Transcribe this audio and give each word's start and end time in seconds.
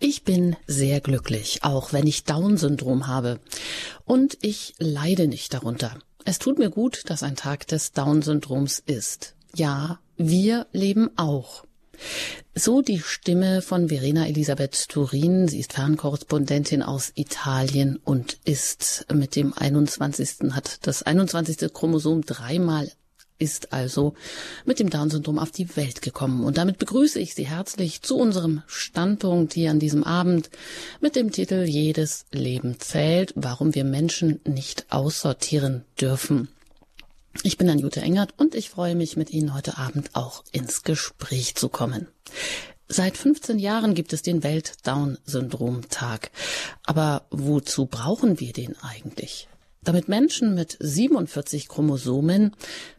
Ich 0.00 0.22
bin 0.22 0.56
sehr 0.68 1.00
glücklich, 1.00 1.64
auch 1.64 1.92
wenn 1.92 2.06
ich 2.06 2.22
Down-Syndrom 2.22 3.08
habe. 3.08 3.40
Und 4.04 4.38
ich 4.42 4.74
leide 4.78 5.26
nicht 5.26 5.52
darunter. 5.52 5.98
Es 6.24 6.38
tut 6.38 6.58
mir 6.58 6.70
gut, 6.70 7.02
dass 7.06 7.24
ein 7.24 7.34
Tag 7.34 7.66
des 7.66 7.92
Down-Syndroms 7.92 8.78
ist. 8.78 9.34
Ja, 9.56 9.98
wir 10.16 10.66
leben 10.72 11.10
auch. 11.16 11.64
So 12.54 12.80
die 12.80 13.00
Stimme 13.00 13.60
von 13.60 13.88
Verena 13.88 14.28
Elisabeth 14.28 14.88
Turin. 14.88 15.48
Sie 15.48 15.58
ist 15.58 15.72
Fernkorrespondentin 15.72 16.82
aus 16.82 17.10
Italien 17.16 17.98
und 18.04 18.38
ist 18.44 19.06
mit 19.12 19.34
dem 19.34 19.52
21. 19.52 20.52
hat 20.52 20.86
das 20.86 21.02
21. 21.02 21.72
Chromosom 21.72 22.22
dreimal 22.22 22.88
ist 23.38 23.72
also 23.72 24.14
mit 24.64 24.80
dem 24.80 24.90
Down-Syndrom 24.90 25.38
auf 25.38 25.50
die 25.50 25.76
Welt 25.76 26.02
gekommen. 26.02 26.44
Und 26.44 26.58
damit 26.58 26.78
begrüße 26.78 27.20
ich 27.20 27.34
Sie 27.34 27.46
herzlich 27.46 28.02
zu 28.02 28.16
unserem 28.16 28.62
Standpunkt 28.66 29.54
hier 29.54 29.70
an 29.70 29.78
diesem 29.78 30.04
Abend 30.04 30.50
mit 31.00 31.16
dem 31.16 31.30
Titel 31.30 31.64
Jedes 31.64 32.26
Leben 32.32 32.80
zählt, 32.80 33.32
warum 33.36 33.74
wir 33.74 33.84
Menschen 33.84 34.40
nicht 34.44 34.86
aussortieren 34.90 35.84
dürfen. 36.00 36.48
Ich 37.44 37.56
bin 37.56 37.70
Anjute 37.70 38.00
Engert 38.00 38.34
und 38.36 38.54
ich 38.54 38.70
freue 38.70 38.96
mich, 38.96 39.16
mit 39.16 39.30
Ihnen 39.30 39.54
heute 39.54 39.78
Abend 39.78 40.10
auch 40.14 40.42
ins 40.50 40.82
Gespräch 40.82 41.54
zu 41.54 41.68
kommen. 41.68 42.08
Seit 42.88 43.16
15 43.16 43.58
Jahren 43.58 43.94
gibt 43.94 44.12
es 44.12 44.22
den 44.22 44.42
Welt-Down-Syndrom-Tag. 44.42 46.30
Aber 46.84 47.26
wozu 47.30 47.86
brauchen 47.86 48.40
wir 48.40 48.52
den 48.52 48.74
eigentlich? 48.80 49.46
Damit 49.82 50.08
Menschen 50.08 50.54
mit 50.54 50.76
47 50.80 51.68
Chromosomen 51.68 52.56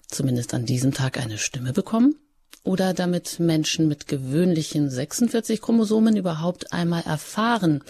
zumindest 0.10 0.54
an 0.54 0.66
diesem 0.66 0.94
Tag 0.94 1.20
eine 1.20 1.38
Stimme 1.38 1.74
bekommen? 1.74 2.16
Oder 2.64 2.94
damit 2.94 3.40
Menschen 3.40 3.88
mit 3.88 4.08
gewöhnlichen 4.08 4.90
46 4.90 5.62
Chromosomen 5.62 6.18
überhaupt 6.18 6.74
einmal 6.74 7.04
erfahren, 7.04 7.84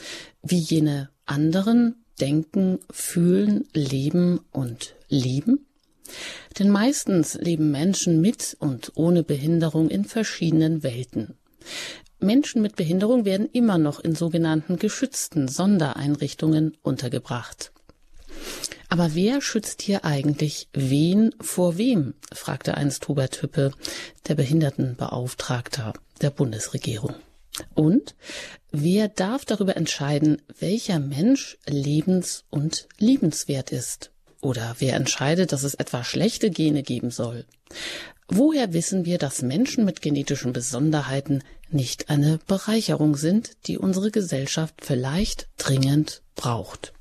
wie 0.43 0.59
jene 0.59 1.09
anderen 1.25 2.05
denken, 2.19 2.79
fühlen, 2.91 3.67
leben 3.73 4.41
und 4.51 4.95
lieben? 5.07 5.65
Denn 6.57 6.69
meistens 6.69 7.35
leben 7.35 7.71
Menschen 7.71 8.21
mit 8.21 8.55
und 8.59 8.91
ohne 8.95 9.23
Behinderung 9.23 9.89
in 9.89 10.05
verschiedenen 10.05 10.83
Welten. 10.83 11.35
Menschen 12.19 12.61
mit 12.61 12.75
Behinderung 12.75 13.25
werden 13.25 13.49
immer 13.51 13.77
noch 13.77 13.99
in 13.99 14.13
sogenannten 14.13 14.77
geschützten 14.77 15.47
Sondereinrichtungen 15.47 16.75
untergebracht. 16.81 17.71
Aber 18.89 19.13
wer 19.13 19.39
schützt 19.39 19.83
hier 19.83 20.03
eigentlich 20.03 20.67
wen 20.73 21.33
vor 21.39 21.77
wem? 21.77 22.15
fragte 22.33 22.75
einst 22.75 23.07
Hubert 23.07 23.41
Hüppe, 23.41 23.71
der 24.27 24.35
Behindertenbeauftragter 24.35 25.93
der 26.21 26.31
Bundesregierung. 26.31 27.13
Und 27.75 28.15
wer 28.71 29.07
darf 29.07 29.45
darüber 29.45 29.77
entscheiden, 29.77 30.41
welcher 30.59 30.99
Mensch 30.99 31.57
lebens- 31.67 32.45
und 32.49 32.87
liebenswert 32.97 33.71
ist? 33.71 34.11
Oder 34.41 34.75
wer 34.79 34.95
entscheidet, 34.95 35.51
dass 35.51 35.63
es 35.63 35.75
etwa 35.75 36.03
schlechte 36.03 36.49
Gene 36.49 36.81
geben 36.81 37.11
soll? 37.11 37.45
Woher 38.27 38.73
wissen 38.73 39.05
wir, 39.05 39.17
dass 39.17 39.41
Menschen 39.41 39.85
mit 39.85 40.01
genetischen 40.01 40.53
Besonderheiten 40.53 41.43
nicht 41.69 42.09
eine 42.09 42.39
Bereicherung 42.47 43.15
sind, 43.17 43.51
die 43.67 43.77
unsere 43.77 44.11
Gesellschaft 44.11 44.75
vielleicht 44.81 45.47
dringend 45.57 46.21
braucht? 46.35 46.93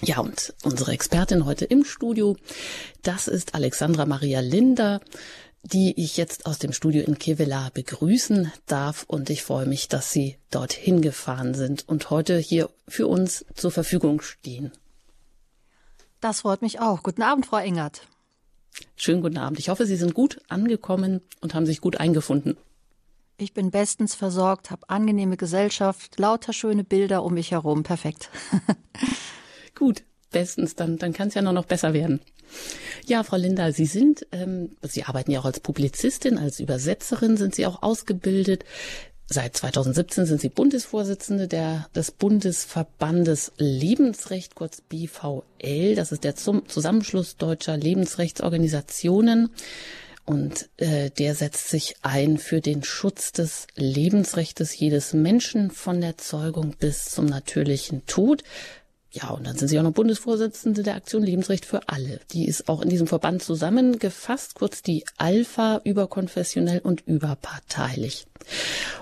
Ja, 0.00 0.20
und 0.20 0.54
unsere 0.62 0.92
Expertin 0.92 1.44
heute 1.44 1.64
im 1.64 1.84
Studio, 1.84 2.36
das 3.02 3.26
ist 3.26 3.54
Alexandra 3.54 4.06
Maria 4.06 4.40
Linder, 4.40 5.00
die 5.64 5.92
ich 6.00 6.16
jetzt 6.16 6.46
aus 6.46 6.60
dem 6.60 6.72
Studio 6.72 7.02
in 7.02 7.18
Kevela 7.18 7.70
begrüßen 7.74 8.52
darf. 8.66 9.04
Und 9.08 9.28
ich 9.28 9.42
freue 9.42 9.66
mich, 9.66 9.88
dass 9.88 10.12
Sie 10.12 10.38
dorthin 10.50 11.02
gefahren 11.02 11.54
sind 11.54 11.88
und 11.88 12.10
heute 12.10 12.38
hier 12.38 12.70
für 12.86 13.08
uns 13.08 13.44
zur 13.54 13.72
Verfügung 13.72 14.20
stehen. 14.20 14.70
Das 16.20 16.40
freut 16.42 16.62
mich 16.62 16.80
auch. 16.80 17.02
Guten 17.02 17.22
Abend, 17.22 17.46
Frau 17.46 17.58
Engert. 17.58 18.02
Schönen 18.96 19.20
guten 19.20 19.38
Abend. 19.38 19.58
Ich 19.58 19.68
hoffe, 19.68 19.84
Sie 19.84 19.96
sind 19.96 20.14
gut 20.14 20.40
angekommen 20.48 21.22
und 21.40 21.54
haben 21.54 21.66
sich 21.66 21.80
gut 21.80 21.98
eingefunden. 21.98 22.56
Ich 23.36 23.52
bin 23.52 23.70
bestens 23.72 24.14
versorgt, 24.14 24.70
habe 24.70 24.88
angenehme 24.88 25.36
Gesellschaft, 25.36 26.18
lauter 26.18 26.52
schöne 26.52 26.84
Bilder 26.84 27.24
um 27.24 27.34
mich 27.34 27.50
herum. 27.50 27.82
Perfekt. 27.82 28.30
Gut, 29.78 30.02
bestens, 30.32 30.74
dann, 30.74 30.98
dann 30.98 31.12
kann 31.12 31.28
es 31.28 31.34
ja 31.34 31.42
nur 31.42 31.52
noch 31.52 31.66
besser 31.66 31.92
werden. 31.92 32.20
Ja, 33.06 33.22
Frau 33.22 33.36
Linda, 33.36 33.70
Sie 33.70 33.86
sind, 33.86 34.26
ähm, 34.32 34.70
Sie 34.82 35.04
arbeiten 35.04 35.30
ja 35.30 35.38
auch 35.38 35.44
als 35.44 35.60
Publizistin, 35.60 36.36
als 36.36 36.58
Übersetzerin 36.58 37.36
sind 37.36 37.54
Sie 37.54 37.64
auch 37.64 37.82
ausgebildet. 37.82 38.64
Seit 39.28 39.56
2017 39.56 40.26
sind 40.26 40.40
Sie 40.40 40.48
Bundesvorsitzende 40.48 41.46
der, 41.46 41.88
des 41.94 42.10
Bundesverbandes 42.10 43.52
Lebensrecht, 43.58 44.56
kurz 44.56 44.80
BVL. 44.80 45.94
Das 45.94 46.10
ist 46.10 46.24
der 46.24 46.34
zum 46.34 46.66
Zusammenschluss 46.68 47.36
deutscher 47.36 47.76
Lebensrechtsorganisationen. 47.76 49.50
Und 50.24 50.68
äh, 50.76 51.10
der 51.10 51.34
setzt 51.34 51.68
sich 51.68 51.94
ein 52.02 52.36
für 52.36 52.60
den 52.60 52.82
Schutz 52.82 53.32
des 53.32 53.66
Lebensrechtes 53.76 54.78
jedes 54.78 55.14
Menschen 55.14 55.70
von 55.70 56.02
der 56.02 56.18
Zeugung 56.18 56.74
bis 56.78 57.04
zum 57.06 57.24
natürlichen 57.26 58.04
Tod. 58.04 58.42
Ja, 59.10 59.30
und 59.30 59.46
dann 59.46 59.56
sind 59.56 59.68
Sie 59.68 59.78
auch 59.78 59.82
noch 59.82 59.92
Bundesvorsitzende 59.92 60.82
der 60.82 60.94
Aktion 60.94 61.22
Lebensrecht 61.22 61.64
für 61.64 61.88
alle. 61.88 62.20
Die 62.32 62.46
ist 62.46 62.68
auch 62.68 62.82
in 62.82 62.90
diesem 62.90 63.06
Verband 63.06 63.42
zusammengefasst, 63.42 64.54
kurz 64.54 64.82
die 64.82 65.04
Alpha, 65.16 65.80
überkonfessionell 65.82 66.80
und 66.80 67.06
überparteilich. 67.06 68.26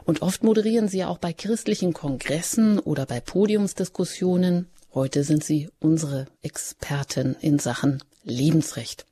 Und 0.05 0.23
oft 0.23 0.45
moderieren 0.45 0.89
Sie 0.89 0.99
ja 0.99 1.09
auch 1.09 1.19
bei 1.19 1.33
christlichen 1.33 1.93
Kongressen 1.93 2.79
oder 2.79 3.05
bei 3.05 3.21
Podiumsdiskussionen. 3.21 4.69
Heute 4.95 5.25
sind 5.25 5.43
Sie 5.43 5.71
unsere 5.81 6.27
Expertin 6.41 7.35
in 7.41 7.59
Sachen 7.59 8.03
Lebensrecht. 8.23 9.07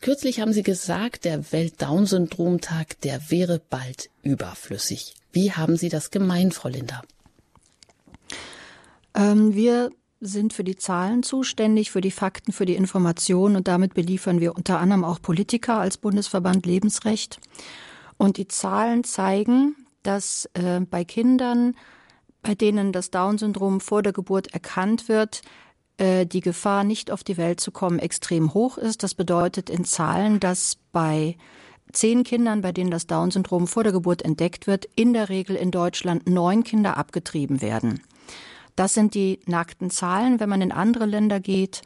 Kürzlich 0.00 0.40
haben 0.40 0.52
Sie 0.52 0.62
gesagt, 0.62 1.24
der 1.24 1.50
Welt-Down-Syndrom-Tag, 1.50 3.00
der 3.00 3.30
wäre 3.30 3.60
bald 3.68 4.10
überflüssig. 4.22 5.14
Wie 5.32 5.52
haben 5.52 5.76
Sie 5.76 5.88
das 5.88 6.10
gemeint, 6.10 6.54
Frau 6.54 6.68
Linda? 6.68 7.02
Ähm, 9.14 9.54
wir 9.54 9.90
sind 10.26 10.52
für 10.52 10.64
die 10.64 10.76
Zahlen 10.76 11.22
zuständig, 11.22 11.90
für 11.90 12.00
die 12.00 12.10
Fakten, 12.10 12.52
für 12.52 12.66
die 12.66 12.74
Informationen 12.74 13.56
und 13.56 13.68
damit 13.68 13.94
beliefern 13.94 14.40
wir 14.40 14.56
unter 14.56 14.78
anderem 14.78 15.04
auch 15.04 15.20
Politiker 15.20 15.78
als 15.78 15.96
Bundesverband 15.96 16.66
Lebensrecht. 16.66 17.38
Und 18.16 18.36
die 18.36 18.48
Zahlen 18.48 19.04
zeigen, 19.04 19.76
dass 20.02 20.48
äh, 20.54 20.80
bei 20.80 21.04
Kindern, 21.04 21.74
bei 22.42 22.54
denen 22.54 22.92
das 22.92 23.10
Down-Syndrom 23.10 23.80
vor 23.80 24.02
der 24.02 24.12
Geburt 24.12 24.52
erkannt 24.52 25.08
wird, 25.08 25.42
äh, 25.96 26.26
die 26.26 26.40
Gefahr, 26.40 26.84
nicht 26.84 27.10
auf 27.10 27.24
die 27.24 27.36
Welt 27.36 27.60
zu 27.60 27.70
kommen, 27.70 27.98
extrem 27.98 28.54
hoch 28.54 28.78
ist. 28.78 29.02
Das 29.02 29.14
bedeutet 29.14 29.70
in 29.70 29.84
Zahlen, 29.84 30.40
dass 30.40 30.76
bei 30.92 31.36
zehn 31.92 32.24
Kindern, 32.24 32.60
bei 32.60 32.72
denen 32.72 32.90
das 32.90 33.06
Down-Syndrom 33.06 33.66
vor 33.66 33.84
der 33.84 33.92
Geburt 33.92 34.22
entdeckt 34.22 34.66
wird, 34.66 34.86
in 34.96 35.12
der 35.12 35.28
Regel 35.28 35.56
in 35.56 35.70
Deutschland 35.70 36.28
neun 36.28 36.64
Kinder 36.64 36.96
abgetrieben 36.96 37.62
werden. 37.62 38.00
Das 38.76 38.94
sind 38.94 39.14
die 39.14 39.40
nackten 39.46 39.90
Zahlen. 39.90 40.40
Wenn 40.40 40.48
man 40.48 40.62
in 40.62 40.72
andere 40.72 41.06
Länder 41.06 41.40
geht, 41.40 41.82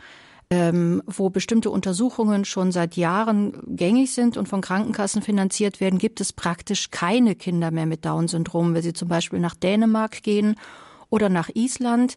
ähm, 0.50 1.02
wo 1.06 1.28
bestimmte 1.28 1.70
Untersuchungen 1.70 2.44
schon 2.44 2.72
seit 2.72 2.96
Jahren 2.96 3.52
gängig 3.66 4.14
sind 4.14 4.36
und 4.36 4.48
von 4.48 4.62
Krankenkassen 4.62 5.20
finanziert 5.20 5.80
werden, 5.80 5.98
gibt 5.98 6.20
es 6.20 6.32
praktisch 6.32 6.90
keine 6.90 7.34
Kinder 7.34 7.70
mehr 7.70 7.86
mit 7.86 8.04
Down-Syndrom. 8.04 8.74
Wenn 8.74 8.82
Sie 8.82 8.94
zum 8.94 9.08
Beispiel 9.08 9.40
nach 9.40 9.54
Dänemark 9.54 10.22
gehen 10.22 10.56
oder 11.10 11.28
nach 11.28 11.50
Island, 11.52 12.16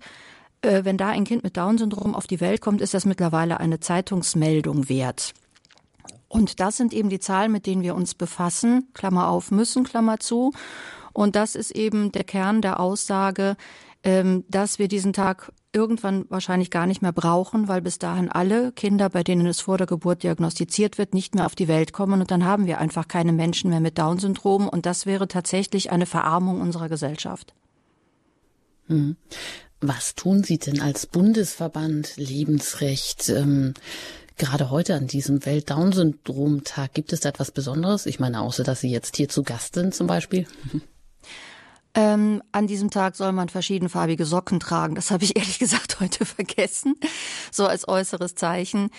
äh, 0.62 0.86
wenn 0.86 0.98
da 0.98 1.10
ein 1.10 1.26
Kind 1.26 1.44
mit 1.44 1.58
Down-Syndrom 1.58 2.16
auf 2.16 2.28
die 2.28 2.40
Welt 2.40 2.62
kommt, 2.62 2.80
ist 2.80 2.94
das 2.94 3.06
mittlerweile 3.06 3.60
eine 3.60 3.82
Zeitungsmeldung 3.82 4.88
wert. 4.88 5.34
Und 6.30 6.62
das 6.62 6.78
sind 6.78 6.94
eben 6.94 7.10
die 7.10 7.20
Zahlen, 7.20 7.52
mit 7.52 7.66
denen 7.66 7.82
wir 7.82 7.96
uns 7.96 8.16
befassen, 8.16 8.88
Klammer 8.94 9.28
auf, 9.28 9.52
müssen, 9.52 9.84
Klammer 9.84 10.20
zu. 10.20 10.54
Und 11.12 11.36
das 11.36 11.56
ist 11.56 11.72
eben 11.72 12.14
der 12.14 12.24
Kern 12.24 12.62
der 12.62 12.80
Aussage, 12.80 13.58
dass 14.04 14.80
wir 14.80 14.88
diesen 14.88 15.14
Tag 15.14 15.52
irgendwann 15.74 16.26
wahrscheinlich 16.30 16.72
gar 16.72 16.88
nicht 16.88 17.02
mehr 17.02 17.12
brauchen, 17.12 17.68
weil 17.68 17.82
bis 17.82 18.00
dahin 18.00 18.30
alle 18.30 18.72
Kinder, 18.72 19.10
bei 19.10 19.24
denen 19.24 19.46
es 19.46 19.62
vor 19.62 19.78
der 19.78 19.88
Geburt 19.88 20.24
diagnostiziert 20.24 20.98
wird, 20.98 21.14
nicht 21.14 21.36
mehr 21.36 21.46
auf 21.46 21.56
die 21.56 21.68
Welt 21.68 21.94
kommen 21.94 22.20
und 22.20 22.32
dann 22.32 22.44
haben 22.44 22.66
wir 22.66 22.80
einfach 22.80 23.08
keine 23.08 23.32
Menschen 23.32 23.70
mehr 23.70 23.80
mit 23.80 23.98
Down-Syndrom 23.98 24.68
und 24.68 24.86
das 24.86 25.06
wäre 25.06 25.28
tatsächlich 25.28 25.92
eine 25.92 26.06
Verarmung 26.06 26.62
unserer 26.62 26.90
Gesellschaft. 26.90 27.54
Hm. 28.88 29.16
Was 29.80 30.16
tun 30.16 30.44
Sie 30.44 30.60
denn 30.60 30.82
als 30.82 31.08
Bundesverband 31.08 32.18
Lebensrecht? 32.18 33.30
Ähm, 33.30 33.74
gerade 34.38 34.70
heute 34.70 34.96
an 34.96 35.08
diesem 35.08 35.46
Welt-Down-Syndrom-Tag, 35.46 36.94
gibt 36.94 37.14
es 37.14 37.22
da 37.22 37.30
etwas 37.30 37.52
Besonderes? 37.52 38.06
Ich 38.06 38.20
meine, 38.20 38.42
außer 38.42 38.64
dass 38.64 38.82
Sie 38.82 38.92
jetzt 38.92 39.16
hier 39.16 39.30
zu 39.30 39.44
Gast 39.44 39.76
sind 39.76 39.96
zum 39.96 40.08
Beispiel. 40.08 40.46
Ähm, 41.94 42.42
an 42.52 42.68
diesem 42.68 42.90
Tag 42.90 43.16
soll 43.16 43.32
man 43.34 43.50
verschiedenfarbige 43.50 44.26
Socken 44.26 44.60
tragen. 44.60 44.96
Das 44.96 45.12
habe 45.12 45.24
ich 45.24 45.36
ehrlich 45.38 45.60
gesagt 45.60 46.00
heute 46.00 46.26
vergessen, 46.26 46.96
so 47.52 47.66
als 47.66 47.88
äußeres 47.88 48.36
Zeichen. 48.36 48.90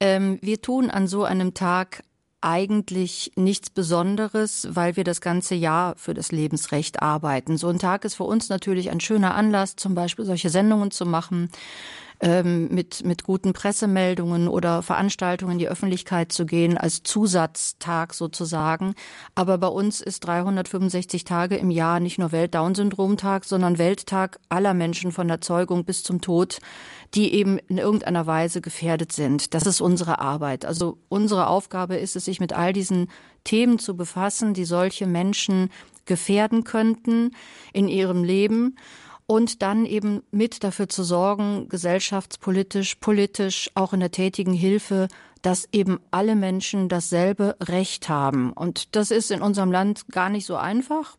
Ähm, 0.00 0.38
wir 0.42 0.60
tun 0.60 0.90
an 0.90 1.06
so 1.06 1.24
einem 1.24 1.54
Tag 1.54 2.02
eigentlich 2.42 3.32
nichts 3.36 3.68
Besonderes, 3.70 4.66
weil 4.70 4.96
wir 4.96 5.04
das 5.04 5.20
ganze 5.20 5.54
Jahr 5.54 5.94
für 5.96 6.14
das 6.14 6.32
Lebensrecht 6.32 7.02
arbeiten. 7.02 7.58
So 7.58 7.68
ein 7.68 7.78
Tag 7.78 8.04
ist 8.04 8.14
für 8.14 8.24
uns 8.24 8.48
natürlich 8.48 8.90
ein 8.90 9.00
schöner 9.00 9.34
Anlass, 9.34 9.76
zum 9.76 9.94
Beispiel 9.94 10.24
solche 10.24 10.48
Sendungen 10.48 10.90
zu 10.90 11.04
machen 11.04 11.50
ähm, 12.20 12.68
mit, 12.68 13.04
mit 13.04 13.24
guten 13.24 13.52
Pressemeldungen 13.52 14.46
oder 14.46 14.82
Veranstaltungen 14.82 15.52
in 15.52 15.58
die 15.58 15.68
Öffentlichkeit 15.68 16.32
zu 16.32 16.44
gehen, 16.44 16.76
als 16.76 17.02
Zusatztag 17.02 18.12
sozusagen. 18.12 18.94
Aber 19.34 19.56
bei 19.58 19.68
uns 19.68 20.00
ist 20.00 20.20
365 20.20 21.24
Tage 21.24 21.56
im 21.56 21.70
Jahr 21.70 21.98
nicht 21.98 22.18
nur 22.18 22.32
Welt-Down-Syndrom-Tag, 22.32 23.44
sondern 23.44 23.78
Welttag 23.78 24.38
aller 24.50 24.74
Menschen 24.74 25.12
von 25.12 25.28
der 25.28 25.40
Zeugung 25.40 25.84
bis 25.84 26.02
zum 26.02 26.20
Tod, 26.20 26.58
die 27.14 27.32
eben 27.32 27.58
in 27.68 27.78
irgendeiner 27.78 28.26
Weise 28.26 28.60
gefährdet 28.60 29.12
sind. 29.12 29.54
Das 29.54 29.66
ist 29.66 29.80
unsere 29.80 30.18
Arbeit. 30.18 30.64
Also 30.66 30.98
unsere 31.08 31.46
Aufgabe 31.46 31.96
ist 31.96 32.16
es, 32.16 32.26
sich 32.26 32.38
mit 32.38 32.52
all 32.52 32.72
diesen 32.72 33.08
Themen 33.44 33.78
zu 33.78 33.96
befassen, 33.96 34.52
die 34.52 34.66
solche 34.66 35.06
Menschen 35.06 35.70
gefährden 36.04 36.64
könnten 36.64 37.30
in 37.72 37.88
ihrem 37.88 38.24
Leben 38.24 38.76
und 39.30 39.62
dann 39.62 39.86
eben 39.86 40.24
mit 40.32 40.64
dafür 40.64 40.88
zu 40.88 41.04
sorgen, 41.04 41.68
gesellschaftspolitisch, 41.68 42.96
politisch, 42.96 43.70
auch 43.76 43.92
in 43.92 44.00
der 44.00 44.10
tätigen 44.10 44.52
Hilfe, 44.52 45.06
dass 45.40 45.68
eben 45.70 46.00
alle 46.10 46.34
Menschen 46.34 46.88
dasselbe 46.88 47.54
Recht 47.62 48.08
haben. 48.08 48.52
Und 48.52 48.96
das 48.96 49.12
ist 49.12 49.30
in 49.30 49.40
unserem 49.40 49.70
Land 49.70 50.08
gar 50.08 50.30
nicht 50.30 50.46
so 50.46 50.56
einfach. 50.56 51.16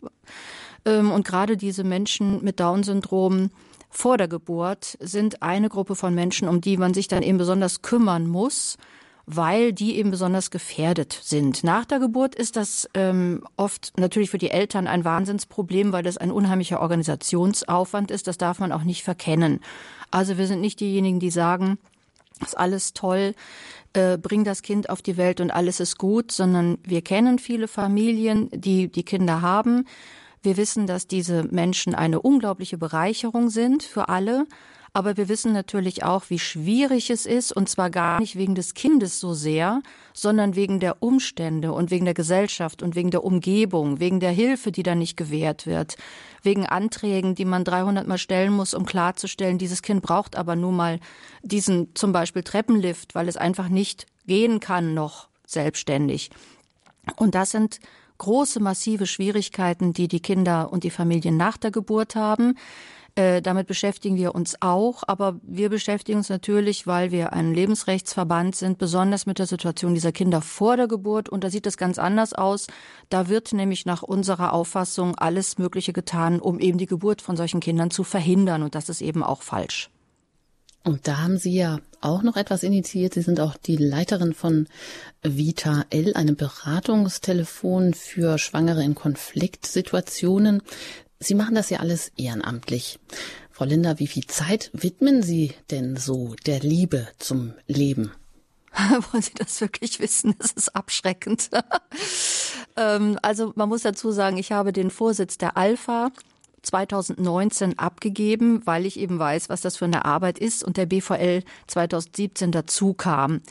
Ähm, 0.84 1.10
und 1.10 1.26
gerade 1.26 1.56
diese 1.56 1.86
Menschen 1.86 2.44
mit 2.44 2.60
Down-Syndrom 2.60 3.50
vor 3.90 4.18
der 4.18 4.28
Geburt 4.28 4.98
sind 5.00 5.42
eine 5.42 5.70
Gruppe 5.70 5.96
von 5.96 6.14
Menschen, 6.14 6.50
um 6.50 6.60
die 6.60 6.76
man 6.76 6.94
sich 6.94 7.08
dann 7.08 7.24
eben 7.24 7.38
besonders 7.38 7.82
kümmern 7.82 8.28
muss 8.28 8.76
weil 9.36 9.74
die 9.74 9.98
eben 9.98 10.12
besonders 10.12 10.52
gefährdet 10.52 11.18
sind. 11.22 11.64
Nach 11.64 11.86
der 11.86 12.00
Geburt 12.00 12.36
ist 12.36 12.56
das 12.56 12.90
ähm, 12.94 13.44
oft 13.58 13.94
natürlich 13.98 14.30
für 14.30 14.38
die 14.38 14.52
Eltern 14.52 14.88
ein 14.88 15.06
Wahnsinnsproblem, 15.06 15.92
weil 15.92 16.04
das 16.04 16.18
ein 16.18 16.32
unheimlicher 16.32 16.82
Organisationsaufwand 16.82 18.12
ist. 18.12 18.28
Das 18.28 18.38
darf 18.38 18.60
man 18.60 18.72
auch 18.72 18.84
nicht 18.84 19.04
verkennen. 19.04 19.60
Also 20.10 20.38
wir 20.38 20.48
sind 20.48 20.62
nicht 20.62 20.80
diejenigen, 20.80 21.20
die 21.20 21.32
sagen, 21.32 21.78
ist 22.42 22.58
alles 22.58 22.94
toll, 22.94 23.34
äh, 23.94 24.18
bring 24.18 24.44
das 24.44 24.62
Kind 24.62 24.90
auf 24.90 25.02
die 25.02 25.18
Welt 25.18 25.40
und 25.42 25.52
alles 25.52 25.80
ist 25.80 25.98
gut, 25.98 26.32
sondern 26.32 26.78
wir 26.84 27.02
kennen 27.02 27.40
viele 27.40 27.68
Familien, 27.68 28.50
die 28.52 28.88
die 28.88 29.04
Kinder 29.04 29.42
haben. 29.42 29.86
Wir 30.44 30.58
wissen, 30.58 30.88
dass 30.88 31.08
diese 31.08 31.44
Menschen 31.44 31.94
eine 31.94 32.22
unglaubliche 32.22 32.78
Bereicherung 32.78 33.50
sind 33.50 33.84
für 33.84 34.10
alle. 34.10 34.48
Aber 34.94 35.16
wir 35.16 35.30
wissen 35.30 35.54
natürlich 35.54 36.04
auch, 36.04 36.26
wie 36.30 36.40
schwierig 36.40 37.10
es 37.10 37.26
ist, 37.26 37.54
und 37.54 37.70
zwar 37.70 37.90
gar 37.90 38.20
nicht 38.20 38.36
wegen 38.36 38.56
des 38.56 38.74
Kindes 38.74 39.22
so 39.22 39.34
sehr, 39.34 39.82
sondern 40.14 40.56
wegen 40.56 40.82
der 40.82 41.02
Umstände 41.02 41.72
und 41.72 41.92
wegen 41.92 42.04
der 42.04 42.14
Gesellschaft 42.14 42.84
und 42.84 42.94
wegen 42.94 43.10
der 43.10 43.24
Umgebung, 43.24 44.02
wegen 44.02 44.20
der 44.20 44.32
Hilfe, 44.32 44.74
die 44.74 44.84
da 44.84 44.94
nicht 44.94 45.16
gewährt 45.16 45.66
wird, 45.66 45.96
wegen 46.44 46.66
Anträgen, 46.66 47.36
die 47.36 47.46
man 47.46 47.64
300 47.64 48.06
Mal 48.06 48.18
stellen 48.18 48.52
muss, 48.52 48.74
um 48.74 48.86
klarzustellen, 48.86 49.58
dieses 49.58 49.82
Kind 49.82 50.02
braucht 50.02 50.36
aber 50.36 50.58
nun 50.58 50.76
mal 50.76 51.00
diesen 51.42 51.96
zum 51.96 52.12
Beispiel 52.12 52.44
Treppenlift, 52.44 53.16
weil 53.16 53.30
es 53.30 53.38
einfach 53.38 53.70
nicht 53.70 54.08
gehen 54.28 54.60
kann 54.60 54.94
noch 54.94 55.30
selbstständig. 55.46 56.32
Und 57.16 57.34
das 57.34 57.52
sind 57.52 57.80
große, 58.18 58.60
massive 58.60 59.08
Schwierigkeiten, 59.08 59.94
die 59.94 60.08
die 60.08 60.20
Kinder 60.20 60.72
und 60.72 60.84
die 60.84 60.92
Familien 60.92 61.38
nach 61.38 61.58
der 61.58 61.72
Geburt 61.72 62.16
haben. 62.16 62.56
Äh, 63.16 63.42
damit 63.42 63.68
beschäftigen 63.68 64.16
wir 64.16 64.34
uns 64.36 64.56
auch, 64.62 65.04
aber 65.06 65.40
wir 65.44 65.70
beschäftigen 65.70 66.20
uns 66.20 66.30
natürlich, 66.30 66.88
weil 66.88 67.12
wir 67.12 67.34
ein 67.34 67.54
Lebensrechtsverband 67.54 68.56
sind, 68.56 68.78
besonders 68.78 69.26
mit 69.26 69.38
der 69.38 69.48
Situation 69.48 69.94
dieser 69.94 70.14
Kinder 70.14 70.42
vor 70.42 70.78
der 70.78 70.88
Geburt. 70.88 71.28
Und 71.28 71.44
da 71.44 71.50
sieht 71.50 71.68
es 71.68 71.76
ganz 71.76 72.00
anders 72.00 72.34
aus. 72.34 72.68
Da 73.10 73.28
wird 73.28 73.52
nämlich 73.52 73.86
nach 73.86 74.02
unserer 74.02 74.54
Auffassung 74.54 75.16
alles 75.16 75.58
Mögliche 75.58 75.92
getan, 75.92 76.40
um 76.40 76.60
eben 76.60 76.78
die 76.78 76.86
Geburt 76.86 77.22
von 77.22 77.36
solchen 77.36 77.60
Kindern 77.60 77.92
zu 77.92 78.04
verhindern. 78.04 78.64
Und 78.64 78.76
das 78.76 78.88
ist 78.88 79.02
eben 79.02 79.24
auch 79.24 79.42
falsch. 79.42 79.90
Und 80.84 81.08
da 81.08 81.20
haben 81.20 81.38
Sie 81.38 81.54
ja 81.54 81.80
auch 82.00 82.24
noch 82.24 82.38
etwas 82.38 82.64
initiiert. 82.64 83.14
Sie 83.14 83.22
sind 83.22 83.40
auch 83.40 83.56
die 83.56 83.76
Leiterin 83.76 84.34
von 84.34 84.68
Vita 85.22 85.86
L, 85.92 86.16
einem 86.16 86.36
Beratungstelefon 86.36 87.94
für 87.94 88.40
Schwangere 88.40 88.84
in 88.84 88.96
Konfliktsituationen. 88.96 90.64
Sie 91.24 91.36
machen 91.36 91.54
das 91.54 91.70
ja 91.70 91.80
alles 91.80 92.12
ehrenamtlich. 92.18 93.00
Frau 93.52 93.66
Linda, 93.66 94.00
wie 94.00 94.08
viel 94.08 94.26
Zeit 94.26 94.72
widmen 94.74 95.22
Sie 95.22 95.54
denn 95.70 95.96
so 95.96 96.36
der 96.48 96.60
Liebe 96.62 97.08
zum 97.20 97.54
Leben? 97.68 98.12
Wollen 99.12 99.22
Sie 99.22 99.36
das 99.36 99.62
wirklich 99.62 100.00
wissen? 100.00 100.34
Das 100.40 100.52
ist 100.52 100.76
abschreckend. 100.76 101.50
Ähm, 102.78 103.20
also 103.22 103.52
man 103.56 103.68
muss 103.68 103.82
dazu 103.82 104.12
sagen, 104.12 104.38
ich 104.38 104.54
habe 104.54 104.72
den 104.72 104.92
Vorsitz 104.92 105.38
der 105.38 105.58
Alpha 105.58 106.10
2019 106.62 107.78
abgegeben, 107.78 108.66
weil 108.66 108.86
ich 108.86 108.98
eben 108.98 109.20
weiß, 109.20 109.50
was 109.50 109.60
das 109.60 109.76
für 109.76 109.84
eine 109.84 110.06
Arbeit 110.06 110.40
ist 110.40 110.64
und 110.64 110.78
der 110.78 110.86
BVL 110.86 111.44
2017 111.68 112.54
dazu 112.54 112.94
kam. 112.94 113.42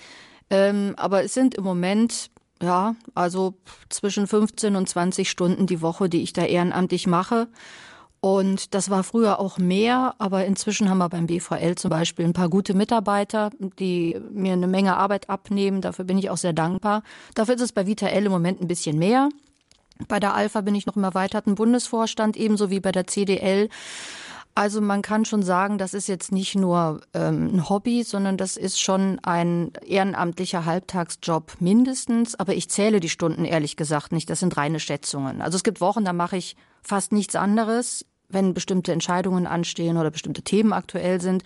Ähm, 0.48 0.94
aber 0.96 1.22
es 1.22 1.34
sind 1.34 1.54
im 1.54 1.64
Moment 1.64 2.30
ja, 2.62 2.94
also 3.14 3.54
zwischen 3.88 4.26
15 4.26 4.76
und 4.76 4.88
20 4.88 5.30
Stunden 5.30 5.66
die 5.66 5.80
Woche, 5.80 6.08
die 6.08 6.22
ich 6.22 6.32
da 6.32 6.44
ehrenamtlich 6.44 7.06
mache. 7.06 7.48
Und 8.20 8.74
das 8.74 8.90
war 8.90 9.02
früher 9.02 9.38
auch 9.38 9.56
mehr, 9.56 10.14
aber 10.18 10.44
inzwischen 10.44 10.90
haben 10.90 10.98
wir 10.98 11.08
beim 11.08 11.26
BVL 11.26 11.76
zum 11.76 11.88
Beispiel 11.88 12.26
ein 12.26 12.34
paar 12.34 12.50
gute 12.50 12.74
Mitarbeiter, 12.74 13.50
die 13.78 14.20
mir 14.30 14.52
eine 14.52 14.66
Menge 14.66 14.98
Arbeit 14.98 15.30
abnehmen. 15.30 15.80
Dafür 15.80 16.04
bin 16.04 16.18
ich 16.18 16.28
auch 16.28 16.36
sehr 16.36 16.52
dankbar. 16.52 17.02
Dafür 17.34 17.54
ist 17.54 17.62
es 17.62 17.72
bei 17.72 17.86
Vita 17.86 18.06
L 18.06 18.26
im 18.26 18.32
Moment 18.32 18.60
ein 18.60 18.68
bisschen 18.68 18.98
mehr. 18.98 19.30
Bei 20.06 20.20
der 20.20 20.34
Alpha 20.34 20.60
bin 20.60 20.74
ich 20.74 20.84
noch 20.84 20.96
im 20.96 21.04
erweiterten 21.04 21.54
Bundesvorstand, 21.54 22.36
ebenso 22.36 22.68
wie 22.68 22.80
bei 22.80 22.92
der 22.92 23.06
CDL. 23.06 23.70
Also 24.60 24.82
man 24.82 25.00
kann 25.00 25.24
schon 25.24 25.42
sagen, 25.42 25.78
das 25.78 25.94
ist 25.94 26.06
jetzt 26.06 26.32
nicht 26.32 26.54
nur 26.54 27.00
ähm, 27.14 27.46
ein 27.50 27.68
Hobby, 27.70 28.02
sondern 28.02 28.36
das 28.36 28.58
ist 28.58 28.78
schon 28.78 29.18
ein 29.22 29.72
ehrenamtlicher 29.86 30.66
Halbtagsjob 30.66 31.56
mindestens. 31.60 32.34
Aber 32.34 32.52
ich 32.52 32.68
zähle 32.68 33.00
die 33.00 33.08
Stunden 33.08 33.46
ehrlich 33.46 33.76
gesagt 33.76 34.12
nicht. 34.12 34.28
Das 34.28 34.40
sind 34.40 34.58
reine 34.58 34.78
Schätzungen. 34.78 35.40
Also 35.40 35.56
es 35.56 35.62
gibt 35.62 35.80
Wochen, 35.80 36.04
da 36.04 36.12
mache 36.12 36.36
ich 36.36 36.56
fast 36.82 37.10
nichts 37.10 37.36
anderes, 37.36 38.04
wenn 38.28 38.52
bestimmte 38.52 38.92
Entscheidungen 38.92 39.46
anstehen 39.46 39.96
oder 39.96 40.10
bestimmte 40.10 40.42
Themen 40.42 40.74
aktuell 40.74 41.22
sind. 41.22 41.42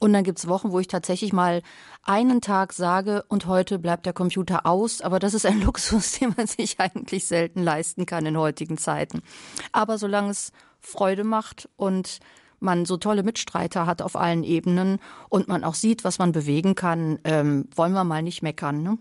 Und 0.00 0.12
dann 0.12 0.24
gibt's 0.24 0.48
Wochen, 0.48 0.72
wo 0.72 0.80
ich 0.80 0.88
tatsächlich 0.88 1.32
mal 1.32 1.62
einen 2.02 2.40
Tag 2.40 2.72
sage, 2.72 3.22
und 3.28 3.46
heute 3.46 3.78
bleibt 3.78 4.06
der 4.06 4.12
Computer 4.12 4.66
aus. 4.66 5.02
Aber 5.02 5.20
das 5.20 5.34
ist 5.34 5.46
ein 5.46 5.62
Luxus, 5.64 6.18
den 6.18 6.34
man 6.36 6.48
sich 6.48 6.80
eigentlich 6.80 7.28
selten 7.28 7.62
leisten 7.62 8.06
kann 8.06 8.26
in 8.26 8.36
heutigen 8.36 8.76
Zeiten. 8.76 9.22
Aber 9.70 9.98
solange 9.98 10.30
es 10.30 10.50
Freude 10.80 11.22
macht 11.22 11.68
und 11.76 12.18
man 12.60 12.84
so 12.84 12.96
tolle 12.96 13.22
Mitstreiter 13.22 13.86
hat 13.86 14.02
auf 14.02 14.16
allen 14.16 14.44
Ebenen 14.44 14.98
und 15.28 15.48
man 15.48 15.64
auch 15.64 15.74
sieht, 15.74 16.04
was 16.04 16.18
man 16.18 16.32
bewegen 16.32 16.74
kann, 16.74 17.18
ähm, 17.24 17.66
wollen 17.74 17.92
wir 17.92 18.04
mal 18.04 18.22
nicht 18.22 18.42
meckern. 18.42 18.82
Ne? 18.82 18.98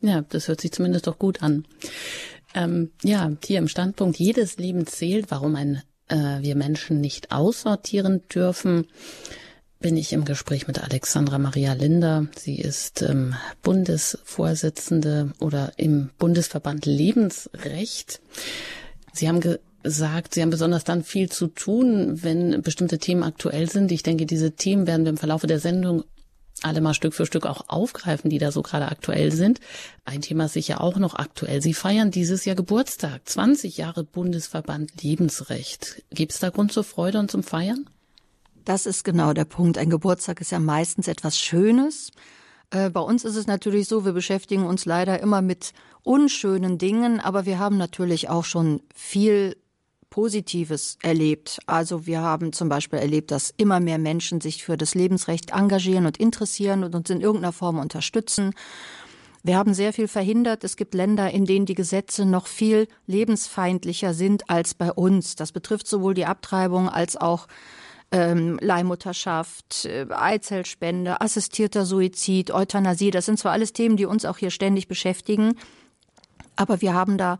Ja, 0.00 0.22
das 0.22 0.48
hört 0.48 0.60
sich 0.60 0.72
zumindest 0.72 1.06
doch 1.06 1.18
gut 1.18 1.42
an. 1.42 1.66
Ähm, 2.54 2.90
ja, 3.02 3.30
hier 3.44 3.58
im 3.58 3.68
Standpunkt, 3.68 4.18
jedes 4.18 4.56
Leben 4.56 4.86
zählt, 4.86 5.30
warum 5.30 5.54
ein, 5.54 5.82
äh, 6.08 6.40
wir 6.40 6.56
Menschen 6.56 7.00
nicht 7.00 7.30
aussortieren 7.30 8.22
dürfen, 8.32 8.86
bin 9.80 9.96
ich 9.96 10.12
im 10.12 10.24
Gespräch 10.24 10.66
mit 10.66 10.82
Alexandra 10.82 11.38
Maria 11.38 11.72
Linder. 11.74 12.26
Sie 12.36 12.58
ist 12.58 13.02
ähm, 13.02 13.34
Bundesvorsitzende 13.62 15.32
oder 15.38 15.72
im 15.76 16.10
Bundesverband 16.18 16.84
Lebensrecht. 16.86 18.20
Sie 19.12 19.28
haben 19.28 19.40
sagt, 19.84 20.34
Sie 20.34 20.42
haben 20.42 20.50
besonders 20.50 20.84
dann 20.84 21.04
viel 21.04 21.30
zu 21.30 21.48
tun, 21.48 22.22
wenn 22.22 22.62
bestimmte 22.62 22.98
Themen 22.98 23.22
aktuell 23.22 23.70
sind. 23.70 23.92
Ich 23.92 24.02
denke, 24.02 24.26
diese 24.26 24.52
Themen 24.52 24.86
werden 24.86 25.04
wir 25.04 25.10
im 25.10 25.16
Verlaufe 25.16 25.46
der 25.46 25.60
Sendung 25.60 26.04
alle 26.62 26.80
mal 26.80 26.94
Stück 26.94 27.14
für 27.14 27.26
Stück 27.26 27.46
auch 27.46 27.68
aufgreifen, 27.68 28.30
die 28.30 28.38
da 28.38 28.50
so 28.50 28.62
gerade 28.62 28.88
aktuell 28.88 29.30
sind. 29.30 29.60
Ein 30.04 30.22
Thema 30.22 30.46
ist 30.46 30.54
sicher 30.54 30.80
auch 30.80 30.96
noch 30.96 31.14
aktuell. 31.14 31.62
Sie 31.62 31.74
feiern 31.74 32.10
dieses 32.10 32.44
Jahr 32.44 32.56
Geburtstag, 32.56 33.20
20 33.24 33.76
Jahre 33.76 34.04
Bundesverband 34.04 35.02
Lebensrecht. 35.02 36.02
Gibt 36.10 36.32
es 36.32 36.40
da 36.40 36.50
Grund 36.50 36.72
zur 36.72 36.84
Freude 36.84 37.20
und 37.20 37.30
zum 37.30 37.42
Feiern? 37.42 37.88
Das 38.64 38.86
ist 38.86 39.04
genau 39.04 39.32
der 39.32 39.44
Punkt. 39.44 39.78
Ein 39.78 39.90
Geburtstag 39.90 40.40
ist 40.40 40.52
ja 40.52 40.58
meistens 40.58 41.08
etwas 41.08 41.38
Schönes. 41.38 42.10
Äh, 42.70 42.90
bei 42.90 43.00
uns 43.00 43.24
ist 43.24 43.36
es 43.36 43.46
natürlich 43.46 43.88
so, 43.88 44.04
wir 44.04 44.12
beschäftigen 44.12 44.66
uns 44.66 44.84
leider 44.84 45.20
immer 45.20 45.42
mit 45.42 45.72
unschönen 46.02 46.78
Dingen, 46.78 47.20
aber 47.20 47.46
wir 47.46 47.58
haben 47.58 47.78
natürlich 47.78 48.28
auch 48.28 48.44
schon 48.44 48.82
viel 48.94 49.56
Positives 50.10 50.98
erlebt. 51.02 51.58
Also 51.66 52.06
wir 52.06 52.20
haben 52.20 52.52
zum 52.52 52.68
Beispiel 52.68 52.98
erlebt, 52.98 53.30
dass 53.30 53.52
immer 53.56 53.80
mehr 53.80 53.98
Menschen 53.98 54.40
sich 54.40 54.64
für 54.64 54.76
das 54.76 54.94
Lebensrecht 54.94 55.50
engagieren 55.50 56.06
und 56.06 56.16
interessieren 56.16 56.84
und 56.84 56.94
uns 56.94 57.10
in 57.10 57.20
irgendeiner 57.20 57.52
Form 57.52 57.78
unterstützen. 57.78 58.54
Wir 59.42 59.56
haben 59.56 59.74
sehr 59.74 59.92
viel 59.92 60.08
verhindert. 60.08 60.64
Es 60.64 60.76
gibt 60.76 60.94
Länder, 60.94 61.30
in 61.30 61.44
denen 61.44 61.66
die 61.66 61.74
Gesetze 61.74 62.24
noch 62.24 62.46
viel 62.46 62.88
lebensfeindlicher 63.06 64.12
sind 64.12 64.50
als 64.50 64.74
bei 64.74 64.92
uns. 64.92 65.36
Das 65.36 65.52
betrifft 65.52 65.86
sowohl 65.86 66.14
die 66.14 66.26
Abtreibung 66.26 66.88
als 66.88 67.16
auch 67.16 67.46
ähm, 68.10 68.58
Leihmutterschaft, 68.60 69.84
äh, 69.84 70.06
Eizellspende, 70.10 71.20
assistierter 71.20 71.84
Suizid, 71.84 72.50
Euthanasie. 72.50 73.10
Das 73.10 73.26
sind 73.26 73.38
zwar 73.38 73.52
alles 73.52 73.72
Themen, 73.72 73.96
die 73.96 74.06
uns 74.06 74.24
auch 74.24 74.38
hier 74.38 74.50
ständig 74.50 74.88
beschäftigen, 74.88 75.54
aber 76.56 76.80
wir 76.80 76.94
haben 76.94 77.18
da 77.18 77.38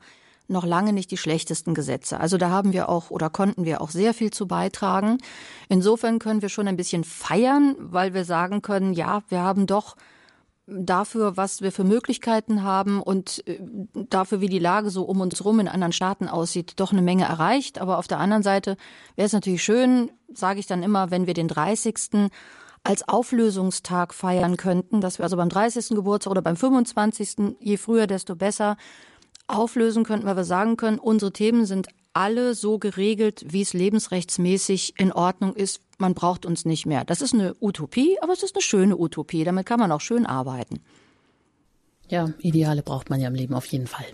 noch 0.49 0.65
lange 0.65 0.93
nicht 0.93 1.11
die 1.11 1.17
schlechtesten 1.17 1.75
Gesetze. 1.75 2.19
Also 2.19 2.39
da 2.39 2.51
haben 2.51 2.73
wir 2.73 2.89
auch 2.89 3.11
oder 3.11 3.31
konnten 3.31 3.65
wir 3.65 3.81
auch 3.81 3.91
sehr 3.91 4.15
viel 4.15 4.31
zu 4.31 4.47
beitragen. 4.47 5.19
Insofern 5.69 6.19
können 6.19 6.43
wir 6.43 6.49
schon 6.49 6.69
ein 6.69 6.77
bisschen 6.77 7.05
feiern, 7.05 7.77
weil 7.79 8.15
wir 8.15 8.25
sagen 8.25 8.63
können, 8.63 8.95
ja, 8.95 9.23
wir 9.29 9.41
haben 9.41 9.67
doch 9.67 9.97
dafür, 10.69 11.37
was 11.37 11.63
wir 11.63 11.73
für 11.73 11.85
Möglichkeiten 11.85 12.63
haben 12.63 13.03
und 13.03 13.47
äh, 13.47 13.59
dafür, 13.95 14.41
wie 14.41 14.49
die 14.49 14.59
Lage 14.59 14.91
so 14.91 15.05
um 15.05 15.21
uns 15.21 15.45
rum 15.45 15.61
in 15.61 15.69
anderen 15.69 15.93
Staaten 15.93 16.29
aussieht, 16.29 16.75
doch 16.77 16.93
eine 16.93 17.03
Menge 17.03 17.25
erreicht. 17.25 17.81
Aber 17.81 17.99
auf 17.99 18.09
der 18.09 18.19
anderen 18.19 18.43
Seite 18.43 18.77
wäre 19.17 19.27
es 19.27 19.33
natürlich 19.33 19.63
schön, 19.63 20.11
sage 20.33 20.61
ich 20.61 20.67
dann 20.67 20.83
immer, 20.83 21.11
wenn 21.11 21.27
wir 21.27 21.35
den 21.35 21.49
30. 21.49 22.31
als 22.85 23.09
Auflösungstag 23.09 24.15
feiern 24.15 24.57
könnten, 24.57 25.01
dass 25.01 25.19
wir 25.19 25.25
also 25.25 25.37
beim 25.37 25.49
30. 25.49 25.91
Geburtstag 25.91 26.31
oder 26.31 26.43
beim 26.43 26.57
25. 26.57 27.57
je 27.61 27.77
früher, 27.77 28.07
desto 28.07 28.37
besser 28.37 28.77
auflösen 29.49 30.05
könnten, 30.05 30.27
weil 30.27 30.37
wir 30.37 30.45
sagen 30.45 30.77
können, 30.77 30.99
unsere 30.99 31.33
Themen 31.33 31.67
sind 31.67 31.89
alle 32.13 32.55
so 32.55 32.79
geregelt, 32.79 33.45
wie 33.49 33.63
es 33.63 33.73
lebensrechtsmäßig 33.73 34.95
in 34.99 35.13
Ordnung 35.13 35.55
ist. 35.55 35.81
Man 35.99 36.15
braucht 36.15 36.47
uns 36.47 36.65
nicht 36.65 36.87
mehr. 36.87 37.05
Das 37.05 37.23
ist 37.23 37.35
eine 37.35 37.55
Utopie, 37.61 38.19
aber 38.21 38.33
es 38.33 38.43
ist 38.43 38.55
eine 38.55 38.63
schöne 38.63 38.99
Utopie. 38.99 39.45
Damit 39.45 39.67
kann 39.67 39.81
man 39.81 39.93
auch 39.93 40.01
schön 40.01 40.27
arbeiten. 40.27 40.81
Ja, 42.11 42.33
Ideale 42.39 42.83
braucht 42.83 43.11
man 43.11 43.21
ja 43.21 43.29
im 43.29 43.35
Leben 43.35 43.55
auf 43.55 43.67
jeden 43.67 43.87
Fall. 43.87 44.07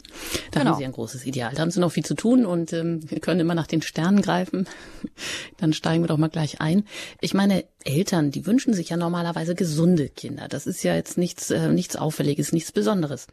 Da 0.51 0.61
genau. 0.61 0.73
haben 0.73 0.79
Sie 0.79 0.85
ein 0.85 0.93
großes 0.93 1.27
Ideal. 1.27 1.53
Da 1.55 1.63
haben 1.63 1.71
Sie 1.71 1.81
noch 1.81 1.93
viel 1.93 2.05
zu 2.05 2.15
tun 2.15 2.45
und 2.45 2.73
ähm, 2.73 3.09
wir 3.09 3.21
können 3.21 3.41
immer 3.41 3.55
nach 3.55 3.69
den 3.69 3.83
Sternen 3.83 4.21
greifen. 4.21 4.67
Dann 5.59 5.73
steigen 5.73 6.03
wir 6.03 6.09
doch 6.09 6.19
mal 6.19 6.29
gleich 6.29 6.61
ein. 6.61 6.85
Ich 7.21 7.35
meine, 7.35 7.65
Eltern, 7.85 8.31
die 8.31 8.47
wünschen 8.47 8.75
sich 8.75 8.89
ja 8.89 8.97
normalerweise 8.97 9.55
gesunde 9.55 10.09
Kinder. 10.09 10.49
Das 10.49 10.67
ist 10.67 10.83
ja 10.83 10.95
jetzt 10.95 11.19
nichts, 11.19 11.51
äh, 11.51 11.69
nichts 11.69 11.95
Auffälliges, 11.95 12.53
nichts 12.53 12.73
Besonderes. 12.73 13.29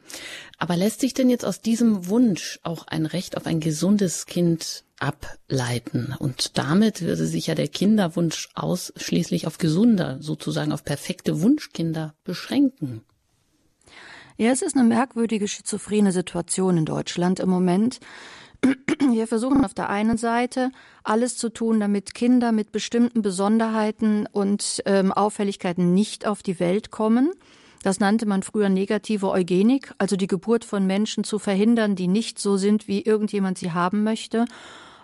Aber 0.60 0.78
lässt 0.78 1.02
sich 1.02 1.14
denn 1.14 1.30
jetzt 1.30 1.46
aus 1.46 1.62
diesem 1.62 2.08
Wunsch 2.08 2.60
auch 2.62 2.86
ein 2.86 3.08
Recht 3.08 3.38
auf 3.38 3.48
ein 3.48 3.62
gesundes 3.62 4.28
Kind 4.28 4.84
ableiten. 5.00 6.16
Und 6.20 6.58
damit 6.58 7.02
würde 7.02 7.26
sich 7.26 7.48
ja 7.48 7.56
der 7.56 7.68
Kinderwunsch 7.68 8.50
ausschließlich 8.54 9.48
auf 9.48 9.58
gesunder, 9.58 10.18
sozusagen 10.22 10.72
auf 10.72 10.84
perfekte 10.84 11.42
Wunschkinder 11.42 12.14
beschränken. 12.24 13.02
Ja, 14.42 14.50
es 14.50 14.64
ist 14.64 14.76
eine 14.76 14.88
merkwürdige 14.88 15.48
schizophrene 15.48 16.12
Situation 16.12 16.76
in 16.76 16.86
Deutschland 16.86 17.40
im 17.40 17.48
Moment. 17.48 18.00
Wir 19.12 19.28
versuchen 19.28 19.64
auf 19.64 19.76
der 19.76 19.90
einen 19.92 20.18
Seite 20.18 20.72
alles 21.04 21.38
zu 21.38 21.50
tun, 21.50 21.80
damit 21.80 22.16
Kinder 22.16 22.52
mit 22.52 22.72
bestimmten 22.72 23.22
Besonderheiten 23.22 24.26
und 24.32 24.82
ähm, 24.88 25.12
Auffälligkeiten 25.12 25.94
nicht 25.94 26.26
auf 26.26 26.42
die 26.42 26.60
Welt 26.60 26.90
kommen. 26.90 27.30
Das 27.84 28.00
nannte 28.00 28.26
man 28.26 28.42
früher 28.42 28.70
negative 28.70 29.30
Eugenik, 29.30 29.94
also 30.00 30.16
die 30.16 30.26
Geburt 30.26 30.66
von 30.66 30.88
Menschen 30.88 31.24
zu 31.24 31.38
verhindern, 31.38 31.96
die 31.96 32.08
nicht 32.08 32.40
so 32.40 32.58
sind, 32.58 32.88
wie 32.88 33.04
irgendjemand 33.04 33.60
sie 33.60 33.74
haben 33.74 34.04
möchte. 34.04 34.46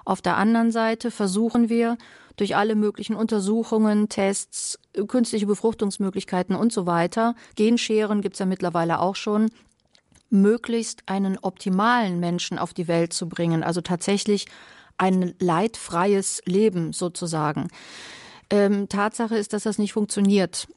Auf 0.03 0.23
der 0.23 0.37
anderen 0.37 0.71
Seite 0.71 1.11
versuchen 1.11 1.69
wir, 1.69 1.99
durch 2.37 2.55
alle 2.55 2.75
möglichen 2.75 3.15
Untersuchungen, 3.15 4.09
Tests, 4.09 4.79
künstliche 5.07 5.47
Befruchtungsmöglichkeiten 5.47 6.55
und 6.55 6.71
so 6.71 6.85
weiter, 6.85 7.35
Genscheren 7.55 8.21
gibt's 8.21 8.39
ja 8.39 8.45
mittlerweile 8.45 8.99
auch 8.99 9.15
schon, 9.15 9.49
möglichst 10.29 11.03
einen 11.07 11.37
optimalen 11.37 12.19
Menschen 12.19 12.57
auf 12.57 12.73
die 12.73 12.87
Welt 12.87 13.13
zu 13.13 13.27
bringen, 13.27 13.63
also 13.63 13.81
tatsächlich 13.81 14.45
ein 14.97 15.33
leidfreies 15.39 16.41
Leben 16.45 16.93
sozusagen. 16.93 17.69
Ähm, 18.49 18.89
Tatsache 18.89 19.37
ist, 19.37 19.53
dass 19.53 19.63
das 19.63 19.77
nicht 19.77 19.93
funktioniert. 19.93 20.67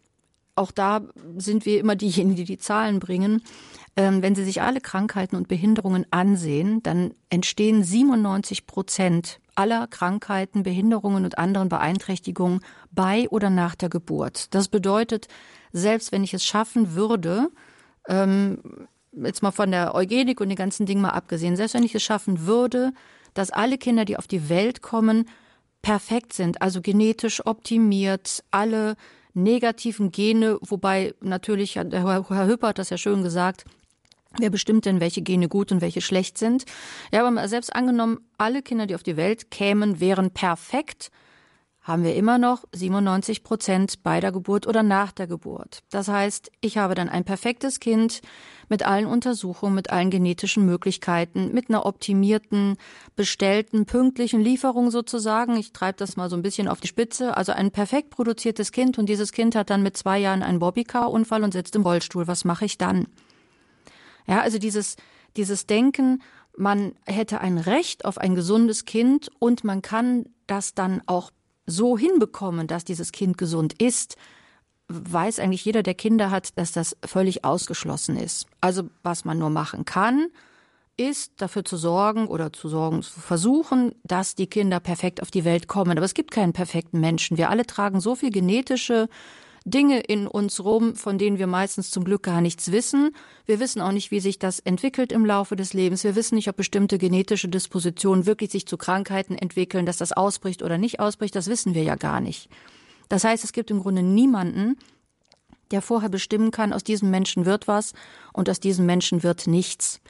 Auch 0.55 0.73
da 0.73 1.03
sind 1.37 1.65
wir 1.65 1.79
immer 1.79 1.97
diejenigen, 1.97 2.37
die 2.37 2.45
die 2.45 2.59
Zahlen 2.59 3.01
bringen. 3.01 3.43
Ähm, 3.97 4.23
wenn 4.23 4.35
Sie 4.35 4.45
sich 4.45 4.63
alle 4.63 4.81
Krankheiten 4.81 5.37
und 5.37 5.49
Behinderungen 5.49 6.07
ansehen, 6.11 6.83
dann 6.83 7.15
entstehen 7.29 7.83
97 7.83 8.67
Prozent 8.67 9.41
aller 9.61 9.87
Krankheiten, 9.89 10.63
Behinderungen 10.63 11.27
und 11.27 11.37
anderen 11.37 11.69
Beeinträchtigungen 11.69 12.61
bei 12.91 13.29
oder 13.29 13.51
nach 13.51 13.75
der 13.75 13.91
Geburt. 13.91 14.55
Das 14.55 14.69
bedeutet, 14.69 15.29
selbst 15.71 16.13
wenn 16.13 16.25
ich 16.25 16.33
es 16.33 16.47
schaffen 16.47 16.95
würde, 16.95 17.51
ähm, 18.09 18.89
jetzt 19.13 19.43
mal 19.43 19.51
von 19.51 19.71
der 19.71 19.95
Eugenik 19.95 20.41
und 20.41 20.49
den 20.49 20.57
ganzen 20.57 20.87
Dingen 20.87 21.03
mal 21.03 21.11
abgesehen, 21.11 21.57
selbst 21.57 21.75
wenn 21.75 21.85
ich 21.85 21.95
es 21.95 22.03
schaffen 22.03 22.47
würde, 22.47 22.93
dass 23.35 23.51
alle 23.51 23.77
Kinder, 23.77 24.07
die 24.07 24.17
auf 24.17 24.27
die 24.27 24.49
Welt 24.49 24.81
kommen, 24.81 25.29
perfekt 25.83 26.33
sind, 26.33 26.63
also 26.63 26.81
genetisch 26.81 27.45
optimiert, 27.45 28.43
alle 28.51 28.97
negativen 29.35 30.11
Gene, 30.11 30.59
wobei 30.63 31.15
natürlich, 31.21 31.77
Herr 31.77 32.49
Hüpper 32.49 32.69
hat 32.69 32.79
das 32.79 32.89
ja 32.89 32.97
schön 32.97 33.23
gesagt, 33.23 33.67
Wer 34.39 34.51
bestimmt 34.51 34.85
denn, 34.85 35.01
welche 35.01 35.23
Gene 35.23 35.49
gut 35.49 35.73
und 35.73 35.81
welche 35.81 36.01
schlecht 36.01 36.39
sind? 36.39 36.65
Ja, 37.13 37.27
aber 37.27 37.49
selbst 37.49 37.75
angenommen, 37.75 38.19
alle 38.39 38.63
Kinder, 38.63 38.87
die 38.87 38.95
auf 38.95 39.03
die 39.03 39.17
Welt 39.17 39.51
kämen, 39.51 39.99
wären 39.99 40.31
perfekt, 40.31 41.11
haben 41.81 42.05
wir 42.05 42.15
immer 42.15 42.39
noch 42.39 42.65
97 42.73 43.43
Prozent 43.43 44.03
bei 44.03 44.21
der 44.21 44.31
Geburt 44.31 44.67
oder 44.67 44.83
nach 44.83 45.11
der 45.13 45.27
Geburt. 45.27 45.81
Das 45.91 46.09
heißt, 46.09 46.53
ich 46.61 46.79
habe 46.79 46.95
dann 46.95 47.09
ein 47.09 47.25
perfektes 47.25 47.81
Kind 47.81 48.21
mit 48.69 48.87
allen 48.87 49.07
Untersuchungen, 49.07 49.75
mit 49.75 49.91
allen 49.91 50.11
genetischen 50.11 50.65
Möglichkeiten, 50.65 51.53
mit 51.53 51.69
einer 51.69 51.87
optimierten, 51.87 52.77
bestellten, 53.17 53.87
pünktlichen 53.87 54.41
Lieferung 54.41 54.91
sozusagen. 54.91 55.57
Ich 55.57 55.73
treibe 55.73 55.97
das 55.97 56.17
mal 56.17 56.31
so 56.31 56.37
ein 56.37 56.43
bisschen 56.43 56.69
auf 56.69 56.81
die 56.81 56.89
Spitze. 56.89 57.37
Also 57.37 57.53
ein 57.53 57.73
perfekt 57.73 58.11
produziertes 58.11 58.71
Kind 58.71 58.99
und 58.99 59.09
dieses 59.09 59.33
Kind 59.33 59.57
hat 59.57 59.71
dann 59.71 59.83
mit 59.83 59.97
zwei 59.97 60.19
Jahren 60.19 60.43
einen 60.43 60.61
Bobbycar-Unfall 60.61 61.43
und 61.43 61.53
sitzt 61.53 61.75
im 61.75 61.83
Rollstuhl. 61.83 62.29
Was 62.29 62.45
mache 62.45 62.67
ich 62.67 62.79
dann? 62.79 63.07
Ja, 64.27 64.41
also 64.41 64.59
dieses, 64.59 64.97
dieses 65.37 65.67
Denken, 65.67 66.23
man 66.57 66.93
hätte 67.07 67.41
ein 67.41 67.59
Recht 67.59 68.05
auf 68.05 68.19
ein 68.19 68.35
gesundes 68.35 68.85
Kind 68.85 69.31
und 69.39 69.65
man 69.65 69.83
kann 69.83 70.27
das 70.47 70.75
dann 70.75 71.03
auch 71.07 71.31
so 71.67 71.97
hinbekommen, 71.97 72.67
dass 72.67 72.85
dieses 72.85 73.13
Kind 73.13 73.39
gesund 73.39 73.81
ist, 73.81 74.17
weiß 74.89 75.39
eigentlich 75.39 75.65
jeder, 75.65 75.83
der 75.83 75.95
Kinder 75.95 76.31
hat, 76.31 76.59
dass 76.59 76.73
das 76.73 76.97
völlig 77.05 77.45
ausgeschlossen 77.45 78.17
ist. 78.17 78.47
Also 78.61 78.91
was 79.03 79.25
man 79.25 79.39
nur 79.39 79.51
machen 79.51 79.85
kann, 79.85 80.29
ist 80.97 81.33
dafür 81.41 81.65
zu 81.65 81.77
sorgen 81.77 82.27
oder 82.27 82.53
zu 82.53 82.69
sorgen, 82.69 83.03
zu 83.03 83.21
versuchen, 83.21 83.95
dass 84.03 84.35
die 84.35 84.49
Kinder 84.49 84.81
perfekt 84.81 85.23
auf 85.23 85.31
die 85.31 85.45
Welt 85.45 85.69
kommen. 85.69 85.97
Aber 85.97 86.05
es 86.05 86.15
gibt 86.15 86.31
keinen 86.31 86.53
perfekten 86.53 87.01
Menschen. 87.01 87.39
Wir 87.39 87.49
alle 87.49 87.65
tragen 87.65 88.01
so 88.01 88.15
viel 88.15 88.31
genetische 88.31 89.09
Dinge 89.71 90.01
in 90.01 90.27
uns 90.27 90.63
rum, 90.63 90.95
von 90.97 91.19
denen 91.19 91.39
wir 91.39 91.47
meistens 91.47 91.91
zum 91.91 92.05
Glück 92.05 92.23
gar 92.25 92.41
nichts 92.41 92.73
wissen. 92.73 93.15
Wir 93.47 93.61
wissen 93.61 93.81
auch 93.81 93.93
nicht, 93.93 94.11
wie 94.11 94.21
sich 94.21 94.39
das 94.39 94.61
entwickelt 94.61 95.13
im 95.13 95.25
Laufe 95.25 95.57
des 95.57 95.73
Lebens. 95.73 96.05
Wir 96.05 96.17
wissen 96.17 96.35
nicht, 96.35 96.49
ob 96.49 96.57
bestimmte 96.57 96.99
genetische 96.99 97.49
Dispositionen 97.49 98.27
wirklich 98.27 98.51
sich 98.51 98.67
zu 98.67 98.77
Krankheiten 98.77 99.37
entwickeln, 99.37 99.87
dass 99.87 99.97
das 99.97 100.13
ausbricht 100.13 100.63
oder 100.63 100.79
nicht 100.79 101.01
ausbricht. 101.01 101.35
Das 101.35 101.47
wissen 101.47 101.75
wir 101.75 101.83
ja 101.83 101.95
gar 101.95 102.21
nicht. 102.21 102.49
Das 103.09 103.25
heißt, 103.25 103.45
es 103.45 103.53
gibt 103.53 103.71
im 103.71 103.81
Grunde 103.81 104.03
niemanden, 104.03 104.77
der 105.71 105.83
vorher 105.83 106.09
bestimmen 106.09 106.51
kann, 106.51 106.73
aus 106.73 106.85
diesem 106.85 107.11
Menschen 107.11 107.47
wird 107.47 107.69
was 107.69 107.93
und 108.33 108.49
aus 108.51 108.61
diesem 108.61 108.87
Menschen 108.87 109.23
wird 109.23 109.47
nichts. 109.47 110.01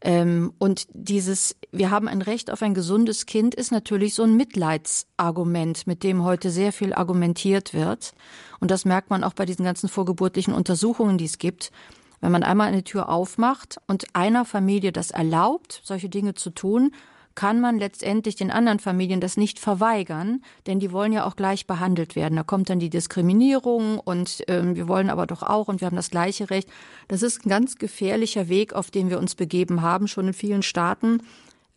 Ähm, 0.00 0.52
und 0.58 0.86
dieses, 0.92 1.56
wir 1.72 1.90
haben 1.90 2.08
ein 2.08 2.22
Recht 2.22 2.50
auf 2.50 2.62
ein 2.62 2.74
gesundes 2.74 3.26
Kind, 3.26 3.54
ist 3.54 3.72
natürlich 3.72 4.14
so 4.14 4.22
ein 4.22 4.36
Mitleidsargument, 4.36 5.86
mit 5.86 6.02
dem 6.02 6.24
heute 6.24 6.50
sehr 6.50 6.72
viel 6.72 6.92
argumentiert 6.92 7.74
wird. 7.74 8.14
Und 8.60 8.70
das 8.70 8.84
merkt 8.84 9.10
man 9.10 9.24
auch 9.24 9.34
bei 9.34 9.44
diesen 9.44 9.64
ganzen 9.64 9.88
vorgeburtlichen 9.88 10.54
Untersuchungen, 10.54 11.18
die 11.18 11.24
es 11.24 11.38
gibt. 11.38 11.72
Wenn 12.20 12.32
man 12.32 12.42
einmal 12.42 12.68
eine 12.68 12.84
Tür 12.84 13.08
aufmacht 13.08 13.78
und 13.86 14.06
einer 14.14 14.44
Familie 14.44 14.92
das 14.92 15.10
erlaubt, 15.10 15.80
solche 15.84 16.08
Dinge 16.08 16.34
zu 16.34 16.50
tun, 16.50 16.92
kann 17.38 17.60
man 17.60 17.78
letztendlich 17.78 18.34
den 18.34 18.50
anderen 18.50 18.80
Familien 18.80 19.20
das 19.20 19.36
nicht 19.36 19.60
verweigern, 19.60 20.42
denn 20.66 20.80
die 20.80 20.90
wollen 20.90 21.12
ja 21.12 21.24
auch 21.24 21.36
gleich 21.36 21.68
behandelt 21.68 22.16
werden. 22.16 22.34
Da 22.34 22.42
kommt 22.42 22.68
dann 22.68 22.80
die 22.80 22.90
Diskriminierung 22.90 24.00
und 24.00 24.42
ähm, 24.48 24.74
wir 24.74 24.88
wollen 24.88 25.08
aber 25.08 25.24
doch 25.28 25.44
auch 25.44 25.68
und 25.68 25.80
wir 25.80 25.86
haben 25.86 25.94
das 25.94 26.10
gleiche 26.10 26.50
Recht. 26.50 26.68
Das 27.06 27.22
ist 27.22 27.46
ein 27.46 27.48
ganz 27.48 27.76
gefährlicher 27.76 28.48
Weg, 28.48 28.72
auf 28.72 28.90
den 28.90 29.08
wir 29.08 29.20
uns 29.20 29.36
begeben 29.36 29.82
haben, 29.82 30.08
schon 30.08 30.26
in 30.26 30.32
vielen 30.32 30.64
Staaten. 30.64 31.22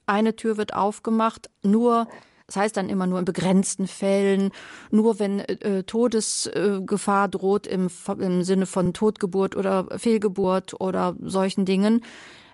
Eine 0.07 0.35
Tür 0.35 0.57
wird 0.57 0.73
aufgemacht, 0.73 1.51
nur 1.61 2.07
das 2.47 2.55
heißt 2.55 2.75
dann 2.75 2.89
immer 2.89 3.05
nur 3.05 3.19
in 3.19 3.25
begrenzten 3.25 3.85
Fällen, 3.85 4.49
nur 4.89 5.19
wenn 5.19 5.41
äh, 5.41 5.83
Todesgefahr 5.83 7.27
droht 7.27 7.67
im, 7.67 7.87
im 8.17 8.41
Sinne 8.41 8.65
von 8.65 8.93
Totgeburt 8.93 9.55
oder 9.55 9.85
Fehlgeburt 9.95 10.81
oder 10.81 11.15
solchen 11.21 11.65
Dingen. 11.65 12.03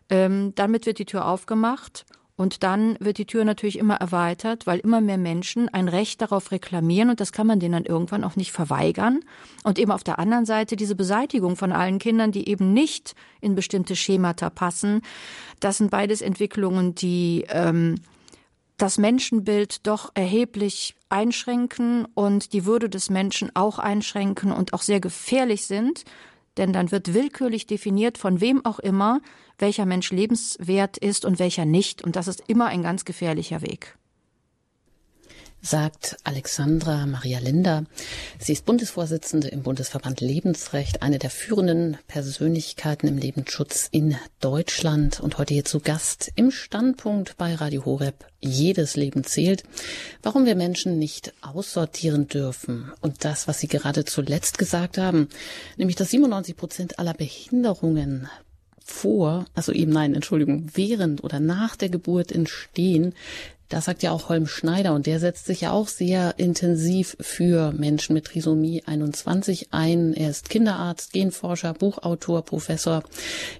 Ähm, 0.09 0.51
damit 0.55 0.85
wird 0.85 0.99
die 0.99 1.05
Tür 1.05 1.25
aufgemacht 1.25 2.05
und 2.37 2.61
dann 2.61 2.95
wird 2.99 3.17
die 3.17 3.25
Tür 3.25 3.43
natürlich 3.45 3.79
immer 3.79 3.95
erweitert, 3.95 4.67
weil 4.67 4.77
immer 4.77 5.01
mehr 5.01 5.17
Menschen 5.17 5.69
ein 5.69 5.87
Recht 5.87 6.21
darauf 6.21 6.51
reklamieren 6.51 7.09
und 7.09 7.19
das 7.19 7.31
kann 7.31 7.47
man 7.47 7.59
denen 7.59 7.73
dann 7.73 7.85
irgendwann 7.85 8.23
auch 8.23 8.35
nicht 8.35 8.51
verweigern. 8.51 9.21
Und 9.63 9.79
eben 9.79 9.91
auf 9.91 10.03
der 10.03 10.19
anderen 10.19 10.45
Seite 10.45 10.75
diese 10.75 10.95
Beseitigung 10.95 11.55
von 11.55 11.71
allen 11.71 11.97
Kindern, 11.97 12.31
die 12.31 12.47
eben 12.47 12.73
nicht 12.73 13.15
in 13.41 13.55
bestimmte 13.55 13.95
Schemata 13.95 14.51
passen. 14.51 15.01
Das 15.59 15.79
sind 15.79 15.89
beides 15.89 16.21
Entwicklungen, 16.21 16.93
die 16.93 17.45
ähm, 17.49 17.95
das 18.77 18.99
Menschenbild 18.99 19.87
doch 19.87 20.11
erheblich 20.13 20.95
einschränken 21.09 22.05
und 22.13 22.53
die 22.53 22.65
Würde 22.65 22.87
des 22.87 23.09
Menschen 23.09 23.49
auch 23.55 23.79
einschränken 23.79 24.51
und 24.51 24.73
auch 24.73 24.83
sehr 24.83 24.99
gefährlich 24.99 25.65
sind, 25.65 26.03
denn 26.57 26.73
dann 26.73 26.91
wird 26.91 27.13
willkürlich 27.13 27.67
definiert, 27.67 28.17
von 28.17 28.41
wem 28.41 28.65
auch 28.65 28.79
immer, 28.79 29.21
welcher 29.59 29.85
Mensch 29.85 30.11
lebenswert 30.11 30.97
ist 30.97 31.25
und 31.25 31.39
welcher 31.39 31.65
nicht. 31.65 32.03
Und 32.03 32.15
das 32.15 32.27
ist 32.27 32.43
immer 32.47 32.67
ein 32.67 32.83
ganz 32.83 33.05
gefährlicher 33.05 33.61
Weg 33.61 33.97
sagt 35.61 36.17
Alexandra 36.23 37.05
Maria 37.05 37.39
Linder. 37.39 37.85
Sie 38.39 38.53
ist 38.53 38.65
Bundesvorsitzende 38.65 39.47
im 39.47 39.63
Bundesverband 39.63 40.21
Lebensrecht, 40.21 41.01
eine 41.01 41.19
der 41.19 41.29
führenden 41.29 41.97
Persönlichkeiten 42.07 43.07
im 43.07 43.17
Lebensschutz 43.17 43.87
in 43.91 44.15
Deutschland 44.39 45.19
und 45.19 45.37
heute 45.37 45.53
hier 45.53 45.65
zu 45.65 45.79
Gast 45.79 46.31
im 46.35 46.51
Standpunkt 46.51 47.37
bei 47.37 47.55
Radio 47.55 47.85
Horeb. 47.85 48.25
Jedes 48.39 48.95
Leben 48.95 49.23
zählt. 49.23 49.63
Warum 50.21 50.45
wir 50.45 50.55
Menschen 50.55 50.99
nicht 50.99 51.33
aussortieren 51.41 52.27
dürfen. 52.27 52.91
Und 53.01 53.25
das, 53.25 53.47
was 53.47 53.59
Sie 53.59 53.67
gerade 53.67 54.05
zuletzt 54.05 54.57
gesagt 54.57 54.97
haben, 54.97 55.27
nämlich 55.75 55.95
dass 55.95 56.11
97 56.11 56.55
Prozent 56.55 56.99
aller 56.99 57.13
Behinderungen 57.13 58.29
vor, 58.87 59.45
also 59.53 59.73
eben 59.73 59.91
nein, 59.91 60.15
Entschuldigung, 60.15 60.69
während 60.73 61.23
oder 61.23 61.39
nach 61.39 61.75
der 61.75 61.89
Geburt 61.89 62.31
entstehen, 62.31 63.13
das 63.69 63.85
sagt 63.85 64.03
ja 64.03 64.11
auch 64.11 64.29
Holm 64.29 64.47
Schneider 64.47 64.93
und 64.93 65.05
der 65.07 65.19
setzt 65.19 65.45
sich 65.45 65.61
ja 65.61 65.71
auch 65.71 65.87
sehr 65.87 66.35
intensiv 66.37 67.17
für 67.19 67.71
Menschen 67.73 68.13
mit 68.13 68.25
Trisomie 68.25 68.83
21 68.85 69.73
ein. 69.73 70.13
Er 70.13 70.29
ist 70.29 70.49
Kinderarzt, 70.49 71.11
Genforscher, 71.11 71.73
Buchautor, 71.73 72.43
Professor 72.43 73.03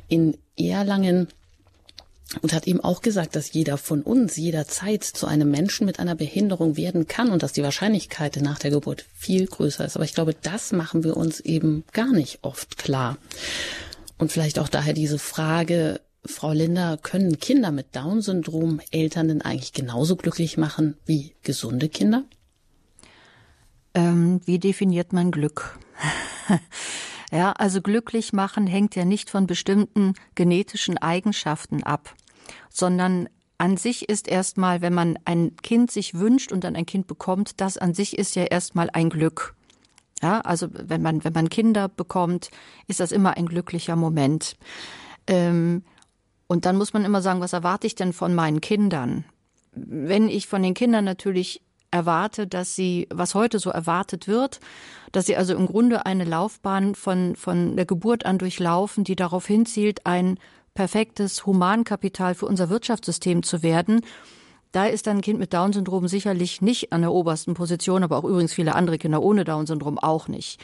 in 0.08 0.38
Erlangen 0.58 1.28
und 2.42 2.54
hat 2.54 2.68
eben 2.68 2.82
auch 2.82 3.02
gesagt, 3.02 3.36
dass 3.36 3.54
jeder 3.54 3.78
von 3.78 4.02
uns 4.02 4.36
jederzeit 4.36 5.04
zu 5.04 5.28
einem 5.28 5.50
Menschen 5.50 5.86
mit 5.86 6.00
einer 6.00 6.16
Behinderung 6.16 6.76
werden 6.76 7.08
kann 7.08 7.30
und 7.30 7.44
dass 7.44 7.54
die 7.54 7.64
Wahrscheinlichkeit 7.64 8.38
nach 8.42 8.60
der 8.60 8.72
Geburt 8.72 9.06
viel 9.16 9.48
größer 9.48 9.86
ist. 9.86 9.96
Aber 9.96 10.06
ich 10.06 10.14
glaube, 10.14 10.34
das 10.34 10.72
machen 10.72 11.04
wir 11.04 11.16
uns 11.16 11.40
eben 11.40 11.84
gar 11.94 12.12
nicht 12.12 12.40
oft 12.42 12.78
klar. 12.78 13.18
Und 14.18 14.32
vielleicht 14.32 14.60
auch 14.60 14.68
daher 14.68 14.94
diese 14.94 15.20
Frage, 15.20 16.02
Frau 16.28 16.52
Linder, 16.52 16.98
können 16.98 17.40
Kinder 17.40 17.72
mit 17.72 17.96
Down-Syndrom 17.96 18.82
Eltern 18.92 19.28
denn 19.28 19.42
eigentlich 19.42 19.74
genauso 19.74 20.16
glücklich 20.16 20.58
machen 20.58 20.98
wie 21.06 21.36
gesunde 21.44 21.90
Kinder? 21.90 22.24
Ähm, 23.94 24.42
wie 24.46 24.60
definiert 24.60 25.14
man 25.14 25.32
Glück? 25.32 25.80
ja, 27.32 27.52
also 27.54 27.82
glücklich 27.82 28.34
machen 28.34 28.68
hängt 28.68 28.96
ja 28.96 29.06
nicht 29.06 29.30
von 29.30 29.48
bestimmten 29.48 30.14
genetischen 30.36 30.98
Eigenschaften 30.98 31.84
ab, 31.84 32.16
sondern 32.70 33.28
an 33.58 33.78
sich 33.78 34.08
ist 34.08 34.28
erstmal, 34.28 34.82
wenn 34.82 34.94
man 34.94 35.18
ein 35.26 35.56
Kind 35.64 35.90
sich 35.90 36.14
wünscht 36.14 36.52
und 36.52 36.64
dann 36.64 36.76
ein 36.76 36.86
Kind 36.86 37.08
bekommt, 37.08 37.60
das 37.60 37.78
an 37.78 37.94
sich 37.94 38.18
ist 38.18 38.36
ja 38.36 38.44
erstmal 38.44 38.90
ein 38.94 39.10
Glück. 39.10 39.56
Ja, 40.22 40.42
also 40.42 40.68
wenn 40.72 41.02
man, 41.02 41.24
wenn 41.24 41.34
man 41.34 41.50
Kinder 41.50 41.90
bekommt, 41.90 42.50
ist 42.88 43.00
das 43.00 43.12
immer 43.12 43.38
ein 43.38 43.48
glücklicher 43.48 43.96
Moment. 43.96 44.58
Ähm, 45.28 45.84
und 46.48 46.66
dann 46.66 46.78
muss 46.78 46.94
man 46.94 47.06
immer 47.06 47.22
sagen, 47.22 47.42
was 47.42 47.54
erwarte 47.54 47.88
ich 47.88 47.96
denn 47.96 48.14
von 48.14 48.34
meinen 48.34 48.62
Kindern? 48.62 49.26
Wenn 49.74 50.30
ich 50.30 50.48
von 50.48 50.64
den 50.64 50.74
Kindern 50.74 51.06
natürlich 51.06 51.62
erwarte, 51.92 52.48
dass 52.48 52.76
sie, 52.76 53.08
was 53.12 53.36
heute 53.36 53.60
so 53.60 53.70
erwartet 53.70 54.28
wird, 54.28 54.60
dass 55.12 55.26
sie 55.26 55.36
also 55.36 55.56
im 55.56 55.68
Grunde 55.68 56.06
eine 56.06 56.26
Laufbahn 56.26 56.96
von, 56.96 57.36
von 57.36 57.76
der 57.76 57.86
Geburt 57.86 58.26
an 58.26 58.38
durchlaufen, 58.38 59.04
die 59.04 59.16
darauf 59.16 59.46
hinzielt, 59.46 60.06
ein 60.06 60.40
perfektes 60.74 61.46
Humankapital 61.46 62.36
für 62.36 62.46
unser 62.46 62.70
Wirtschaftssystem 62.70 63.44
zu 63.44 63.64
werden. 63.64 64.02
Da 64.72 64.86
ist 64.86 65.08
ein 65.08 65.22
Kind 65.22 65.40
mit 65.40 65.54
Down-Syndrom 65.54 66.08
sicherlich 66.08 66.62
nicht 66.62 66.92
an 66.94 67.02
der 67.02 67.12
obersten 67.12 67.54
Position, 67.54 68.04
aber 68.04 68.18
auch 68.18 68.26
übrigens 68.26 68.54
viele 68.54 68.76
andere 68.76 68.98
Kinder 68.98 69.22
ohne 69.22 69.44
Down-Syndrom 69.44 69.98
auch 69.98 70.28
nicht. 70.28 70.64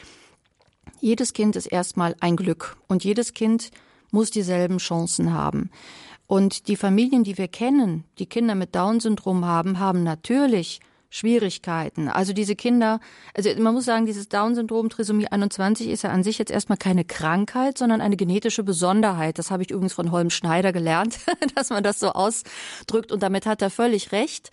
Jedes 1.00 1.32
Kind 1.32 1.56
ist 1.56 1.66
erstmal 1.66 2.14
ein 2.20 2.36
Glück 2.36 2.76
und 2.86 3.02
jedes 3.02 3.34
Kind 3.34 3.70
muss 4.10 4.30
dieselben 4.30 4.78
Chancen 4.78 5.32
haben. 5.32 5.70
Und 6.26 6.68
die 6.68 6.76
Familien, 6.76 7.24
die 7.24 7.38
wir 7.38 7.48
kennen, 7.48 8.04
die 8.18 8.26
Kinder 8.26 8.54
mit 8.54 8.74
Down-Syndrom 8.74 9.44
haben, 9.44 9.78
haben 9.78 10.02
natürlich 10.02 10.80
Schwierigkeiten. 11.14 12.08
Also 12.08 12.32
diese 12.32 12.56
Kinder, 12.56 12.98
also 13.34 13.48
man 13.58 13.72
muss 13.72 13.84
sagen, 13.84 14.04
dieses 14.04 14.28
Down-Syndrom, 14.28 14.88
Trisomie 14.88 15.28
21 15.28 15.88
ist 15.88 16.02
ja 16.02 16.10
an 16.10 16.24
sich 16.24 16.38
jetzt 16.38 16.50
erstmal 16.50 16.76
keine 16.76 17.04
Krankheit, 17.04 17.78
sondern 17.78 18.00
eine 18.00 18.16
genetische 18.16 18.64
Besonderheit. 18.64 19.38
Das 19.38 19.52
habe 19.52 19.62
ich 19.62 19.70
übrigens 19.70 19.92
von 19.92 20.10
Holm 20.10 20.30
Schneider 20.30 20.72
gelernt, 20.72 21.18
dass 21.54 21.70
man 21.70 21.84
das 21.84 22.00
so 22.00 22.08
ausdrückt 22.08 23.12
und 23.12 23.22
damit 23.22 23.46
hat 23.46 23.62
er 23.62 23.70
völlig 23.70 24.10
recht. 24.10 24.50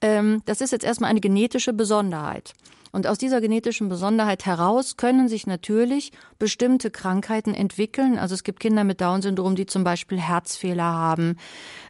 Ähm, 0.00 0.40
das 0.46 0.62
ist 0.62 0.70
jetzt 0.70 0.84
erstmal 0.84 1.10
eine 1.10 1.20
genetische 1.20 1.74
Besonderheit. 1.74 2.54
Und 2.92 3.06
aus 3.06 3.18
dieser 3.18 3.40
genetischen 3.40 3.88
Besonderheit 3.88 4.46
heraus 4.46 4.96
können 4.96 5.28
sich 5.28 5.46
natürlich 5.46 6.12
bestimmte 6.38 6.90
Krankheiten 6.90 7.54
entwickeln. 7.54 8.18
Also 8.18 8.34
es 8.34 8.44
gibt 8.44 8.60
Kinder 8.60 8.84
mit 8.84 9.00
Down-Syndrom, 9.00 9.56
die 9.56 9.66
zum 9.66 9.84
Beispiel 9.84 10.18
Herzfehler 10.18 10.84
haben, 10.84 11.36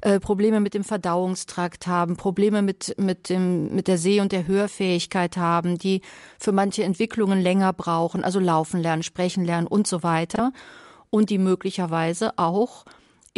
äh, 0.03 0.21
Probleme 0.21 0.61
mit 0.61 0.75
dem 0.75 0.85
Verdauungstrakt 0.85 1.87
haben, 1.87 2.17
Probleme 2.17 2.63
mit, 2.63 2.95
mit, 2.99 3.29
dem, 3.29 3.75
mit 3.75 3.89
der 3.89 3.99
Seh- 3.99 4.21
und 4.21 4.33
der 4.33 4.47
Hörfähigkeit 4.47 5.37
haben, 5.37 5.79
die 5.79 6.03
für 6.39 6.53
manche 6.53 6.85
Entwicklungen 6.85 7.41
länger 7.41 7.73
brauchen, 7.73 8.25
also 8.25 8.41
laufen 8.41 8.81
lernen, 8.81 9.03
sprechen 9.03 9.45
lernen 9.45 9.67
und 9.67 9.87
so 9.87 10.03
weiter. 10.03 10.53
Und 11.11 11.31
die 11.31 11.39
möglicherweise 11.39 12.37
auch 12.37 12.85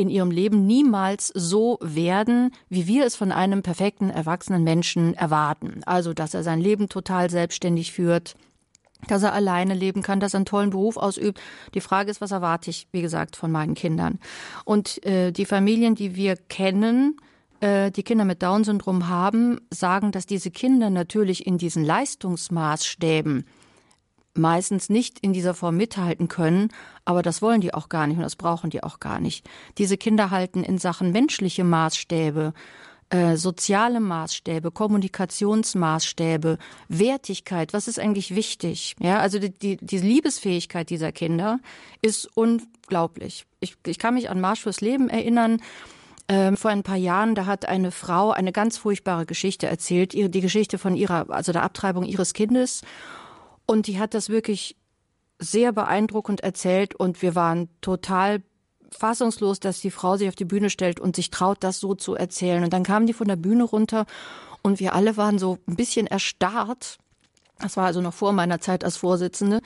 in 0.00 0.08
ihrem 0.08 0.30
Leben 0.30 0.66
niemals 0.66 1.28
so 1.34 1.78
werden, 1.82 2.52
wie 2.70 2.86
wir 2.86 3.04
es 3.04 3.16
von 3.16 3.32
einem 3.32 3.62
perfekten 3.62 4.08
erwachsenen 4.08 4.64
Menschen 4.64 5.12
erwarten. 5.12 5.82
Also, 5.84 6.14
dass 6.14 6.32
er 6.32 6.42
sein 6.42 6.60
Leben 6.60 6.88
total 6.88 7.28
selbstständig 7.28 7.92
führt, 7.92 8.34
dass 9.08 9.22
er 9.22 9.34
alleine 9.34 9.74
leben 9.74 10.02
kann, 10.02 10.18
dass 10.18 10.34
er 10.34 10.38
einen 10.38 10.46
tollen 10.46 10.70
Beruf 10.70 10.96
ausübt. 10.96 11.38
Die 11.74 11.82
Frage 11.82 12.10
ist, 12.10 12.22
was 12.22 12.30
erwarte 12.30 12.70
ich, 12.70 12.88
wie 12.92 13.02
gesagt, 13.02 13.36
von 13.36 13.52
meinen 13.52 13.74
Kindern? 13.74 14.18
Und 14.64 15.04
äh, 15.04 15.32
die 15.32 15.44
Familien, 15.44 15.94
die 15.94 16.16
wir 16.16 16.36
kennen, 16.36 17.18
äh, 17.60 17.90
die 17.90 18.02
Kinder 18.02 18.24
mit 18.24 18.42
Down-Syndrom 18.42 19.08
haben, 19.08 19.60
sagen, 19.70 20.12
dass 20.12 20.24
diese 20.24 20.50
Kinder 20.50 20.88
natürlich 20.88 21.46
in 21.46 21.58
diesen 21.58 21.84
Leistungsmaßstäben 21.84 23.44
meistens 24.34 24.88
nicht 24.88 25.18
in 25.20 25.32
dieser 25.32 25.54
Form 25.54 25.76
mithalten 25.76 26.28
können, 26.28 26.68
aber 27.04 27.22
das 27.22 27.42
wollen 27.42 27.60
die 27.60 27.74
auch 27.74 27.88
gar 27.88 28.06
nicht 28.06 28.16
und 28.16 28.22
das 28.22 28.36
brauchen 28.36 28.70
die 28.70 28.82
auch 28.82 29.00
gar 29.00 29.20
nicht. 29.20 29.48
Diese 29.78 29.96
Kinder 29.96 30.30
halten 30.30 30.62
in 30.62 30.78
Sachen 30.78 31.12
menschliche 31.12 31.64
Maßstäbe, 31.64 32.52
äh, 33.10 33.36
soziale 33.36 33.98
Maßstäbe, 33.98 34.70
Kommunikationsmaßstäbe, 34.70 36.58
Wertigkeit, 36.88 37.72
was 37.72 37.88
ist 37.88 37.98
eigentlich 37.98 38.36
wichtig? 38.36 38.94
Ja, 39.00 39.18
also 39.18 39.40
die, 39.40 39.50
die, 39.50 39.78
die 39.80 39.98
Liebesfähigkeit 39.98 40.90
dieser 40.90 41.10
Kinder 41.10 41.58
ist 42.02 42.28
unglaublich. 42.36 43.46
Ich, 43.58 43.74
ich 43.84 43.98
kann 43.98 44.14
mich 44.14 44.30
an 44.30 44.40
Marsch 44.40 44.60
fürs 44.60 44.80
Leben 44.80 45.08
erinnern, 45.08 45.60
ähm, 46.28 46.56
vor 46.56 46.70
ein 46.70 46.84
paar 46.84 46.96
Jahren, 46.96 47.34
da 47.34 47.46
hat 47.46 47.66
eine 47.66 47.90
Frau 47.90 48.30
eine 48.30 48.52
ganz 48.52 48.78
furchtbare 48.78 49.26
Geschichte 49.26 49.66
erzählt, 49.66 50.12
die 50.12 50.40
Geschichte 50.40 50.78
von 50.78 50.94
ihrer, 50.94 51.28
also 51.30 51.50
der 51.50 51.64
Abtreibung 51.64 52.04
ihres 52.04 52.32
Kindes. 52.34 52.82
Und 53.70 53.86
die 53.86 54.00
hat 54.00 54.14
das 54.14 54.30
wirklich 54.30 54.74
sehr 55.38 55.70
beeindruckend 55.70 56.40
erzählt 56.40 56.96
und 56.96 57.22
wir 57.22 57.36
waren 57.36 57.68
total 57.80 58.42
fassungslos, 58.90 59.60
dass 59.60 59.80
die 59.80 59.92
Frau 59.92 60.16
sich 60.16 60.26
auf 60.26 60.34
die 60.34 60.44
Bühne 60.44 60.70
stellt 60.70 60.98
und 60.98 61.14
sich 61.14 61.30
traut, 61.30 61.58
das 61.60 61.78
so 61.78 61.94
zu 61.94 62.16
erzählen. 62.16 62.64
Und 62.64 62.72
dann 62.72 62.82
kam 62.82 63.06
die 63.06 63.12
von 63.12 63.28
der 63.28 63.36
Bühne 63.36 63.62
runter 63.62 64.06
und 64.62 64.80
wir 64.80 64.92
alle 64.96 65.16
waren 65.16 65.38
so 65.38 65.58
ein 65.68 65.76
bisschen 65.76 66.08
erstarrt. 66.08 66.98
Das 67.60 67.76
war 67.76 67.86
also 67.86 68.00
noch 68.00 68.12
vor 68.12 68.32
meiner 68.32 68.60
Zeit 68.60 68.82
als 68.82 68.96
Vorsitzende. 68.96 69.60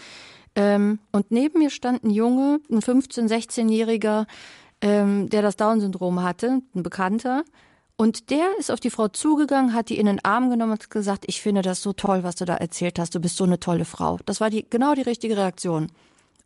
Ähm, 0.55 0.99
und 1.11 1.31
neben 1.31 1.61
mir 1.61 1.71
stand 1.71 2.05
ein 2.05 2.11
Junge, 2.11 2.61
ein 2.71 2.81
15-, 2.81 3.27
16-Jähriger, 3.27 4.27
ähm, 4.83 5.31
der 5.31 5.41
das 5.41 5.57
Down-Syndrom 5.57 6.23
hatte, 6.23 6.61
ein 6.75 6.83
Bekannter. 6.83 7.43
Und 7.97 8.31
der 8.31 8.47
ist 8.59 8.73
auf 8.73 8.81
die 8.81 8.91
Frau 8.91 9.09
zugegangen, 9.09 9.73
hat 9.73 9.89
die 9.89 9.99
in 9.99 10.07
den 10.07 10.25
Arm 10.25 10.51
genommen 10.51 10.73
und 10.73 10.91
gesagt, 10.91 11.25
ich 11.29 11.41
finde 11.41 11.63
das 11.63 11.81
so 11.81 11.93
toll, 11.93 12.25
was 12.25 12.35
du 12.35 12.45
da 12.45 12.57
erzählt 12.57 12.99
hast, 12.99 13.15
du 13.15 13.21
bist 13.21 13.37
so 13.37 13.45
eine 13.45 13.61
tolle 13.61 13.85
Frau. 13.85 14.19
Das 14.27 14.41
war 14.41 14.51
die, 14.51 14.67
genau 14.69 14.95
die 14.95 15.03
richtige 15.03 15.37
Reaktion. 15.37 15.93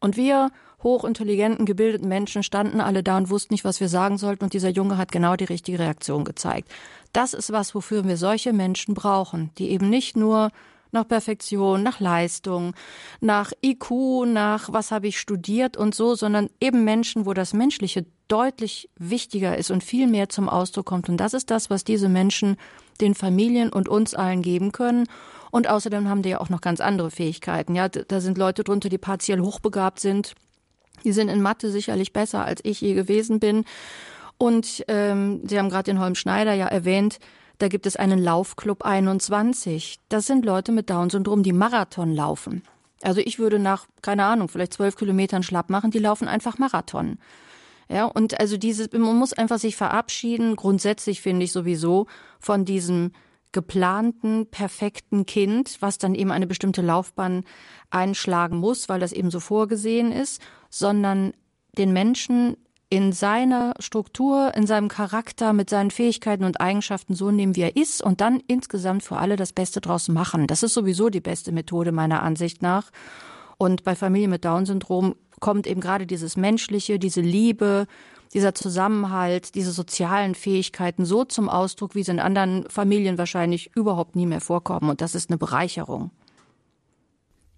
Und 0.00 0.16
wir 0.16 0.50
hochintelligenten, 0.82 1.64
gebildeten 1.64 2.08
Menschen 2.08 2.42
standen 2.42 2.80
alle 2.80 3.02
da 3.02 3.16
und 3.16 3.30
wussten 3.30 3.54
nicht, 3.54 3.64
was 3.64 3.80
wir 3.80 3.88
sagen 3.88 4.18
sollten. 4.18 4.44
Und 4.44 4.52
dieser 4.52 4.68
Junge 4.68 4.96
hat 4.98 5.11
genau 5.11 5.37
die 5.37 5.44
richtige 5.44 5.78
Reaktion 5.78 6.24
gezeigt. 6.24 6.70
Das 7.12 7.32
ist 7.32 7.50
was, 7.50 7.74
wofür 7.74 8.04
wir 8.06 8.16
solche 8.16 8.52
Menschen 8.52 8.94
brauchen, 8.94 9.50
die 9.58 9.70
eben 9.70 9.88
nicht 9.88 10.16
nur 10.16 10.50
nach 10.92 11.08
Perfektion, 11.08 11.82
nach 11.82 12.00
Leistung, 12.00 12.74
nach 13.20 13.52
IQ, 13.64 14.26
nach 14.26 14.72
was 14.72 14.90
habe 14.90 15.08
ich 15.08 15.18
studiert 15.18 15.76
und 15.76 15.94
so, 15.94 16.14
sondern 16.14 16.48
eben 16.61 16.84
Menschen, 16.84 17.26
wo 17.26 17.34
das 17.34 17.52
Menschliche 17.54 18.06
deutlich 18.29 18.88
wichtiger 18.97 19.57
ist 19.57 19.71
und 19.71 19.83
viel 19.83 20.07
mehr 20.07 20.29
zum 20.29 20.49
Ausdruck 20.49 20.87
kommt. 20.87 21.09
Und 21.09 21.17
das 21.17 21.35
ist 21.35 21.51
das, 21.51 21.71
was 21.71 21.85
diese 21.85 22.09
Menschen 22.09 22.57
den 23.01 23.14
Familien 23.14 23.73
und 23.73 23.88
uns 23.88 24.14
allen 24.14 24.43
geben 24.43 24.73
können. 24.73 25.07
Und 25.51 25.69
außerdem 25.69 26.09
haben 26.09 26.23
die 26.23 26.31
ja 26.31 26.41
auch 26.41 26.51
noch 26.51 26.61
ganz 26.61 26.81
andere 26.81 27.11
Fähigkeiten. 27.11 27.75
Ja, 27.75 27.88
da 27.88 28.21
sind 28.21 28.38
Leute 28.38 28.64
drunter, 28.64 28.88
die 28.88 28.99
partiell 28.99 29.41
hochbegabt 29.41 30.01
sind. 30.01 30.35
Die 31.05 31.12
sind 31.12 31.29
in 31.29 31.41
Mathe 31.41 31.71
sicherlich 31.71 32.12
besser, 32.12 32.45
als 32.45 32.61
ich 32.64 32.81
je 32.81 32.95
gewesen 32.95 33.41
bin. 33.41 33.64
Und 34.37 34.85
ähm, 34.88 35.41
Sie 35.45 35.59
haben 35.59 35.71
gerade 35.71 35.91
den 35.91 36.01
Holm 36.01 36.14
Schneider 36.14 36.55
ja 36.55 36.67
erwähnt 36.67 37.19
Da 37.59 37.69
gibt 37.69 37.87
es 37.87 37.97
einen 37.97 38.19
Laufclub 38.19 38.85
21. 38.85 39.99
Das 40.09 40.27
sind 40.27 40.45
Leute 40.45 40.71
mit 40.71 40.91
Down-Syndrom, 40.91 41.43
die 41.43 41.53
Marathon 41.53 42.12
laufen. 42.14 42.62
Also 43.03 43.21
ich 43.21 43.38
würde 43.38 43.59
nach, 43.59 43.87
keine 44.03 44.25
Ahnung, 44.25 44.49
vielleicht 44.49 44.75
zwölf 44.75 44.97
Kilometern 44.97 45.43
schlapp 45.43 45.71
machen, 45.71 45.91
die 45.91 45.99
laufen 45.99 46.29
einfach 46.29 46.59
Marathon. 46.59 47.19
Ja, 47.88 48.05
und 48.05 48.38
also 48.38 48.57
dieses, 48.57 48.92
man 48.92 49.16
muss 49.16 49.33
einfach 49.33 49.59
sich 49.59 49.77
verabschieden, 49.77 50.57
grundsätzlich 50.57 51.22
finde 51.22 51.44
ich 51.44 51.53
sowieso, 51.53 52.07
von 52.38 52.64
diesem 52.64 53.12
geplanten, 53.53 54.46
perfekten 54.51 55.24
Kind, 55.24 55.79
was 55.81 55.96
dann 55.96 56.14
eben 56.14 56.31
eine 56.31 56.46
bestimmte 56.46 56.83
Laufbahn 56.83 57.44
einschlagen 57.90 58.59
muss, 58.59 58.88
weil 58.88 59.01
das 59.01 59.12
eben 59.12 59.31
so 59.31 59.40
vorgesehen 59.40 60.12
ist, 60.12 60.42
sondern 60.68 61.33
den 61.79 61.92
Menschen 61.92 62.57
in 62.90 63.12
seiner 63.12 63.74
Struktur, 63.81 64.53
in 64.55 64.66
seinem 64.66 64.88
Charakter, 64.88 65.53
mit 65.53 65.68
seinen 65.68 65.90
Fähigkeiten 65.90 66.44
und 66.44 66.61
Eigenschaften 66.61 67.14
so 67.14 67.31
nehmen, 67.31 67.55
wie 67.55 67.62
er 67.62 67.77
ist 67.77 68.03
und 68.03 68.20
dann 68.20 68.40
insgesamt 68.46 69.03
für 69.03 69.16
alle 69.16 69.37
das 69.37 69.53
Beste 69.53 69.81
draus 69.81 70.09
machen. 70.09 70.46
Das 70.46 70.62
ist 70.62 70.74
sowieso 70.74 71.11
die 71.11 71.20
beste 71.20 71.53
Methode 71.53 71.92
meiner 71.92 72.22
Ansicht 72.22 72.62
nach. 72.62 72.90
Und 73.59 73.83
bei 73.85 73.94
Familien 73.94 74.31
mit 74.31 74.44
Down-Syndrom 74.44 75.16
kommt 75.40 75.66
eben 75.66 75.81
gerade 75.81 76.07
dieses 76.07 76.37
Menschliche, 76.37 76.98
diese 76.98 77.20
Liebe, 77.20 77.87
dieser 78.35 78.55
Zusammenhalt, 78.55 79.55
diese 79.55 79.72
sozialen 79.72 80.35
Fähigkeiten 80.35 81.05
so 81.05 81.24
zum 81.24 81.48
Ausdruck, 81.48 81.94
wie 81.94 82.03
sie 82.03 82.11
in 82.11 82.20
anderen 82.20 82.68
Familien 82.68 83.18
wahrscheinlich 83.18 83.70
überhaupt 83.74 84.16
nie 84.16 84.27
mehr 84.27 84.40
vorkommen. 84.40 84.90
Und 84.90 85.01
das 85.01 85.14
ist 85.14 85.31
eine 85.31 85.38
Bereicherung. 85.38 86.11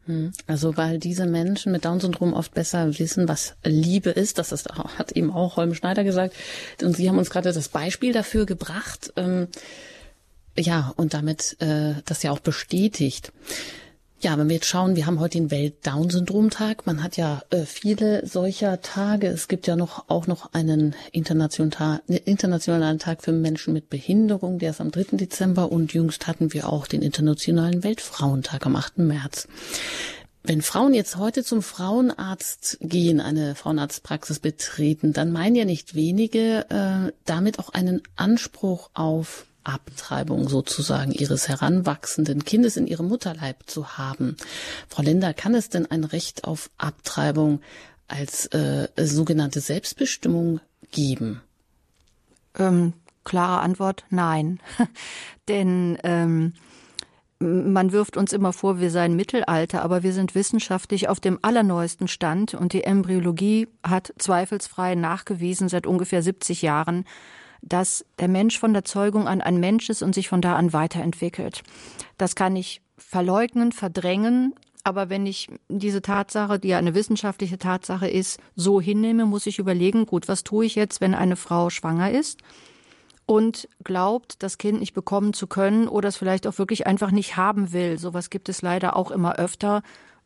Hm. 0.06 0.32
Also 0.46 0.76
weil 0.76 0.98
diese 0.98 1.26
Menschen 1.26 1.72
mit 1.72 1.84
Down-Syndrom 1.84 2.32
oft 2.32 2.54
besser 2.54 2.98
wissen, 2.98 3.28
was 3.28 3.54
Liebe 3.64 4.10
ist. 4.10 4.38
Das 4.38 4.52
ist, 4.52 4.68
hat 4.98 5.12
eben 5.12 5.32
auch 5.32 5.56
Holm 5.56 5.74
Schneider 5.74 6.04
gesagt. 6.04 6.34
Und 6.82 6.96
Sie 6.96 7.08
haben 7.08 7.18
uns 7.18 7.30
gerade 7.30 7.52
das 7.52 7.68
Beispiel 7.68 8.12
dafür 8.12 8.46
gebracht. 8.46 9.12
Ähm, 9.16 9.48
ja, 10.56 10.92
und 10.96 11.14
damit 11.14 11.56
äh, 11.60 11.94
das 12.04 12.22
ja 12.22 12.32
auch 12.32 12.40
bestätigt. 12.40 13.32
Ja, 14.22 14.36
wenn 14.36 14.50
wir 14.50 14.56
jetzt 14.56 14.68
schauen, 14.68 14.96
wir 14.96 15.06
haben 15.06 15.18
heute 15.18 15.38
den 15.38 15.50
Welt-Down-Syndrom-Tag. 15.50 16.84
Man 16.84 17.02
hat 17.02 17.16
ja 17.16 17.40
äh, 17.48 17.64
viele 17.64 18.26
solcher 18.26 18.82
Tage. 18.82 19.28
Es 19.28 19.48
gibt 19.48 19.66
ja 19.66 19.76
noch 19.76 20.10
auch 20.10 20.26
noch 20.26 20.52
einen 20.52 20.94
internationalen, 21.10 22.00
internationalen 22.06 22.98
Tag 22.98 23.22
für 23.22 23.32
Menschen 23.32 23.72
mit 23.72 23.88
Behinderung, 23.88 24.58
der 24.58 24.72
ist 24.72 24.80
am 24.82 24.90
3. 24.90 25.16
Dezember 25.16 25.72
und 25.72 25.94
jüngst 25.94 26.26
hatten 26.26 26.52
wir 26.52 26.68
auch 26.68 26.86
den 26.86 27.00
internationalen 27.00 27.82
Weltfrauentag 27.82 28.66
am 28.66 28.76
8. 28.76 28.98
März. 28.98 29.48
Wenn 30.42 30.60
Frauen 30.60 30.92
jetzt 30.92 31.16
heute 31.16 31.42
zum 31.42 31.62
Frauenarzt 31.62 32.76
gehen, 32.82 33.22
eine 33.22 33.54
Frauenarztpraxis 33.54 34.38
betreten, 34.38 35.14
dann 35.14 35.32
meinen 35.32 35.56
ja 35.56 35.64
nicht 35.64 35.94
wenige 35.94 36.66
äh, 36.68 37.10
damit 37.24 37.58
auch 37.58 37.70
einen 37.70 38.02
Anspruch 38.16 38.90
auf 38.92 39.46
Abtreibung 39.64 40.48
sozusagen 40.48 41.12
ihres 41.12 41.48
heranwachsenden 41.48 42.44
Kindes 42.44 42.76
in 42.76 42.86
ihrem 42.86 43.08
Mutterleib 43.08 43.68
zu 43.68 43.98
haben. 43.98 44.36
Frau 44.88 45.02
Lender, 45.02 45.34
kann 45.34 45.54
es 45.54 45.68
denn 45.68 45.86
ein 45.86 46.04
Recht 46.04 46.44
auf 46.44 46.70
Abtreibung 46.78 47.60
als 48.08 48.46
äh, 48.46 48.88
sogenannte 48.96 49.60
Selbstbestimmung 49.60 50.60
geben? 50.90 51.40
Ähm, 52.58 52.94
klare 53.24 53.60
Antwort, 53.60 54.04
nein. 54.10 54.60
Denn 55.48 55.98
ähm, 56.02 56.54
man 57.40 57.92
wirft 57.92 58.18
uns 58.18 58.34
immer 58.34 58.52
vor, 58.52 58.80
wir 58.80 58.90
seien 58.90 59.16
Mittelalter, 59.16 59.82
aber 59.82 60.02
wir 60.02 60.12
sind 60.12 60.34
wissenschaftlich 60.34 61.08
auf 61.08 61.20
dem 61.20 61.38
allerneuesten 61.40 62.06
Stand 62.06 62.52
und 62.52 62.74
die 62.74 62.84
Embryologie 62.84 63.68
hat 63.82 64.12
zweifelsfrei 64.18 64.94
nachgewiesen 64.94 65.70
seit 65.70 65.86
ungefähr 65.86 66.22
70 66.22 66.60
Jahren, 66.60 67.06
dass 67.62 68.04
der 68.18 68.28
Mensch 68.28 68.58
von 68.58 68.72
der 68.72 68.84
Zeugung 68.84 69.28
an 69.28 69.40
ein 69.40 69.60
Mensch 69.60 69.90
ist 69.90 70.02
und 70.02 70.14
sich 70.14 70.28
von 70.28 70.40
da 70.40 70.56
an 70.56 70.72
weiterentwickelt. 70.72 71.62
Das 72.18 72.34
kann 72.34 72.56
ich 72.56 72.82
verleugnen, 72.96 73.72
verdrängen, 73.72 74.54
aber 74.82 75.10
wenn 75.10 75.26
ich 75.26 75.48
diese 75.68 76.02
Tatsache, 76.02 76.58
die 76.58 76.68
ja 76.68 76.78
eine 76.78 76.94
wissenschaftliche 76.94 77.58
Tatsache 77.58 78.08
ist, 78.08 78.40
so 78.56 78.80
hinnehme, 78.80 79.26
muss 79.26 79.46
ich 79.46 79.58
überlegen, 79.58 80.06
gut, 80.06 80.28
was 80.28 80.42
tue 80.42 80.64
ich 80.64 80.74
jetzt, 80.74 81.00
wenn 81.00 81.14
eine 81.14 81.36
Frau 81.36 81.70
schwanger 81.70 82.10
ist 82.10 82.40
und 83.26 83.68
glaubt, 83.84 84.42
das 84.42 84.58
Kind 84.58 84.80
nicht 84.80 84.92
bekommen 84.94 85.32
zu 85.32 85.46
können 85.46 85.86
oder 85.86 86.08
es 86.08 86.16
vielleicht 86.16 86.46
auch 86.46 86.58
wirklich 86.58 86.86
einfach 86.88 87.12
nicht 87.12 87.36
haben 87.36 87.72
will. 87.72 87.98
Sowas 87.98 88.30
gibt 88.30 88.48
es 88.48 88.62
leider 88.62 88.96
auch 88.96 89.10
immer 89.10 89.36
öfter, 89.36 89.82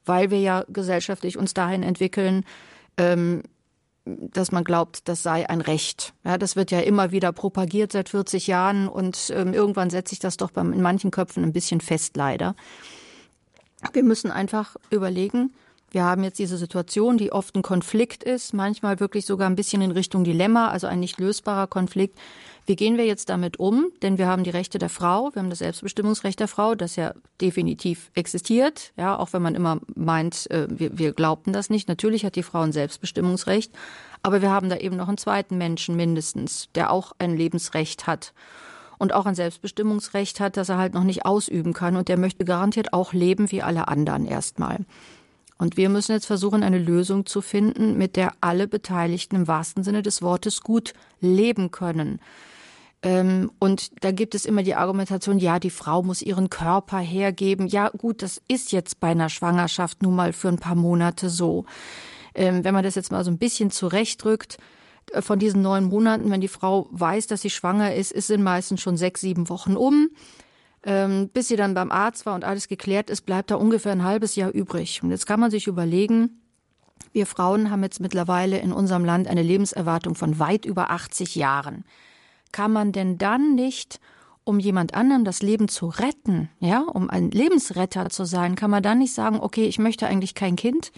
weil 0.06 0.30
wir 0.30 0.40
ja 0.40 0.64
gesellschaftlich 0.68 1.36
uns 1.36 1.52
dahin 1.52 1.82
entwickeln, 1.82 2.44
ähm, 2.96 3.42
dass 4.04 4.52
man 4.52 4.64
glaubt, 4.64 5.08
das 5.08 5.22
sei 5.22 5.48
ein 5.48 5.60
Recht. 5.60 6.12
Ja, 6.24 6.36
das 6.36 6.56
wird 6.56 6.70
ja 6.70 6.80
immer 6.80 7.10
wieder 7.10 7.32
propagiert 7.32 7.92
seit 7.92 8.10
40 8.10 8.46
Jahren 8.46 8.88
und 8.88 9.32
ähm, 9.34 9.54
irgendwann 9.54 9.90
setzt 9.90 10.10
sich 10.10 10.18
das 10.18 10.36
doch 10.36 10.50
beim, 10.50 10.72
in 10.72 10.82
manchen 10.82 11.10
Köpfen 11.10 11.42
ein 11.42 11.52
bisschen 11.52 11.80
fest, 11.80 12.16
leider. 12.16 12.54
Wir 13.92 14.02
müssen 14.02 14.30
einfach 14.30 14.76
überlegen, 14.90 15.52
wir 15.90 16.04
haben 16.04 16.24
jetzt 16.24 16.38
diese 16.38 16.58
Situation, 16.58 17.18
die 17.18 17.32
oft 17.32 17.54
ein 17.54 17.62
Konflikt 17.62 18.24
ist, 18.24 18.52
manchmal 18.52 18.98
wirklich 18.98 19.26
sogar 19.26 19.48
ein 19.48 19.54
bisschen 19.56 19.80
in 19.80 19.92
Richtung 19.92 20.24
Dilemma, 20.24 20.68
also 20.68 20.86
ein 20.86 21.00
nicht 21.00 21.20
lösbarer 21.20 21.68
Konflikt. 21.68 22.18
Wie 22.66 22.76
gehen 22.76 22.96
wir 22.96 23.04
jetzt 23.04 23.28
damit 23.28 23.58
um? 23.58 23.90
Denn 24.02 24.16
wir 24.16 24.26
haben 24.26 24.42
die 24.42 24.50
Rechte 24.50 24.78
der 24.78 24.88
Frau, 24.88 25.30
wir 25.34 25.42
haben 25.42 25.50
das 25.50 25.58
Selbstbestimmungsrecht 25.58 26.40
der 26.40 26.48
Frau, 26.48 26.74
das 26.74 26.96
ja 26.96 27.12
definitiv 27.40 28.10
existiert. 28.14 28.92
Ja, 28.96 29.18
auch 29.18 29.32
wenn 29.32 29.42
man 29.42 29.54
immer 29.54 29.80
meint, 29.94 30.50
äh, 30.50 30.66
wir, 30.70 30.98
wir 30.98 31.12
glaubten 31.12 31.52
das 31.52 31.68
nicht. 31.68 31.88
Natürlich 31.88 32.24
hat 32.24 32.36
die 32.36 32.42
Frau 32.42 32.62
ein 32.62 32.72
Selbstbestimmungsrecht, 32.72 33.72
aber 34.22 34.40
wir 34.40 34.50
haben 34.50 34.70
da 34.70 34.76
eben 34.78 34.96
noch 34.96 35.08
einen 35.08 35.18
zweiten 35.18 35.58
Menschen 35.58 35.96
mindestens, 35.96 36.68
der 36.74 36.90
auch 36.90 37.12
ein 37.18 37.36
Lebensrecht 37.36 38.06
hat 38.06 38.32
und 38.96 39.12
auch 39.12 39.26
ein 39.26 39.34
Selbstbestimmungsrecht 39.34 40.40
hat, 40.40 40.56
das 40.56 40.70
er 40.70 40.78
halt 40.78 40.94
noch 40.94 41.04
nicht 41.04 41.26
ausüben 41.26 41.74
kann 41.74 41.96
und 41.96 42.08
der 42.08 42.18
möchte 42.18 42.46
garantiert 42.46 42.94
auch 42.94 43.12
leben 43.12 43.50
wie 43.50 43.62
alle 43.62 43.88
anderen 43.88 44.26
erstmal. 44.26 44.86
Und 45.58 45.76
wir 45.76 45.88
müssen 45.88 46.12
jetzt 46.12 46.26
versuchen, 46.26 46.62
eine 46.62 46.78
Lösung 46.78 47.26
zu 47.26 47.40
finden, 47.40 47.96
mit 47.96 48.16
der 48.16 48.32
alle 48.40 48.66
Beteiligten 48.66 49.36
im 49.36 49.48
wahrsten 49.48 49.84
Sinne 49.84 50.02
des 50.02 50.20
Wortes 50.22 50.62
gut 50.62 50.94
leben 51.20 51.70
können. 51.70 52.20
Ähm, 53.04 53.52
und 53.58 54.02
da 54.02 54.12
gibt 54.12 54.34
es 54.34 54.46
immer 54.46 54.62
die 54.62 54.74
Argumentation, 54.74 55.38
ja, 55.38 55.58
die 55.58 55.70
Frau 55.70 56.02
muss 56.02 56.22
ihren 56.22 56.48
Körper 56.48 56.98
hergeben. 56.98 57.66
Ja, 57.66 57.90
gut, 57.90 58.22
das 58.22 58.40
ist 58.48 58.72
jetzt 58.72 58.98
bei 58.98 59.08
einer 59.08 59.28
Schwangerschaft 59.28 60.02
nun 60.02 60.16
mal 60.16 60.32
für 60.32 60.48
ein 60.48 60.58
paar 60.58 60.74
Monate 60.74 61.28
so. 61.28 61.66
Ähm, 62.34 62.64
wenn 62.64 62.72
man 62.72 62.82
das 62.82 62.94
jetzt 62.94 63.12
mal 63.12 63.22
so 63.22 63.30
ein 63.30 63.36
bisschen 63.36 63.70
zurechtrückt, 63.70 64.56
äh, 65.12 65.20
von 65.20 65.38
diesen 65.38 65.60
neun 65.60 65.84
Monaten, 65.84 66.30
wenn 66.30 66.40
die 66.40 66.48
Frau 66.48 66.88
weiß, 66.92 67.26
dass 67.26 67.42
sie 67.42 67.50
schwanger 67.50 67.94
ist, 67.94 68.10
ist 68.10 68.28
sind 68.28 68.42
meistens 68.42 68.80
schon 68.80 68.96
sechs, 68.96 69.20
sieben 69.20 69.50
Wochen 69.50 69.76
um. 69.76 70.08
Ähm, 70.86 71.28
bis 71.32 71.48
sie 71.48 71.56
dann 71.56 71.74
beim 71.74 71.90
Arzt 71.90 72.24
war 72.24 72.34
und 72.34 72.44
alles 72.44 72.68
geklärt 72.68 73.10
ist, 73.10 73.22
bleibt 73.22 73.50
da 73.50 73.56
ungefähr 73.56 73.92
ein 73.92 74.04
halbes 74.04 74.34
Jahr 74.34 74.50
übrig. 74.50 75.02
Und 75.02 75.10
jetzt 75.10 75.26
kann 75.26 75.40
man 75.40 75.50
sich 75.50 75.66
überlegen, 75.66 76.40
wir 77.12 77.26
Frauen 77.26 77.70
haben 77.70 77.82
jetzt 77.82 78.00
mittlerweile 78.00 78.58
in 78.58 78.72
unserem 78.72 79.04
Land 79.04 79.28
eine 79.28 79.42
Lebenserwartung 79.42 80.14
von 80.14 80.38
weit 80.38 80.64
über 80.64 80.90
80 80.90 81.36
Jahren 81.36 81.84
kann 82.54 82.72
man 82.72 82.92
denn 82.92 83.18
dann 83.18 83.56
nicht, 83.56 83.98
um 84.44 84.60
jemand 84.60 84.94
anderem 84.94 85.24
das 85.24 85.42
Leben 85.42 85.66
zu 85.66 85.88
retten, 85.88 86.50
ja, 86.60 86.82
um 86.82 87.10
ein 87.10 87.32
Lebensretter 87.32 88.10
zu 88.10 88.24
sein, 88.24 88.54
kann 88.54 88.70
man 88.70 88.80
dann 88.80 88.98
nicht 88.98 89.12
sagen, 89.12 89.40
okay, 89.40 89.64
ich 89.64 89.80
möchte 89.80 90.06
eigentlich 90.06 90.36
kein 90.36 90.54
Kind, 90.54 90.92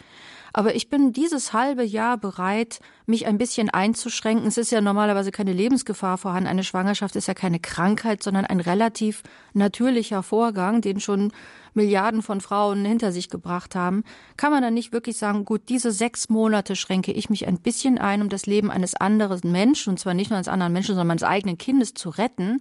aber 0.53 0.75
ich 0.75 0.90
bin 0.90 1.14
dieses 1.14 1.55
halbe 1.55 1.83
Jahr 1.83 2.19
bereit, 2.19 2.81
mich 3.07 3.27
ein 3.27 3.38
bisschen 3.38 3.71
einzuschränken. 3.71 4.47
Es 4.47 4.59
ist 4.59 4.71
ja 4.71 4.83
normalerweise 4.83 5.31
keine 5.31 5.55
Lebensgefahr 5.55 6.19
vorhanden. 6.19 6.49
Eine 6.49 6.64
Schwangerschaft 6.64 7.16
ist 7.16 7.29
ja 7.29 7.35
keine 7.35 7.59
Krankheit, 7.59 8.23
sondern 8.23 8.45
ein 8.45 8.61
relativ 8.61 9.23
natürlicher 9.55 10.23
Vorgang, 10.23 10.83
den 10.83 11.01
schon 11.01 11.33
Milliarden 11.77 12.23
von 12.23 12.41
Frauen 12.41 12.85
hinter 12.85 13.12
sich 13.12 13.31
gebracht 13.31 13.75
haben. 13.75 14.03
Kann 14.37 14.51
man 14.51 14.62
dann 14.62 14.75
nicht 14.75 14.93
wirklich 14.93 15.17
sagen, 15.17 15.45
gut, 15.45 15.69
diese 15.69 15.93
sechs 15.93 16.29
Monate 16.29 16.75
schränke 16.75 17.12
ich 17.12 17.31
mich 17.31 17.47
ein 17.47 17.59
bisschen 17.59 17.99
ein, 17.99 18.23
um 18.23 18.29
das 18.29 18.47
Leben 18.47 18.71
eines 18.71 18.95
anderen 18.95 19.53
Menschen, 19.53 19.91
und 19.91 19.99
zwar 19.99 20.15
nicht 20.15 20.31
nur 20.31 20.39
eines 20.39 20.49
anderen 20.49 20.73
Menschen, 20.73 20.95
sondern 20.95 21.09
meines 21.09 21.23
eigenen 21.23 21.59
Kindes 21.59 21.95
zu 21.95 22.09
retten. 22.11 22.61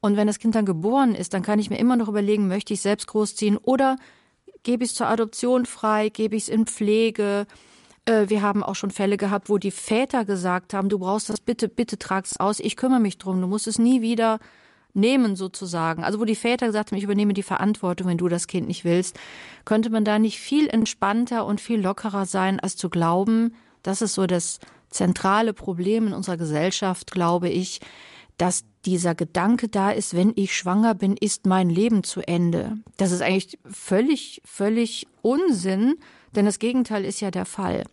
Und 0.00 0.16
wenn 0.16 0.26
das 0.26 0.40
Kind 0.40 0.54
dann 0.54 0.66
geboren 0.66 1.14
ist, 1.14 1.32
dann 1.32 1.42
kann 1.42 1.60
ich 1.60 1.70
mir 1.70 1.78
immer 1.78 1.96
noch 1.96 2.08
überlegen, 2.08 2.48
möchte 2.48 2.74
ich 2.74 2.80
selbst 2.80 3.06
großziehen 3.06 3.56
oder 3.56 3.96
gebe 4.64 4.84
ich 4.84 4.90
es 4.90 4.96
zur 4.96 5.06
Adoption 5.06 5.64
frei, 5.64 6.08
gebe 6.08 6.36
ich 6.36 6.44
es 6.44 6.48
in 6.48 6.66
Pflege. 6.66 7.46
Äh, 8.04 8.28
wir 8.28 8.42
haben 8.42 8.62
auch 8.62 8.74
schon 8.74 8.90
Fälle 8.90 9.16
gehabt, 9.16 9.48
wo 9.48 9.58
die 9.58 9.70
Väter 9.70 10.24
gesagt 10.24 10.74
haben, 10.74 10.88
du 10.88 10.98
brauchst 10.98 11.28
das 11.28 11.40
bitte, 11.40 11.68
bitte 11.68 11.98
trag's 11.98 12.36
aus, 12.36 12.60
ich 12.60 12.76
kümmere 12.76 13.00
mich 13.00 13.18
drum, 13.18 13.40
du 13.40 13.46
musst 13.46 13.66
es 13.66 13.78
nie 13.78 14.02
wieder 14.02 14.40
nehmen 14.94 15.36
sozusagen. 15.36 16.04
Also 16.04 16.20
wo 16.20 16.24
die 16.24 16.34
Väter 16.34 16.66
gesagt 16.66 16.90
haben, 16.90 16.98
ich 16.98 17.04
übernehme 17.04 17.34
die 17.34 17.42
Verantwortung, 17.42 18.08
wenn 18.08 18.18
du 18.18 18.28
das 18.28 18.46
Kind 18.46 18.68
nicht 18.68 18.84
willst, 18.84 19.18
könnte 19.64 19.90
man 19.90 20.04
da 20.04 20.18
nicht 20.18 20.38
viel 20.38 20.68
entspannter 20.68 21.46
und 21.46 21.60
viel 21.60 21.80
lockerer 21.80 22.26
sein, 22.26 22.60
als 22.60 22.76
zu 22.76 22.90
glauben, 22.90 23.54
das 23.82 24.02
ist 24.02 24.14
so 24.14 24.26
das 24.26 24.60
zentrale 24.90 25.52
Problem 25.54 26.08
in 26.08 26.12
unserer 26.12 26.36
Gesellschaft, 26.36 27.10
glaube 27.10 27.48
ich, 27.48 27.80
dass 28.36 28.64
dieser 28.84 29.14
Gedanke 29.14 29.68
da 29.68 29.90
ist, 29.90 30.14
wenn 30.14 30.32
ich 30.34 30.56
schwanger 30.56 30.94
bin, 30.94 31.16
ist 31.16 31.46
mein 31.46 31.70
Leben 31.70 32.02
zu 32.02 32.20
Ende. 32.20 32.78
Das 32.96 33.12
ist 33.12 33.22
eigentlich 33.22 33.58
völlig, 33.64 34.42
völlig 34.44 35.06
Unsinn, 35.22 35.94
denn 36.34 36.44
das 36.44 36.58
Gegenteil 36.58 37.04
ist 37.04 37.20
ja 37.20 37.30
der 37.30 37.46
Fall. 37.46 37.84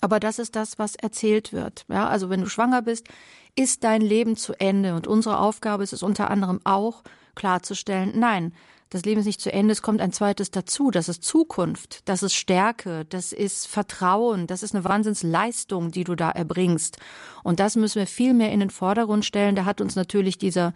Aber 0.00 0.20
das 0.20 0.38
ist 0.38 0.54
das, 0.54 0.78
was 0.78 0.94
erzählt 0.94 1.52
wird. 1.52 1.84
Ja, 1.88 2.08
also 2.08 2.30
wenn 2.30 2.40
du 2.40 2.48
schwanger 2.48 2.82
bist, 2.82 3.08
ist 3.54 3.84
dein 3.84 4.00
Leben 4.00 4.36
zu 4.36 4.54
Ende? 4.54 4.94
Und 4.94 5.06
unsere 5.06 5.38
Aufgabe 5.38 5.82
ist 5.82 5.92
es 5.92 6.02
unter 6.02 6.30
anderem 6.30 6.60
auch 6.64 7.02
klarzustellen, 7.34 8.12
nein, 8.14 8.52
das 8.92 9.06
Leben 9.06 9.20
ist 9.20 9.26
nicht 9.26 9.40
zu 9.40 9.50
Ende, 9.50 9.72
es 9.72 9.80
kommt 9.80 10.02
ein 10.02 10.12
zweites 10.12 10.50
dazu, 10.50 10.90
das 10.90 11.08
ist 11.08 11.24
Zukunft, 11.24 12.06
das 12.10 12.22
ist 12.22 12.34
Stärke, 12.34 13.06
das 13.06 13.32
ist 13.32 13.66
Vertrauen, 13.66 14.46
das 14.46 14.62
ist 14.62 14.74
eine 14.74 14.84
Wahnsinnsleistung, 14.84 15.92
die 15.92 16.04
du 16.04 16.14
da 16.14 16.30
erbringst. 16.30 16.98
Und 17.42 17.58
das 17.58 17.74
müssen 17.74 18.00
wir 18.00 18.06
viel 18.06 18.34
mehr 18.34 18.52
in 18.52 18.60
den 18.60 18.68
Vordergrund 18.68 19.24
stellen. 19.24 19.56
Da 19.56 19.64
hat 19.64 19.80
uns 19.80 19.96
natürlich 19.96 20.36
dieser, 20.36 20.74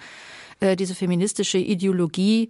äh, 0.61 0.77
diese 0.77 0.95
feministische 0.95 1.59
Ideologie 1.59 2.49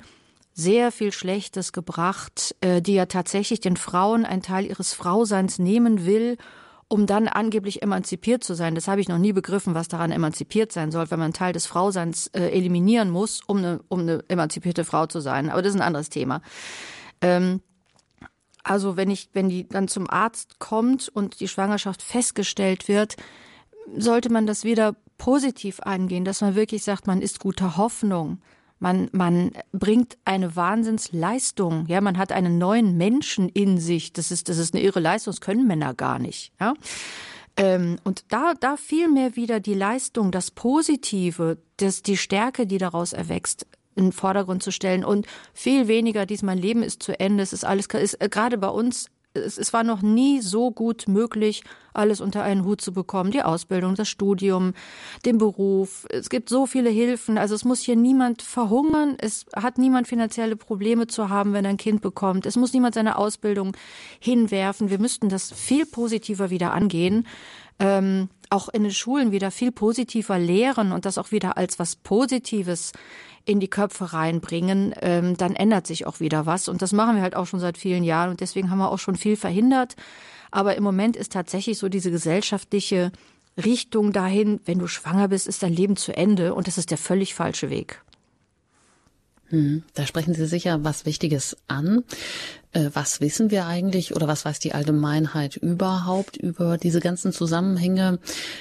sehr 0.54 0.92
viel 0.92 1.10
Schlechtes 1.10 1.72
gebracht, 1.72 2.54
äh, 2.60 2.80
die 2.80 2.94
ja 2.94 3.06
tatsächlich 3.06 3.58
den 3.58 3.76
Frauen 3.76 4.24
einen 4.24 4.42
Teil 4.42 4.66
ihres 4.66 4.94
Frauseins 4.94 5.58
nehmen 5.58 6.06
will 6.06 6.36
um 6.88 7.06
dann 7.06 7.26
angeblich 7.26 7.82
emanzipiert 7.82 8.44
zu 8.44 8.54
sein. 8.54 8.74
Das 8.74 8.86
habe 8.86 9.00
ich 9.00 9.08
noch 9.08 9.18
nie 9.18 9.32
begriffen, 9.32 9.74
was 9.74 9.88
daran 9.88 10.12
emanzipiert 10.12 10.70
sein 10.70 10.92
soll, 10.92 11.10
wenn 11.10 11.18
man 11.18 11.26
einen 11.26 11.32
Teil 11.32 11.52
des 11.52 11.66
Frauseins 11.66 12.28
äh, 12.28 12.50
eliminieren 12.50 13.10
muss, 13.10 13.40
um 13.46 13.58
eine, 13.58 13.80
um 13.88 14.00
eine 14.00 14.24
emanzipierte 14.28 14.84
Frau 14.84 15.06
zu 15.06 15.20
sein. 15.20 15.50
Aber 15.50 15.62
das 15.62 15.74
ist 15.74 15.80
ein 15.80 15.86
anderes 15.86 16.10
Thema. 16.10 16.42
Ähm, 17.20 17.60
also 18.62 18.96
wenn 18.96 19.10
ich, 19.10 19.30
wenn 19.32 19.48
die 19.48 19.68
dann 19.68 19.88
zum 19.88 20.08
Arzt 20.08 20.58
kommt 20.58 21.08
und 21.08 21.40
die 21.40 21.48
Schwangerschaft 21.48 22.02
festgestellt 22.02 22.88
wird, 22.88 23.16
sollte 23.96 24.30
man 24.30 24.46
das 24.46 24.64
wieder 24.64 24.96
positiv 25.18 25.80
angehen, 25.80 26.24
dass 26.24 26.40
man 26.40 26.54
wirklich 26.54 26.84
sagt, 26.84 27.06
man 27.06 27.22
ist 27.22 27.40
guter 27.40 27.76
Hoffnung. 27.76 28.40
Man, 28.78 29.08
man 29.12 29.52
bringt 29.72 30.18
eine 30.24 30.54
Wahnsinnsleistung. 30.54 31.86
Ja, 31.86 32.00
man 32.00 32.18
hat 32.18 32.32
einen 32.32 32.58
neuen 32.58 32.96
Menschen 32.96 33.48
in 33.48 33.78
sich. 33.78 34.12
Das 34.12 34.30
ist, 34.30 34.48
das 34.48 34.58
ist 34.58 34.74
eine 34.74 34.82
irre 34.82 35.00
Leistung. 35.00 35.32
Das 35.32 35.40
können 35.40 35.66
Männer 35.66 35.94
gar 35.94 36.18
nicht. 36.18 36.52
Ja. 36.60 36.74
Ähm, 37.56 37.98
und 38.04 38.24
da, 38.28 38.52
da 38.58 38.76
viel 38.76 39.08
mehr 39.08 39.34
wieder 39.34 39.60
die 39.60 39.74
Leistung, 39.74 40.30
das 40.30 40.50
Positive, 40.50 41.56
das, 41.78 42.02
die 42.02 42.18
Stärke, 42.18 42.66
die 42.66 42.78
daraus 42.78 43.14
erwächst, 43.14 43.66
in 43.94 44.06
den 44.06 44.12
Vordergrund 44.12 44.62
zu 44.62 44.70
stellen 44.70 45.04
und 45.04 45.26
viel 45.54 45.88
weniger, 45.88 46.26
dies 46.26 46.42
mein 46.42 46.58
Leben 46.58 46.82
ist 46.82 47.02
zu 47.02 47.18
Ende, 47.18 47.42
es 47.42 47.54
ist 47.54 47.64
alles, 47.64 47.86
ist, 47.86 48.20
äh, 48.20 48.28
gerade 48.28 48.58
bei 48.58 48.68
uns 48.68 49.06
es, 49.36 49.58
es 49.58 49.72
war 49.72 49.84
noch 49.84 50.02
nie 50.02 50.40
so 50.40 50.70
gut 50.70 51.08
möglich, 51.08 51.62
alles 51.94 52.20
unter 52.20 52.42
einen 52.42 52.64
Hut 52.64 52.80
zu 52.80 52.92
bekommen. 52.92 53.30
Die 53.30 53.42
Ausbildung, 53.42 53.94
das 53.94 54.08
Studium, 54.08 54.74
den 55.24 55.38
Beruf. 55.38 56.06
Es 56.10 56.28
gibt 56.28 56.48
so 56.48 56.66
viele 56.66 56.90
Hilfen. 56.90 57.38
Also 57.38 57.54
es 57.54 57.64
muss 57.64 57.80
hier 57.80 57.96
niemand 57.96 58.42
verhungern. 58.42 59.16
Es 59.18 59.46
hat 59.54 59.78
niemand 59.78 60.08
finanzielle 60.08 60.56
Probleme 60.56 61.06
zu 61.06 61.28
haben, 61.28 61.52
wenn 61.52 61.64
er 61.64 61.70
ein 61.70 61.76
Kind 61.76 62.02
bekommt. 62.02 62.46
Es 62.46 62.56
muss 62.56 62.72
niemand 62.72 62.94
seine 62.94 63.16
Ausbildung 63.16 63.76
hinwerfen. 64.20 64.90
Wir 64.90 64.98
müssten 64.98 65.28
das 65.28 65.52
viel 65.52 65.86
positiver 65.86 66.50
wieder 66.50 66.72
angehen. 66.72 67.26
Ähm, 67.78 68.28
auch 68.48 68.68
in 68.68 68.84
den 68.84 68.92
Schulen 68.92 69.32
wieder 69.32 69.50
viel 69.50 69.72
positiver 69.72 70.38
lehren 70.38 70.92
und 70.92 71.04
das 71.04 71.18
auch 71.18 71.32
wieder 71.32 71.56
als 71.56 71.78
was 71.78 71.96
Positives 71.96 72.92
in 73.46 73.60
die 73.60 73.68
Köpfe 73.68 74.12
reinbringen, 74.12 74.92
ähm, 75.00 75.36
dann 75.36 75.54
ändert 75.54 75.86
sich 75.86 76.06
auch 76.06 76.20
wieder 76.20 76.44
was. 76.44 76.68
Und 76.68 76.82
das 76.82 76.92
machen 76.92 77.16
wir 77.16 77.22
halt 77.22 77.36
auch 77.36 77.46
schon 77.46 77.60
seit 77.60 77.78
vielen 77.78 78.04
Jahren 78.04 78.30
und 78.30 78.40
deswegen 78.40 78.70
haben 78.70 78.78
wir 78.78 78.90
auch 78.90 78.98
schon 78.98 79.16
viel 79.16 79.36
verhindert. 79.36 79.96
Aber 80.50 80.76
im 80.76 80.82
Moment 80.82 81.16
ist 81.16 81.32
tatsächlich 81.32 81.78
so 81.78 81.88
diese 81.88 82.10
gesellschaftliche 82.10 83.12
Richtung 83.56 84.12
dahin, 84.12 84.60
wenn 84.64 84.78
du 84.78 84.86
schwanger 84.86 85.28
bist, 85.28 85.46
ist 85.46 85.62
dein 85.62 85.72
Leben 85.72 85.96
zu 85.96 86.14
Ende 86.14 86.54
und 86.54 86.66
das 86.66 86.76
ist 86.76 86.90
der 86.90 86.98
völlig 86.98 87.34
falsche 87.34 87.70
Weg. 87.70 88.02
Hm, 89.48 89.84
da 89.94 90.06
sprechen 90.06 90.34
Sie 90.34 90.46
sicher 90.46 90.82
was 90.82 91.06
Wichtiges 91.06 91.56
an. 91.68 92.02
Äh, 92.76 92.90
was 92.92 93.20
wissen 93.20 93.50
wir 93.50 93.66
eigentlich 93.66 94.14
oder 94.14 94.28
was 94.28 94.44
weiß 94.44 94.58
die 94.58 94.74
Allgemeinheit 94.74 95.56
überhaupt 95.56 96.36
über 96.36 96.76
diese 96.76 97.00
ganzen 97.00 97.32
Zusammenhänge? 97.32 98.18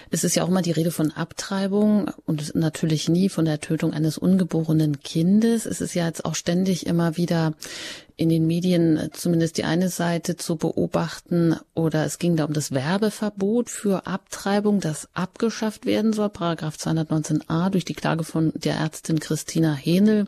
Es 0.10 0.24
ist 0.24 0.36
ja 0.36 0.44
auch 0.44 0.48
immer 0.48 0.62
die 0.62 0.72
Rede 0.72 0.92
von 0.92 1.12
Abtreibung 1.12 2.10
und 2.26 2.56
natürlich 2.56 3.10
nie 3.10 3.28
von 3.28 3.44
der 3.44 3.60
Tötung 3.60 3.94
eines 3.94 4.18
ungeborenen 4.18 5.02
Kindes. 5.02 5.66
Es 5.66 5.82
ist 5.82 5.94
ja 5.96 6.06
jetzt 6.06 6.24
auch 6.24 6.36
ständig 6.36 6.86
immer 6.86 7.18
wieder 7.18 7.54
in 8.18 8.30
den 8.30 8.48
Medien 8.48 9.10
zumindest 9.12 9.58
die 9.58 9.66
eine 9.66 9.90
Seite 9.90 10.38
zu 10.38 10.56
beobachten 10.56 11.58
oder 11.74 12.06
es 12.06 12.18
ging 12.18 12.38
da 12.38 12.46
um 12.46 12.54
das 12.54 12.72
Werbeverbot 12.72 13.70
für 13.70 14.08
Abtreibung, 14.08 14.80
das 14.80 15.10
abgeschafft 15.14 15.86
werden 15.86 16.14
soll, 16.14 16.30
Paragraph 16.30 16.78
219a 16.78 17.70
durch 17.70 17.84
die 17.84 17.94
Klage 17.94 18.24
von 18.24 18.54
der 18.56 18.76
Ärztin 18.76 19.20
Christina 19.20 19.74
Hähnel. 19.74 20.28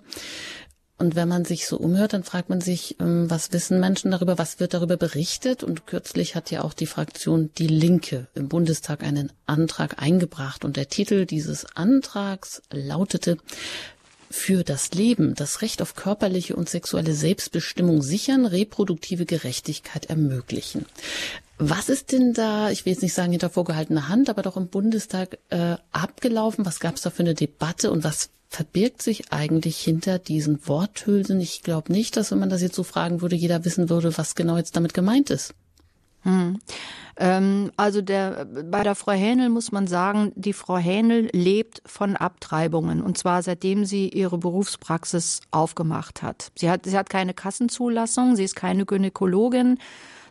Und 0.99 1.15
wenn 1.15 1.27
man 1.27 1.45
sich 1.45 1.67
so 1.67 1.77
umhört, 1.77 2.13
dann 2.13 2.23
fragt 2.23 2.49
man 2.49 2.59
sich, 2.59 2.99
ähm, 2.99 3.29
was 3.29 3.53
wissen 3.53 3.79
Menschen 3.79 4.11
darüber, 4.11 4.39
was 4.39 4.59
wird 4.59 4.73
darüber 4.73 4.97
berichtet? 4.97 5.63
Und 5.63 5.85
kürzlich 5.85 6.35
hat 6.35 6.49
ja 6.49 6.63
auch 6.63 6.73
die 6.73 6.87
Fraktion 6.87 7.51
Die 7.57 7.67
Linke 7.67 8.27
im 8.33 8.49
Bundestag 8.49 9.03
einen 9.03 9.31
Antrag 9.45 10.01
eingebracht. 10.01 10.65
Und 10.65 10.75
der 10.75 10.89
Titel 10.89 11.25
dieses 11.25 11.65
Antrags 11.75 12.63
lautete 12.71 13.37
für 14.29 14.63
das 14.63 14.91
Leben, 14.91 15.35
das 15.35 15.61
Recht 15.61 15.81
auf 15.81 15.95
körperliche 15.95 16.55
und 16.55 16.67
sexuelle 16.67 17.13
Selbstbestimmung 17.13 18.01
sichern, 18.01 18.45
reproduktive 18.45 19.25
Gerechtigkeit 19.25 20.07
ermöglichen. 20.07 20.85
Was 21.59 21.89
ist 21.89 22.11
denn 22.11 22.33
da, 22.33 22.69
ich 22.69 22.85
will 22.85 22.93
jetzt 22.93 23.01
nicht 23.01 23.13
sagen 23.13 23.31
hinter 23.31 23.49
vorgehaltener 23.49 24.09
Hand, 24.09 24.29
aber 24.29 24.41
doch 24.41 24.57
im 24.57 24.67
Bundestag 24.67 25.39
äh, 25.49 25.77
abgelaufen? 25.91 26.65
Was 26.65 26.79
gab 26.79 26.95
es 26.95 27.01
da 27.01 27.09
für 27.09 27.23
eine 27.23 27.33
Debatte 27.33 27.91
und 27.91 28.03
was 28.03 28.29
verbirgt 28.49 29.01
sich 29.01 29.31
eigentlich 29.31 29.77
hinter 29.77 30.19
diesen 30.19 30.67
Worthülsen? 30.67 31.39
Ich 31.41 31.63
glaube 31.63 31.91
nicht, 31.91 32.17
dass 32.17 32.31
wenn 32.31 32.39
man 32.39 32.49
das 32.49 32.61
jetzt 32.61 32.75
so 32.75 32.83
fragen 32.83 33.21
würde, 33.21 33.35
jeder 33.35 33.65
wissen 33.65 33.89
würde, 33.89 34.17
was 34.17 34.35
genau 34.35 34.57
jetzt 34.57 34.75
damit 34.75 34.93
gemeint 34.93 35.29
ist. 35.29 35.53
Hm. 36.23 36.59
Ähm, 37.17 37.71
also 37.77 38.01
der, 38.01 38.45
bei 38.45 38.83
der 38.83 38.95
Frau 38.95 39.13
Hähnel 39.13 39.49
muss 39.49 39.71
man 39.71 39.87
sagen, 39.87 40.31
die 40.35 40.53
Frau 40.53 40.77
Hähnel 40.77 41.29
lebt 41.31 41.81
von 41.85 42.15
Abtreibungen 42.15 43.01
und 43.01 43.17
zwar 43.17 43.43
seitdem 43.43 43.85
sie 43.85 44.09
ihre 44.09 44.37
Berufspraxis 44.37 45.41
aufgemacht 45.51 46.21
hat. 46.21 46.51
Sie 46.55 46.69
hat, 46.69 46.85
sie 46.85 46.97
hat 46.97 47.09
keine 47.09 47.33
Kassenzulassung, 47.33 48.35
sie 48.35 48.43
ist 48.43 48.55
keine 48.55 48.85
Gynäkologin, 48.85 49.79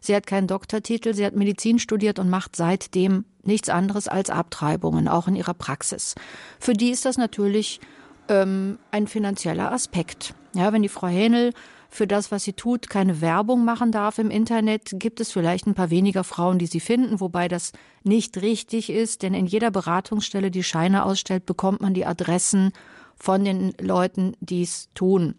sie 0.00 0.14
hat 0.14 0.26
keinen 0.26 0.46
Doktortitel, 0.46 1.14
sie 1.14 1.24
hat 1.24 1.34
Medizin 1.34 1.78
studiert 1.78 2.18
und 2.18 2.28
macht 2.28 2.56
seitdem 2.56 3.24
nichts 3.42 3.68
anderes 3.68 4.06
als 4.06 4.30
Abtreibungen, 4.30 5.08
auch 5.08 5.28
in 5.28 5.36
ihrer 5.36 5.54
Praxis. 5.54 6.14
Für 6.60 6.74
die 6.74 6.90
ist 6.90 7.04
das 7.04 7.16
natürlich 7.16 7.80
ähm, 8.28 8.78
ein 8.90 9.06
finanzieller 9.06 9.72
Aspekt. 9.72 10.34
Ja, 10.54 10.72
wenn 10.72 10.82
die 10.82 10.88
Frau 10.88 11.08
Hähnel 11.08 11.52
für 11.88 12.06
das, 12.06 12.30
was 12.30 12.44
sie 12.44 12.52
tut, 12.52 12.88
keine 12.88 13.20
Werbung 13.20 13.64
machen 13.64 13.92
darf 13.92 14.18
im 14.18 14.30
Internet, 14.30 14.90
gibt 14.94 15.20
es 15.20 15.32
vielleicht 15.32 15.66
ein 15.66 15.74
paar 15.74 15.90
weniger 15.90 16.24
Frauen, 16.24 16.58
die 16.58 16.66
sie 16.66 16.80
finden, 16.80 17.20
wobei 17.20 17.48
das 17.48 17.72
nicht 18.02 18.40
richtig 18.42 18.90
ist, 18.90 19.22
denn 19.22 19.34
in 19.34 19.46
jeder 19.46 19.70
Beratungsstelle, 19.70 20.50
die 20.50 20.62
Scheine 20.62 21.04
ausstellt, 21.04 21.46
bekommt 21.46 21.80
man 21.80 21.94
die 21.94 22.06
Adressen 22.06 22.72
von 23.16 23.44
den 23.44 23.72
Leuten, 23.80 24.34
die 24.40 24.62
es 24.62 24.88
tun. 24.94 25.34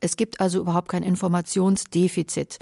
Es 0.00 0.16
gibt 0.16 0.40
also 0.40 0.60
überhaupt 0.60 0.88
kein 0.88 1.02
Informationsdefizit. 1.02 2.58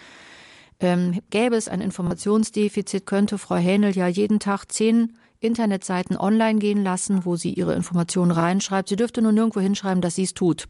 Ähm, 0.81 1.21
gäbe 1.31 1.57
es 1.57 1.69
ein 1.69 1.81
Informationsdefizit, 1.81 3.07
könnte 3.07 3.39
Frau 3.39 3.57
Hähnel 3.57 3.97
ja 3.97 4.09
jeden 4.09 4.41
Tag 4.41 4.71
zehn 4.73 5.17
Internetseiten 5.45 6.17
online 6.17 6.59
gehen 6.59 6.83
lassen, 6.83 7.25
wo 7.25 7.37
sie 7.37 7.53
ihre 7.53 7.75
Informationen 7.75 8.31
reinschreibt. 8.31 8.89
Sie 8.89 8.97
dürfte 8.97 9.23
nur 9.23 9.33
nirgendwo 9.33 9.61
hinschreiben, 9.61 10.01
dass 10.01 10.15
sie 10.15 10.25
es 10.25 10.35
tut. 10.35 10.67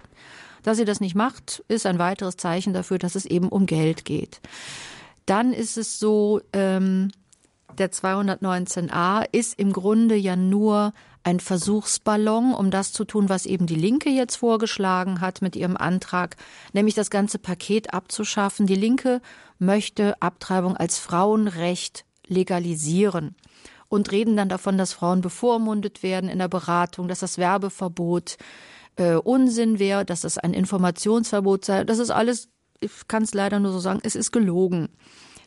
Dass 0.63 0.79
sie 0.79 0.85
das 0.85 1.01
nicht 1.01 1.15
macht, 1.15 1.63
ist 1.69 1.87
ein 1.87 1.99
weiteres 1.99 2.37
Zeichen 2.37 2.73
dafür, 2.73 2.99
dass 2.99 3.15
es 3.15 3.27
eben 3.27 3.49
um 3.49 3.67
Geld 3.67 4.05
geht. 4.05 4.41
Dann 5.27 5.53
ist 5.53 5.79
es 5.79 5.99
so, 5.99 6.41
ähm, 6.53 7.11
der 7.79 7.93
219a 7.93 9.25
ist 9.33 9.59
im 9.59 9.73
Grunde 9.73 10.17
ja 10.17 10.37
nur 10.37 10.93
ein 11.23 11.41
Versuchsballon, 11.41 12.53
um 12.53 12.71
das 12.71 12.93
zu 12.93 13.05
tun, 13.05 13.29
was 13.29 13.47
eben 13.47 13.67
die 13.67 13.75
Linke 13.75 14.11
jetzt 14.11 14.37
vorgeschlagen 14.37 15.21
hat 15.21 15.41
mit 15.41 15.57
ihrem 15.57 15.77
Antrag, 15.77 16.37
nämlich 16.73 16.95
das 16.95 17.11
ganze 17.11 17.39
Paket 17.39 17.95
abzuschaffen. 17.95 18.67
Die 18.67 18.75
Linke 18.75 19.23
möchte 19.59 20.21
Abtreibung 20.21 20.77
als 20.77 20.99
Frauenrecht 20.99 22.05
legalisieren 22.27 23.35
und 23.95 24.11
reden 24.11 24.37
dann 24.37 24.49
davon, 24.49 24.77
dass 24.77 24.93
Frauen 24.93 25.21
bevormundet 25.21 26.03
werden 26.03 26.29
in 26.29 26.39
der 26.41 26.49
Beratung, 26.49 27.07
dass 27.07 27.21
das 27.21 27.39
Werbeverbot 27.39 28.37
äh, 28.97 29.15
Unsinn 29.15 29.79
wäre, 29.79 30.05
dass 30.05 30.23
das 30.23 30.37
ein 30.37 30.53
Informationsverbot 30.53 31.65
sei. 31.65 31.85
Das 31.85 32.01
ist 32.01 32.11
alles, 32.11 32.49
ich 32.81 32.91
kann 33.07 33.23
es 33.23 33.35
leider 33.35 33.61
nur 33.61 33.73
so 33.73 33.79
sagen, 33.79 34.01
es 34.03 34.17
ist 34.17 34.33
gelogen. 34.33 34.89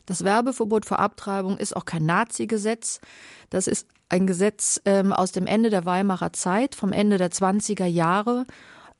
Das 0.06 0.24
Werbeverbot 0.24 0.86
für 0.86 0.98
Abtreibung 0.98 1.58
ist 1.58 1.76
auch 1.76 1.84
kein 1.84 2.06
Nazi-Gesetz. 2.06 3.00
Das 3.50 3.66
ist 3.66 3.86
ein 4.08 4.26
Gesetz 4.26 4.80
ähm, 4.86 5.12
aus 5.12 5.32
dem 5.32 5.46
Ende 5.46 5.68
der 5.68 5.84
Weimarer 5.84 6.32
Zeit, 6.32 6.74
vom 6.74 6.92
Ende 6.92 7.18
der 7.18 7.30
20er 7.30 7.84
Jahre 7.84 8.46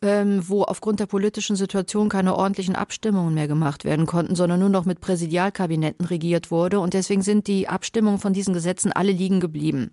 ähm, 0.03 0.49
wo 0.49 0.63
aufgrund 0.63 1.01
der 1.01 1.07
politischen 1.07 1.57
Situation 1.57 2.09
keine 2.09 2.37
ordentlichen 2.37 2.77
Abstimmungen 2.77 3.35
mehr 3.35 3.49
gemacht 3.49 3.85
werden 3.85 4.07
konnten, 4.07 4.37
sondern 4.37 4.61
nur 4.61 4.69
noch 4.69 4.85
mit 4.85 5.01
Präsidialkabinetten 5.01 6.07
regiert 6.07 6.51
wurde. 6.51 6.81
Und 6.81 6.95
deswegen 6.95 7.23
sind 7.23 7.47
die 7.47 7.69
Abstimmungen 7.69 8.21
von 8.21 8.33
diesen 8.33 8.55
Gesetzen 8.55 8.93
alle 8.93 9.13
liegen 9.13 9.41
geblieben. 9.41 9.91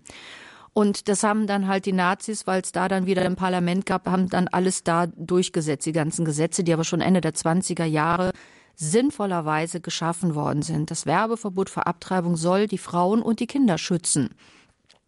Und 0.72 1.08
das 1.08 1.22
haben 1.22 1.46
dann 1.46 1.68
halt 1.68 1.86
die 1.86 1.92
Nazis, 1.92 2.46
weil 2.46 2.60
es 2.60 2.70
da 2.70 2.86
dann 2.86 3.06
wieder 3.06 3.24
im 3.24 3.34
Parlament 3.34 3.86
gab, 3.86 4.06
haben 4.06 4.28
dann 4.28 4.46
alles 4.46 4.84
da 4.84 5.06
durchgesetzt, 5.06 5.86
die 5.86 5.92
ganzen 5.92 6.24
Gesetze, 6.24 6.62
die 6.64 6.72
aber 6.72 6.84
schon 6.84 7.00
Ende 7.00 7.22
der 7.22 7.32
20er 7.32 7.86
Jahre 7.86 8.32
sinnvollerweise 8.74 9.80
geschaffen 9.80 10.34
worden 10.34 10.60
sind. 10.60 10.90
Das 10.90 11.06
Werbeverbot 11.06 11.70
für 11.70 11.86
Abtreibung 11.86 12.36
soll 12.36 12.66
die 12.66 12.78
Frauen 12.78 13.22
und 13.22 13.40
die 13.40 13.46
Kinder 13.46 13.78
schützen. 13.78 14.34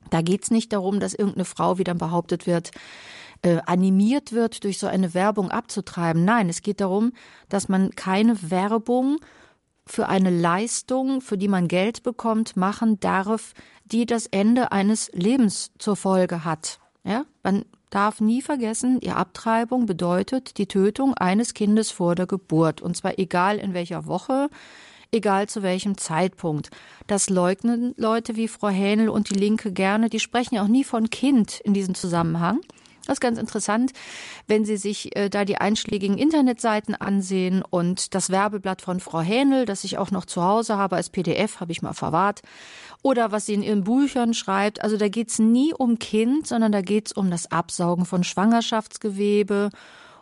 Da 0.08 0.22
geht's 0.22 0.50
nicht 0.50 0.72
darum, 0.72 1.00
dass 1.00 1.12
irgendeine 1.12 1.44
Frau, 1.44 1.76
wie 1.76 1.84
dann 1.84 1.98
behauptet 1.98 2.46
wird, 2.46 2.70
äh, 3.42 3.58
animiert 3.66 4.32
wird, 4.32 4.64
durch 4.64 4.78
so 4.78 4.86
eine 4.86 5.14
Werbung 5.14 5.50
abzutreiben. 5.50 6.24
Nein, 6.24 6.48
es 6.48 6.62
geht 6.62 6.80
darum, 6.80 7.12
dass 7.48 7.68
man 7.68 7.90
keine 7.90 8.50
Werbung 8.50 9.18
für 9.86 10.08
eine 10.08 10.30
Leistung, 10.30 11.20
für 11.20 11.38
die 11.38 11.48
man 11.48 11.68
Geld 11.68 12.02
bekommt, 12.02 12.56
machen 12.56 13.00
darf, 13.00 13.54
die 13.84 14.06
das 14.06 14.26
Ende 14.26 14.72
eines 14.72 15.10
Lebens 15.12 15.70
zur 15.78 15.96
Folge 15.96 16.44
hat. 16.44 16.78
Ja, 17.04 17.24
man 17.42 17.64
darf 17.90 18.20
nie 18.20 18.42
vergessen, 18.42 19.00
die 19.00 19.10
Abtreibung 19.10 19.86
bedeutet 19.86 20.58
die 20.58 20.66
Tötung 20.66 21.14
eines 21.14 21.54
Kindes 21.54 21.90
vor 21.90 22.14
der 22.14 22.26
Geburt. 22.26 22.82
Und 22.82 22.96
zwar 22.96 23.18
egal 23.18 23.56
in 23.56 23.72
welcher 23.72 24.06
Woche, 24.06 24.50
egal 25.10 25.48
zu 25.48 25.62
welchem 25.62 25.96
Zeitpunkt. 25.96 26.70
Das 27.06 27.30
leugnen 27.30 27.94
Leute 27.96 28.36
wie 28.36 28.48
Frau 28.48 28.68
Hähnel 28.68 29.08
und 29.08 29.30
die 29.30 29.38
Linke 29.38 29.72
gerne. 29.72 30.10
Die 30.10 30.20
sprechen 30.20 30.56
ja 30.56 30.62
auch 30.62 30.68
nie 30.68 30.84
von 30.84 31.08
Kind 31.08 31.60
in 31.60 31.72
diesem 31.72 31.94
Zusammenhang. 31.94 32.60
Das 33.08 33.16
ist 33.16 33.20
ganz 33.22 33.38
interessant, 33.38 33.92
wenn 34.48 34.66
Sie 34.66 34.76
sich 34.76 35.16
äh, 35.16 35.30
da 35.30 35.46
die 35.46 35.56
einschlägigen 35.56 36.18
Internetseiten 36.18 36.94
ansehen 36.94 37.62
und 37.62 38.14
das 38.14 38.28
Werbeblatt 38.28 38.82
von 38.82 39.00
Frau 39.00 39.22
Hähnel, 39.22 39.64
das 39.64 39.82
ich 39.84 39.96
auch 39.96 40.10
noch 40.10 40.26
zu 40.26 40.42
Hause 40.42 40.76
habe 40.76 40.96
als 40.96 41.08
PDF, 41.08 41.58
habe 41.60 41.72
ich 41.72 41.80
mal 41.80 41.94
verwahrt, 41.94 42.42
oder 43.02 43.32
was 43.32 43.46
sie 43.46 43.54
in 43.54 43.62
ihren 43.62 43.84
Büchern 43.84 44.34
schreibt. 44.34 44.82
Also 44.82 44.98
da 44.98 45.08
geht's 45.08 45.38
nie 45.38 45.72
um 45.72 45.98
Kind, 45.98 46.46
sondern 46.46 46.70
da 46.70 46.82
geht's 46.82 47.12
um 47.12 47.30
das 47.30 47.50
Absaugen 47.50 48.04
von 48.04 48.24
Schwangerschaftsgewebe, 48.24 49.70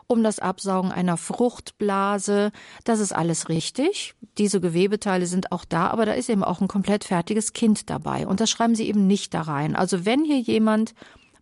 um 0.06 0.22
das 0.22 0.38
Absaugen 0.38 0.92
einer 0.92 1.16
Fruchtblase. 1.16 2.52
Das 2.84 3.00
ist 3.00 3.10
alles 3.10 3.48
richtig. 3.48 4.14
Diese 4.38 4.60
Gewebeteile 4.60 5.26
sind 5.26 5.50
auch 5.50 5.64
da, 5.64 5.88
aber 5.88 6.06
da 6.06 6.12
ist 6.12 6.30
eben 6.30 6.44
auch 6.44 6.60
ein 6.60 6.68
komplett 6.68 7.02
fertiges 7.02 7.52
Kind 7.52 7.90
dabei. 7.90 8.28
Und 8.28 8.38
das 8.38 8.48
schreiben 8.48 8.76
sie 8.76 8.86
eben 8.86 9.08
nicht 9.08 9.34
da 9.34 9.40
rein. 9.40 9.74
Also 9.74 10.04
wenn 10.04 10.24
hier 10.24 10.38
jemand 10.38 10.94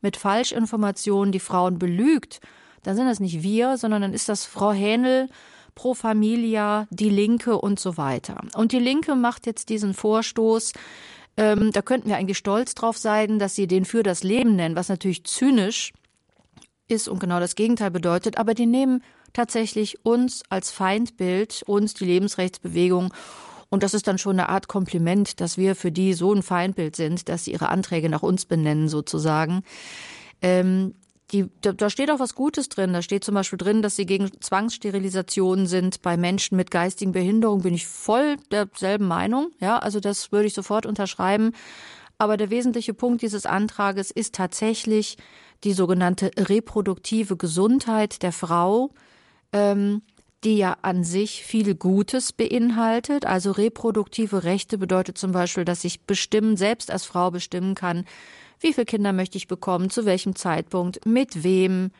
mit 0.04 0.16
Falschinformationen 0.16 1.32
die 1.32 1.40
Frauen 1.40 1.80
belügt, 1.80 2.40
dann 2.84 2.94
sind 2.94 3.06
das 3.06 3.18
nicht 3.18 3.42
wir, 3.42 3.76
sondern 3.78 4.02
dann 4.02 4.12
ist 4.12 4.28
das 4.28 4.44
Frau 4.44 4.70
Hähnel, 4.70 5.28
Pro 5.74 5.94
Familia, 5.94 6.86
die 6.90 7.08
Linke 7.08 7.58
und 7.58 7.80
so 7.80 7.96
weiter. 7.96 8.36
Und 8.54 8.70
die 8.70 8.78
Linke 8.78 9.16
macht 9.16 9.46
jetzt 9.46 9.70
diesen 9.70 9.94
Vorstoß, 9.94 10.72
ähm, 11.36 11.72
da 11.72 11.82
könnten 11.82 12.08
wir 12.08 12.16
eigentlich 12.16 12.38
stolz 12.38 12.74
drauf 12.74 12.96
sein, 12.96 13.40
dass 13.40 13.56
sie 13.56 13.66
den 13.66 13.84
für 13.84 14.04
das 14.04 14.22
Leben 14.22 14.54
nennen, 14.54 14.76
was 14.76 14.88
natürlich 14.88 15.24
zynisch 15.24 15.92
ist 16.86 17.08
und 17.08 17.18
genau 17.18 17.40
das 17.40 17.56
Gegenteil 17.56 17.90
bedeutet, 17.90 18.38
aber 18.38 18.54
die 18.54 18.66
nehmen 18.66 19.02
tatsächlich 19.32 20.04
uns 20.04 20.42
als 20.48 20.70
Feindbild, 20.70 21.64
uns 21.66 21.94
die 21.94 22.04
Lebensrechtsbewegung 22.04 23.12
und 23.74 23.82
das 23.82 23.92
ist 23.92 24.06
dann 24.06 24.18
schon 24.18 24.38
eine 24.38 24.50
Art 24.50 24.68
Kompliment, 24.68 25.40
dass 25.40 25.58
wir 25.58 25.74
für 25.74 25.90
die 25.90 26.12
so 26.14 26.32
ein 26.32 26.44
Feindbild 26.44 26.94
sind, 26.94 27.28
dass 27.28 27.44
sie 27.44 27.50
ihre 27.50 27.70
Anträge 27.70 28.08
nach 28.08 28.22
uns 28.22 28.44
benennen, 28.46 28.88
sozusagen. 28.88 29.64
Ähm, 30.40 30.94
die, 31.32 31.46
da, 31.60 31.72
da 31.72 31.90
steht 31.90 32.08
auch 32.12 32.20
was 32.20 32.36
Gutes 32.36 32.68
drin. 32.68 32.92
Da 32.92 33.02
steht 33.02 33.24
zum 33.24 33.34
Beispiel 33.34 33.56
drin, 33.56 33.82
dass 33.82 33.96
sie 33.96 34.06
gegen 34.06 34.30
Zwangssterilisationen 34.40 35.66
sind 35.66 36.02
bei 36.02 36.16
Menschen 36.16 36.56
mit 36.56 36.70
geistigen 36.70 37.10
Behinderungen. 37.10 37.64
Bin 37.64 37.74
ich 37.74 37.88
voll 37.88 38.36
derselben 38.52 39.08
Meinung. 39.08 39.50
Ja, 39.58 39.80
also 39.80 39.98
das 39.98 40.30
würde 40.30 40.46
ich 40.46 40.54
sofort 40.54 40.86
unterschreiben. 40.86 41.50
Aber 42.16 42.36
der 42.36 42.50
wesentliche 42.50 42.94
Punkt 42.94 43.22
dieses 43.22 43.44
Antrages 43.44 44.12
ist 44.12 44.36
tatsächlich 44.36 45.16
die 45.64 45.72
sogenannte 45.72 46.30
reproduktive 46.36 47.36
Gesundheit 47.36 48.22
der 48.22 48.30
Frau. 48.30 48.90
Ähm, 49.52 50.02
die 50.44 50.56
ja 50.56 50.76
an 50.82 51.04
sich 51.04 51.44
viel 51.44 51.74
Gutes 51.74 52.32
beinhaltet. 52.32 53.26
Also 53.26 53.50
reproduktive 53.50 54.44
Rechte 54.44 54.78
bedeutet 54.78 55.18
zum 55.18 55.32
Beispiel, 55.32 55.64
dass 55.64 55.84
ich 55.84 56.02
bestimmen, 56.02 56.56
selbst 56.56 56.90
als 56.90 57.04
Frau 57.04 57.30
bestimmen 57.30 57.74
kann, 57.74 58.04
wie 58.60 58.72
viele 58.72 58.84
Kinder 58.84 59.12
möchte 59.12 59.38
ich 59.38 59.48
bekommen, 59.48 59.90
zu 59.90 60.04
welchem 60.04 60.36
Zeitpunkt, 60.36 61.04
mit 61.06 61.42
wem, 61.42 61.90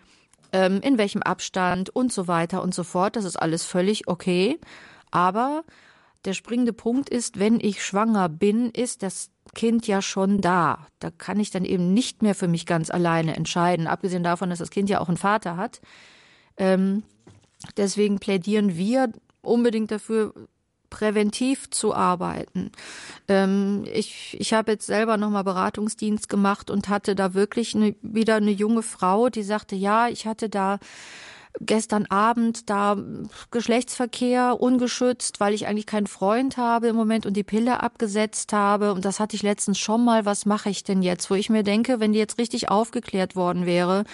ähm, 0.53 0.81
in 0.83 0.99
welchem 0.99 1.23
Abstand 1.23 1.91
und 1.91 2.13
so 2.13 2.29
weiter 2.29 2.63
und 2.63 2.75
so 2.75 2.85
fort. 2.85 3.17
Das 3.17 3.25
ist 3.25 3.37
alles 3.37 3.65
völlig 3.65 4.09
okay. 4.09 4.59
Aber 5.11 5.65
der 6.25 6.33
springende 6.33 6.73
Punkt 6.73 7.11
ist, 7.11 7.39
wenn 7.39 7.61
ich 7.61 7.85
schwanger 7.85 8.29
bin, 8.29 8.71
ist 8.71 9.03
das 9.03 9.31
Kind 9.55 9.87
ja 9.87 10.03
schon 10.03 10.41
da. 10.41 10.87
Da 10.99 11.11
kann 11.11 11.39
ich 11.39 11.51
dann 11.51 11.65
eben 11.65 11.93
nicht 11.93 12.23
mehr 12.23 12.35
für 12.35 12.49
mich 12.49 12.67
ganz 12.67 12.91
alleine 12.91 13.37
entscheiden, 13.37 13.87
abgesehen 13.87 14.23
davon, 14.23 14.51
dass 14.51 14.59
das 14.59 14.71
Kind 14.71 14.89
ja 14.89 15.01
auch 15.01 15.09
einen 15.09 15.17
Vater 15.17 15.57
hat. 15.57 15.81
Ähm, 16.57 17.03
Deswegen 17.77 18.19
plädieren 18.19 18.77
wir 18.77 19.13
unbedingt 19.43 19.91
dafür, 19.91 20.33
präventiv 20.95 21.71
zu 21.71 21.93
arbeiten. 21.93 22.71
Ähm, 23.27 23.85
ich 23.93 24.37
ich 24.39 24.53
habe 24.55 24.73
jetzt 24.73 24.87
selber 24.87 25.17
nochmal 25.17 25.43
Beratungsdienst 25.43 26.29
gemacht 26.29 26.71
und 26.71 26.89
hatte 26.89 27.17
da 27.17 27.35
wirklich 27.35 27.75
eine, 27.75 27.97
wieder 28.01 28.37
eine 28.37 28.53
junge 28.53 28.83
Frau, 28.83 29.29
die 29.29 29.43
sagte, 29.43 29.75
ja, 29.75 30.07
ich 30.07 30.27
hatte 30.27 30.49
da 30.49 30.79
gestern 31.61 32.07
Abend 32.07 32.71
da 32.71 32.97
Geschlechtsverkehr 33.51 34.61
ungeschützt, 34.61 35.41
weil 35.41 35.53
ich 35.53 35.67
eigentlich 35.67 35.87
keinen 35.87 36.07
Freund 36.07 36.57
habe 36.57 36.89
im 36.89 36.97
Moment 36.97 37.27
und 37.27 37.37
die 37.37 37.45
Pille 37.45 37.83
abgesetzt 37.83 38.53
habe. 38.53 38.93
Und 38.93 39.05
das 39.05 39.19
hatte 39.19 39.35
ich 39.35 39.43
letztens 39.43 39.79
schon 39.79 40.05
mal. 40.05 40.25
Was 40.25 40.47
mache 40.47 40.71
ich 40.71 40.85
denn 40.85 41.03
jetzt? 41.03 41.29
Wo 41.31 41.35
ich 41.35 41.51
mir 41.51 41.65
denke, 41.65 41.99
wenn 41.99 42.13
die 42.13 42.19
jetzt 42.19 42.39
richtig 42.39 42.69
aufgeklärt 42.69 43.35
worden 43.35 43.67
wäre, 43.67 44.05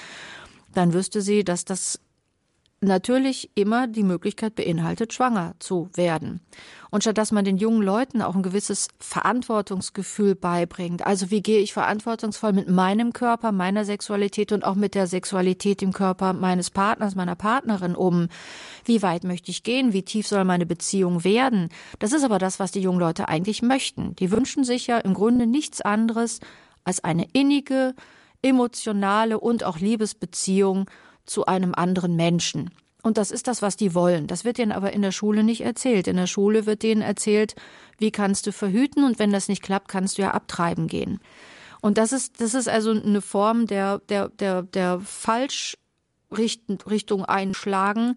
dann 0.74 0.92
wüsste 0.92 1.20
sie, 1.20 1.44
dass 1.44 1.64
das 1.64 2.00
natürlich 2.83 3.51
immer 3.55 3.87
die 3.87 4.03
Möglichkeit 4.03 4.55
beinhaltet, 4.55 5.12
schwanger 5.12 5.55
zu 5.59 5.90
werden. 5.95 6.40
Und 6.90 7.03
statt 7.03 7.19
dass 7.19 7.31
man 7.31 7.45
den 7.45 7.59
jungen 7.59 7.83
Leuten 7.83 8.23
auch 8.23 8.35
ein 8.35 8.43
gewisses 8.43 8.88
Verantwortungsgefühl 8.99 10.35
beibringt, 10.35 11.07
also 11.07 11.31
wie 11.31 11.43
gehe 11.43 11.61
ich 11.61 11.75
verantwortungsvoll 11.75 12.53
mit 12.55 12.69
meinem 12.69 13.12
Körper, 13.12 13.53
meiner 13.53 13.85
Sexualität 13.85 14.51
und 14.53 14.64
auch 14.64 14.77
mit 14.77 14.95
der 14.95 15.07
Sexualität 15.07 15.83
im 15.83 15.93
Körper 15.93 16.33
meines 16.33 16.71
Partners, 16.71 17.14
meiner 17.14 17.37
Partnerin 17.37 17.95
um, 17.95 18.29
wie 18.85 19.03
weit 19.03 19.25
möchte 19.25 19.51
ich 19.51 19.62
gehen, 19.62 19.93
wie 19.93 20.03
tief 20.03 20.27
soll 20.27 20.45
meine 20.45 20.66
Beziehung 20.66 21.23
werden, 21.23 21.69
das 21.99 22.12
ist 22.12 22.25
aber 22.25 22.38
das, 22.38 22.59
was 22.59 22.73
die 22.73 22.81
jungen 22.81 23.01
Leute 23.01 23.29
eigentlich 23.29 23.61
möchten. 23.61 24.16
Die 24.16 24.31
wünschen 24.31 24.64
sich 24.64 24.87
ja 24.87 24.99
im 24.99 25.12
Grunde 25.12 25.47
nichts 25.47 25.83
anderes 25.83 26.40
als 26.85 27.05
eine 27.05 27.27
innige, 27.35 27.95
emotionale 28.43 29.38
und 29.38 29.64
auch 29.64 29.79
Liebesbeziehung 29.79 30.87
zu 31.31 31.47
einem 31.47 31.75
anderen 31.75 32.16
Menschen. 32.16 32.71
Und 33.03 33.16
das 33.16 33.31
ist 33.31 33.47
das, 33.47 33.62
was 33.62 33.77
die 33.77 33.95
wollen. 33.95 34.27
Das 34.27 34.45
wird 34.45 34.59
ihnen 34.59 34.73
aber 34.73 34.93
in 34.93 35.01
der 35.01 35.12
Schule 35.12 35.43
nicht 35.43 35.62
erzählt. 35.62 36.07
In 36.07 36.16
der 36.16 36.27
Schule 36.27 36.66
wird 36.66 36.83
denen 36.83 37.03
erzählt, 37.03 37.55
wie 37.99 38.11
kannst 38.11 38.47
du 38.47 38.53
verhüten 38.53 39.05
und 39.05 39.19
wenn 39.19 39.33
das 39.33 39.49
nicht 39.49 39.62
klappt, 39.62 39.88
kannst 39.88 40.19
du 40.19 40.23
ja 40.23 40.33
abtreiben 40.33 40.88
gehen. 40.88 41.21
Und 41.81 41.97
das 41.97 42.12
ist, 42.12 42.40
das 42.40 42.53
ist 42.53 42.69
also 42.69 42.90
eine 42.90 43.23
Form 43.23 43.66
der, 43.66 44.01
der, 44.01 44.29
der, 44.29 44.62
der 44.62 45.01
Falschrichtung 45.01 47.25
einschlagen, 47.25 48.16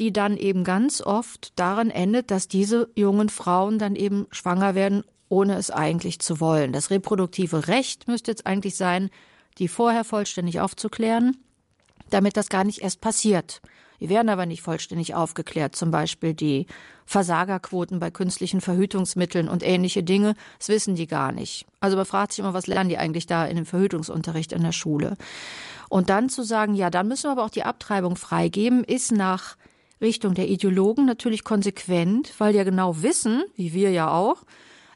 die 0.00 0.12
dann 0.12 0.36
eben 0.36 0.64
ganz 0.64 1.02
oft 1.02 1.58
daran 1.58 1.90
endet, 1.90 2.30
dass 2.30 2.48
diese 2.48 2.90
jungen 2.96 3.28
Frauen 3.28 3.78
dann 3.78 3.94
eben 3.94 4.26
schwanger 4.30 4.74
werden, 4.74 5.04
ohne 5.28 5.56
es 5.56 5.70
eigentlich 5.70 6.18
zu 6.18 6.40
wollen. 6.40 6.72
Das 6.72 6.90
reproduktive 6.90 7.68
Recht 7.68 8.08
müsste 8.08 8.32
jetzt 8.32 8.46
eigentlich 8.46 8.76
sein, 8.76 9.10
die 9.58 9.68
vorher 9.68 10.04
vollständig 10.04 10.60
aufzuklären 10.60 11.36
damit 12.10 12.36
das 12.36 12.48
gar 12.48 12.64
nicht 12.64 12.82
erst 12.82 13.00
passiert. 13.00 13.60
Die 14.00 14.08
werden 14.08 14.28
aber 14.28 14.46
nicht 14.46 14.62
vollständig 14.62 15.14
aufgeklärt, 15.14 15.74
zum 15.74 15.90
Beispiel 15.90 16.34
die 16.34 16.66
Versagerquoten 17.06 17.98
bei 17.98 18.10
künstlichen 18.10 18.60
Verhütungsmitteln 18.60 19.48
und 19.48 19.62
ähnliche 19.62 20.02
Dinge, 20.02 20.34
das 20.58 20.68
wissen 20.68 20.96
die 20.96 21.06
gar 21.06 21.32
nicht. 21.32 21.66
Also 21.80 21.96
man 21.96 22.04
fragt 22.04 22.32
sich 22.32 22.40
immer, 22.40 22.52
was 22.52 22.66
lernen 22.66 22.90
die 22.90 22.98
eigentlich 22.98 23.26
da 23.26 23.46
in 23.46 23.56
dem 23.56 23.66
Verhütungsunterricht 23.66 24.52
in 24.52 24.62
der 24.62 24.72
Schule? 24.72 25.16
Und 25.88 26.10
dann 26.10 26.28
zu 26.28 26.42
sagen, 26.42 26.74
ja, 26.74 26.90
dann 26.90 27.08
müssen 27.08 27.24
wir 27.24 27.32
aber 27.32 27.44
auch 27.44 27.50
die 27.50 27.62
Abtreibung 27.62 28.16
freigeben, 28.16 28.82
ist 28.82 29.12
nach 29.12 29.56
Richtung 30.00 30.34
der 30.34 30.48
Ideologen 30.48 31.06
natürlich 31.06 31.44
konsequent, 31.44 32.32
weil 32.38 32.52
die 32.52 32.58
ja 32.58 32.64
genau 32.64 33.02
wissen, 33.02 33.44
wie 33.54 33.72
wir 33.72 33.92
ja 33.92 34.10
auch, 34.10 34.42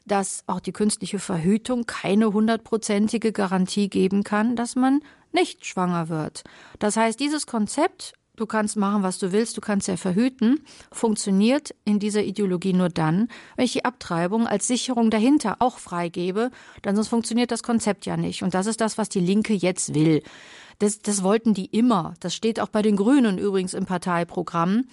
dass 0.05 0.43
auch 0.47 0.59
die 0.59 0.73
künstliche 0.73 1.19
Verhütung 1.19 1.85
keine 1.85 2.33
hundertprozentige 2.33 3.31
Garantie 3.31 3.89
geben 3.89 4.23
kann, 4.23 4.55
dass 4.55 4.75
man 4.75 5.01
nicht 5.31 5.65
schwanger 5.65 6.09
wird. 6.09 6.43
Das 6.79 6.97
heißt, 6.97 7.19
dieses 7.19 7.47
Konzept, 7.47 8.13
du 8.35 8.45
kannst 8.45 8.75
machen, 8.75 9.03
was 9.03 9.19
du 9.19 9.31
willst, 9.31 9.57
du 9.57 9.61
kannst 9.61 9.87
ja 9.87 9.97
verhüten, 9.97 10.65
funktioniert 10.91 11.75
in 11.85 11.99
dieser 11.99 12.23
Ideologie 12.23 12.73
nur 12.73 12.89
dann, 12.89 13.27
wenn 13.55 13.65
ich 13.65 13.73
die 13.73 13.85
Abtreibung 13.85 14.47
als 14.47 14.67
Sicherung 14.67 15.09
dahinter 15.09 15.57
auch 15.59 15.77
freigebe, 15.77 16.51
dann 16.81 16.95
sonst 16.95 17.09
funktioniert 17.09 17.51
das 17.51 17.63
Konzept 17.63 18.05
ja 18.05 18.17
nicht. 18.17 18.43
Und 18.43 18.53
das 18.53 18.65
ist 18.65 18.81
das, 18.81 18.97
was 18.97 19.09
die 19.09 19.19
Linke 19.19 19.53
jetzt 19.53 19.93
will. 19.93 20.23
Das, 20.79 20.99
das 20.99 21.21
wollten 21.23 21.53
die 21.53 21.65
immer. 21.65 22.15
Das 22.19 22.33
steht 22.33 22.59
auch 22.59 22.69
bei 22.69 22.81
den 22.81 22.95
Grünen 22.95 23.37
übrigens 23.37 23.73
im 23.73 23.85
Parteiprogramm. 23.85 24.85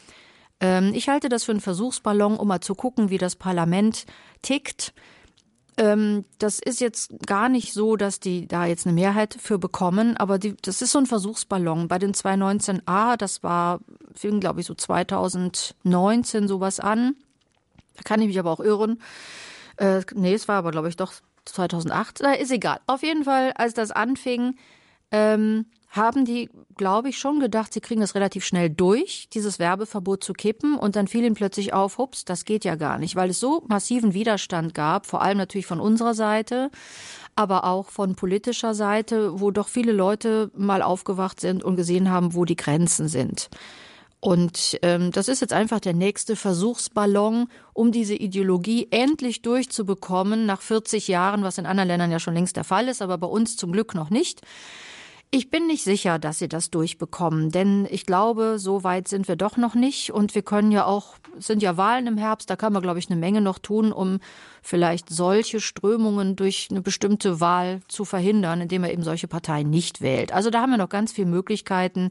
Ähm, 0.61 0.93
ich 0.95 1.09
halte 1.09 1.29
das 1.29 1.45
für 1.45 1.53
einen 1.53 1.61
Versuchsballon, 1.61 2.37
um 2.37 2.49
mal 2.49 2.61
zu 2.61 2.75
gucken, 2.75 3.11
wie 3.11 3.19
das 3.19 3.37
Parlament 3.37 4.05
tickt. 4.43 4.93
Ähm, 5.79 6.25
das 6.39 6.59
ist 6.59 6.81
jetzt 6.81 7.13
gar 7.25 7.49
nicht 7.49 7.73
so, 7.73 7.95
dass 7.95 8.19
die 8.19 8.49
da 8.49 8.67
jetzt 8.67 8.85
eine 8.85 8.95
Mehrheit 8.95 9.37
für 9.41 9.59
bekommen, 9.59 10.17
aber 10.17 10.39
die, 10.39 10.57
das 10.61 10.83
ist 10.83 10.91
so 10.91 10.99
ein 10.99 11.07
Versuchsballon. 11.07 11.87
Bei 11.87 12.01
den 12.01 12.13
219a, 12.13 13.17
das 13.17 13.45
war, 13.45 13.79
fing 14.13 14.41
glaube 14.41 14.61
ich 14.61 14.67
so 14.67 14.75
2019 14.75 16.49
sowas 16.49 16.81
an. 16.81 17.15
Da 17.97 18.03
kann 18.03 18.21
ich 18.21 18.27
mich 18.27 18.41
aber 18.41 18.51
auch 18.51 18.61
irren. 18.61 19.01
Äh, 19.77 20.03
nee, 20.15 20.35
es 20.35 20.49
war 20.49 20.57
aber 20.57 20.73
glaube 20.73 20.89
ich 20.89 20.97
doch 20.97 21.13
2008, 21.45 22.19
na, 22.23 22.35
ist 22.35 22.51
egal. 22.51 22.81
Auf 22.87 23.03
jeden 23.05 23.23
Fall, 23.23 23.53
als 23.53 23.73
das 23.73 23.93
anfing, 23.93 24.57
ähm, 25.13 25.67
haben 25.91 26.25
die, 26.25 26.51
glaube 26.77 27.09
ich, 27.09 27.19
schon 27.19 27.41
gedacht, 27.41 27.73
sie 27.73 27.81
kriegen 27.81 28.01
das 28.01 28.15
relativ 28.15 28.45
schnell 28.45 28.69
durch, 28.69 29.29
dieses 29.33 29.59
Werbeverbot 29.59 30.23
zu 30.23 30.35
kippen. 30.35 30.77
Und 30.77 30.97
dann 30.97 31.09
fiel 31.09 31.25
ihnen 31.25 31.35
plötzlich 31.35 31.73
auf, 31.73 31.99
hups, 31.99 32.25
das 32.25 32.45
geht 32.45 32.65
ja 32.65 32.75
gar 32.75 32.99
nicht, 32.99 33.17
weil 33.17 33.31
es 33.31 33.41
so 33.41 33.65
massiven 33.69 34.13
Widerstand 34.13 34.75
gab, 34.75 35.07
vor 35.07 35.23
allem 35.23 35.39
natürlich 35.39 35.67
von 35.67 35.81
unserer 35.81 36.15
Seite, 36.15 36.71
aber 37.37 37.65
auch 37.65 37.89
von 37.89 38.17
politischer 38.17 38.75
Seite, 38.75 39.41
wo 39.41 39.51
doch 39.51 39.69
viele 39.69 39.93
Leute 39.93 40.51
mal 40.55 40.83
aufgewacht 40.83 41.41
sind 41.41 41.65
und 41.65 41.77
gesehen 41.77 42.11
haben, 42.11 42.35
wo 42.35 42.45
die 42.45 42.57
Grenzen 42.57 43.09
sind. 43.09 43.49
Und 44.21 44.79
ähm, 44.83 45.13
das 45.13 45.29
ist 45.29 45.41
jetzt 45.41 45.53
einfach 45.53 45.79
der 45.79 45.95
nächste 45.95 46.35
Versuchsballon, 46.35 47.47
um 47.73 47.93
diese 47.93 48.17
Ideologie 48.17 48.89
endlich 48.91 49.43
durchzubekommen, 49.43 50.45
nach 50.45 50.61
40 50.61 51.07
Jahren, 51.07 51.45
was 51.45 51.57
in 51.57 51.67
anderen 51.67 51.89
Ländern 51.89 52.11
ja 52.11 52.19
schon 52.19 52.35
längst 52.35 52.57
der 52.57 52.65
Fall 52.65 52.89
ist, 52.89 53.01
aber 53.01 53.17
bei 53.17 53.29
uns 53.29 53.57
zum 53.57 53.71
Glück 53.71 53.95
noch 53.95 54.11
nicht. 54.11 54.43
Ich 55.31 55.51
bin 55.51 55.67
nicht 55.67 55.85
sicher, 55.85 56.19
dass 56.19 56.39
sie 56.39 56.49
das 56.49 56.71
durchbekommen, 56.71 57.51
denn 57.51 57.87
ich 57.91 58.07
glaube, 58.07 58.59
so 58.59 58.83
weit 58.83 59.09
sind 59.09 59.29
wir 59.29 59.37
doch 59.37 59.59
noch 59.59 59.75
nicht 59.75 60.11
und 60.11 60.35
wir 60.35 60.41
können 60.41 60.73
ja 60.73 60.87
auch, 60.87 61.17
sind 61.39 61.63
ja 61.63 61.77
Wahlen 61.77 62.07
im 62.07 62.17
Herbst, 62.17 62.49
da 62.49 62.57
kann 62.57 62.73
man, 62.73 62.81
glaube 62.81 62.99
ich, 62.99 63.11
eine 63.11 63.21
Menge 63.21 63.43
noch 63.43 63.59
tun, 63.59 63.93
um 63.93 64.21
vielleicht 64.63 65.11
solche 65.11 65.61
Strömungen 65.61 66.35
durch 66.35 66.69
eine 66.71 66.81
bestimmte 66.81 67.41
Wahl 67.41 67.81
zu 67.89 68.07
verhindern, 68.07 68.63
indem 68.63 68.85
er 68.85 68.93
eben 68.93 69.03
solche 69.03 69.29
Parteien 69.29 69.69
nicht 69.69 70.01
wählt. 70.01 70.33
Also 70.33 70.49
da 70.49 70.63
haben 70.63 70.71
wir 70.71 70.79
noch 70.79 70.89
ganz 70.89 71.13
viele 71.13 71.29
Möglichkeiten 71.29 72.09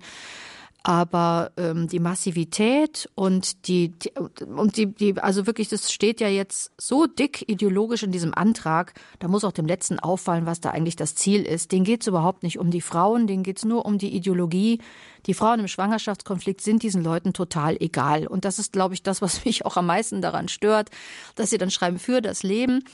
aber 0.87 1.51
ähm, 1.57 1.89
die 1.89 1.99
Massivität 1.99 3.09
und 3.13 3.67
die, 3.67 3.89
die 3.89 4.13
und 4.45 4.77
die, 4.77 4.85
die 4.85 5.19
also 5.19 5.45
wirklich 5.45 5.67
das 5.67 5.91
steht 5.91 6.21
ja 6.21 6.29
jetzt 6.29 6.71
so 6.77 7.07
dick 7.07 7.43
ideologisch 7.49 8.03
in 8.03 8.13
diesem 8.13 8.33
Antrag. 8.33 8.93
Da 9.19 9.27
muss 9.27 9.43
auch 9.43 9.51
dem 9.51 9.65
letzten 9.65 9.99
auffallen 9.99 10.45
was 10.45 10.61
da 10.61 10.69
eigentlich 10.69 10.95
das 10.95 11.13
Ziel 11.13 11.43
ist. 11.43 11.73
Den 11.73 11.83
geht 11.83 12.01
es 12.03 12.07
überhaupt 12.07 12.43
nicht 12.43 12.57
um 12.57 12.71
die 12.71 12.79
Frauen 12.79 13.27
den 13.27 13.43
geht 13.43 13.57
es 13.57 13.65
nur 13.65 13.85
um 13.85 13.97
die 13.97 14.15
Ideologie. 14.15 14.79
Die 15.25 15.33
Frauen 15.33 15.59
im 15.59 15.67
Schwangerschaftskonflikt 15.67 16.61
sind 16.61 16.83
diesen 16.83 17.03
Leuten 17.03 17.33
total 17.33 17.75
egal. 17.81 18.25
Und 18.25 18.45
das 18.45 18.57
ist 18.57 18.71
glaube 18.71 18.93
ich 18.93 19.03
das 19.03 19.21
was 19.21 19.43
mich 19.43 19.65
auch 19.65 19.75
am 19.75 19.87
meisten 19.87 20.21
daran 20.21 20.47
stört 20.47 20.89
dass 21.35 21.49
sie 21.49 21.57
dann 21.57 21.69
schreiben 21.69 21.99
für 21.99 22.21
das 22.21 22.43
Leben 22.43 22.85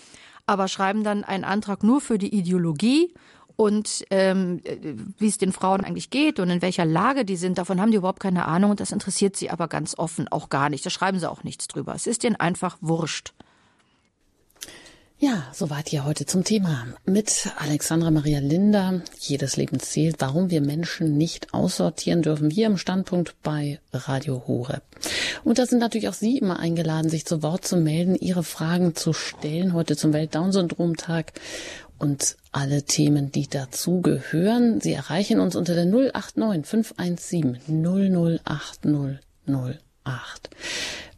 aber 0.47 0.67
schreiben 0.67 1.03
dann 1.03 1.23
einen 1.23 1.43
Antrag 1.43 1.83
nur 1.83 2.01
für 2.01 2.17
die 2.17 2.35
Ideologie 2.35 3.13
und 3.55 4.05
ähm, 4.09 4.61
wie 5.17 5.27
es 5.27 5.37
den 5.37 5.51
Frauen 5.51 5.83
eigentlich 5.83 6.09
geht 6.09 6.39
und 6.39 6.49
in 6.49 6.61
welcher 6.61 6.85
Lage 6.85 7.25
die 7.25 7.35
sind, 7.35 7.57
davon 7.57 7.79
haben 7.79 7.91
die 7.91 7.97
überhaupt 7.97 8.19
keine 8.19 8.45
Ahnung 8.45 8.71
und 8.71 8.79
das 8.79 8.91
interessiert 8.91 9.35
sie 9.35 9.49
aber 9.49 9.67
ganz 9.67 9.97
offen 9.97 10.27
auch 10.27 10.49
gar 10.49 10.69
nicht. 10.69 10.85
Da 10.85 10.89
schreiben 10.89 11.19
sie 11.19 11.29
auch 11.29 11.43
nichts 11.43 11.67
drüber. 11.67 11.93
Es 11.95 12.07
ist 12.07 12.23
ihnen 12.23 12.35
einfach 12.35 12.77
wurscht. 12.81 13.33
Ja, 15.23 15.47
soweit 15.53 15.87
hier 15.87 16.03
heute 16.03 16.25
zum 16.25 16.43
Thema 16.43 16.85
mit 17.05 17.49
Alexandra 17.57 18.11
Maria 18.11 18.39
Linder. 18.39 19.03
Jedes 19.17 19.55
Leben 19.55 19.79
zählt, 19.79 20.17
warum 20.19 20.49
wir 20.49 20.59
Menschen 20.59 21.17
nicht 21.17 21.53
aussortieren 21.53 22.23
dürfen, 22.23 22.49
hier 22.49 22.67
im 22.67 22.75
Standpunkt 22.75 23.35
bei 23.41 23.79
Radio 23.93 24.43
Hore. 24.47 24.81
Und 25.45 25.59
da 25.59 25.65
sind 25.65 25.79
natürlich 25.79 26.09
auch 26.09 26.13
Sie 26.13 26.39
immer 26.39 26.59
eingeladen, 26.59 27.09
sich 27.09 27.25
zu 27.25 27.41
Wort 27.41 27.65
zu 27.65 27.77
melden, 27.77 28.15
Ihre 28.15 28.43
Fragen 28.43 28.95
zu 28.95 29.13
stellen, 29.13 29.71
heute 29.71 29.95
zum 29.95 30.11
Welt-Down-Syndrom-Tag 30.11 31.31
und 31.99 32.37
alle 32.51 32.83
Themen, 32.83 33.31
die 33.31 33.47
dazu 33.47 34.01
gehören. 34.01 34.81
Sie 34.81 34.93
erreichen 34.93 35.39
uns 35.39 35.55
unter 35.55 35.73
der 35.73 35.85
089 35.85 36.65
517 36.65 37.59
008 38.45 38.85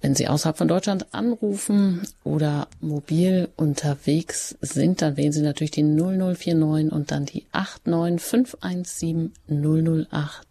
Wenn 0.01 0.15
Sie 0.15 0.27
außerhalb 0.27 0.57
von 0.57 0.67
Deutschland 0.67 1.13
anrufen 1.13 2.07
oder 2.23 2.67
mobil 2.81 3.49
unterwegs 3.55 4.55
sind, 4.61 5.01
dann 5.01 5.17
wählen 5.17 5.31
Sie 5.31 5.41
natürlich 5.41 5.71
die 5.71 5.83
0049 5.83 6.91
und 6.91 7.11
dann 7.11 7.25
die 7.25 7.45
89 7.51 8.21
517 8.21 9.33
008 9.47 10.47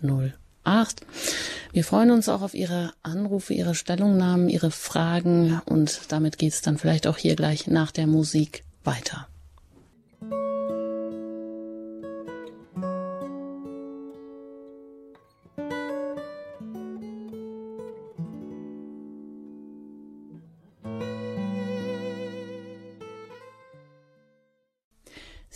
008. 0.00 1.00
Wir 1.72 1.84
freuen 1.84 2.10
uns 2.10 2.28
auch 2.28 2.42
auf 2.42 2.54
Ihre 2.54 2.92
Anrufe, 3.02 3.54
Ihre 3.54 3.74
Stellungnahmen, 3.74 4.48
Ihre 4.48 4.70
Fragen 4.70 5.60
und 5.66 6.00
damit 6.08 6.38
geht 6.38 6.52
es 6.52 6.62
dann 6.62 6.78
vielleicht 6.78 7.06
auch 7.06 7.18
hier 7.18 7.36
gleich 7.36 7.66
nach 7.66 7.90
der 7.90 8.06
Musik 8.06 8.64
weiter. 8.84 9.28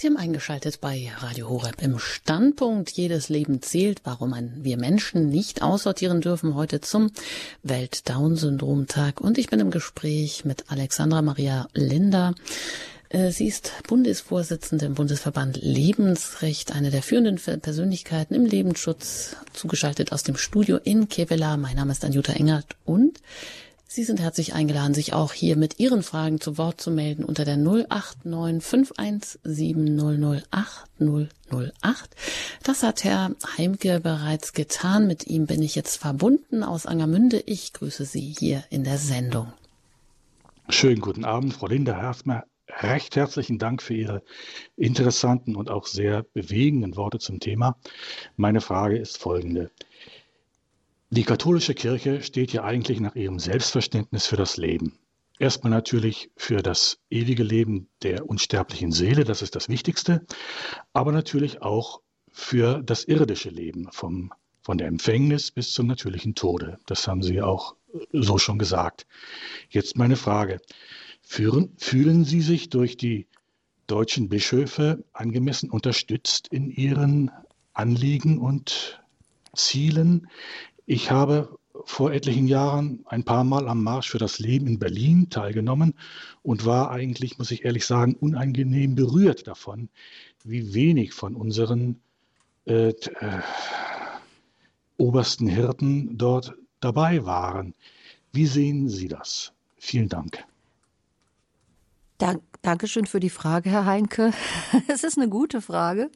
Sie 0.02 0.08
haben 0.08 0.16
eingeschaltet 0.16 0.80
bei 0.80 1.12
Radio 1.18 1.48
Horeb 1.48 1.80
im 1.80 2.00
Standpunkt 2.00 2.90
Jedes 2.90 3.28
Leben 3.28 3.62
zählt, 3.62 4.00
warum 4.02 4.34
wir 4.56 4.76
Menschen 4.76 5.28
nicht 5.28 5.62
aussortieren 5.62 6.20
dürfen, 6.20 6.56
heute 6.56 6.80
zum 6.80 7.12
Welt-Down-Syndrom-Tag. 7.62 9.20
Und 9.20 9.38
ich 9.38 9.46
bin 9.46 9.60
im 9.60 9.70
Gespräch 9.70 10.44
mit 10.44 10.64
Alexandra 10.72 11.22
Maria 11.22 11.68
Linder. 11.72 12.34
Äh, 13.10 13.30
sie 13.30 13.46
ist 13.46 13.74
Bundesvorsitzende 13.86 14.86
im 14.86 14.94
Bundesverband 14.94 15.58
Lebensrecht, 15.62 16.74
eine 16.74 16.90
der 16.90 17.04
führenden 17.04 17.36
Persönlichkeiten 17.60 18.34
im 18.34 18.44
Lebensschutz, 18.44 19.36
zugeschaltet 19.52 20.10
aus 20.10 20.24
dem 20.24 20.36
Studio 20.36 20.78
in 20.78 21.08
Kevela. 21.08 21.56
Mein 21.56 21.76
Name 21.76 21.92
ist 21.92 22.04
Anjuta 22.04 22.32
Engert 22.32 22.74
und 22.84 23.20
Sie 23.94 24.04
sind 24.04 24.22
herzlich 24.22 24.54
eingeladen, 24.54 24.94
sich 24.94 25.12
auch 25.12 25.34
hier 25.34 25.54
mit 25.54 25.78
Ihren 25.78 26.02
Fragen 26.02 26.40
zu 26.40 26.56
Wort 26.56 26.80
zu 26.80 26.90
melden 26.90 27.26
unter 27.26 27.44
der 27.44 27.58
089 27.58 28.62
517 28.62 30.40
008 30.50 30.88
008. 30.98 32.16
Das 32.62 32.82
hat 32.82 33.04
Herr 33.04 33.32
Heimke 33.58 34.00
bereits 34.00 34.54
getan. 34.54 35.06
Mit 35.06 35.26
ihm 35.26 35.44
bin 35.44 35.60
ich 35.60 35.74
jetzt 35.74 35.98
verbunden 35.98 36.62
aus 36.62 36.86
Angermünde. 36.86 37.42
Ich 37.44 37.74
grüße 37.74 38.06
Sie 38.06 38.34
hier 38.38 38.64
in 38.70 38.82
der 38.82 38.96
Sendung. 38.96 39.52
Schönen 40.70 41.02
guten 41.02 41.26
Abend, 41.26 41.52
Frau 41.52 41.66
Linda 41.66 42.00
Erstmal 42.00 42.44
recht 42.80 43.16
herzlichen 43.16 43.58
Dank 43.58 43.82
für 43.82 43.92
Ihre 43.92 44.22
interessanten 44.74 45.54
und 45.54 45.68
auch 45.68 45.86
sehr 45.86 46.22
bewegenden 46.22 46.96
Worte 46.96 47.18
zum 47.18 47.40
Thema. 47.40 47.76
Meine 48.36 48.62
Frage 48.62 48.96
ist 48.96 49.18
folgende. 49.18 49.70
Die 51.14 51.24
katholische 51.24 51.74
Kirche 51.74 52.22
steht 52.22 52.54
ja 52.54 52.64
eigentlich 52.64 52.98
nach 52.98 53.14
ihrem 53.16 53.38
Selbstverständnis 53.38 54.26
für 54.26 54.36
das 54.36 54.56
Leben. 54.56 54.98
Erstmal 55.38 55.70
natürlich 55.70 56.30
für 56.38 56.62
das 56.62 57.00
ewige 57.10 57.42
Leben 57.42 57.90
der 58.02 58.26
unsterblichen 58.30 58.92
Seele, 58.92 59.24
das 59.24 59.42
ist 59.42 59.54
das 59.54 59.68
Wichtigste, 59.68 60.24
aber 60.94 61.12
natürlich 61.12 61.60
auch 61.60 62.00
für 62.30 62.82
das 62.82 63.04
irdische 63.04 63.50
Leben, 63.50 63.92
vom, 63.92 64.32
von 64.62 64.78
der 64.78 64.86
Empfängnis 64.86 65.50
bis 65.50 65.74
zum 65.74 65.86
natürlichen 65.86 66.34
Tode. 66.34 66.78
Das 66.86 67.06
haben 67.06 67.22
Sie 67.22 67.42
auch 67.42 67.76
so 68.12 68.38
schon 68.38 68.58
gesagt. 68.58 69.06
Jetzt 69.68 69.98
meine 69.98 70.16
Frage. 70.16 70.62
Führen, 71.20 71.74
fühlen 71.76 72.24
Sie 72.24 72.40
sich 72.40 72.70
durch 72.70 72.96
die 72.96 73.26
deutschen 73.86 74.30
Bischöfe 74.30 75.04
angemessen 75.12 75.68
unterstützt 75.68 76.48
in 76.48 76.70
Ihren 76.70 77.30
Anliegen 77.74 78.38
und 78.38 78.98
Zielen? 79.54 80.28
Ich 80.86 81.10
habe 81.10 81.58
vor 81.84 82.12
etlichen 82.12 82.46
Jahren 82.46 83.04
ein 83.06 83.24
paar 83.24 83.44
Mal 83.44 83.68
am 83.68 83.82
Marsch 83.82 84.10
für 84.10 84.18
das 84.18 84.38
Leben 84.38 84.66
in 84.66 84.78
Berlin 84.78 85.30
teilgenommen 85.30 85.94
und 86.42 86.64
war 86.64 86.90
eigentlich, 86.90 87.38
muss 87.38 87.50
ich 87.50 87.64
ehrlich 87.64 87.86
sagen, 87.86 88.14
unangenehm 88.14 88.94
berührt 88.94 89.46
davon, 89.46 89.88
wie 90.44 90.74
wenig 90.74 91.12
von 91.12 91.34
unseren 91.34 92.00
äh, 92.66 92.90
äh, 92.90 92.94
obersten 94.96 95.48
Hirten 95.48 96.16
dort 96.18 96.54
dabei 96.80 97.24
waren. 97.24 97.74
Wie 98.32 98.46
sehen 98.46 98.88
Sie 98.88 99.08
das? 99.08 99.52
Vielen 99.76 100.08
Dank. 100.08 100.44
Dank, 102.18 102.42
Dankeschön 102.62 103.06
für 103.06 103.18
die 103.18 103.30
Frage, 103.30 103.70
Herr 103.70 103.84
Heinke. 103.84 104.32
es 104.88 105.02
ist 105.02 105.18
eine 105.18 105.28
gute 105.28 105.60
Frage. 105.60 106.10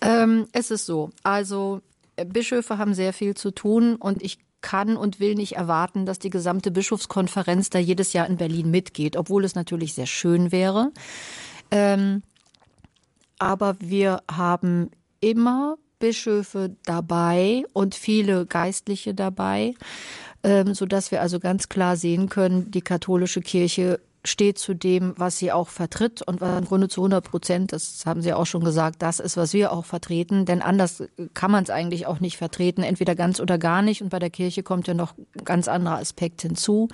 Ähm, 0.00 0.46
es 0.52 0.70
ist 0.70 0.86
so, 0.86 1.10
also 1.22 1.80
Bischöfe 2.24 2.78
haben 2.78 2.94
sehr 2.94 3.12
viel 3.12 3.34
zu 3.34 3.50
tun 3.50 3.96
und 3.96 4.22
ich 4.22 4.38
kann 4.60 4.96
und 4.96 5.20
will 5.20 5.34
nicht 5.34 5.56
erwarten, 5.56 6.04
dass 6.04 6.18
die 6.18 6.30
gesamte 6.30 6.70
Bischofskonferenz 6.70 7.70
da 7.70 7.78
jedes 7.78 8.12
Jahr 8.12 8.26
in 8.26 8.36
Berlin 8.36 8.70
mitgeht, 8.70 9.16
obwohl 9.16 9.44
es 9.44 9.54
natürlich 9.54 9.94
sehr 9.94 10.06
schön 10.06 10.50
wäre. 10.50 10.90
Ähm, 11.70 12.22
aber 13.38 13.76
wir 13.78 14.22
haben 14.30 14.90
immer 15.20 15.76
Bischöfe 15.98 16.76
dabei 16.84 17.64
und 17.72 17.94
viele 17.94 18.46
Geistliche 18.46 19.14
dabei, 19.14 19.74
ähm, 20.42 20.74
so 20.74 20.86
dass 20.86 21.10
wir 21.10 21.20
also 21.20 21.40
ganz 21.40 21.68
klar 21.68 21.96
sehen 21.96 22.28
können, 22.28 22.70
die 22.70 22.82
katholische 22.82 23.40
Kirche 23.40 24.00
steht 24.28 24.58
zu 24.58 24.74
dem, 24.74 25.14
was 25.16 25.38
sie 25.38 25.52
auch 25.52 25.68
vertritt 25.68 26.22
und 26.22 26.40
was 26.40 26.58
im 26.58 26.64
Grunde 26.66 26.88
zu 26.88 27.00
100 27.00 27.24
Prozent, 27.24 27.72
das 27.72 28.04
haben 28.06 28.22
Sie 28.22 28.32
auch 28.32 28.46
schon 28.46 28.62
gesagt, 28.62 29.02
das 29.02 29.20
ist, 29.20 29.36
was 29.36 29.52
wir 29.52 29.72
auch 29.72 29.84
vertreten. 29.84 30.44
Denn 30.44 30.62
anders 30.62 31.02
kann 31.34 31.50
man 31.50 31.64
es 31.64 31.70
eigentlich 31.70 32.06
auch 32.06 32.20
nicht 32.20 32.36
vertreten, 32.36 32.82
entweder 32.82 33.14
ganz 33.14 33.40
oder 33.40 33.58
gar 33.58 33.82
nicht. 33.82 34.02
Und 34.02 34.10
bei 34.10 34.18
der 34.18 34.30
Kirche 34.30 34.62
kommt 34.62 34.86
ja 34.86 34.94
noch 34.94 35.14
ein 35.16 35.44
ganz 35.44 35.68
anderer 35.68 35.98
Aspekt 35.98 36.42
hinzu. 36.42 36.88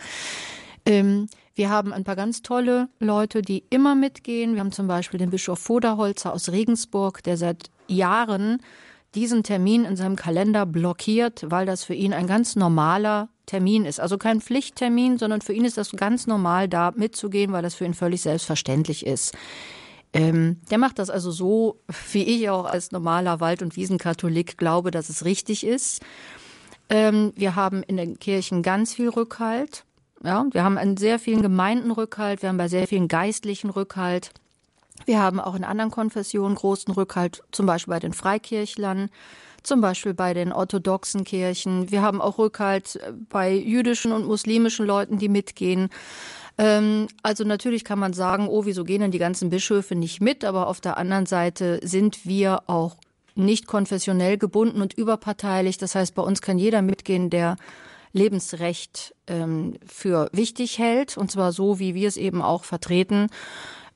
Ähm, 0.87 1.29
wir 1.55 1.71
haben 1.71 1.93
ein 1.93 2.05
paar 2.05 2.17
ganz 2.17 2.43
tolle 2.43 2.89
Leute, 2.99 3.43
die 3.43 3.65
immer 3.71 3.95
mitgehen. 3.95 4.55
Wir 4.55 4.61
haben 4.61 4.73
zum 4.73 4.89
Beispiel 4.89 5.19
den 5.19 5.31
Bischof 5.31 5.59
Voderholzer 5.59 6.33
aus 6.33 6.51
Regensburg, 6.51 7.23
der 7.23 7.37
seit 7.37 7.71
Jahren 7.87 8.61
diesen 9.15 9.43
Termin 9.43 9.85
in 9.85 9.97
seinem 9.97 10.17
Kalender 10.17 10.67
blockiert, 10.67 11.47
weil 11.49 11.67
das 11.67 11.85
für 11.85 11.95
ihn 11.95 12.13
ein 12.13 12.27
ganz 12.27 12.57
normaler 12.57 13.29
Termin 13.47 13.85
ist. 13.85 14.01
Also 14.01 14.19
kein 14.19 14.41
Pflichttermin, 14.41 15.19
sondern 15.19 15.41
für 15.41 15.53
ihn 15.53 15.65
ist 15.65 15.77
das 15.77 15.93
ganz 15.93 16.27
normal, 16.27 16.69
da 16.69 16.93
mitzugehen, 16.97 17.53
weil 17.53 17.63
das 17.63 17.75
für 17.75 17.85
ihn 17.85 17.95
völlig 17.95 18.23
selbstverständlich 18.23 19.07
ist. 19.07 19.35
Ähm, 20.13 20.61
der 20.71 20.79
macht 20.79 20.99
das 20.99 21.11
also 21.11 21.31
so, 21.31 21.81
wie 22.13 22.23
ich 22.23 22.49
auch 22.49 22.65
als 22.65 22.93
normaler 22.93 23.41
Wald- 23.41 23.63
und 23.63 23.77
Wiesenkatholik 23.77 24.57
glaube, 24.57 24.91
dass 24.91 25.09
es 25.09 25.25
richtig 25.25 25.67
ist. 25.67 26.03
Ähm, 26.89 27.33
wir 27.37 27.57
haben 27.57 27.83
in 27.83 27.97
den 27.97 28.19
Kirchen 28.19 28.63
ganz 28.63 28.95
viel 28.95 29.09
Rückhalt. 29.09 29.85
Ja, 30.23 30.47
wir 30.53 30.65
haben 30.65 30.79
in 30.79 30.97
sehr 30.97 31.19
vielen 31.19 31.43
Gemeinden 31.43 31.91
Rückhalt, 31.91 32.41
wir 32.41 32.49
haben 32.49 32.57
bei 32.57 32.69
sehr 32.69 32.87
vielen 32.87 33.09
Geistlichen 33.09 33.69
Rückhalt. 33.69 34.31
Wir 35.07 35.21
haben 35.21 35.41
auch 35.41 35.55
in 35.55 35.65
anderen 35.65 35.91
Konfessionen 35.91 36.55
großen 36.55 36.93
Rückhalt, 36.95 37.43
zum 37.53 37.67
Beispiel 37.67 37.93
bei 37.93 38.01
den 38.01 38.13
Freikirchlern, 38.13 39.11
zum 39.63 39.81
Beispiel 39.81 40.15
bei 40.15 40.35
den 40.35 40.53
orthodoxen 40.53 41.25
Kirchen. 41.25 41.91
Wir 41.91 42.03
haben 42.03 42.21
auch 42.21 42.39
Rückhalt 42.39 42.99
bei 43.29 43.53
jüdischen 43.53 44.13
und 44.13 44.27
muslimischen 44.27 44.87
Leuten, 44.87 45.19
die 45.19 45.29
mitgehen. 45.29 45.89
Ähm, 46.59 47.09
also 47.23 47.45
natürlich 47.45 47.85
kann 47.85 47.99
man 47.99 48.13
sagen, 48.13 48.49
oh, 48.49 48.65
wieso 48.65 48.85
gehen 48.85 49.01
denn 49.01 49.11
die 49.11 49.19
ganzen 49.19 49.51
Bischöfe 49.51 49.95
nicht 49.95 50.21
mit? 50.21 50.45
Aber 50.45 50.69
auf 50.69 50.81
der 50.81 50.97
anderen 50.97 51.27
Seite 51.27 51.81
sind 51.83 52.25
wir 52.25 52.63
auch 52.69 52.97
nicht 53.35 53.67
konfessionell 53.67 54.39
gebunden 54.39 54.81
und 54.81 54.95
überparteilich. 54.95 55.79
Das 55.79 55.95
heißt, 55.95 56.15
bei 56.15 56.23
uns 56.23 56.41
kann 56.41 56.59
jeder 56.59 56.83
mitgehen, 56.83 57.31
der 57.31 57.57
Lebensrecht 58.13 59.15
ähm, 59.27 59.75
für 59.85 60.29
wichtig 60.33 60.79
hält, 60.79 61.19
und 61.19 61.33
zwar 61.33 61.51
so, 61.51 61.81
wie 61.81 61.95
wir 61.95 62.07
es 62.07 62.17
eben 62.17 62.43
auch 62.43 62.63
vertreten. 62.63 63.27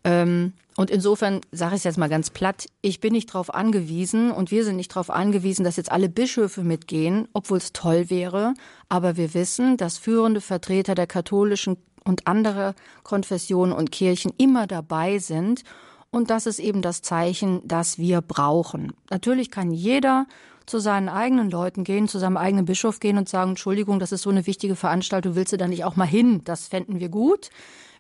Ähm, 0.05 0.53
und 0.76 0.90
insofern 0.90 1.40
sage 1.51 1.74
ich 1.74 1.80
es 1.80 1.84
jetzt 1.84 1.99
mal 1.99 2.09
ganz 2.09 2.30
platt, 2.30 2.66
ich 2.82 3.01
bin 3.01 3.12
nicht 3.12 3.30
darauf 3.30 3.53
angewiesen 3.53 4.30
und 4.30 4.53
wir 4.53 4.64
sind 4.64 4.76
nicht 4.76 4.92
darauf 4.92 5.11
angewiesen, 5.11 5.64
dass 5.64 5.76
jetzt 5.76 5.90
alle 5.90 6.09
Bischöfe 6.09 6.62
mitgehen, 6.62 7.26
obwohl 7.32 7.59
es 7.59 7.72
toll 7.72 8.11
wäre. 8.11 8.55
Aber 8.88 9.16
wir 9.16 9.34
wissen, 9.34 9.76
dass 9.76 9.99
führende 9.99 10.40
Vertreter 10.40 10.94
der 10.94 11.09
katholischen 11.09 11.78
und 12.05 12.26
andere 12.26 12.74
Konfessionen 13.03 13.74
und 13.74 13.90
Kirchen 13.90 14.32
immer 14.38 14.66
dabei 14.66 15.18
sind. 15.18 15.62
Und 16.11 16.30
das 16.30 16.46
ist 16.46 16.59
eben 16.59 16.80
das 16.80 17.03
Zeichen, 17.03 17.61
das 17.64 17.99
wir 17.99 18.20
brauchen. 18.20 18.92
Natürlich 19.11 19.51
kann 19.51 19.72
jeder 19.72 20.26
zu 20.64 20.78
seinen 20.78 21.09
eigenen 21.09 21.51
Leuten 21.51 21.82
gehen, 21.82 22.09
zu 22.09 22.18
seinem 22.18 22.36
eigenen 22.36 22.66
Bischof 22.66 23.01
gehen 23.01 23.18
und 23.18 23.28
sagen, 23.28 23.51
Entschuldigung, 23.51 23.99
das 23.99 24.12
ist 24.12 24.22
so 24.22 24.30
eine 24.30 24.46
wichtige 24.46 24.76
Veranstaltung, 24.76 25.34
willst 25.34 25.53
du 25.53 25.57
da 25.57 25.66
nicht 25.66 25.84
auch 25.84 25.96
mal 25.96 26.07
hin? 26.07 26.42
Das 26.44 26.68
fänden 26.68 27.01
wir 27.01 27.09
gut. 27.09 27.51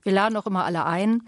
Wir 0.02 0.12
laden 0.12 0.36
auch 0.36 0.46
immer 0.46 0.64
alle 0.64 0.84
ein. 0.84 1.22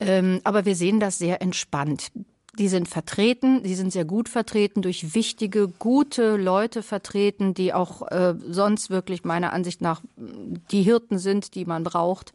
Ähm, 0.00 0.40
aber 0.44 0.64
wir 0.64 0.74
sehen 0.74 1.00
das 1.00 1.18
sehr 1.18 1.40
entspannt. 1.42 2.12
Die 2.58 2.68
sind 2.68 2.88
vertreten, 2.88 3.62
die 3.62 3.74
sind 3.74 3.92
sehr 3.92 4.06
gut 4.06 4.30
vertreten, 4.30 4.80
durch 4.80 5.14
wichtige, 5.14 5.68
gute 5.68 6.36
Leute 6.36 6.82
vertreten, 6.82 7.52
die 7.52 7.74
auch 7.74 8.10
äh, 8.10 8.34
sonst 8.48 8.88
wirklich 8.88 9.24
meiner 9.24 9.52
Ansicht 9.52 9.82
nach 9.82 10.00
die 10.16 10.82
Hirten 10.82 11.18
sind, 11.18 11.54
die 11.54 11.66
man 11.66 11.84
braucht. 11.84 12.32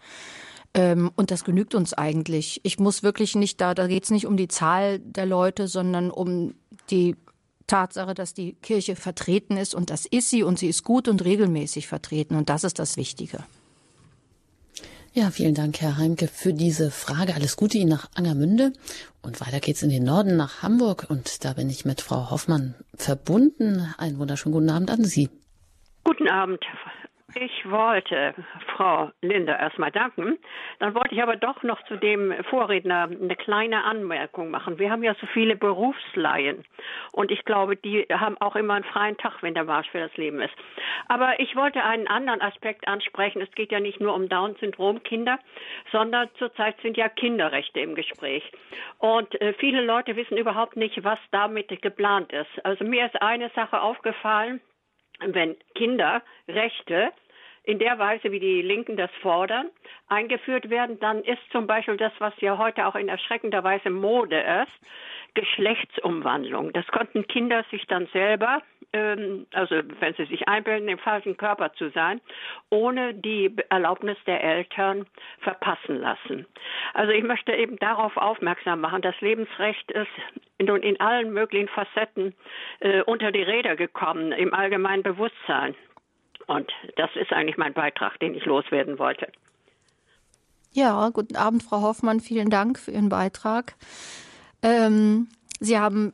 Ähm, 0.74 1.12
und 1.16 1.32
das 1.32 1.44
genügt 1.44 1.74
uns 1.74 1.94
eigentlich. 1.94 2.62
Ich 2.64 2.80
muss 2.80 3.02
wirklich 3.02 3.36
nicht 3.36 3.60
da, 3.62 3.74
da 3.74 3.88
geht 3.88 4.04
es 4.04 4.12
nicht 4.12 4.28
um 4.28 4.38
die 4.38 4.48
Zahl 4.48 5.00
der 5.00 5.26
Leute, 5.26 5.68
sondern 5.68 6.12
um 6.12 6.54
die 6.92 7.16
Tatsache, 7.68 8.14
dass 8.14 8.34
die 8.34 8.54
Kirche 8.54 8.96
vertreten 8.96 9.58
ist. 9.58 9.74
Und 9.74 9.90
das 9.90 10.06
ist 10.06 10.30
sie 10.30 10.44
und 10.44 10.60
sie 10.60 10.68
ist 10.68 10.84
gut 10.84 11.08
und 11.08 11.24
regelmäßig 11.24 11.88
vertreten. 11.88 12.36
Und 12.36 12.50
das 12.50 12.64
ist 12.64 12.80
das 12.80 12.96
Wichtige. 12.96 13.44
Ja, 15.14 15.30
vielen 15.30 15.56
Dank, 15.56 15.82
Herr 15.82 15.98
Heimke, 15.98 16.30
für 16.30 16.54
diese 16.54 16.90
Frage. 16.90 17.36
Alles 17.36 17.58
Gute 17.58 17.78
Ihnen 17.78 17.90
nach 17.90 18.08
Angermünde. 18.16 18.72
Und 19.22 19.42
weiter 19.42 19.60
geht's 19.60 19.84
in 19.84 19.90
den 19.90 20.06
Norden 20.06 20.38
nach 20.38 20.64
Hamburg. 20.64 21.08
Und 21.10 21.44
da 21.44 21.52
bin 21.52 21.70
ich 21.70 21.84
mit 21.84 22.00
Frau 22.00 22.32
Hoffmann 22.32 22.76
verbunden. 22.96 23.94
Einen 23.98 24.20
wunderschönen 24.20 24.54
guten 24.54 24.70
Abend 24.70 24.90
an 24.90 25.04
Sie. 25.04 25.30
Guten 26.06 26.30
Abend, 26.30 26.64
ich 27.36 27.70
wollte 27.70 28.34
Frau 28.76 29.12
Linde 29.22 29.54
erstmal 29.54 29.92
danken. 29.92 30.38
Dann 30.80 30.96
wollte 30.96 31.14
ich 31.16 31.22
aber 31.22 31.36
doch 31.36 31.64
noch 31.64 31.82
zu 31.86 31.96
dem 31.96 32.34
Vorredner 32.50 33.04
eine 33.04 33.36
kleine 33.36 33.84
Anmerkung 33.84 34.52
machen. 34.52 34.80
Wir 34.80 34.92
haben 34.92 35.04
ja 35.04 35.16
so 35.16 35.28
viele 35.28 35.56
Berufsleihen 35.56 36.66
und 37.12 37.32
ich 37.32 37.46
glaube, 37.46 37.76
die 37.76 38.06
haben 38.12 38.38
auch 38.40 38.56
immer 38.56 38.76
einen 38.76 38.84
freien 38.84 39.18
Tag, 39.18 39.42
wenn 39.42 39.54
der 39.54 39.64
Marsch 39.64 39.90
für 39.90 40.00
das 40.00 40.16
Leben 40.18 40.42
ist. 40.42 40.54
Aber 41.08 41.40
ich 41.40 41.56
wollte 41.56 41.84
einen 41.84 42.08
anderen 42.08 42.42
Aspekt 42.42 42.88
ansprechen. 42.88 43.42
Es 43.42 43.52
geht 43.52 43.72
ja 43.72 43.80
nicht 43.80 44.00
nur 44.00 44.14
um 44.14 44.30
Down-Syndrom-Kinder, 44.30 45.40
sondern 45.92 46.30
zurzeit 46.38 46.80
sind 46.82 46.98
ja 46.98 47.10
Kinderrechte 47.10 47.80
im 47.80 47.96
Gespräch. 47.96 48.44
Und 49.00 49.40
äh, 49.42 49.54
viele 49.54 49.84
Leute 49.84 50.16
wissen 50.16 50.38
überhaupt 50.38 50.76
nicht, 50.76 51.04
was 51.04 51.20
damit 51.32 51.82
geplant 51.82 52.32
ist. 52.34 52.66
Also 52.66 52.84
mir 52.84 53.06
ist 53.06 53.22
eine 53.22 53.50
Sache 53.56 53.82
aufgefallen 53.82 54.62
wenn 55.26 55.56
Kinderrechte 55.76 57.12
in 57.64 57.80
der 57.80 58.00
Weise, 58.00 58.32
wie 58.32 58.40
die 58.40 58.62
Linken 58.62 58.98
das 58.98 59.12
fordern, 59.22 59.70
eingeführt 60.08 60.70
werden, 60.70 61.00
dann 61.00 61.24
ist 61.24 61.42
zum 61.52 61.68
Beispiel 61.68 61.98
das, 61.98 62.12
was 62.20 62.34
ja 62.42 62.58
heute 62.58 62.88
auch 62.88 62.96
in 62.96 63.08
erschreckender 63.08 63.64
Weise 63.64 63.90
Mode 63.90 64.40
ist, 64.40 64.88
Geschlechtsumwandlung. 65.34 66.74
Das 66.74 66.86
konnten 66.88 67.26
Kinder 67.28 67.64
sich 67.72 67.86
dann 67.88 68.08
selber, 68.08 68.62
ähm, 68.94 69.46
also 69.54 69.76
wenn 70.00 70.14
sie 70.16 70.26
sich 70.26 70.48
einbilden, 70.48 70.90
im 70.90 70.98
falschen 70.98 71.38
Körper 71.38 71.72
zu 71.74 71.90
sein, 71.92 72.20
ohne 72.70 73.14
die 73.14 73.56
Erlaubnis 73.70 74.18
der 74.26 74.44
Eltern 74.44 75.06
verpassen 75.40 76.00
lassen. 76.02 76.46
Also 76.94 77.12
ich 77.14 77.24
möchte 77.24 77.54
eben 77.54 77.78
darauf 77.78 78.18
aufmerksam 78.18 78.82
machen, 78.82 79.02
das 79.02 79.20
Lebensrecht 79.22 79.90
ist 79.92 80.12
nun 80.62 80.82
in 80.84 81.00
allen 81.00 81.32
möglichen 81.32 81.70
Facetten 81.70 82.36
äh, 82.82 83.02
unter 83.04 83.32
die 83.32 83.44
Räder 83.44 83.76
gekommen, 83.76 84.34
im 84.34 84.54
allgemeinen 84.54 85.04
Bewusstsein. 85.04 85.76
Und 86.48 86.72
das 86.98 87.10
ist 87.16 87.32
eigentlich 87.32 87.58
mein 87.58 87.74
Beitrag, 87.74 88.20
den 88.20 88.36
ich 88.36 88.46
loswerden 88.46 89.00
wollte. 89.00 89.32
Ja, 90.74 91.10
guten 91.10 91.36
Abend, 91.36 91.64
Frau 91.64 91.82
Hoffmann. 91.82 92.20
Vielen 92.20 92.50
Dank 92.50 92.80
für 92.80 92.92
Ihren 92.92 93.10
Beitrag. 93.10 93.76
Ähm, 94.62 95.28
Sie 95.60 95.78
haben 95.78 96.14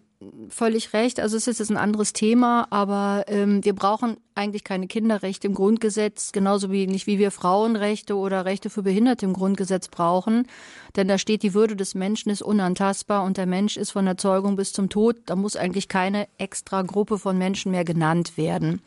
völlig 0.49 0.93
recht. 0.93 1.19
Also 1.19 1.37
es 1.37 1.47
ist 1.47 1.59
jetzt 1.59 1.69
ein 1.69 1.77
anderes 1.77 2.11
Thema, 2.13 2.67
aber 2.71 3.25
ähm, 3.27 3.63
wir 3.63 3.75
brauchen 3.75 4.17
eigentlich 4.35 4.63
keine 4.63 4.87
Kinderrechte 4.87 5.47
im 5.47 5.53
Grundgesetz, 5.53 6.31
genauso 6.31 6.71
wie 6.71 6.87
nicht 6.87 7.07
wie 7.07 7.19
wir 7.19 7.29
Frauenrechte 7.29 8.15
oder 8.15 8.45
Rechte 8.45 8.69
für 8.69 8.81
Behinderte 8.81 9.25
im 9.25 9.33
Grundgesetz 9.33 9.89
brauchen. 9.89 10.47
Denn 10.95 11.07
da 11.07 11.17
steht, 11.17 11.43
die 11.43 11.53
Würde 11.53 11.75
des 11.75 11.93
Menschen 11.93 12.31
ist 12.31 12.41
unantastbar 12.41 13.23
und 13.23 13.37
der 13.37 13.45
Mensch 13.45 13.77
ist 13.77 13.91
von 13.91 14.05
der 14.05 14.17
Zeugung 14.17 14.55
bis 14.55 14.73
zum 14.73 14.89
Tod. 14.89 15.17
Da 15.27 15.35
muss 15.35 15.55
eigentlich 15.55 15.87
keine 15.87 16.27
extra 16.37 16.81
Gruppe 16.81 17.19
von 17.19 17.37
Menschen 17.37 17.71
mehr 17.71 17.85
genannt 17.85 18.37
werden. 18.37 18.81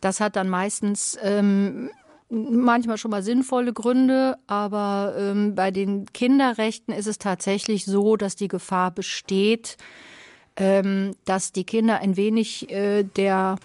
Das 0.00 0.20
hat 0.20 0.36
dann 0.36 0.48
meistens 0.48 1.18
ähm, 1.22 1.90
manchmal 2.32 2.96
schon 2.96 3.10
mal 3.10 3.22
sinnvolle 3.22 3.72
Gründe, 3.72 4.38
aber 4.46 5.14
ähm, 5.18 5.54
bei 5.54 5.70
den 5.70 6.06
Kinderrechten 6.12 6.94
ist 6.94 7.06
es 7.06 7.18
tatsächlich 7.18 7.84
so, 7.84 8.16
dass 8.16 8.36
die 8.36 8.48
Gefahr 8.48 8.90
besteht, 8.90 9.76
ähm, 10.56 11.12
dass 11.26 11.52
die 11.52 11.64
Kinder 11.64 12.00
ein 12.00 12.16
wenig 12.16 12.70
äh, 12.70 13.02
der 13.04 13.56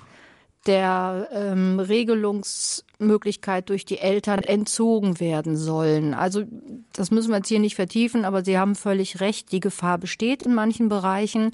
der 0.65 1.29
ähm, 1.31 1.79
Regelungsmöglichkeit 1.79 3.69
durch 3.69 3.85
die 3.85 3.99
Eltern 3.99 4.39
entzogen 4.39 5.21
werden 5.21 5.55
sollen. 5.55 6.13
Also 6.13 6.43
das 6.91 7.09
müssen 7.09 7.29
wir 7.29 7.37
jetzt 7.37 7.47
hier 7.47 7.61
nicht 7.61 7.75
vertiefen, 7.75 8.25
aber 8.25 8.43
Sie 8.43 8.57
haben 8.57 8.75
völlig 8.75 9.21
recht, 9.21 9.53
die 9.53 9.61
Gefahr 9.61 9.97
besteht 9.97 10.43
in 10.43 10.53
manchen 10.53 10.89
Bereichen. 10.89 11.51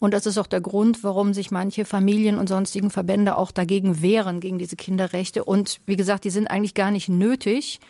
Und 0.00 0.12
das 0.12 0.26
ist 0.26 0.38
auch 0.38 0.48
der 0.48 0.60
Grund, 0.60 1.04
warum 1.04 1.34
sich 1.34 1.52
manche 1.52 1.84
Familien 1.84 2.38
und 2.38 2.48
sonstigen 2.48 2.90
Verbände 2.90 3.36
auch 3.36 3.52
dagegen 3.52 4.02
wehren, 4.02 4.40
gegen 4.40 4.58
diese 4.58 4.76
Kinderrechte. 4.76 5.44
Und 5.44 5.80
wie 5.86 5.96
gesagt, 5.96 6.24
die 6.24 6.30
sind 6.30 6.48
eigentlich 6.48 6.74
gar 6.74 6.90
nicht 6.90 7.08
nötig 7.08 7.80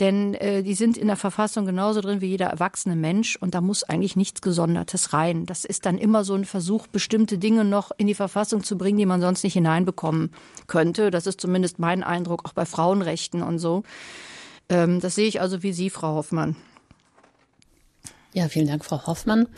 denn 0.00 0.34
äh, 0.34 0.62
die 0.62 0.74
sind 0.74 0.96
in 0.96 1.06
der 1.06 1.16
Verfassung 1.16 1.64
genauso 1.64 2.00
drin 2.00 2.20
wie 2.20 2.26
jeder 2.26 2.46
erwachsene 2.46 2.96
Mensch 2.96 3.36
und 3.36 3.54
da 3.54 3.60
muss 3.60 3.82
eigentlich 3.82 4.16
nichts 4.16 4.42
Gesondertes 4.42 5.12
rein. 5.12 5.46
Das 5.46 5.64
ist 5.64 5.86
dann 5.86 5.98
immer 5.98 6.24
so 6.24 6.34
ein 6.34 6.44
Versuch, 6.44 6.86
bestimmte 6.86 7.38
Dinge 7.38 7.64
noch 7.64 7.90
in 7.96 8.06
die 8.06 8.14
Verfassung 8.14 8.62
zu 8.62 8.76
bringen, 8.76 8.98
die 8.98 9.06
man 9.06 9.20
sonst 9.20 9.42
nicht 9.42 9.54
hineinbekommen 9.54 10.32
könnte. 10.66 11.10
Das 11.10 11.26
ist 11.26 11.40
zumindest 11.40 11.78
mein 11.78 12.02
Eindruck, 12.02 12.44
auch 12.44 12.52
bei 12.52 12.66
Frauenrechten 12.66 13.42
und 13.42 13.58
so. 13.58 13.84
Ähm, 14.68 15.00
das 15.00 15.14
sehe 15.14 15.28
ich 15.28 15.40
also 15.40 15.62
wie 15.62 15.72
Sie, 15.72 15.88
Frau 15.88 16.14
Hoffmann. 16.14 16.56
Ja, 18.34 18.48
vielen 18.48 18.66
Dank, 18.66 18.84
Frau 18.84 19.06
Hoffmann. 19.06 19.48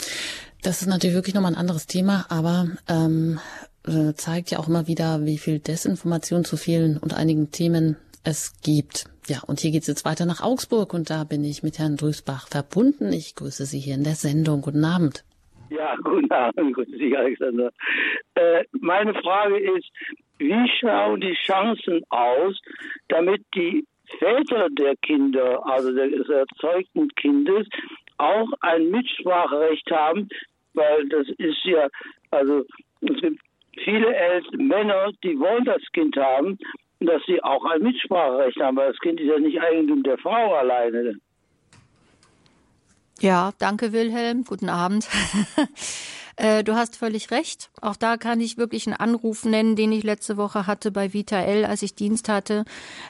Das 0.62 0.82
ist 0.82 0.88
natürlich 0.88 1.14
wirklich 1.14 1.34
nochmal 1.34 1.52
ein 1.52 1.58
anderes 1.58 1.86
Thema, 1.86 2.26
aber 2.28 2.66
ähm, 2.88 3.38
äh, 3.86 4.14
zeigt 4.14 4.50
ja 4.50 4.58
auch 4.58 4.68
immer 4.68 4.86
wieder, 4.88 5.24
wie 5.24 5.38
viel 5.38 5.60
Desinformation 5.60 6.44
zu 6.44 6.56
vielen 6.56 6.98
und 6.98 7.14
einigen 7.14 7.50
Themen 7.50 7.96
es 8.24 8.60
gibt. 8.62 9.04
Ja, 9.28 9.40
und 9.46 9.60
hier 9.60 9.70
geht's 9.70 9.86
jetzt 9.86 10.04
weiter 10.04 10.26
nach 10.26 10.42
Augsburg 10.42 10.94
und 10.94 11.10
da 11.10 11.24
bin 11.24 11.44
ich 11.44 11.62
mit 11.62 11.78
Herrn 11.78 11.96
Drüßbach 11.96 12.48
verbunden. 12.48 13.12
Ich 13.12 13.34
grüße 13.36 13.66
Sie 13.66 13.78
hier 13.78 13.94
in 13.94 14.04
der 14.04 14.14
Sendung. 14.14 14.62
Guten 14.62 14.84
Abend. 14.84 15.24
Ja, 15.70 15.96
guten 16.02 16.30
Abend, 16.32 16.74
grüße 16.74 16.96
Sie, 16.98 17.16
Alexander. 17.16 17.70
Äh, 18.34 18.64
meine 18.72 19.14
Frage 19.14 19.58
ist, 19.58 19.88
wie 20.38 20.70
schauen 20.80 21.20
die 21.20 21.36
Chancen 21.46 22.02
aus, 22.10 22.58
damit 23.08 23.42
die 23.54 23.84
Väter 24.18 24.68
der 24.70 24.96
Kinder, 24.96 25.60
also 25.66 25.92
des 25.92 26.28
erzeugten 26.28 27.08
Kindes, 27.16 27.66
auch 28.16 28.48
ein 28.60 28.90
Mitspracherecht 28.90 29.90
haben, 29.90 30.28
weil 30.74 31.08
das 31.08 31.26
ist 31.38 31.64
ja, 31.64 31.88
also 32.30 32.64
es 33.00 33.20
gibt 33.20 33.40
viele 33.84 34.14
Eltern, 34.14 34.66
Männer, 34.66 35.10
die 35.22 35.38
wollen 35.38 35.64
das 35.64 35.82
Kind 35.92 36.16
haben, 36.16 36.58
dass 37.00 37.22
sie 37.26 37.42
auch 37.42 37.64
ein 37.64 37.82
Mitspracherecht 37.82 38.60
haben, 38.60 38.76
weil 38.76 38.90
das 38.92 39.00
Kind 39.00 39.20
ist 39.20 39.28
ja 39.28 39.38
nicht 39.38 39.60
Eigentum 39.60 40.02
der 40.02 40.18
Frau 40.18 40.54
alleine. 40.54 41.16
Ja, 43.20 43.52
danke 43.58 43.92
Wilhelm. 43.92 44.44
Guten 44.44 44.68
Abend. 44.68 45.08
Äh, 46.40 46.62
du 46.62 46.76
hast 46.76 46.96
völlig 46.96 47.32
recht. 47.32 47.68
Auch 47.80 47.96
da 47.96 48.16
kann 48.16 48.40
ich 48.40 48.58
wirklich 48.58 48.86
einen 48.86 48.94
Anruf 48.94 49.44
nennen, 49.44 49.74
den 49.74 49.90
ich 49.90 50.04
letzte 50.04 50.36
Woche 50.36 50.68
hatte 50.68 50.92
bei 50.92 51.12
Vita 51.12 51.40
L, 51.40 51.64
als 51.64 51.82
ich 51.82 51.96
Dienst 51.96 52.28
hatte. 52.28 52.64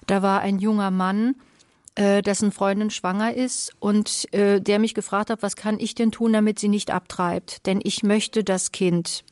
Da 0.07 0.23
war 0.23 0.41
ein 0.41 0.59
junger 0.59 0.91
Mann, 0.91 1.35
äh, 1.99 2.23
dessen 2.23 2.53
Freundin 2.53 2.91
schwanger 2.91 3.35
ist 3.35 3.73
und 3.81 4.33
äh, 4.33 4.61
der 4.61 4.79
mich 4.79 4.95
gefragt 4.95 5.31
hat, 5.31 5.43
was 5.43 5.57
kann 5.57 5.81
ich 5.81 5.97
denn 5.97 6.13
tun, 6.13 6.33
damit 6.33 6.61
sie 6.61 6.69
nicht 6.69 6.93
abtreibt? 6.93 7.67
Denn 7.67 7.81
ich 7.83 8.05
möchte 8.05 8.45
das 8.45 8.71
Kind 8.71 9.25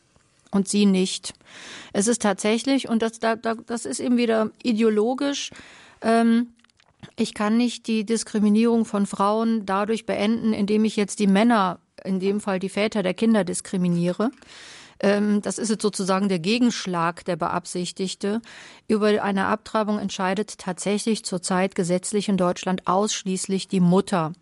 und 0.50 0.66
sie 0.66 0.84
nicht. 0.84 1.32
Es 1.92 2.08
ist 2.08 2.22
tatsächlich, 2.22 2.88
und 2.88 3.02
das, 3.02 3.20
das 3.20 3.84
ist 3.84 4.00
eben 4.00 4.16
wieder 4.16 4.50
ideologisch, 4.64 5.50
ähm, 6.02 6.48
ich 7.14 7.34
kann 7.34 7.56
nicht 7.56 7.86
die 7.86 8.04
Diskriminierung 8.04 8.84
von 8.84 9.06
Frauen 9.06 9.64
dadurch 9.64 10.04
beenden, 10.04 10.52
indem 10.52 10.84
ich 10.84 10.96
jetzt 10.96 11.20
die 11.20 11.28
Männer, 11.28 11.78
in 12.04 12.18
dem 12.18 12.40
Fall 12.40 12.58
die 12.58 12.68
Väter 12.68 13.04
der 13.04 13.14
Kinder, 13.14 13.44
diskriminiere. 13.44 14.32
Ähm, 15.00 15.42
das 15.42 15.58
ist 15.58 15.70
jetzt 15.70 15.82
sozusagen 15.82 16.28
der 16.28 16.38
Gegenschlag, 16.38 17.24
der 17.24 17.36
beabsichtigte. 17.36 18.40
Über 18.88 19.22
eine 19.22 19.46
Abtreibung 19.46 19.98
entscheidet 19.98 20.58
tatsächlich 20.58 21.24
zurzeit 21.24 21.74
gesetzlich 21.74 22.28
in 22.28 22.36
Deutschland 22.36 22.86
ausschließlich 22.86 23.68
die 23.68 23.80
Mutter. 23.80 24.32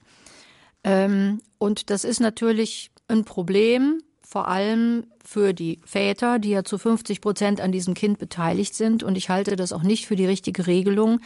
Ähm, 0.84 1.40
und 1.58 1.90
das 1.90 2.04
ist 2.04 2.20
natürlich 2.20 2.90
ein 3.08 3.24
Problem, 3.24 4.00
vor 4.22 4.48
allem 4.48 5.06
für 5.24 5.52
die 5.52 5.80
Väter, 5.84 6.38
die 6.38 6.50
ja 6.50 6.64
zu 6.64 6.78
50 6.78 7.20
Prozent 7.20 7.60
an 7.60 7.72
diesem 7.72 7.94
Kind 7.94 8.18
beteiligt 8.18 8.74
sind. 8.74 9.02
Und 9.02 9.16
ich 9.16 9.28
halte 9.28 9.56
das 9.56 9.72
auch 9.72 9.82
nicht 9.82 10.06
für 10.06 10.16
die 10.16 10.26
richtige 10.26 10.66
Regelung. 10.66 11.20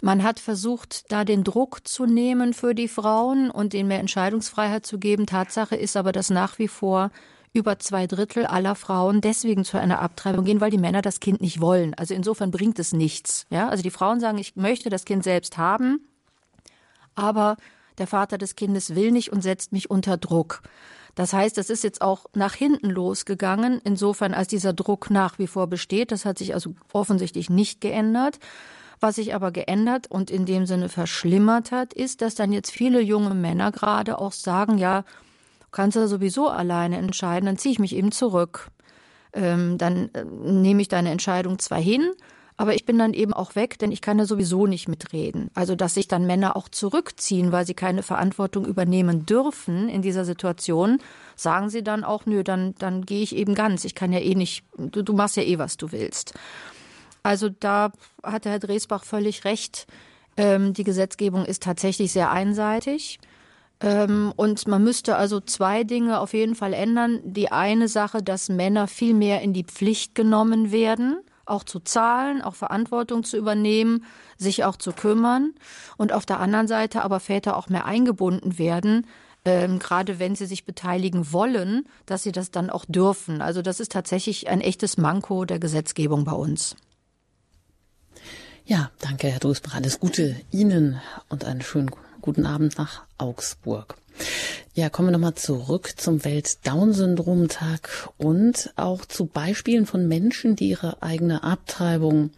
Man 0.00 0.22
hat 0.22 0.40
versucht, 0.40 1.10
da 1.10 1.24
den 1.24 1.44
Druck 1.44 1.86
zu 1.88 2.04
nehmen 2.04 2.52
für 2.52 2.74
die 2.74 2.88
Frauen 2.88 3.50
und 3.50 3.72
denen 3.72 3.88
mehr 3.88 4.00
Entscheidungsfreiheit 4.00 4.84
zu 4.84 4.98
geben. 4.98 5.26
Tatsache 5.26 5.76
ist 5.76 5.96
aber, 5.96 6.12
dass 6.12 6.30
nach 6.30 6.58
wie 6.58 6.68
vor 6.68 7.10
über 7.54 7.78
zwei 7.78 8.06
Drittel 8.06 8.44
aller 8.44 8.74
Frauen 8.74 9.20
deswegen 9.20 9.64
zu 9.64 9.78
einer 9.78 10.02
Abtreibung 10.02 10.44
gehen, 10.44 10.60
weil 10.60 10.72
die 10.72 10.78
Männer 10.78 11.02
das 11.02 11.20
Kind 11.20 11.40
nicht 11.40 11.60
wollen. 11.60 11.94
Also 11.94 12.12
insofern 12.12 12.50
bringt 12.50 12.78
es 12.80 12.92
nichts. 12.92 13.46
Ja, 13.48 13.68
also 13.68 13.82
die 13.82 13.92
Frauen 13.92 14.20
sagen, 14.20 14.38
ich 14.38 14.56
möchte 14.56 14.90
das 14.90 15.04
Kind 15.04 15.22
selbst 15.22 15.56
haben, 15.56 16.00
aber 17.14 17.56
der 17.98 18.08
Vater 18.08 18.38
des 18.38 18.56
Kindes 18.56 18.96
will 18.96 19.12
nicht 19.12 19.32
und 19.32 19.40
setzt 19.40 19.72
mich 19.72 19.88
unter 19.88 20.16
Druck. 20.16 20.62
Das 21.14 21.32
heißt, 21.32 21.56
es 21.58 21.70
ist 21.70 21.84
jetzt 21.84 22.02
auch 22.02 22.26
nach 22.34 22.54
hinten 22.54 22.90
losgegangen, 22.90 23.80
insofern 23.84 24.34
als 24.34 24.48
dieser 24.48 24.72
Druck 24.72 25.10
nach 25.10 25.38
wie 25.38 25.46
vor 25.46 25.68
besteht. 25.68 26.10
Das 26.10 26.24
hat 26.24 26.38
sich 26.38 26.54
also 26.54 26.74
offensichtlich 26.92 27.48
nicht 27.50 27.80
geändert. 27.80 28.40
Was 28.98 29.16
sich 29.16 29.32
aber 29.34 29.52
geändert 29.52 30.10
und 30.10 30.30
in 30.30 30.44
dem 30.44 30.66
Sinne 30.66 30.88
verschlimmert 30.88 31.70
hat, 31.70 31.92
ist, 31.92 32.20
dass 32.20 32.34
dann 32.34 32.52
jetzt 32.52 32.72
viele 32.72 33.00
junge 33.00 33.34
Männer 33.34 33.70
gerade 33.70 34.18
auch 34.18 34.32
sagen, 34.32 34.76
ja, 34.78 35.04
kannst 35.74 35.96
ja 35.96 36.06
sowieso 36.06 36.48
alleine 36.48 36.96
entscheiden, 36.96 37.46
dann 37.46 37.58
ziehe 37.58 37.72
ich 37.72 37.78
mich 37.78 37.94
eben 37.94 38.12
zurück. 38.12 38.70
Ähm, 39.32 39.76
dann 39.76 40.10
äh, 40.14 40.24
nehme 40.24 40.80
ich 40.80 40.88
deine 40.88 41.10
Entscheidung 41.10 41.58
zwar 41.58 41.80
hin, 41.80 42.12
aber 42.56 42.74
ich 42.74 42.86
bin 42.86 42.98
dann 42.98 43.14
eben 43.14 43.32
auch 43.32 43.56
weg, 43.56 43.78
denn 43.80 43.90
ich 43.90 44.00
kann 44.00 44.18
ja 44.18 44.26
sowieso 44.26 44.66
nicht 44.68 44.86
mitreden. 44.86 45.50
Also, 45.54 45.74
dass 45.74 45.94
sich 45.94 46.06
dann 46.06 46.26
Männer 46.26 46.54
auch 46.54 46.68
zurückziehen, 46.68 47.50
weil 47.50 47.66
sie 47.66 47.74
keine 47.74 48.04
Verantwortung 48.04 48.64
übernehmen 48.64 49.26
dürfen 49.26 49.88
in 49.88 50.02
dieser 50.02 50.24
Situation, 50.24 51.00
sagen 51.34 51.68
sie 51.68 51.82
dann 51.82 52.04
auch, 52.04 52.26
nö, 52.26 52.44
dann, 52.44 52.76
dann 52.78 53.04
gehe 53.04 53.22
ich 53.22 53.34
eben 53.34 53.56
ganz. 53.56 53.84
Ich 53.84 53.96
kann 53.96 54.12
ja 54.12 54.20
eh 54.20 54.36
nicht, 54.36 54.64
du, 54.78 55.02
du 55.02 55.12
machst 55.12 55.36
ja 55.36 55.42
eh, 55.42 55.58
was 55.58 55.76
du 55.76 55.90
willst. 55.90 56.34
Also 57.24 57.48
da 57.48 57.90
hat 58.22 58.44
Herr 58.44 58.60
Dresbach 58.60 59.02
völlig 59.02 59.44
recht. 59.44 59.88
Ähm, 60.36 60.74
die 60.74 60.84
Gesetzgebung 60.84 61.44
ist 61.44 61.62
tatsächlich 61.62 62.12
sehr 62.12 62.30
einseitig. 62.30 63.18
Ähm, 63.80 64.32
und 64.36 64.66
man 64.68 64.84
müsste 64.84 65.16
also 65.16 65.40
zwei 65.40 65.84
Dinge 65.84 66.20
auf 66.20 66.32
jeden 66.32 66.54
Fall 66.54 66.72
ändern. 66.72 67.20
Die 67.24 67.52
eine 67.52 67.88
Sache, 67.88 68.22
dass 68.22 68.48
Männer 68.48 68.88
viel 68.88 69.14
mehr 69.14 69.42
in 69.42 69.52
die 69.52 69.64
Pflicht 69.64 70.14
genommen 70.14 70.72
werden 70.72 71.18
auch 71.46 71.64
zu 71.64 71.80
zahlen, 71.80 72.42
auch 72.42 72.54
Verantwortung 72.54 73.24
zu 73.24 73.36
übernehmen, 73.36 74.04
sich 74.38 74.64
auch 74.64 74.76
zu 74.76 74.92
kümmern 74.92 75.54
und 75.96 76.12
auf 76.12 76.26
der 76.26 76.40
anderen 76.40 76.68
Seite 76.68 77.02
aber 77.02 77.20
Väter 77.20 77.56
auch 77.56 77.68
mehr 77.68 77.84
eingebunden 77.84 78.58
werden, 78.58 79.06
ähm, 79.44 79.78
gerade 79.78 80.18
wenn 80.18 80.34
sie 80.34 80.46
sich 80.46 80.64
beteiligen 80.64 81.32
wollen, 81.32 81.86
dass 82.06 82.22
sie 82.22 82.32
das 82.32 82.50
dann 82.50 82.70
auch 82.70 82.84
dürfen. 82.86 83.42
Also 83.42 83.62
das 83.62 83.80
ist 83.80 83.92
tatsächlich 83.92 84.48
ein 84.48 84.60
echtes 84.60 84.96
Manko 84.96 85.44
der 85.44 85.58
Gesetzgebung 85.58 86.24
bei 86.24 86.32
uns. 86.32 86.76
Ja, 88.64 88.90
danke, 89.00 89.28
Herr 89.28 89.40
Drusbach. 89.40 89.74
Alles 89.74 90.00
Gute 90.00 90.36
Ihnen 90.50 90.98
und 91.28 91.44
einen 91.44 91.60
schönen 91.60 91.90
guten 92.24 92.46
Abend 92.46 92.78
nach 92.78 93.02
Augsburg. 93.18 93.96
Ja, 94.72 94.88
kommen 94.88 95.08
wir 95.08 95.12
nochmal 95.12 95.34
zurück 95.34 95.92
zum 95.98 96.24
Welt-Down-Syndrom-Tag 96.24 98.08
und 98.16 98.72
auch 98.76 99.04
zu 99.04 99.26
Beispielen 99.26 99.84
von 99.84 100.08
Menschen, 100.08 100.56
die 100.56 100.70
ihre 100.70 101.02
eigene 101.02 101.44
Abtreibung 101.44 102.30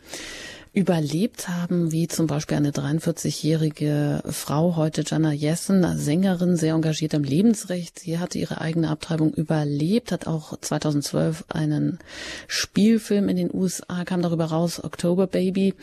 überlebt 0.73 1.49
haben, 1.49 1.93
wie 1.93 2.09
zum 2.09 2.27
Beispiel 2.27 2.57
eine 2.57 2.73
43-jährige 2.73 4.23
Frau, 4.27 4.75
heute 4.75 5.05
Jana 5.07 5.33
Jessen, 5.33 5.97
Sängerin, 5.97 6.57
sehr 6.57 6.75
engagiert 6.75 7.15
im 7.15 7.23
Lebensrecht. 7.23 8.01
Sie 8.01 8.19
hatte 8.19 8.39
ihre 8.39 8.61
eigene 8.61 8.91
Abtreibung 8.91 9.33
überlebt, 9.33 10.11
hat 10.11 10.27
auch 10.27 10.59
2012 10.61 11.45
einen 11.49 12.01
Spielfilm 12.49 13.29
in 13.29 13.37
den 13.37 13.55
USA, 13.55 14.05
kam 14.05 14.21
darüber 14.21 14.47
raus, 14.47 14.83
October 14.83 15.29
Baby. 15.29 15.75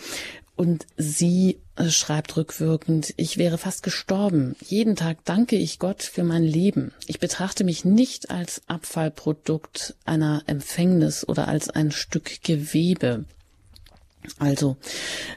Und 0.56 0.86
sie 0.98 1.60
äh, 1.76 1.90
schreibt 1.90 2.38
rückwirkend, 2.38 3.14
ich 3.18 3.38
wäre 3.38 3.58
fast 3.58 3.82
gestorben. 3.82 4.56
Jeden 4.62 4.96
Tag 4.96 5.26
danke 5.26 5.56
ich 5.56 5.80
Gott 5.80 6.04
für 6.04 6.24
mein 6.24 6.44
Leben. 6.44 6.92
Ich 7.08 7.20
betrachte 7.20 7.64
mich 7.64 7.86
nicht 7.86 8.30
als 8.30 8.62
Abfallprodukt 8.68 9.96
einer 10.06 10.44
Empfängnis 10.46 11.28
oder 11.28 11.48
als 11.48 11.70
ein 11.70 11.92
Stück 11.92 12.44
Gewebe. 12.44 13.26
Also, 14.40 14.78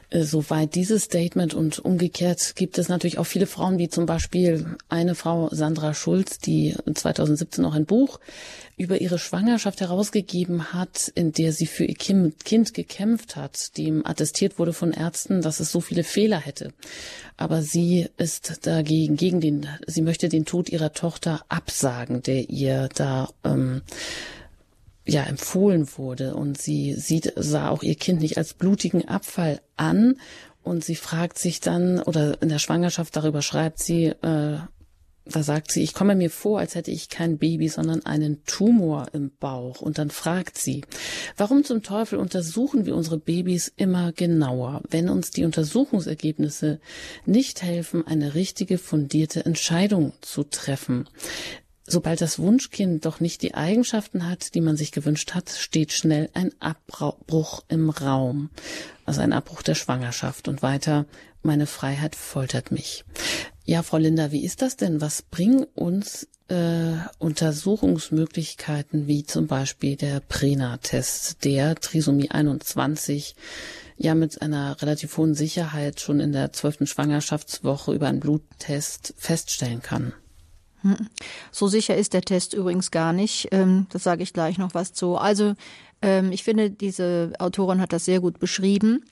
äh, 0.09 0.23
soweit 0.23 0.75
dieses 0.75 1.03
Statement 1.03 1.53
und 1.53 1.79
umgekehrt 1.79 2.55
gibt 2.55 2.77
es 2.77 2.89
natürlich 2.89 3.17
auch 3.17 3.25
viele 3.25 3.47
Frauen, 3.47 3.77
wie 3.77 3.89
zum 3.89 4.05
Beispiel 4.05 4.77
eine 4.89 5.15
Frau, 5.15 5.49
Sandra 5.51 5.93
Schulz, 5.93 6.39
die 6.39 6.75
2017 6.93 7.61
noch 7.61 7.73
ein 7.73 7.85
Buch 7.85 8.19
über 8.77 9.01
ihre 9.01 9.17
Schwangerschaft 9.17 9.81
herausgegeben 9.81 10.71
hat, 10.71 11.11
in 11.15 11.31
der 11.31 11.51
sie 11.51 11.65
für 11.65 11.83
ihr 11.83 11.95
Kind 11.95 12.73
gekämpft 12.73 13.35
hat, 13.35 13.75
dem 13.77 14.05
attestiert 14.05 14.59
wurde 14.59 14.71
von 14.71 14.93
Ärzten, 14.93 15.41
dass 15.41 15.59
es 15.59 15.71
so 15.71 15.81
viele 15.81 16.03
Fehler 16.03 16.39
hätte. 16.39 16.73
Aber 17.37 17.63
sie 17.63 18.07
ist 18.17 18.67
dagegen, 18.67 19.15
gegen 19.15 19.41
den, 19.41 19.67
sie 19.87 20.03
möchte 20.03 20.29
den 20.29 20.45
Tod 20.45 20.69
ihrer 20.69 20.93
Tochter 20.93 21.43
absagen, 21.49 22.21
der 22.21 22.49
ihr 22.49 22.89
da, 22.93 23.29
ähm, 23.43 23.81
ja 25.07 25.23
empfohlen 25.23 25.87
wurde 25.97 26.35
und 26.35 26.59
sie 26.59 26.93
sieht 26.93 27.33
sah 27.35 27.69
auch 27.69 27.83
ihr 27.83 27.95
Kind 27.95 28.21
nicht 28.21 28.37
als 28.37 28.53
blutigen 28.53 29.07
Abfall 29.07 29.61
an 29.75 30.15
und 30.63 30.83
sie 30.83 30.95
fragt 30.95 31.39
sich 31.39 31.59
dann 31.59 32.01
oder 32.01 32.41
in 32.41 32.49
der 32.49 32.59
Schwangerschaft 32.59 33.15
darüber 33.15 33.41
schreibt 33.41 33.79
sie 33.79 34.07
äh, 34.07 34.59
da 35.31 35.43
sagt 35.43 35.71
sie, 35.71 35.83
ich 35.83 35.93
komme 35.93 36.15
mir 36.15 36.29
vor, 36.29 36.59
als 36.59 36.75
hätte 36.75 36.91
ich 36.91 37.09
kein 37.09 37.37
Baby, 37.37 37.67
sondern 37.67 38.05
einen 38.05 38.43
Tumor 38.45 39.07
im 39.13 39.31
Bauch. 39.39 39.81
Und 39.81 39.97
dann 39.97 40.09
fragt 40.09 40.57
sie, 40.57 40.83
warum 41.35 41.63
zum 41.63 41.83
Teufel 41.83 42.19
untersuchen 42.19 42.85
wir 42.85 42.95
unsere 42.95 43.17
Babys 43.17 43.71
immer 43.75 44.11
genauer, 44.11 44.81
wenn 44.89 45.09
uns 45.09 45.31
die 45.31 45.45
Untersuchungsergebnisse 45.45 46.79
nicht 47.25 47.61
helfen, 47.61 48.05
eine 48.05 48.35
richtige, 48.35 48.77
fundierte 48.77 49.45
Entscheidung 49.45 50.13
zu 50.21 50.43
treffen? 50.43 51.07
Sobald 51.89 52.19
das 52.19 52.37
Wunschkind 52.37 53.05
doch 53.05 53.21
nicht 53.21 53.41
die 53.41 53.53
Eigenschaften 53.53 54.27
hat, 54.27 54.53
die 54.55 54.61
man 54.61 54.75
sich 54.75 54.91
gewünscht 54.91 55.33
hat, 55.33 55.49
steht 55.49 55.93
schnell 55.93 56.29
ein 56.33 56.51
Abbruch 56.59 57.63
im 57.69 57.89
Raum. 57.89 58.49
Also 59.05 59.21
ein 59.21 59.31
Abbruch 59.31 59.61
der 59.61 59.75
Schwangerschaft. 59.75 60.49
Und 60.49 60.61
weiter, 60.61 61.05
meine 61.43 61.65
Freiheit 61.65 62.17
foltert 62.17 62.71
mich. 62.71 63.05
Ja, 63.63 63.83
Frau 63.83 63.97
Linda, 63.97 64.33
wie 64.33 64.43
ist 64.43 64.61
das 64.61 64.75
denn? 64.75 64.99
Was 64.99 65.21
bringen 65.21 65.63
uns 65.75 66.27
äh, 66.49 66.93
Untersuchungsmöglichkeiten 67.19 69.07
wie 69.07 69.23
zum 69.23 69.47
Beispiel 69.47 69.95
der 69.95 70.19
Prena-Test, 70.19 71.45
der 71.45 71.75
Trisomie 71.75 72.31
21 72.31 73.35
ja 73.95 74.13
mit 74.13 74.41
einer 74.41 74.81
relativ 74.81 75.15
hohen 75.17 75.35
Sicherheit 75.35 76.01
schon 76.01 76.19
in 76.19 76.33
der 76.33 76.51
zwölften 76.51 76.85
Schwangerschaftswoche 76.85 77.93
über 77.93 78.07
einen 78.07 78.19
Bluttest 78.19 79.13
feststellen 79.17 79.81
kann? 79.81 80.11
So 81.51 81.67
sicher 81.67 81.95
ist 81.95 82.13
der 82.13 82.21
Test 82.21 82.53
übrigens 82.53 82.91
gar 82.91 83.13
nicht. 83.13 83.49
Ähm, 83.51 83.87
das 83.89 84.03
sage 84.03 84.23
ich 84.23 84.33
gleich 84.33 84.57
noch 84.57 84.73
was 84.73 84.93
zu. 84.93 85.17
Also 85.17 85.55
Ähm, 86.01 86.31
ich 86.31 86.43
finde, 86.43 86.69
diese 86.69 87.33
Autorin 87.39 87.81
hat 87.81 87.91
das 87.91 88.05
sehr 88.05 88.19
gut 88.19 88.39
beschrieben. 88.39 89.03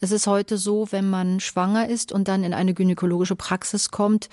Es 0.00 0.10
ist 0.10 0.26
heute 0.26 0.58
so, 0.58 0.88
wenn 0.90 1.08
man 1.08 1.38
schwanger 1.38 1.88
ist 1.88 2.10
und 2.10 2.26
dann 2.26 2.42
in 2.44 2.52
eine 2.52 2.74
gynäkologische 2.74 3.36
Praxis 3.36 3.90
kommt, 3.90 4.28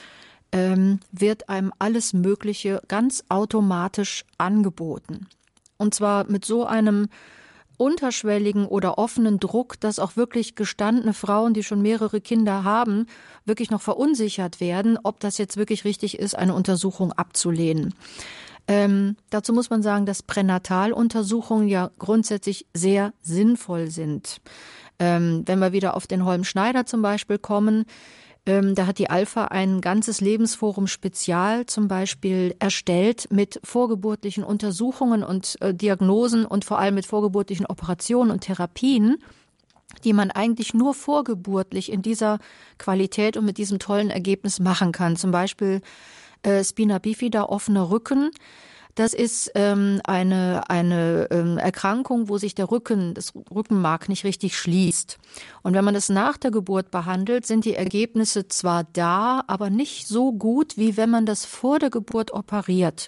ähm, 0.52 1.00
wird 1.12 1.50
einem 1.50 1.72
alles 1.78 2.14
Mögliche 2.14 2.82
ganz 2.88 3.24
automatisch 3.30 4.26
angeboten. 4.40 5.28
Und 5.78 5.94
zwar 5.94 6.26
mit 6.30 6.46
so 6.46 6.66
einem 6.66 7.10
unterschwelligen 7.80 8.65
oder 8.65 8.97
offenen 8.97 9.39
Druck, 9.39 9.80
dass 9.80 9.99
auch 9.99 10.17
wirklich 10.17 10.55
gestandene 10.55 11.13
Frauen, 11.13 11.53
die 11.53 11.63
schon 11.63 11.82
mehrere 11.82 12.19
Kinder 12.19 12.63
haben, 12.63 13.07
wirklich 13.45 13.71
noch 13.71 13.82
verunsichert 13.82 14.59
werden, 14.59 14.99
ob 15.01 15.19
das 15.19 15.38
jetzt 15.38 15.55
wirklich 15.55 15.86
richtig 15.86 16.19
ist, 16.19 16.36
eine 16.36 16.53
Untersuchung 16.53 17.13
abzulehnen. 17.13 17.95
Ähm, 18.67 19.15
dazu 19.30 19.53
muss 19.53 19.69
man 19.69 19.82
sagen, 19.82 20.05
dass 20.05 20.21
Pränataluntersuchungen 20.21 21.67
ja 21.67 21.89
grundsätzlich 21.97 22.67
sehr 22.73 23.13
sinnvoll 23.21 23.89
sind. 23.89 24.41
Ähm, 24.99 25.43
wenn 25.45 25.59
wir 25.59 25.71
wieder 25.71 25.95
auf 25.95 26.05
den 26.05 26.25
Holm 26.25 26.43
Schneider 26.43 26.86
zum 26.86 27.01
Beispiel 27.01 27.39
kommen, 27.39 27.86
ähm, 28.46 28.76
da 28.76 28.88
hat 28.88 29.00
die 29.00 29.10
Alpha 29.10 29.46
ein 29.46 29.82
ganzes 29.82 30.22
Lebensforum 30.22 30.88
Spezial 30.88 31.66
zum 31.66 31.88
Beispiel 31.88 32.56
erstellt 32.60 33.28
mit 33.32 33.60
vorgeburtlichen 33.64 34.44
Untersuchungen 34.44 35.24
und 35.24 35.62
äh, 35.62 35.74
Diagnosen 35.74 36.46
und 36.46 36.66
vor 36.66 36.80
allem 36.80 36.96
mit 36.96 37.06
vorgeburtlichen 37.06 37.66
Operationen 37.66 38.32
und 38.32 38.42
Therapien 38.42 39.18
die 40.04 40.14
man 40.14 40.32
eigentlich 40.32 40.74
nur 40.74 40.94
vorgeburtlich 40.94 41.92
in 41.92 42.02
dieser 42.02 42.40
Qualität 42.78 43.38
und 43.38 43.46
mit 43.46 43.58
diesem 43.58 43.80
tollen 43.80 44.10
Ergebnis 44.10 44.60
machen 44.60 44.92
kann. 44.92 45.16
Zum 45.16 45.32
Beispiel 45.32 45.82
äh, 46.44 46.64
Spina 46.64 47.00
bifida, 47.00 47.44
offener 47.44 47.90
Rücken. 47.90 48.32
Das 49.00 49.14
ist 49.14 49.50
ähm, 49.56 50.02
eine, 50.04 50.70
eine 50.70 51.30
ähm, 51.32 51.58
Erkrankung, 51.58 52.28
wo 52.28 52.38
sich 52.38 52.54
der 52.54 52.70
Rücken, 52.70 53.14
das 53.14 53.32
Rückenmark 53.34 54.10
nicht 54.10 54.26
richtig 54.26 54.58
schließt. 54.58 55.20
Und 55.62 55.74
wenn 55.74 55.86
man 55.86 55.93
das 55.93 56.10
nach 56.10 56.36
der 56.36 56.52
Geburt 56.52 56.91
behandelt, 56.91 57.45
sind 57.45 57.64
die 57.64 57.76
Ergebnisse 57.76 58.50
zwar 58.50 58.84
da, 58.84 59.45
aber 59.47 59.70
nicht 59.70 60.06
so 60.06 60.34
gut, 60.34 60.76
wie 60.76 60.97
wenn 60.97 61.10
man 61.10 61.26
das 61.26 61.45
vor 61.45 61.80
der 61.80 61.89
Geburt 61.89 62.34
operiert. 62.34 63.08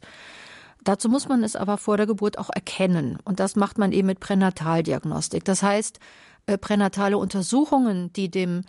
Dazu 0.81 1.09
muss 1.09 1.27
man 1.27 1.43
es 1.43 1.57
aber 1.57 1.77
vor 1.77 1.97
der 1.97 2.05
Geburt 2.05 2.37
auch 2.37 2.49
erkennen. 2.49 3.17
Und 3.25 3.41
das 3.41 3.57
macht 3.57 3.77
man 3.77 3.91
eben 3.91 4.07
mit 4.07 4.21
Pränataldiagnostik. 4.21 5.43
Das 5.43 5.61
heißt, 5.61 5.99
äh, 6.45 6.57
pränatale 6.57 7.17
Untersuchungen, 7.17 8.13
die 8.13 8.31
dem 8.31 8.61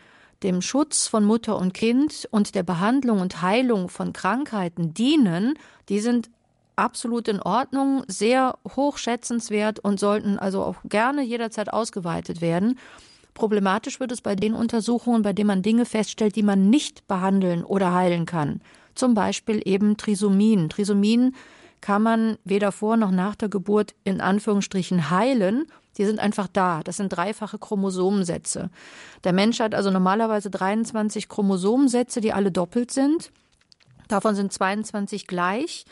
dem 0.42 0.60
Schutz 0.60 1.06
von 1.06 1.24
Mutter 1.24 1.56
und 1.56 1.72
Kind 1.72 2.26
und 2.32 2.56
der 2.56 2.64
Behandlung 2.64 3.20
und 3.20 3.42
Heilung 3.42 3.88
von 3.88 4.12
Krankheiten 4.12 4.92
dienen, 4.92 5.54
die 5.88 6.00
sind 6.00 6.30
absolut 6.76 7.28
in 7.28 7.40
Ordnung, 7.40 8.04
sehr 8.08 8.58
hochschätzenswert 8.76 9.78
und 9.78 10.00
sollten 10.00 10.38
also 10.38 10.62
auch 10.62 10.76
gerne 10.84 11.22
jederzeit 11.22 11.72
ausgeweitet 11.72 12.40
werden. 12.40 12.78
Problematisch 13.34 14.00
wird 14.00 14.12
es 14.12 14.20
bei 14.20 14.36
den 14.36 14.54
Untersuchungen, 14.54 15.22
bei 15.22 15.32
denen 15.32 15.48
man 15.48 15.62
Dinge 15.62 15.84
feststellt, 15.84 16.36
die 16.36 16.42
man 16.42 16.70
nicht 16.70 17.06
behandeln 17.08 17.64
oder 17.64 17.94
heilen 17.94 18.26
kann. 18.26 18.60
Zum 18.94 19.14
Beispiel 19.14 19.62
eben 19.64 19.96
Trisomien. 19.96 20.68
Trisomien 20.68 21.34
kann 21.80 22.02
man 22.02 22.36
weder 22.44 22.72
vor 22.72 22.96
noch 22.96 23.10
nach 23.10 23.34
der 23.34 23.48
Geburt 23.48 23.94
in 24.04 24.20
Anführungsstrichen 24.20 25.10
heilen 25.10 25.66
die 25.98 26.04
sind 26.06 26.20
einfach 26.20 26.48
da. 26.48 26.82
Das 26.82 26.96
sind 26.96 27.10
dreifache 27.10 27.58
Chromosomensätze. 27.58 28.70
Der 29.24 29.32
Mensch 29.32 29.60
hat 29.60 29.74
also 29.74 29.90
normalerweise 29.90 30.50
23 30.50 31.28
Chromosomensätze, 31.28 32.20
die 32.20 32.32
alle 32.32 32.50
doppelt 32.50 32.90
sind. 32.90 33.30
Davon 34.08 34.34
sind 34.34 34.52
22 34.52 35.26
gleich. 35.26 35.84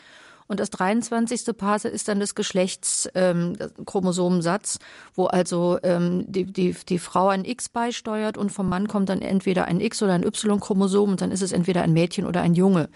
Und 0.51 0.59
das 0.59 0.69
23. 0.71 1.55
Paar 1.55 1.85
ist 1.85 2.09
dann 2.09 2.19
das 2.19 2.35
Geschlechtschromosomensatz, 2.35 4.75
ähm, 4.75 4.81
wo 5.15 5.27
also 5.27 5.79
ähm, 5.81 6.25
die, 6.27 6.43
die, 6.43 6.75
die 6.89 6.99
Frau 6.99 7.29
ein 7.29 7.45
X 7.45 7.69
beisteuert 7.69 8.37
und 8.37 8.51
vom 8.51 8.67
Mann 8.67 8.89
kommt 8.89 9.07
dann 9.07 9.21
entweder 9.21 9.63
ein 9.63 9.79
X 9.79 10.03
oder 10.03 10.11
ein 10.11 10.25
Y-Chromosom 10.25 11.11
und 11.11 11.21
dann 11.21 11.31
ist 11.31 11.41
es 11.41 11.53
entweder 11.53 11.83
ein 11.83 11.93
Mädchen 11.93 12.25
oder 12.25 12.41
ein 12.41 12.53
Junge. 12.53 12.89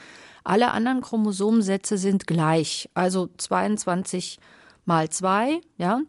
Alle 0.44 0.72
anderen 0.72 1.00
Chromosomensätze 1.00 1.98
sind 1.98 2.28
gleich, 2.28 2.90
also 2.94 3.30
22 3.38 4.38
mal 4.86 5.10
zwei, 5.10 5.60
ja. 5.78 6.02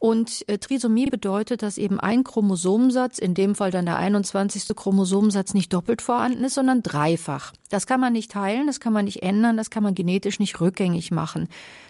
Und 0.00 0.48
äh, 0.48 0.58
Trisomie 0.58 1.06
bedeutet, 1.06 1.62
dass 1.62 1.78
eben 1.78 2.00
ein 2.00 2.24
Chromosomensatz, 2.24 3.18
in 3.18 3.34
dem 3.34 3.54
Fall 3.54 3.70
dann 3.70 3.86
der 3.86 3.96
21. 3.96 4.74
Chromosomensatz 4.74 5.54
nicht 5.54 5.72
doppelt 5.72 6.02
vorhanden 6.02 6.44
ist, 6.44 6.54
sondern 6.54 6.82
dreifach. 6.82 7.52
Das 7.70 7.86
kann 7.86 8.00
man 8.00 8.12
nicht 8.12 8.34
heilen, 8.34 8.66
das 8.66 8.80
kann 8.80 8.92
man 8.92 9.04
nicht 9.04 9.22
ändern, 9.22 9.56
das 9.56 9.70
kann 9.70 9.82
man 9.82 9.94
genetisch 9.94 10.38
nicht 10.40 10.60
rückgängig 10.60 11.10
machen. 11.10 11.48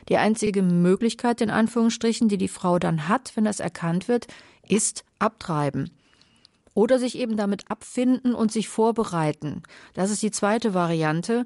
Die 0.09 0.17
einzige 0.17 0.63
Möglichkeit, 0.63 1.41
in 1.41 1.51
Anführungsstrichen, 1.51 2.29
die 2.29 2.39
die 2.39 2.49
Frau 2.49 2.79
dann 2.79 3.09
hat, 3.09 3.33
wenn 3.37 3.45
das 3.45 3.61
erkannt 3.61 4.09
wird, 4.09 4.27
ist 4.69 5.05
abtreiben. 5.19 5.91
Oder 6.75 6.99
sich 6.99 7.17
eben 7.17 7.37
damit 7.37 7.71
abfinden 7.71 8.35
und 8.35 8.51
sich 8.51 8.69
vorbereiten. 8.69 9.63
Das 9.95 10.11
ist 10.11 10.23
die 10.23 10.33
zweite 10.33 10.75
Variante. 10.75 11.45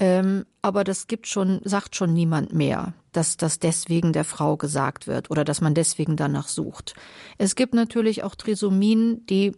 Ähm, 0.00 0.46
aber 0.62 0.82
das 0.82 1.06
gibt 1.06 1.26
schon, 1.26 1.60
sagt 1.62 1.94
schon 1.94 2.14
niemand 2.14 2.54
mehr, 2.54 2.94
dass 3.12 3.36
das 3.36 3.58
deswegen 3.58 4.14
der 4.14 4.24
Frau 4.24 4.56
gesagt 4.56 5.06
wird 5.06 5.30
oder 5.30 5.44
dass 5.44 5.60
man 5.60 5.74
deswegen 5.74 6.16
danach 6.16 6.48
sucht. 6.48 6.94
Es 7.36 7.54
gibt 7.54 7.74
natürlich 7.74 8.24
auch 8.24 8.34
Trisomien, 8.34 9.26
die 9.26 9.52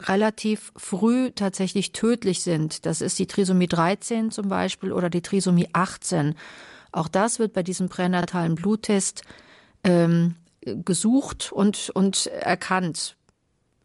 relativ 0.00 0.72
früh 0.76 1.30
tatsächlich 1.32 1.92
tödlich 1.92 2.42
sind. 2.42 2.84
Das 2.84 3.00
ist 3.00 3.18
die 3.18 3.26
Trisomie 3.26 3.66
13 3.66 4.30
zum 4.30 4.48
Beispiel 4.48 4.92
oder 4.92 5.08
die 5.08 5.22
Trisomie 5.22 5.68
18. 5.72 6.34
Auch 6.92 7.08
das 7.08 7.38
wird 7.38 7.54
bei 7.54 7.62
diesem 7.62 7.88
pränatalen 7.88 8.54
Bluttest 8.56 9.22
ähm, 9.84 10.34
gesucht 10.60 11.50
und, 11.50 11.90
und 11.94 12.26
erkannt, 12.26 13.16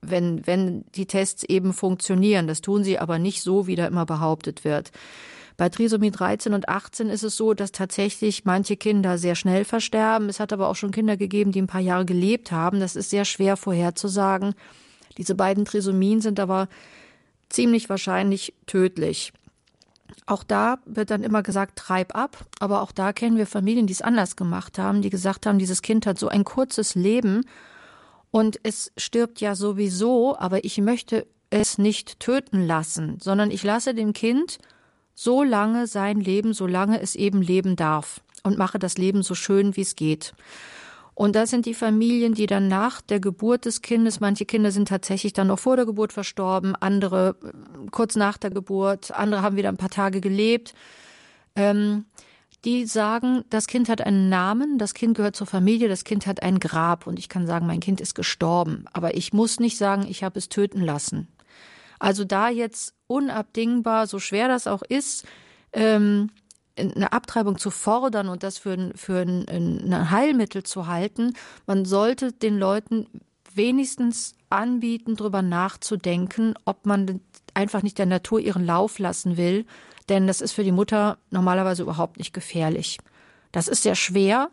wenn, 0.01 0.45
wenn 0.45 0.84
die 0.95 1.06
Tests 1.06 1.43
eben 1.43 1.72
funktionieren. 1.72 2.47
Das 2.47 2.60
tun 2.62 2.84
sie 2.84 2.99
aber 2.99 3.20
nicht 3.20 3.41
so, 3.41 3.68
wie 3.68 3.76
da 3.76 3.88
immer 3.88 4.06
behauptet 4.06 4.66
wird. 4.66 4.91
Bei 5.58 5.70
Trisomie 5.70 6.12
13 6.12 6.54
und 6.54 6.68
18 6.68 7.10
ist 7.10 7.24
es 7.24 7.38
so, 7.38 7.54
dass 7.54 7.72
tatsächlich 7.72 8.45
manche 8.45 8.76
Kinder 8.76 9.18
sehr 9.18 9.36
schnell 9.36 9.66
versterben. 9.66 10.30
Es 10.30 10.39
hat 10.39 10.51
aber 10.51 10.68
auch 10.68 10.76
schon 10.76 10.91
Kinder 10.91 11.18
gegeben, 11.18 11.51
die 11.51 11.62
ein 11.62 11.68
paar 11.68 11.82
Jahre 11.82 12.06
gelebt 12.06 12.51
haben. 12.51 12.80
Das 12.80 12.95
ist 12.95 13.10
sehr 13.10 13.26
schwer 13.26 13.56
vorherzusagen. 13.58 14.56
Diese 15.18 15.36
beiden 15.36 15.66
Trisomien 15.66 16.22
sind 16.22 16.39
aber 16.39 16.68
ziemlich 17.49 17.89
wahrscheinlich 17.89 18.54
tödlich. 18.66 19.32
Auch 20.26 20.43
da 20.43 20.80
wird 20.86 21.12
dann 21.12 21.24
immer 21.24 21.43
gesagt, 21.43 21.78
treib 21.78 22.16
ab. 22.16 22.45
Aber 22.60 22.82
auch 22.82 22.91
da 22.91 23.14
kennen 23.14 23.38
wir 23.38 23.45
Familien, 23.45 23.88
die 23.88 23.93
es 23.93 24.01
anders 24.01 24.36
gemacht 24.36 24.80
haben, 24.80 25.01
die 25.01 25.10
gesagt 25.10 25.45
haben, 25.45 25.60
dieses 25.60 25.82
Kind 25.82 26.06
hat 26.06 26.18
so 26.18 26.30
ein 26.30 26.43
kurzes 26.43 26.95
Leben 26.95 27.45
und 28.32 28.60
es 28.64 28.91
stirbt 28.97 29.41
ja 29.41 29.54
sowieso, 29.54 30.36
aber 30.38 30.64
ich 30.66 30.80
möchte 30.80 31.28
es 31.51 31.78
nicht 31.78 32.20
töten 32.20 32.66
lassen, 32.66 33.20
sondern 33.22 33.51
ich 33.51 33.64
lasse 33.64 33.93
dem 33.93 34.14
Kind 34.14 34.58
so 35.16 35.43
lange 35.43 35.88
sein 35.88 36.20
Leben, 36.20 36.53
solange 36.53 37.01
es 37.01 37.16
eben 37.16 37.41
leben 37.41 37.76
darf 37.76 38.22
und 38.43 38.57
mache 38.57 38.80
das 38.80 38.97
Leben 38.97 39.24
so 39.24 39.36
schön, 39.36 39.76
wie 39.76 39.82
es 39.82 39.95
geht. 39.95 40.34
Und 41.16 41.36
das 41.36 41.51
sind 41.51 41.68
die 41.68 41.76
Familien, 41.76 42.34
die 42.34 42.47
dann 42.47 42.68
nach 42.68 43.01
der 43.01 43.20
Geburt 43.20 43.66
des 43.66 43.82
Kindes, 43.82 44.20
manche 44.20 44.45
Kinder 44.45 44.72
sind 44.72 44.88
tatsächlich 44.88 45.34
dann 45.34 45.47
noch 45.47 45.59
vor 45.59 45.76
der 45.76 45.86
Geburt 45.86 46.11
verstorben, 46.11 46.76
andere 46.76 47.36
äh, 47.43 47.89
kurz 47.91 48.16
nach 48.16 48.38
der 48.38 48.49
Geburt, 48.49 49.11
andere 49.11 49.43
haben 49.43 49.55
wieder 49.55 49.70
ein 49.70 49.78
paar 49.78 49.91
Tage 49.91 50.22
gelebt. 50.22 50.74
Ähm, 51.55 52.05
die 52.66 52.86
sagen, 52.86 53.43
das 53.49 53.68
Kind 53.68 53.89
hat 53.89 54.01
einen 54.01 54.30
Namen, 54.30 54.78
das 54.78 54.93
Kind 54.93 55.18
gehört 55.18 55.36
zur 55.36 55.47
Familie, 55.47 55.89
das 55.89 56.05
Kind 56.05 56.26
hat 56.26 56.41
ein 56.41 56.59
Grab 56.59 57.05
und 57.07 57.20
ich 57.20 57.28
kann 57.28 57.45
sagen, 57.45 57.68
mein 57.68 57.82
Kind 57.82 57.99
ist 57.99 58.16
gestorben. 58.16 58.86
Aber 58.93 59.16
ich 59.16 59.34
muss 59.34 59.59
nicht 59.59 59.78
sagen, 59.78 60.05
ich 60.07 60.24
habe 60.24 60.39
es 60.39 60.49
töten 60.49 60.82
lassen. 60.82 61.28
Also 62.04 62.26
da 62.26 62.49
jetzt 62.49 62.95
unabdingbar, 63.08 64.08
so 64.08 64.20
schwer 64.20 64.49
das 64.49 64.68
auch 64.68 64.82
ist, 64.82 65.26
ähm, 65.72 66.32
eine 66.78 67.14
Abtreibung 67.14 67.58
zu 67.58 67.72
fordern 67.72 68.28
und 68.28 68.43
das 68.43 68.58
für, 68.58 68.91
für 68.93 69.22
ein, 69.22 69.47
ein 69.47 70.12
Heilmittel 70.12 70.64
zu 70.64 70.88
halten, 70.88 71.34
man 71.66 71.86
sollte 71.86 72.34
den 72.34 72.58
Leuten 72.58 73.08
wenigstens 73.56 74.36
anbieten, 74.49 75.16
darüber 75.16 75.41
nachzudenken, 75.41 76.56
ob 76.66 76.86
man 76.86 77.22
einfach 77.54 77.84
nicht 77.84 77.97
der 77.99 78.06
Natur 78.06 78.41
ihren 78.41 78.66
Lauf 78.66 78.99
lassen 78.99 79.38
will, 79.38 79.66
denn 80.10 80.28
das 80.28 80.41
ist 80.41 80.51
für 80.51 80.66
die 80.66 80.74
Mutter 80.74 81.18
normalerweise 81.32 81.84
überhaupt 81.84 82.18
nicht 82.18 82.34
gefährlich. 82.34 82.97
Das 83.54 83.70
ist 83.70 83.84
sehr 83.84 83.95
schwer, 83.95 84.49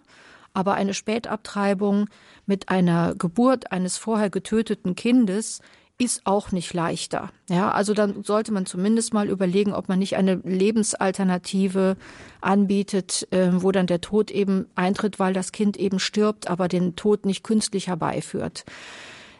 aber 0.54 0.74
eine 0.74 0.94
Spätabtreibung 0.94 2.06
mit 2.46 2.68
einer 2.68 3.16
Geburt 3.16 3.72
eines 3.72 3.96
vorher 3.96 4.30
getöteten 4.30 4.94
Kindes 4.94 5.60
ist 6.00 6.22
auch 6.24 6.50
nicht 6.50 6.72
leichter. 6.72 7.30
Ja, 7.50 7.70
also 7.70 7.92
dann 7.92 8.24
sollte 8.24 8.52
man 8.52 8.64
zumindest 8.64 9.12
mal 9.12 9.28
überlegen, 9.28 9.74
ob 9.74 9.90
man 9.90 9.98
nicht 9.98 10.16
eine 10.16 10.36
Lebensalternative 10.36 11.98
anbietet, 12.40 13.28
äh, 13.32 13.50
wo 13.52 13.70
dann 13.70 13.86
der 13.86 14.00
Tod 14.00 14.30
eben 14.30 14.64
eintritt, 14.74 15.18
weil 15.18 15.34
das 15.34 15.52
Kind 15.52 15.76
eben 15.76 15.98
stirbt, 15.98 16.48
aber 16.48 16.68
den 16.68 16.96
Tod 16.96 17.26
nicht 17.26 17.44
künstlich 17.44 17.88
herbeiführt. 17.88 18.64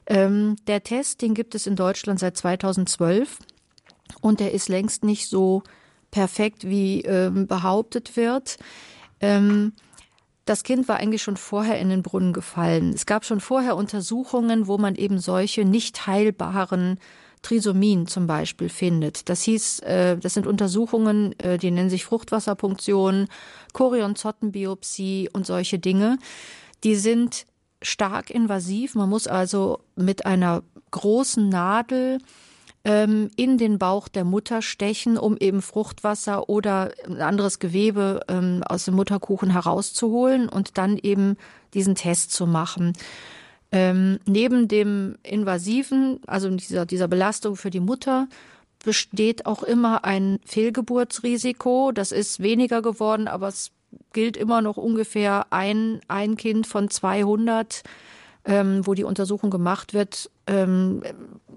Ähm, 0.06 0.56
der 0.66 0.82
Test, 0.82 1.22
den 1.22 1.32
gibt 1.32 1.54
es 1.54 1.66
in 1.66 1.76
Deutschland 1.76 2.20
seit 2.20 2.36
2012 2.36 3.38
und 4.20 4.38
der 4.38 4.52
ist 4.52 4.68
längst 4.68 5.02
nicht 5.02 5.28
so 5.28 5.62
perfekt, 6.11 6.68
wie 6.68 7.00
ähm, 7.02 7.46
behauptet 7.46 8.18
wird. 8.18 8.58
Ähm, 9.20 9.72
das 10.51 10.64
Kind 10.64 10.88
war 10.88 10.96
eigentlich 10.96 11.22
schon 11.22 11.36
vorher 11.36 11.78
in 11.78 11.90
den 11.90 12.03
Brunnen 12.03 12.32
gefallen. 12.32 12.92
Es 12.92 13.07
gab 13.07 13.24
schon 13.24 13.38
vorher 13.38 13.76
Untersuchungen, 13.76 14.66
wo 14.66 14.78
man 14.78 14.96
eben 14.96 15.20
solche 15.20 15.64
nicht 15.64 16.09
heilbaren 16.09 16.98
Trisomien 17.42 18.09
zum 18.09 18.26
Beispiel 18.26 18.68
findet. 18.68 19.28
Das 19.28 19.42
hieß, 19.42 19.78
äh, 19.80 20.18
das 20.18 20.34
sind 20.34 20.48
Untersuchungen, 20.48 21.38
äh, 21.38 21.57
die 21.57 21.70
nennen 21.70 21.88
sich 21.88 22.05
Fruchtwasserpunktion, 22.05 23.28
Chorionzottenbiopsie 23.74 25.30
und 25.32 25.46
solche 25.46 25.78
Dinge. 25.78 26.18
Die 26.82 26.96
sind 26.96 27.46
stark 27.80 28.28
invasiv. 28.28 28.96
Man 28.96 29.09
muss 29.09 29.28
also 29.28 29.78
mit 29.94 30.26
einer 30.26 30.64
großen 30.90 31.48
Nadel 31.48 32.18
ähm, 32.85 33.31
in 33.37 33.59
den 33.59 33.78
Bauch 33.78 34.09
der 34.09 34.24
Mutter 34.24 34.62
stechen, 34.62 35.18
um 35.18 35.37
eben 35.37 35.62
Fruchtwasser 35.62 36.49
oder 36.49 36.93
ein 37.07 37.20
anderes 37.20 37.59
Gewebe 37.59 38.20
ähm, 38.28 38.62
aus 38.66 38.87
dem 38.87 38.95
Mutterkuchen 38.95 39.51
herauszuholen 39.51 40.49
und 40.49 40.78
dann 40.78 40.97
eben 40.97 41.37
diesen 41.74 41.95
Test 41.95 42.33
zu 42.33 42.47
machen. 42.47 42.95
Ähm, 43.72 44.18
neben 44.26 44.66
dem 44.66 45.16
invasiven, 45.22 46.20
also 46.26 46.49
dieser, 46.51 46.87
dieser 46.87 47.07
Belastung 47.07 47.57
für 47.57 47.70
die 47.70 47.81
Mutter, 47.81 48.28
besteht 48.83 49.47
auch 49.47 49.62
immer 49.62 50.05
ein 50.05 50.41
Fehlgeburtsrisiko. 50.45 51.93
Das 51.93 52.12
ist 52.12 52.41
weniger 52.41 52.83
geworden, 52.83 53.28
aber 53.28 53.49
es 53.49 53.70
gilt 54.12 54.37
immer 54.37 54.62
noch 54.62 54.76
ungefähr 54.76 55.47
ein, 55.51 56.01
ein 56.09 56.37
Kind 56.37 56.66
von 56.66 56.91
200, 56.91 57.83
ähm, 58.45 58.87
wo 58.87 58.95
die 58.95 59.05
Untersuchung 59.05 59.51
gemacht 59.51 59.95
wird, 59.95 60.31
ähm, 60.47 61.03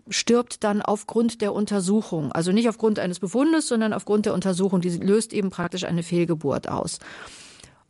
stirbt 0.10 0.64
dann 0.64 0.82
aufgrund 0.82 1.41
der 1.41 1.54
Untersuchung. 1.54 2.32
Also 2.32 2.51
nicht 2.51 2.70
aufgrund 2.70 2.99
eines 2.99 3.20
Befundes, 3.20 3.68
sondern 3.68 3.93
aufgrund 3.93 4.26
der 4.26 4.34
Untersuchung. 4.34 4.82
Die 4.82 4.89
löst 4.89 5.34
eben 5.34 5.49
praktisch 5.49 5.86
eine 5.86 6.04
Fehlgeburt 6.04 6.68
aus. 6.68 6.99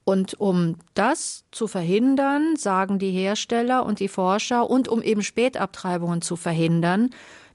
Und 0.06 0.40
um 0.40 0.76
das 0.96 1.46
zu 1.52 1.68
verhindern, 1.68 2.56
sagen 2.58 3.00
die 3.00 3.12
Hersteller 3.12 3.86
und 3.86 4.00
die 4.00 4.10
Forscher, 4.10 4.70
und 4.70 4.88
um 4.88 5.02
eben 5.02 5.24
Spätabtreibungen 5.24 6.22
zu 6.22 6.36
verhindern, 6.36 7.10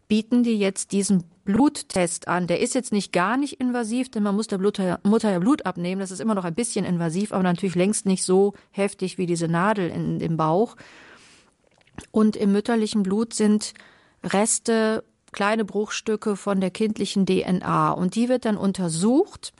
bieten 0.09 0.42
die 0.42 0.59
jetzt 0.59 0.92
diesen 0.92 1.24
Bluttest 1.44 2.28
an. 2.28 2.46
Der 2.46 2.61
ist 2.61 2.74
jetzt 2.74 2.92
nicht 2.92 3.12
gar 3.12 3.36
nicht 3.36 3.61
invasiv, 3.61 4.11
denn 4.11 4.22
man 4.22 4.34
muss 4.34 4.46
der 4.46 4.59
Mutter 4.59 5.30
ja 5.30 5.38
Blut 5.38 5.66
abnehmen. 5.66 6.00
Das 6.00 6.11
ist 6.11 6.20
immer 6.20 6.34
noch 6.34 6.44
ein 6.44 6.54
bisschen 6.54 6.86
invasiv, 6.86 7.32
aber 7.32 7.42
natürlich 7.42 7.74
längst 7.74 8.06
nicht 8.06 8.24
so 8.24 8.54
heftig 8.70 9.18
wie 9.18 9.26
diese 9.26 9.48
Nadel 9.48 9.90
in 9.90 10.18
dem 10.18 10.38
Bauch. 10.38 10.76
Und 12.11 12.36
im 12.36 12.52
mütterlichen 12.52 13.02
Blut 13.02 13.34
sind 13.34 13.74
Reste, 14.24 15.04
kleine 15.32 15.64
Bruchstücke 15.64 16.36
von 16.36 16.60
der 16.60 16.70
kindlichen 16.70 17.26
DNA. 17.26 17.90
Und 17.90 18.14
die 18.14 18.28
wird 18.28 18.44
dann 18.44 18.56
untersucht. 18.56 19.52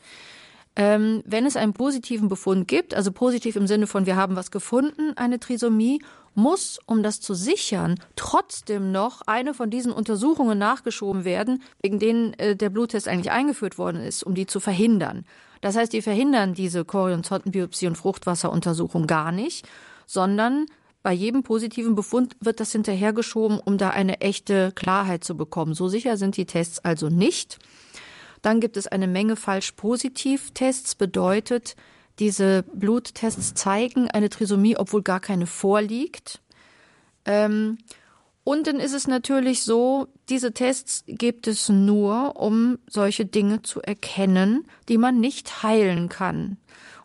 Ähm, 0.77 1.23
wenn 1.27 1.45
es 1.45 1.57
einen 1.57 1.73
positiven 1.73 2.29
Befund 2.29 2.69
gibt, 2.69 2.95
also 2.95 3.11
positiv 3.11 3.57
im 3.57 3.67
Sinne 3.67 3.89
von 3.89 4.07
wir 4.07 4.15
haben 4.15 4.37
was 4.37 4.53
gefunden, 4.53 5.13
eine 5.17 5.41
Trisomie, 5.41 6.01
muss, 6.37 6.79
um 6.87 7.03
das 7.03 7.21
zu 7.21 7.35
sichern, 7.35 7.97
trotzdem 8.15 8.93
noch 8.93 9.23
eine 9.27 9.55
von 9.55 9.71
diesen 9.71 9.91
Untersuchungen 9.91 10.57
nachgeschoben 10.57 11.25
werden, 11.25 11.63
wegen 11.83 11.99
denen 11.99 12.33
äh, 12.35 12.55
der 12.55 12.71
Bluttest 12.71 13.09
eigentlich 13.09 13.33
eingeführt 13.33 13.77
worden 13.77 14.01
ist, 14.01 14.23
um 14.23 14.35
die 14.35 14.47
zu 14.47 14.61
verhindern. 14.61 15.27
Das 15.61 15.77
heißt, 15.77 15.93
die 15.93 16.03
verhindern 16.03 16.55
diese 16.55 16.85
Chorionzottenbiopsie 16.85 17.89
und 17.89 17.97
Fruchtwasseruntersuchung 17.97 19.09
gar 19.09 19.33
nicht, 19.33 19.67
sondern 20.07 20.67
bei 21.09 21.15
jedem 21.15 21.43
positiven 21.43 21.95
Befund 21.95 22.37
wird 22.39 22.61
das 22.61 22.73
hinterhergeschoben, 22.73 23.61
um 23.61 23.79
da 23.79 23.89
eine 23.89 24.21
echte 24.21 24.73
Klarheit 24.73 25.25
zu 25.25 25.39
bekommen. 25.39 25.73
So 25.73 25.89
sicher 25.89 26.19
sind 26.19 26.37
die 26.37 26.45
Tests 26.45 26.81
also 26.81 27.09
nicht. 27.09 27.59
Dann 28.43 28.61
gibt 28.61 28.77
es 28.77 28.87
eine 28.87 29.07
Menge 29.07 29.35
falsch-positiv-Tests, 29.35 30.97
bedeutet, 30.97 31.77
diese 32.19 32.63
Bluttests 32.75 33.55
zeigen 33.55 34.11
eine 34.11 34.29
Trisomie, 34.29 34.77
obwohl 34.77 35.01
gar 35.01 35.21
keine 35.21 35.47
vorliegt. 35.47 36.43
Ähm, 37.25 37.79
und 38.45 38.67
dann 38.67 38.79
ist 38.79 38.93
es 38.93 39.07
natürlich 39.07 39.63
so, 39.63 40.09
diese 40.29 40.53
Tests 40.53 41.05
gibt 41.07 41.47
es 41.47 41.71
nur, 41.71 42.37
um 42.37 42.79
solche 42.87 43.25
Dinge 43.25 43.63
zu 43.63 43.81
erkennen, 43.81 44.67
die 44.91 44.99
man 44.99 45.21
nicht 45.21 45.63
heilen 45.63 46.11
kann. 46.11 46.59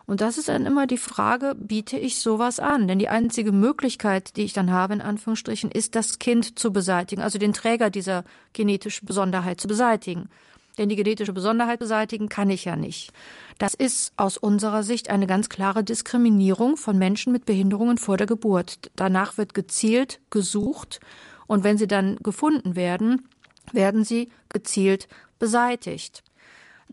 Und 0.06 0.22
das 0.22 0.38
ist 0.38 0.50
dann 0.50 0.66
immer 0.66 0.86
die 0.86 0.98
Frage, 0.98 1.56
biete 1.56 1.98
ich 1.98 2.20
sowas 2.20 2.60
an? 2.60 2.88
Denn 2.88 3.00
die 3.00 3.10
einzige 3.10 3.52
Möglichkeit, 3.52 4.36
die 4.36 4.44
ich 4.44 4.54
dann 4.54 4.72
habe, 4.72 4.94
in 4.94 5.02
Anführungsstrichen, 5.02 5.72
ist, 5.72 5.96
das 5.96 6.20
Kind 6.20 6.60
zu 6.60 6.74
beseitigen, 6.74 7.22
also 7.22 7.40
den 7.40 7.54
Träger 7.54 7.90
dieser 7.90 8.26
genetischen 8.52 9.06
Besonderheit 9.06 9.62
zu 9.62 9.68
beseitigen. 9.68 10.30
Denn 10.78 10.90
die 10.90 10.96
genetische 10.96 11.34
Besonderheit 11.34 11.80
beseitigen 11.80 12.30
kann 12.30 12.50
ich 12.50 12.66
ja 12.66 12.76
nicht. 12.76 13.14
Das 13.60 13.76
ist 13.76 14.12
aus 14.18 14.38
unserer 14.38 14.84
Sicht 14.84 15.10
eine 15.10 15.28
ganz 15.28 15.48
klare 15.50 15.84
Diskriminierung 15.84 16.78
von 16.78 16.98
Menschen 16.98 17.32
mit 17.32 17.46
Behinderungen 17.46 17.98
vor 17.98 18.18
der 18.18 18.28
Geburt. 18.28 18.92
Danach 18.96 19.38
wird 19.38 19.54
gezielt 19.54 20.20
gesucht 20.32 21.00
und 21.46 21.64
wenn 21.64 21.78
sie 21.78 21.88
dann 21.88 22.18
gefunden 22.18 22.76
werden, 22.76 23.30
werden 23.72 24.04
sie 24.04 24.30
gezielt 24.50 25.08
beseitigt. 25.38 26.24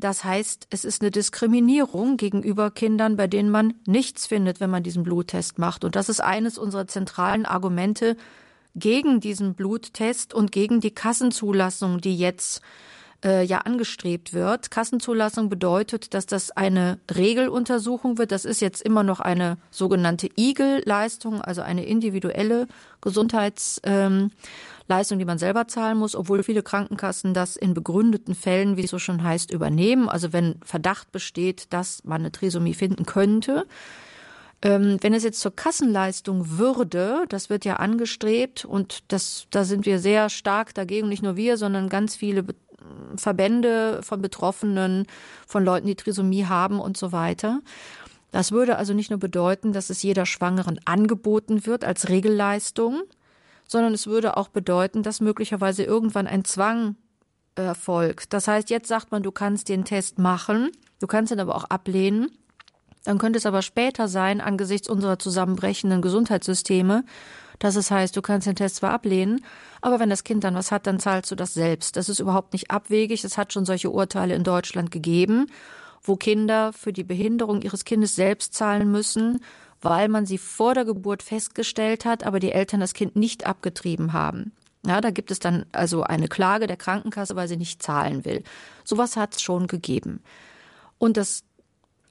Das 0.01 0.25
heißt, 0.25 0.67
es 0.71 0.87
ist 0.87 1.03
eine 1.03 1.11
Diskriminierung 1.11 2.17
gegenüber 2.17 2.71
Kindern, 2.71 3.17
bei 3.17 3.27
denen 3.27 3.51
man 3.51 3.75
nichts 3.87 4.27
findet, 4.27 4.59
wenn 4.59 4.71
man 4.71 4.83
diesen 4.83 5.03
Bluttest 5.03 5.59
macht. 5.59 5.85
Und 5.85 5.95
das 5.95 6.09
ist 6.09 6.21
eines 6.21 6.57
unserer 6.57 6.87
zentralen 6.87 7.45
Argumente 7.45 8.17
gegen 8.75 9.21
diesen 9.21 9.55
Bluttest 9.55 10.33
und 10.33 10.53
gegen 10.53 10.81
die 10.81 10.93
Kassenzulassung, 10.93 12.01
die 12.01 12.17
jetzt 12.17 12.63
äh, 13.25 13.45
ja 13.45 13.59
angestrebt 13.59 14.33
wird. 14.33 14.71
Kassenzulassung 14.71 15.49
bedeutet, 15.49 16.15
dass 16.15 16.27
das 16.27 16.51
eine 16.51 16.99
Regeluntersuchung 17.15 18.19
wird. 18.19 18.33
Das 18.33 18.45
ist 18.45 18.61
jetzt 18.61 18.83
immer 18.83 19.03
noch 19.03 19.21
eine 19.21 19.59
sogenannte 19.71 20.29
Igel-Leistung, 20.37 21.41
also 21.41 21.63
eine 21.63 21.85
individuelle 21.85 22.67
Gesundheitsleistung, 23.01 24.31
ähm, 24.89 25.19
die 25.19 25.25
man 25.25 25.39
selber 25.39 25.69
zahlen 25.69 25.99
muss, 25.99 26.15
obwohl 26.15 26.43
viele 26.43 26.63
Krankenkassen 26.63 27.35
das 27.35 27.57
in 27.57 27.75
begründeten 27.75 28.35
Fällen, 28.35 28.77
wie 28.77 28.85
es 28.85 28.91
so 28.91 28.99
schon 28.99 29.23
heißt, 29.23 29.51
übernehmen. 29.51 30.09
Also 30.09 30.33
wenn 30.33 30.57
Verdacht 30.65 31.13
besteht, 31.13 31.73
dass 31.73 32.05
man 32.05 32.23
eine 32.23 32.33
Trisomie 32.33 32.75
finden 32.75 33.07
könnte. 33.07 33.67
Ähm, 34.63 34.99
wenn 35.01 35.15
es 35.15 35.25
jetzt 35.25 35.41
zur 35.41 35.57
Kassenleistung 35.57 36.59
würde, 36.59 37.25
das 37.31 37.49
wird 37.49 37.65
ja 37.65 37.77
angestrebt 37.77 38.67
und 38.67 39.05
das, 39.09 39.47
da 39.51 39.65
sind 39.65 39.87
wir 39.87 39.99
sehr 39.99 40.29
stark 40.29 40.75
dagegen, 40.75 41.09
nicht 41.09 41.23
nur 41.23 41.37
wir, 41.37 41.57
sondern 41.57 41.89
ganz 41.89 42.15
viele 42.15 42.45
Verbände 43.17 44.01
von 44.03 44.23
Betroffenen, 44.23 45.07
von 45.47 45.65
Leuten, 45.65 45.87
die 45.87 45.97
Trisomie 45.97 46.47
haben 46.47 46.81
und 46.81 46.97
so 46.97 47.13
weiter. 47.13 47.61
Das 48.31 48.53
würde 48.53 48.77
also 48.77 48.95
nicht 48.95 49.11
nur 49.11 49.19
bedeuten, 49.19 49.73
dass 49.73 49.91
es 49.91 50.03
jeder 50.03 50.27
Schwangeren 50.27 50.81
angeboten 50.85 51.67
wird 51.67 51.85
als 51.85 52.09
Regelleistung, 52.09 53.03
sondern 53.67 53.93
es 53.93 54.07
würde 54.07 54.37
auch 54.37 54.49
bedeuten, 54.49 55.03
dass 55.03 55.21
möglicherweise 55.21 55.83
irgendwann 55.83 56.27
ein 56.27 56.45
Zwang 56.45 56.97
erfolgt. 57.55 58.33
Das 58.33 58.49
heißt, 58.49 58.71
jetzt 58.71 58.89
sagt 58.89 59.11
man, 59.13 59.23
du 59.23 59.33
kannst 59.33 59.69
den 59.69 59.85
Test 59.85 60.19
machen, 60.19 60.71
du 61.01 61.07
kannst 61.07 61.33
ihn 61.33 61.41
aber 61.41 61.55
auch 61.57 61.65
ablehnen. 61.65 62.31
Dann 63.05 63.19
könnte 63.19 63.39
es 63.39 63.47
aber 63.47 63.63
später 63.63 64.09
sein, 64.09 64.41
angesichts 64.41 64.89
unserer 64.89 65.19
zusammenbrechenden 65.19 66.03
Gesundheitssysteme, 66.03 67.05
dass 67.61 67.77
es 67.77 67.91
heißt, 67.91 68.17
du 68.17 68.23
kannst 68.23 68.49
den 68.49 68.57
Test 68.57 68.77
zwar 68.77 68.91
ablehnen, 68.91 69.45
aber 69.81 70.01
wenn 70.01 70.11
das 70.11 70.25
Kind 70.25 70.43
dann 70.43 70.57
was 70.57 70.73
hat, 70.73 70.87
dann 70.87 70.99
zahlst 70.99 71.31
du 71.31 71.37
das 71.37 71.55
selbst. 71.55 71.97
Das 71.97 72.09
ist 72.09 72.19
überhaupt 72.19 72.55
nicht 72.55 72.71
abwegig. 72.71 73.23
Es 73.23 73.39
hat 73.39 73.53
schon 73.53 73.65
solche 73.65 73.91
Urteile 73.91 74.35
in 74.35 74.43
Deutschland 74.43 74.91
gegeben, 74.91 75.47
wo 76.03 76.17
Kinder 76.17 76.73
für 76.73 76.93
die 76.93 77.05
Behinderung 77.05 77.63
ihres 77.63 77.85
Kindes 77.85 78.17
selbst 78.17 78.55
zahlen 78.55 78.91
müssen, 78.91 79.41
weil 79.83 80.09
man 80.09 80.27
sie 80.27 80.39
vor 80.39 80.75
der 80.75 80.87
Geburt 80.87 81.23
festgestellt 81.23 82.05
hat, 82.05 82.25
aber 82.25 82.41
die 82.41 82.53
Eltern 82.53 82.81
das 82.81 82.95
Kind 82.95 83.15
nicht 83.15 83.47
abgetrieben 83.47 84.15
haben. 84.15 84.53
Ja, 84.87 85.03
da 85.03 85.11
gibt 85.11 85.31
es 85.31 85.39
dann 85.39 85.67
also 85.73 86.03
eine 86.03 86.29
Klage 86.29 86.67
der 86.67 86.79
Krankenkasse, 86.79 87.37
weil 87.37 87.49
sie 87.49 87.59
nicht 87.59 87.83
zahlen 87.83 88.25
will. 88.25 88.43
Sowas 88.85 89.17
hat 89.19 89.37
es 89.37 89.43
schon 89.43 89.67
gegeben. 89.67 90.23
Und 90.97 91.19
das 91.19 91.45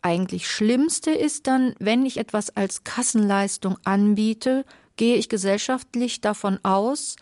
eigentlich 0.04 0.48
Schlimmste 0.48 1.10
ist 1.12 1.48
dann, 1.48 1.74
wenn 1.80 2.06
ich 2.06 2.18
etwas 2.18 2.56
als 2.56 2.84
Kassenleistung 2.84 3.78
anbiete, 3.84 4.64
gehe 5.00 5.16
ich 5.16 5.30
gesellschaftlich 5.30 6.20
davon 6.20 6.60
aus, 6.64 7.16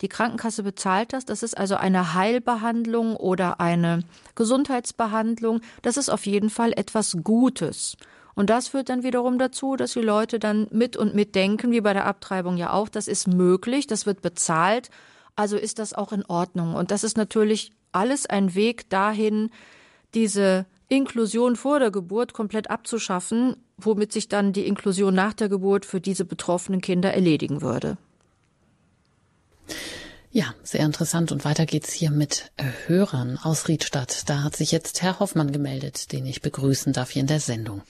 die 0.00 0.08
Krankenkasse 0.08 0.64
bezahlt 0.64 1.12
das. 1.12 1.24
Das 1.24 1.44
ist 1.44 1.56
also 1.56 1.76
eine 1.76 2.14
Heilbehandlung 2.14 3.14
oder 3.14 3.60
eine 3.60 4.02
Gesundheitsbehandlung. 4.34 5.60
Das 5.82 5.96
ist 5.96 6.08
auf 6.08 6.26
jeden 6.26 6.50
Fall 6.50 6.72
etwas 6.72 7.18
Gutes. 7.22 7.96
Und 8.34 8.50
das 8.50 8.66
führt 8.66 8.88
dann 8.88 9.04
wiederum 9.04 9.38
dazu, 9.38 9.76
dass 9.76 9.92
die 9.92 10.00
Leute 10.00 10.40
dann 10.40 10.66
mit 10.72 10.96
und 10.96 11.14
mit 11.14 11.36
denken, 11.36 11.70
wie 11.70 11.80
bei 11.80 11.92
der 11.92 12.06
Abtreibung 12.06 12.56
ja 12.56 12.72
auch, 12.72 12.88
das 12.88 13.06
ist 13.06 13.28
möglich, 13.28 13.86
das 13.86 14.06
wird 14.06 14.22
bezahlt, 14.22 14.90
also 15.36 15.56
ist 15.56 15.78
das 15.78 15.94
auch 15.94 16.12
in 16.12 16.24
Ordnung. 16.24 16.74
Und 16.74 16.90
das 16.90 17.04
ist 17.04 17.16
natürlich 17.16 17.70
alles 17.92 18.26
ein 18.26 18.56
Weg 18.56 18.90
dahin, 18.90 19.50
diese 20.14 20.66
Inklusion 20.88 21.54
vor 21.54 21.78
der 21.78 21.92
Geburt 21.92 22.32
komplett 22.32 22.70
abzuschaffen, 22.70 23.54
womit 23.84 24.12
sich 24.12 24.28
dann 24.28 24.52
die 24.52 24.66
Inklusion 24.66 25.14
nach 25.14 25.32
der 25.32 25.48
Geburt 25.48 25.84
für 25.84 26.00
diese 26.00 26.24
betroffenen 26.24 26.80
Kinder 26.80 27.12
erledigen 27.12 27.62
würde. 27.62 27.96
Ja, 30.32 30.54
sehr 30.62 30.84
interessant. 30.86 31.32
Und 31.32 31.44
weiter 31.44 31.66
geht's 31.66 31.92
hier 31.92 32.10
mit 32.10 32.52
Hörern 32.86 33.38
aus 33.42 33.66
Riedstadt. 33.66 34.28
Da 34.28 34.44
hat 34.44 34.54
sich 34.54 34.70
jetzt 34.70 35.02
Herr 35.02 35.18
Hoffmann 35.18 35.50
gemeldet, 35.50 36.12
den 36.12 36.24
ich 36.24 36.40
begrüßen 36.40 36.92
darf 36.92 37.10
hier 37.10 37.20
in 37.20 37.26
der 37.26 37.40
Sendung. 37.40 37.82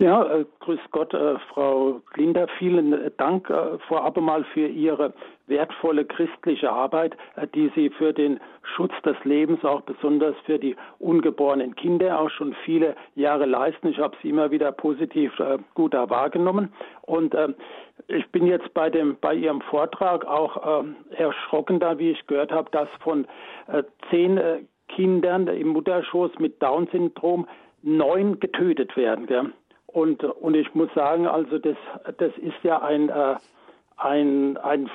Ja, 0.00 0.22
äh, 0.22 0.46
grüß 0.60 0.80
Gott, 0.92 1.12
äh, 1.12 1.38
Frau 1.52 2.00
Linder. 2.16 2.48
Vielen 2.58 3.12
Dank 3.18 3.50
äh, 3.50 3.78
vorab 3.86 4.16
einmal 4.16 4.44
für 4.44 4.66
Ihre 4.66 5.12
wertvolle 5.46 6.06
christliche 6.06 6.72
Arbeit, 6.72 7.18
äh, 7.36 7.46
die 7.54 7.70
Sie 7.74 7.90
für 7.90 8.14
den 8.14 8.40
Schutz 8.62 8.94
des 9.04 9.22
Lebens, 9.24 9.62
auch 9.62 9.82
besonders 9.82 10.34
für 10.46 10.58
die 10.58 10.74
ungeborenen 11.00 11.76
Kinder, 11.76 12.18
auch 12.18 12.30
schon 12.30 12.56
viele 12.64 12.96
Jahre 13.14 13.44
leisten. 13.44 13.88
Ich 13.88 13.98
habe 13.98 14.16
Sie 14.22 14.30
immer 14.30 14.50
wieder 14.50 14.72
positiv 14.72 15.38
äh, 15.38 15.58
gut 15.74 15.92
wahrgenommen. 15.92 16.72
Und 17.02 17.34
äh, 17.34 17.48
ich 18.08 18.26
bin 18.32 18.46
jetzt 18.46 18.72
bei 18.72 18.88
dem 18.88 19.18
bei 19.20 19.34
Ihrem 19.34 19.60
Vortrag 19.60 20.24
auch 20.24 20.82
erschrocken, 21.10 21.78
da 21.78 21.98
wie 21.98 22.12
ich 22.12 22.26
gehört 22.26 22.52
habe, 22.52 22.70
dass 22.70 22.88
von 23.00 23.26
zehn 24.08 24.40
Kindern 24.88 25.46
im 25.48 25.68
Mutterschoß 25.68 26.38
mit 26.38 26.62
Down-Syndrom 26.62 27.46
neun 27.82 28.40
getötet 28.40 28.96
werden. 28.96 29.26
Gell? 29.26 29.52
Und, 29.92 30.22
und 30.22 30.54
ich 30.54 30.74
muss 30.74 30.92
sagen, 30.94 31.26
also 31.26 31.58
das, 31.58 31.76
das 32.18 32.32
ist 32.38 32.62
ja 32.62 32.80
ein, 32.80 33.08
äh, 33.08 33.36
ein, 33.96 34.56
ein, 34.58 34.90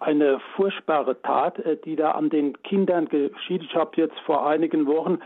eine 0.00 0.40
furchtbare 0.54 1.20
Tat, 1.22 1.58
äh, 1.58 1.76
die 1.84 1.96
da 1.96 2.12
an 2.12 2.30
den 2.30 2.60
Kindern 2.62 3.08
geschieht. 3.08 3.62
Ich 3.62 3.74
habe 3.74 3.90
jetzt 3.96 4.18
vor 4.20 4.46
einigen 4.46 4.86
Wochen 4.86 5.18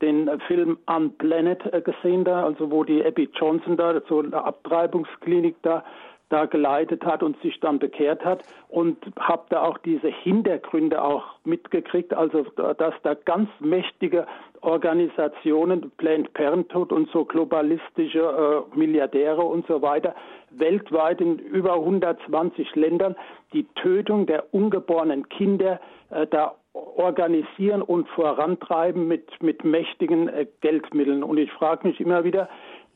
den 0.00 0.30
Film 0.46 0.78
Unplanet 0.86 1.72
äh, 1.72 1.80
gesehen, 1.80 2.24
da, 2.24 2.44
also 2.44 2.70
wo 2.70 2.84
die 2.84 3.04
Abby 3.04 3.28
Johnson 3.34 3.76
da, 3.76 4.00
so 4.08 4.20
eine 4.20 4.44
Abtreibungsklinik 4.44 5.56
da 5.62 5.84
da 6.28 6.46
geleitet 6.46 7.04
hat 7.04 7.22
und 7.22 7.40
sich 7.40 7.58
dann 7.60 7.78
bekehrt 7.78 8.24
hat 8.24 8.42
und 8.68 8.98
habe 9.18 9.44
da 9.48 9.62
auch 9.62 9.78
diese 9.78 10.08
Hintergründe 10.08 11.02
auch 11.02 11.24
mitgekriegt, 11.44 12.12
also 12.12 12.42
dass 12.42 12.94
da 13.02 13.14
ganz 13.14 13.48
mächtige 13.60 14.26
Organisationen, 14.60 15.90
Planned 15.96 16.32
Parenthood 16.34 16.92
und 16.92 17.10
so 17.10 17.24
globalistische 17.24 18.64
äh, 18.72 18.76
Milliardäre 18.76 19.42
und 19.42 19.66
so 19.66 19.82
weiter, 19.82 20.14
weltweit 20.50 21.20
in 21.20 21.38
über 21.38 21.74
120 21.74 22.74
Ländern 22.74 23.14
die 23.52 23.64
Tötung 23.74 24.26
der 24.26 24.52
ungeborenen 24.52 25.28
Kinder 25.28 25.80
äh, 26.10 26.26
da 26.26 26.56
organisieren 26.72 27.82
und 27.82 28.08
vorantreiben 28.10 29.08
mit, 29.08 29.42
mit 29.42 29.64
mächtigen 29.64 30.28
äh, 30.28 30.46
Geldmitteln. 30.60 31.22
Und 31.22 31.38
ich 31.38 31.50
frage 31.52 31.86
mich 31.86 32.00
immer 32.00 32.24
wieder, 32.24 32.48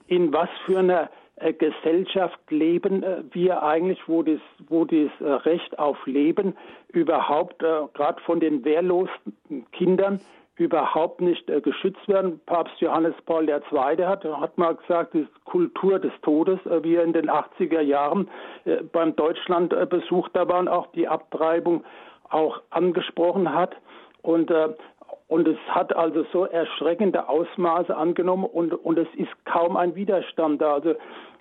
in 0.07 0.33
was 0.33 0.49
für 0.67 0.79
einer 0.79 1.11
Gesellschaft 1.59 2.39
leben 2.51 3.03
äh, 3.03 3.23
wir 3.33 3.63
eigentlich, 3.63 3.99
wo 4.07 4.23
das, 4.23 4.41
wo 4.69 4.85
das 4.85 5.11
äh, 5.21 5.25
Recht 5.25 5.79
auf 5.79 5.97
Leben 6.07 6.55
überhaupt, 6.89 7.61
gerade 7.61 8.21
von 8.27 8.39
den 8.39 8.65
wehrlosen 8.65 9.67
Kindern, 9.73 10.21
überhaupt 10.57 11.23
nicht 11.23 11.47
geschützt 11.63 12.07
werden. 12.07 12.39
Papst 12.45 12.79
Johannes 12.81 13.15
Paul 13.25 13.49
II. 13.49 14.05
hat, 14.05 14.25
hat 14.25 14.59
mal 14.59 14.75
gesagt, 14.75 15.15
die 15.15 15.27
Kultur 15.47 15.99
des 15.99 16.13
Todes, 16.21 16.59
wie 16.83 16.97
er 16.97 17.05
in 17.05 17.15
den 17.15 17.31
80er 17.31 17.81
Jahren 17.81 18.29
beim 18.93 19.17
Deutschlandbesuch 19.17 20.29
da 20.35 20.47
war 20.47 20.61
und 20.61 20.69
auch 20.69 20.89
die 20.93 21.09
Abtreibung 21.09 21.83
auch 22.29 22.61
angesprochen 22.69 23.55
hat. 23.55 23.75
Und 24.21 24.53
und 25.29 25.49
es 25.49 25.59
hat 25.69 25.95
also 25.97 26.25
so 26.33 26.45
erschreckende 26.45 27.29
Ausmaße 27.29 27.97
angenommen 27.97 28.45
und, 28.45 28.73
und 28.73 28.99
es 28.99 29.09
ist 29.17 29.31
kaum 29.45 29.77
ein 29.77 29.95
Widerstand 29.95 30.61
da. 30.61 30.75
Also 30.75 30.95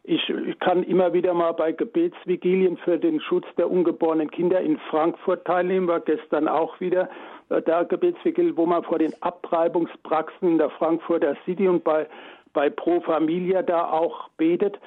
ich, 0.03 0.29
ich 0.29 0.59
kann 0.59 0.83
immer 0.83 1.13
wieder 1.13 1.33
mal 1.33 1.51
bei 1.51 1.71
Gebetsvigilien 1.71 2.77
für 2.77 2.97
den 2.97 3.21
Schutz 3.21 3.45
der 3.57 3.69
ungeborenen 3.69 4.31
Kinder 4.31 4.59
in 4.59 4.79
Frankfurt 4.89 5.45
teilnehmen, 5.45 5.87
war 5.87 5.99
gestern 5.99 6.47
auch 6.47 6.79
wieder 6.79 7.09
äh, 7.49 7.61
da 7.61 7.83
Gebetsvigilie, 7.83 8.57
wo 8.57 8.65
man 8.65 8.83
vor 8.83 8.97
den 8.97 9.13
Abtreibungspraxen 9.21 10.53
in 10.53 10.57
der 10.57 10.71
Frankfurter 10.71 11.35
City 11.45 11.67
und 11.67 11.83
bei, 11.83 12.07
bei 12.53 12.69
Pro 12.69 13.01
Familia 13.01 13.61
da 13.61 13.89
auch 13.91 14.29
betet 14.37 14.79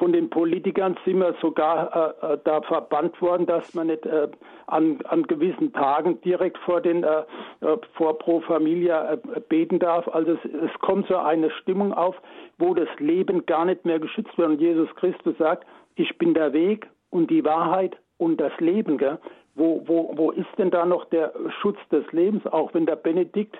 von 0.00 0.14
den 0.14 0.30
Politikern 0.30 0.96
sind 1.04 1.18
wir 1.18 1.34
sogar 1.42 2.16
äh, 2.22 2.32
äh, 2.32 2.38
da 2.44 2.62
verbannt 2.62 3.20
worden, 3.20 3.44
dass 3.44 3.74
man 3.74 3.88
nicht 3.88 4.06
äh, 4.06 4.28
an, 4.66 4.98
an 5.04 5.24
gewissen 5.24 5.74
Tagen 5.74 6.18
direkt 6.22 6.56
vor 6.58 6.80
den 6.80 7.04
äh, 7.04 7.20
äh 7.60 7.76
vor 7.92 8.18
Pro 8.18 8.40
Familia 8.40 9.12
äh, 9.12 9.18
beten 9.46 9.78
darf. 9.78 10.08
Also 10.08 10.32
es, 10.32 10.44
es 10.44 10.78
kommt 10.80 11.06
so 11.06 11.18
eine 11.18 11.50
Stimmung 11.50 11.92
auf, 11.92 12.16
wo 12.56 12.72
das 12.72 12.88
Leben 12.98 13.44
gar 13.44 13.66
nicht 13.66 13.84
mehr 13.84 14.00
geschützt 14.00 14.36
wird. 14.38 14.48
Und 14.48 14.60
Jesus 14.60 14.88
Christus 14.96 15.36
sagt, 15.36 15.66
ich 15.96 16.16
bin 16.16 16.32
der 16.32 16.54
Weg 16.54 16.88
und 17.10 17.30
die 17.30 17.44
Wahrheit 17.44 17.94
und 18.16 18.40
das 18.40 18.52
Leben. 18.58 18.96
Gell? 18.96 19.18
Wo, 19.54 19.82
wo, 19.84 20.14
wo 20.16 20.30
ist 20.30 20.48
denn 20.56 20.70
da 20.70 20.86
noch 20.86 21.04
der 21.10 21.34
Schutz 21.60 21.78
des 21.92 22.10
Lebens? 22.12 22.46
Auch 22.46 22.72
wenn 22.72 22.86
der 22.86 22.96
Benedikt 22.96 23.58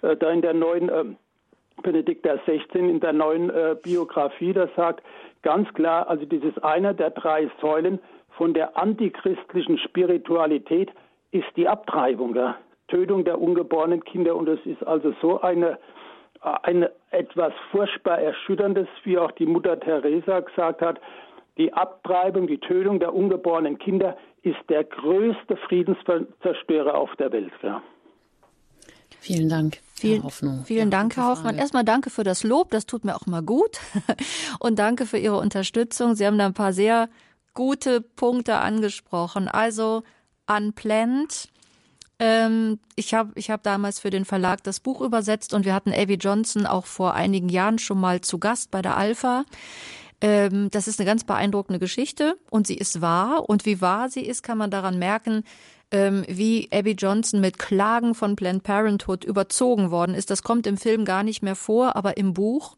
da 0.00 0.30
in 0.30 0.40
der 0.40 0.54
neuen 0.54 1.16
Benedikt 1.82 2.26
XVI 2.26 2.60
in 2.74 3.00
der 3.00 3.12
neuen 3.12 3.50
äh, 3.50 3.76
Biografie, 3.82 4.52
das 4.52 4.70
sagt 4.76 5.02
ganz 5.42 5.72
klar, 5.74 6.08
also 6.08 6.24
ist 6.24 6.64
einer 6.64 6.94
der 6.94 7.10
drei 7.10 7.50
Säulen 7.60 7.98
von 8.36 8.54
der 8.54 8.76
antichristlichen 8.76 9.78
Spiritualität 9.78 10.90
ist 11.30 11.48
die 11.56 11.68
Abtreibung, 11.68 12.34
ja? 12.34 12.56
Tötung 12.88 13.24
der 13.24 13.40
ungeborenen 13.40 14.04
Kinder 14.04 14.36
und 14.36 14.48
es 14.48 14.60
ist 14.66 14.86
also 14.86 15.14
so 15.22 15.40
eine 15.40 15.78
eine 16.42 16.90
etwas 17.10 17.52
furchtbar 17.70 18.18
erschütterndes, 18.18 18.88
wie 19.04 19.16
auch 19.16 19.30
die 19.32 19.46
Mutter 19.46 19.78
Teresa 19.78 20.40
gesagt 20.40 20.82
hat, 20.82 21.00
die 21.56 21.72
Abtreibung, 21.72 22.46
die 22.46 22.58
Tötung 22.58 22.98
der 22.98 23.14
ungeborenen 23.14 23.78
Kinder 23.78 24.16
ist 24.42 24.58
der 24.68 24.84
größte 24.84 25.56
Friedenszerstörer 25.68 26.96
auf 26.96 27.14
der 27.16 27.30
Welt. 27.32 27.52
Ja. 27.62 27.82
Vielen 29.20 29.48
Dank. 29.48 29.78
Vielen, 30.02 30.22
Hoffnung. 30.24 30.64
vielen 30.64 30.90
ja, 30.90 30.98
Dank, 30.98 31.16
Herr 31.16 31.28
Hoffmann. 31.28 31.56
Erstmal 31.56 31.84
danke 31.84 32.10
für 32.10 32.24
das 32.24 32.42
Lob, 32.42 32.70
das 32.70 32.86
tut 32.86 33.04
mir 33.04 33.16
auch 33.16 33.26
immer 33.26 33.42
gut. 33.42 33.78
Und 34.58 34.78
danke 34.78 35.06
für 35.06 35.18
Ihre 35.18 35.38
Unterstützung. 35.38 36.14
Sie 36.14 36.26
haben 36.26 36.38
da 36.38 36.46
ein 36.46 36.54
paar 36.54 36.72
sehr 36.72 37.08
gute 37.54 38.00
Punkte 38.00 38.56
angesprochen. 38.58 39.48
Also 39.48 40.02
Unplanned. 40.46 41.48
Ähm, 42.18 42.78
ich 42.94 43.14
habe 43.14 43.32
ich 43.34 43.50
hab 43.50 43.62
damals 43.62 43.98
für 43.98 44.10
den 44.10 44.24
Verlag 44.24 44.62
das 44.62 44.80
Buch 44.80 45.00
übersetzt 45.00 45.54
und 45.54 45.64
wir 45.64 45.74
hatten 45.74 45.92
Avie 45.92 46.14
Johnson 46.14 46.66
auch 46.66 46.86
vor 46.86 47.14
einigen 47.14 47.48
Jahren 47.48 47.78
schon 47.78 48.00
mal 48.00 48.20
zu 48.20 48.38
Gast 48.38 48.70
bei 48.70 48.82
der 48.82 48.96
Alpha. 48.96 49.44
Ähm, 50.20 50.70
das 50.70 50.86
ist 50.86 51.00
eine 51.00 51.06
ganz 51.06 51.24
beeindruckende 51.24 51.80
Geschichte 51.80 52.38
und 52.48 52.66
sie 52.66 52.76
ist 52.76 53.00
wahr. 53.00 53.48
Und 53.48 53.66
wie 53.66 53.80
wahr 53.80 54.08
sie 54.08 54.24
ist, 54.24 54.42
kann 54.42 54.56
man 54.56 54.70
daran 54.70 54.98
merken, 54.98 55.42
ähm, 55.92 56.24
wie 56.26 56.68
Abby 56.72 56.92
Johnson 56.92 57.40
mit 57.40 57.58
Klagen 57.58 58.14
von 58.14 58.34
Planned 58.34 58.64
Parenthood 58.64 59.24
überzogen 59.24 59.90
worden 59.90 60.14
ist. 60.14 60.30
Das 60.30 60.42
kommt 60.42 60.66
im 60.66 60.78
Film 60.78 61.04
gar 61.04 61.22
nicht 61.22 61.42
mehr 61.42 61.54
vor, 61.54 61.94
aber 61.94 62.16
im 62.16 62.32
Buch. 62.32 62.76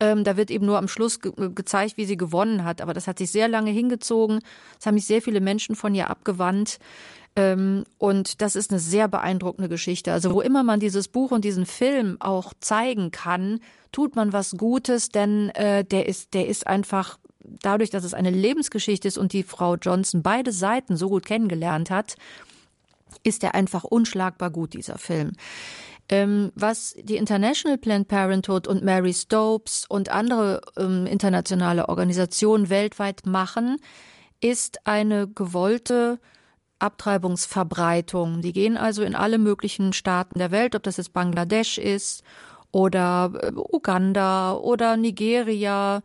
Ähm, 0.00 0.24
da 0.24 0.36
wird 0.36 0.50
eben 0.50 0.66
nur 0.66 0.78
am 0.78 0.88
Schluss 0.88 1.20
ge 1.20 1.32
gezeigt, 1.54 1.96
wie 1.96 2.04
sie 2.04 2.16
gewonnen 2.16 2.64
hat. 2.64 2.80
Aber 2.80 2.94
das 2.94 3.06
hat 3.06 3.18
sich 3.18 3.30
sehr 3.30 3.48
lange 3.48 3.70
hingezogen. 3.70 4.40
Es 4.78 4.86
haben 4.86 4.96
sich 4.96 5.06
sehr 5.06 5.22
viele 5.22 5.40
Menschen 5.40 5.76
von 5.76 5.94
ihr 5.94 6.08
abgewandt. 6.10 6.78
Ähm, 7.36 7.84
und 7.98 8.40
das 8.40 8.54
ist 8.54 8.70
eine 8.70 8.80
sehr 8.80 9.08
beeindruckende 9.08 9.68
Geschichte. 9.68 10.12
Also 10.12 10.32
wo 10.32 10.40
immer 10.40 10.62
man 10.62 10.78
dieses 10.78 11.08
Buch 11.08 11.32
und 11.32 11.44
diesen 11.44 11.66
Film 11.66 12.16
auch 12.20 12.52
zeigen 12.60 13.10
kann, 13.10 13.60
tut 13.90 14.14
man 14.14 14.32
was 14.32 14.52
Gutes, 14.56 15.08
denn 15.08 15.50
äh, 15.50 15.84
der 15.84 16.06
ist, 16.06 16.34
der 16.34 16.46
ist 16.46 16.66
einfach 16.66 17.18
dadurch, 17.44 17.90
dass 17.90 18.04
es 18.04 18.14
eine 18.14 18.30
Lebensgeschichte 18.30 19.08
ist 19.08 19.18
und 19.18 19.32
die 19.32 19.42
Frau 19.42 19.76
Johnson 19.76 20.22
beide 20.22 20.52
Seiten 20.52 20.96
so 20.96 21.08
gut 21.08 21.26
kennengelernt 21.26 21.90
hat, 21.90 22.16
ist 23.22 23.42
er 23.44 23.54
einfach 23.54 23.84
unschlagbar 23.84 24.50
gut, 24.50 24.74
dieser 24.74 24.98
Film. 24.98 25.32
Ähm, 26.08 26.52
was 26.54 26.94
die 27.02 27.16
International 27.16 27.78
Planned 27.78 28.08
Parenthood 28.08 28.68
und 28.68 28.84
Mary 28.84 29.14
Stopes 29.14 29.86
und 29.88 30.10
andere 30.10 30.60
ähm, 30.76 31.06
internationale 31.06 31.88
Organisationen 31.88 32.68
weltweit 32.68 33.24
machen, 33.24 33.78
ist 34.40 34.86
eine 34.86 35.26
gewollte 35.28 36.18
Abtreibungsverbreitung. 36.78 38.42
Die 38.42 38.52
gehen 38.52 38.76
also 38.76 39.02
in 39.02 39.14
alle 39.14 39.38
möglichen 39.38 39.94
Staaten 39.94 40.38
der 40.38 40.50
Welt, 40.50 40.74
ob 40.74 40.82
das 40.82 40.98
jetzt 40.98 41.14
Bangladesch 41.14 41.78
ist 41.78 42.22
oder 42.70 43.32
äh, 43.40 43.52
Uganda 43.54 44.52
oder 44.52 44.98
Nigeria, 44.98 46.02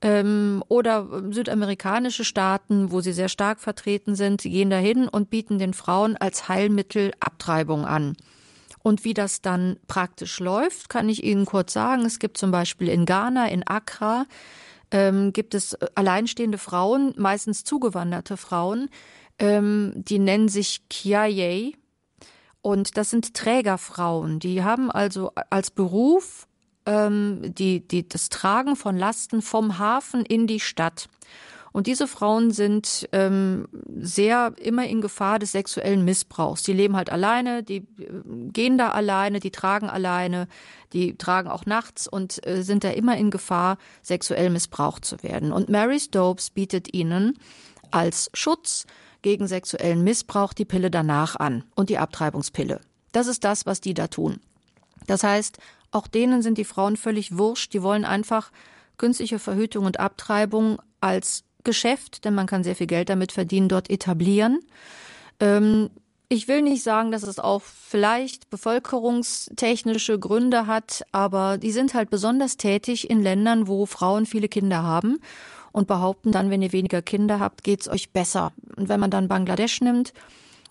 ähm, 0.00 0.62
oder 0.68 1.06
südamerikanische 1.30 2.24
Staaten, 2.24 2.92
wo 2.92 3.00
sie 3.00 3.12
sehr 3.12 3.28
stark 3.28 3.60
vertreten 3.60 4.14
sind, 4.14 4.42
gehen 4.42 4.70
dahin 4.70 5.08
und 5.08 5.30
bieten 5.30 5.58
den 5.58 5.74
Frauen 5.74 6.16
als 6.16 6.48
Heilmittel 6.48 7.12
Abtreibung 7.20 7.84
an. 7.84 8.16
Und 8.82 9.04
wie 9.04 9.14
das 9.14 9.42
dann 9.42 9.76
praktisch 9.88 10.38
läuft, 10.40 10.88
kann 10.88 11.08
ich 11.08 11.24
Ihnen 11.24 11.46
kurz 11.46 11.72
sagen. 11.72 12.04
Es 12.04 12.18
gibt 12.18 12.38
zum 12.38 12.50
Beispiel 12.50 12.88
in 12.88 13.06
Ghana, 13.06 13.48
in 13.48 13.66
Accra, 13.66 14.26
ähm, 14.90 15.32
gibt 15.32 15.54
es 15.54 15.74
alleinstehende 15.94 16.58
Frauen, 16.58 17.12
meistens 17.16 17.64
zugewanderte 17.64 18.36
Frauen, 18.36 18.88
ähm, 19.38 19.92
die 19.94 20.18
nennen 20.18 20.48
sich 20.48 20.88
Kiaye. 20.88 21.74
Und 22.62 22.96
das 22.96 23.10
sind 23.10 23.34
Trägerfrauen. 23.34 24.40
Die 24.40 24.62
haben 24.62 24.90
also 24.90 25.32
als 25.50 25.70
Beruf 25.70 26.47
ähm, 26.88 27.54
die, 27.54 27.86
die, 27.86 28.08
das 28.08 28.30
Tragen 28.30 28.74
von 28.74 28.96
Lasten 28.96 29.42
vom 29.42 29.78
Hafen 29.78 30.24
in 30.24 30.46
die 30.46 30.60
Stadt. 30.60 31.08
Und 31.70 31.86
diese 31.86 32.08
Frauen 32.08 32.50
sind 32.50 33.08
ähm, 33.12 33.68
sehr 34.00 34.54
immer 34.58 34.86
in 34.86 35.02
Gefahr 35.02 35.38
des 35.38 35.52
sexuellen 35.52 36.02
Missbrauchs. 36.04 36.62
Die 36.62 36.72
leben 36.72 36.96
halt 36.96 37.10
alleine, 37.10 37.62
die 37.62 37.76
äh, 37.76 37.84
gehen 38.52 38.78
da 38.78 38.90
alleine, 38.92 39.38
die 39.38 39.50
tragen 39.50 39.90
alleine, 39.90 40.48
die 40.94 41.16
tragen 41.16 41.50
auch 41.50 41.66
nachts 41.66 42.08
und 42.08 42.44
äh, 42.46 42.62
sind 42.62 42.84
da 42.84 42.90
immer 42.90 43.18
in 43.18 43.30
Gefahr, 43.30 43.76
sexuell 44.02 44.48
missbraucht 44.48 45.04
zu 45.04 45.22
werden. 45.22 45.52
Und 45.52 45.68
Mary 45.68 46.00
Stopes 46.00 46.50
bietet 46.50 46.94
ihnen 46.94 47.38
als 47.90 48.30
Schutz 48.32 48.86
gegen 49.20 49.46
sexuellen 49.46 50.02
Missbrauch 50.02 50.54
die 50.54 50.64
Pille 50.64 50.90
danach 50.90 51.36
an 51.36 51.64
und 51.74 51.90
die 51.90 51.98
Abtreibungspille. 51.98 52.80
Das 53.12 53.26
ist 53.26 53.44
das, 53.44 53.66
was 53.66 53.80
die 53.80 53.94
da 53.94 54.08
tun. 54.08 54.40
Das 55.06 55.22
heißt, 55.22 55.58
auch 55.90 56.06
denen 56.06 56.42
sind 56.42 56.58
die 56.58 56.64
Frauen 56.64 56.96
völlig 56.96 57.36
wurscht. 57.38 57.72
Die 57.72 57.82
wollen 57.82 58.04
einfach 58.04 58.50
künstliche 58.96 59.38
Verhütung 59.38 59.86
und 59.86 60.00
Abtreibung 60.00 60.78
als 61.00 61.44
Geschäft, 61.64 62.24
denn 62.24 62.34
man 62.34 62.46
kann 62.46 62.64
sehr 62.64 62.76
viel 62.76 62.86
Geld 62.86 63.08
damit 63.08 63.32
verdienen, 63.32 63.68
dort 63.68 63.90
etablieren. 63.90 64.60
Ähm, 65.40 65.90
ich 66.28 66.46
will 66.46 66.60
nicht 66.60 66.82
sagen, 66.82 67.10
dass 67.10 67.22
es 67.22 67.38
auch 67.38 67.62
vielleicht 67.62 68.50
bevölkerungstechnische 68.50 70.18
Gründe 70.18 70.66
hat, 70.66 71.04
aber 71.10 71.56
die 71.56 71.72
sind 71.72 71.94
halt 71.94 72.10
besonders 72.10 72.58
tätig 72.58 73.08
in 73.08 73.22
Ländern, 73.22 73.66
wo 73.66 73.86
Frauen 73.86 74.26
viele 74.26 74.48
Kinder 74.48 74.82
haben 74.82 75.20
und 75.72 75.86
behaupten 75.86 76.30
dann, 76.30 76.50
wenn 76.50 76.60
ihr 76.60 76.72
weniger 76.72 77.00
Kinder 77.00 77.40
habt, 77.40 77.64
geht's 77.64 77.88
euch 77.88 78.10
besser. 78.10 78.52
Und 78.76 78.90
wenn 78.90 79.00
man 79.00 79.10
dann 79.10 79.28
Bangladesch 79.28 79.80
nimmt, 79.80 80.12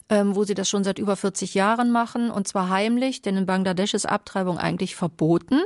ähm, 0.09 0.35
wo 0.35 0.43
sie 0.43 0.53
das 0.53 0.69
schon 0.69 0.83
seit 0.83 0.99
über 0.99 1.15
40 1.15 1.53
Jahren 1.53 1.91
machen, 1.91 2.31
und 2.31 2.47
zwar 2.47 2.69
heimlich, 2.69 3.21
denn 3.21 3.37
in 3.37 3.45
Bangladesch 3.45 3.93
ist 3.93 4.07
Abtreibung 4.07 4.57
eigentlich 4.57 4.95
verboten. 4.95 5.61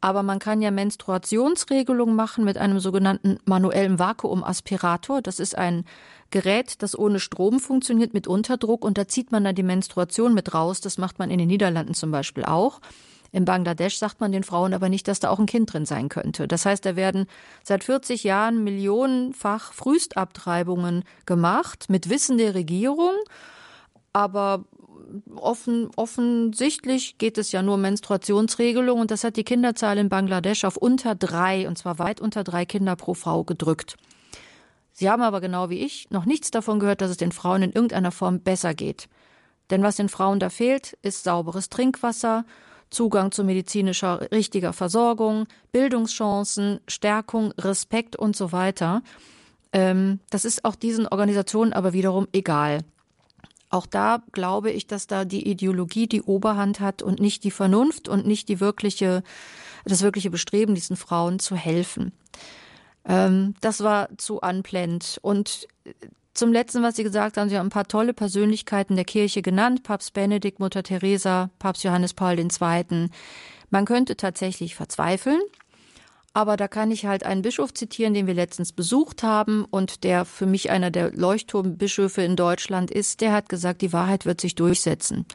Aber 0.00 0.24
man 0.24 0.40
kann 0.40 0.60
ja 0.60 0.72
Menstruationsregelung 0.72 2.16
machen 2.16 2.44
mit 2.44 2.58
einem 2.58 2.80
sogenannten 2.80 3.38
manuellen 3.44 4.00
Vakuumaspirator. 4.00 5.22
Das 5.22 5.38
ist 5.38 5.56
ein 5.56 5.84
Gerät, 6.32 6.82
das 6.82 6.98
ohne 6.98 7.20
Strom 7.20 7.60
funktioniert 7.60 8.12
mit 8.12 8.26
Unterdruck 8.26 8.84
und 8.84 8.98
da 8.98 9.06
zieht 9.06 9.30
man 9.30 9.44
dann 9.44 9.54
die 9.54 9.62
Menstruation 9.62 10.34
mit 10.34 10.54
raus. 10.54 10.80
Das 10.80 10.98
macht 10.98 11.20
man 11.20 11.30
in 11.30 11.38
den 11.38 11.46
Niederlanden 11.46 11.94
zum 11.94 12.10
Beispiel 12.10 12.44
auch. 12.44 12.80
In 13.30 13.44
Bangladesch 13.46 13.96
sagt 13.96 14.20
man 14.20 14.32
den 14.32 14.42
Frauen 14.42 14.74
aber 14.74 14.88
nicht, 14.88 15.08
dass 15.08 15.20
da 15.20 15.30
auch 15.30 15.38
ein 15.38 15.46
Kind 15.46 15.72
drin 15.72 15.86
sein 15.86 16.08
könnte. 16.08 16.48
Das 16.48 16.66
heißt, 16.66 16.84
da 16.84 16.96
werden 16.96 17.26
seit 17.62 17.84
40 17.84 18.24
Jahren 18.24 18.62
millionenfach 18.64 19.72
Frühstabtreibungen 19.72 21.04
gemacht 21.26 21.86
mit 21.88 22.10
Wissen 22.10 22.38
der 22.38 22.54
Regierung. 22.54 23.14
Aber 24.12 24.64
offen, 25.34 25.90
offensichtlich 25.96 27.18
geht 27.18 27.38
es 27.38 27.52
ja 27.52 27.62
nur 27.62 27.74
um 27.74 27.82
Menstruationsregelung 27.82 29.00
und 29.00 29.10
das 29.10 29.24
hat 29.24 29.36
die 29.36 29.44
Kinderzahl 29.44 29.98
in 29.98 30.08
Bangladesch 30.08 30.64
auf 30.64 30.76
unter 30.76 31.14
drei, 31.14 31.68
und 31.68 31.78
zwar 31.78 31.98
weit 31.98 32.20
unter 32.20 32.44
drei 32.44 32.64
Kinder 32.64 32.96
pro 32.96 33.14
Frau 33.14 33.44
gedrückt. 33.44 33.96
Sie 34.92 35.10
haben 35.10 35.22
aber 35.22 35.40
genau 35.40 35.70
wie 35.70 35.78
ich 35.78 36.10
noch 36.10 36.26
nichts 36.26 36.50
davon 36.50 36.78
gehört, 36.78 37.00
dass 37.00 37.10
es 37.10 37.16
den 37.16 37.32
Frauen 37.32 37.62
in 37.62 37.72
irgendeiner 37.72 38.12
Form 38.12 38.40
besser 38.40 38.74
geht. 38.74 39.08
Denn 39.70 39.82
was 39.82 39.96
den 39.96 40.08
Frauen 40.08 40.38
da 40.38 40.50
fehlt, 40.50 40.98
ist 41.02 41.24
sauberes 41.24 41.70
Trinkwasser, 41.70 42.44
Zugang 42.90 43.32
zu 43.32 43.42
medizinischer 43.42 44.30
richtiger 44.32 44.74
Versorgung, 44.74 45.46
Bildungschancen, 45.72 46.80
Stärkung, 46.86 47.52
Respekt 47.52 48.16
und 48.16 48.36
so 48.36 48.52
weiter. 48.52 49.02
Ähm, 49.72 50.20
das 50.28 50.44
ist 50.44 50.66
auch 50.66 50.74
diesen 50.74 51.08
Organisationen 51.08 51.72
aber 51.72 51.94
wiederum 51.94 52.28
egal. 52.32 52.80
Auch 53.72 53.86
da 53.86 54.22
glaube 54.32 54.70
ich, 54.70 54.86
dass 54.86 55.06
da 55.06 55.24
die 55.24 55.48
Ideologie 55.48 56.06
die 56.06 56.20
Oberhand 56.20 56.78
hat 56.80 57.00
und 57.00 57.20
nicht 57.20 57.42
die 57.42 57.50
Vernunft 57.50 58.06
und 58.06 58.26
nicht 58.26 58.50
die 58.50 58.60
wirkliche, 58.60 59.22
das 59.86 60.02
wirkliche 60.02 60.28
Bestreben, 60.28 60.74
diesen 60.74 60.94
Frauen 60.94 61.38
zu 61.38 61.56
helfen. 61.56 62.12
Ähm, 63.06 63.54
das 63.62 63.82
war 63.82 64.10
zu 64.18 64.42
anblend. 64.42 65.18
Und 65.22 65.66
zum 66.34 66.52
letzten, 66.52 66.82
was 66.82 66.96
Sie 66.96 67.02
gesagt 67.02 67.38
haben, 67.38 67.48
Sie 67.48 67.56
haben 67.56 67.68
ein 67.68 67.70
paar 67.70 67.88
tolle 67.88 68.12
Persönlichkeiten 68.12 68.94
der 68.94 69.06
Kirche 69.06 69.40
genannt. 69.40 69.84
Papst 69.84 70.12
Benedikt, 70.12 70.60
Mutter 70.60 70.82
Teresa, 70.82 71.48
Papst 71.58 71.82
Johannes 71.82 72.12
Paul 72.12 72.38
II. 72.38 73.08
Man 73.70 73.84
könnte 73.86 74.18
tatsächlich 74.18 74.74
verzweifeln. 74.74 75.40
Aber 76.34 76.56
da 76.56 76.66
kann 76.66 76.90
ich 76.90 77.04
halt 77.04 77.24
einen 77.24 77.42
Bischof 77.42 77.74
zitieren, 77.74 78.14
den 78.14 78.26
wir 78.26 78.34
letztens 78.34 78.72
besucht 78.72 79.22
haben 79.22 79.66
und 79.66 80.02
der 80.02 80.24
für 80.24 80.46
mich 80.46 80.70
einer 80.70 80.90
der 80.90 81.12
Leuchtturmbischöfe 81.12 82.22
in 82.22 82.36
Deutschland 82.36 82.90
ist. 82.90 83.20
Der 83.20 83.32
hat 83.32 83.48
gesagt, 83.50 83.82
die 83.82 83.92
Wahrheit 83.92 84.24
wird 84.24 84.40
sich 84.40 84.54
durchsetzen. 84.54 85.26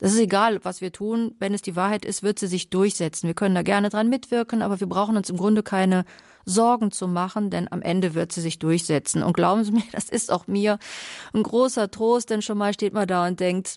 Das 0.00 0.12
ist 0.12 0.18
egal, 0.18 0.64
was 0.64 0.80
wir 0.80 0.92
tun. 0.92 1.34
Wenn 1.38 1.54
es 1.54 1.62
die 1.62 1.76
Wahrheit 1.76 2.04
ist, 2.04 2.22
wird 2.24 2.40
sie 2.40 2.48
sich 2.48 2.68
durchsetzen. 2.68 3.28
Wir 3.28 3.34
können 3.34 3.54
da 3.54 3.62
gerne 3.62 3.90
dran 3.90 4.08
mitwirken, 4.08 4.60
aber 4.60 4.80
wir 4.80 4.88
brauchen 4.88 5.16
uns 5.16 5.30
im 5.30 5.36
Grunde 5.36 5.62
keine 5.62 6.04
Sorgen 6.44 6.90
zu 6.90 7.06
machen, 7.08 7.48
denn 7.48 7.70
am 7.70 7.80
Ende 7.80 8.14
wird 8.14 8.32
sie 8.32 8.40
sich 8.40 8.58
durchsetzen. 8.58 9.22
Und 9.22 9.34
glauben 9.34 9.62
Sie 9.64 9.72
mir, 9.72 9.84
das 9.92 10.08
ist 10.08 10.32
auch 10.32 10.48
mir 10.48 10.78
ein 11.32 11.44
großer 11.44 11.90
Trost, 11.90 12.30
denn 12.30 12.42
schon 12.42 12.58
mal 12.58 12.74
steht 12.74 12.92
man 12.92 13.06
da 13.06 13.26
und 13.26 13.38
denkt, 13.38 13.76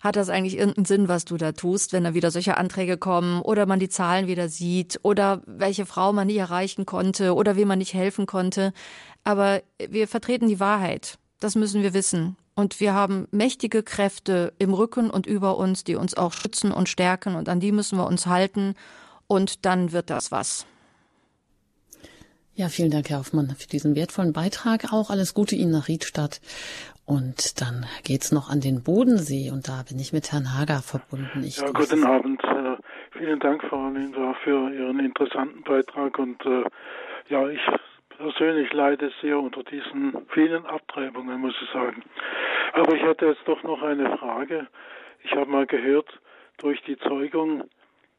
hat 0.00 0.16
das 0.16 0.28
eigentlich 0.28 0.56
irgendeinen 0.56 0.84
Sinn, 0.84 1.08
was 1.08 1.24
du 1.24 1.36
da 1.36 1.52
tust, 1.52 1.92
wenn 1.92 2.04
da 2.04 2.14
wieder 2.14 2.30
solche 2.30 2.56
Anträge 2.56 2.98
kommen 2.98 3.42
oder 3.42 3.66
man 3.66 3.80
die 3.80 3.88
Zahlen 3.88 4.28
wieder 4.28 4.48
sieht 4.48 5.00
oder 5.02 5.42
welche 5.46 5.86
Frau 5.86 6.12
man 6.12 6.28
nicht 6.28 6.36
erreichen 6.36 6.86
konnte 6.86 7.34
oder 7.34 7.56
wem 7.56 7.68
man 7.68 7.78
nicht 7.78 7.94
helfen 7.94 8.26
konnte. 8.26 8.72
Aber 9.24 9.62
wir 9.78 10.06
vertreten 10.06 10.48
die 10.48 10.60
Wahrheit. 10.60 11.18
Das 11.40 11.54
müssen 11.54 11.82
wir 11.82 11.94
wissen. 11.94 12.36
Und 12.54 12.80
wir 12.80 12.92
haben 12.92 13.28
mächtige 13.30 13.84
Kräfte 13.84 14.52
im 14.58 14.74
Rücken 14.74 15.10
und 15.10 15.26
über 15.26 15.58
uns, 15.58 15.84
die 15.84 15.94
uns 15.94 16.14
auch 16.14 16.32
schützen 16.32 16.72
und 16.72 16.88
stärken. 16.88 17.36
Und 17.36 17.48
an 17.48 17.60
die 17.60 17.70
müssen 17.70 17.98
wir 17.98 18.06
uns 18.06 18.26
halten. 18.26 18.74
Und 19.28 19.64
dann 19.64 19.92
wird 19.92 20.10
das 20.10 20.32
was. 20.32 20.66
Ja, 22.56 22.68
vielen 22.68 22.90
Dank, 22.90 23.08
Herr 23.08 23.18
Hoffmann, 23.18 23.54
für 23.56 23.68
diesen 23.68 23.94
wertvollen 23.94 24.32
Beitrag. 24.32 24.92
Auch 24.92 25.10
alles 25.10 25.34
Gute 25.34 25.54
Ihnen 25.54 25.70
nach 25.70 25.86
Riedstadt. 25.86 26.40
Und 27.08 27.62
dann 27.62 27.86
geht's 28.04 28.32
noch 28.32 28.50
an 28.50 28.60
den 28.60 28.84
Bodensee 28.84 29.50
und 29.50 29.66
da 29.66 29.82
bin 29.88 29.98
ich 29.98 30.12
mit 30.12 30.30
Herrn 30.30 30.52
Hager 30.52 30.82
verbunden. 30.82 31.42
Ich 31.42 31.56
ja, 31.56 31.70
guten 31.72 32.04
Abend. 32.04 32.44
Äh, 32.44 32.76
vielen 33.16 33.40
Dank, 33.40 33.64
Frau 33.64 33.88
Linda, 33.88 34.34
für 34.44 34.70
Ihren 34.70 35.00
interessanten 35.00 35.62
Beitrag. 35.62 36.18
Und 36.18 36.44
äh, 36.44 36.64
ja, 37.30 37.48
ich 37.48 37.62
persönlich 38.10 38.70
leide 38.74 39.10
sehr 39.22 39.40
unter 39.40 39.62
diesen 39.62 40.26
vielen 40.34 40.66
Abtreibungen, 40.66 41.40
muss 41.40 41.54
ich 41.62 41.70
sagen. 41.70 42.02
Aber 42.74 42.94
ich 42.94 43.02
hätte 43.02 43.24
jetzt 43.24 43.46
doch 43.46 43.62
noch 43.62 43.80
eine 43.80 44.18
Frage. 44.18 44.66
Ich 45.24 45.32
habe 45.32 45.50
mal 45.50 45.64
gehört, 45.64 46.10
durch 46.58 46.82
die 46.82 46.98
Zeugung 46.98 47.64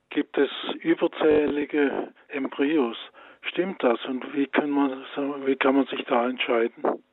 gibt 0.10 0.36
es 0.36 0.50
überzählige 0.82 2.12
Embryos. 2.30 2.98
Stimmt 3.44 3.84
das? 3.84 4.04
Und 4.06 4.34
wie 4.34 4.48
kann 4.48 4.72
man, 4.72 5.04
wie 5.46 5.56
kann 5.58 5.76
man 5.76 5.86
sich 5.86 6.04
da 6.06 6.28
entscheiden? 6.28 7.04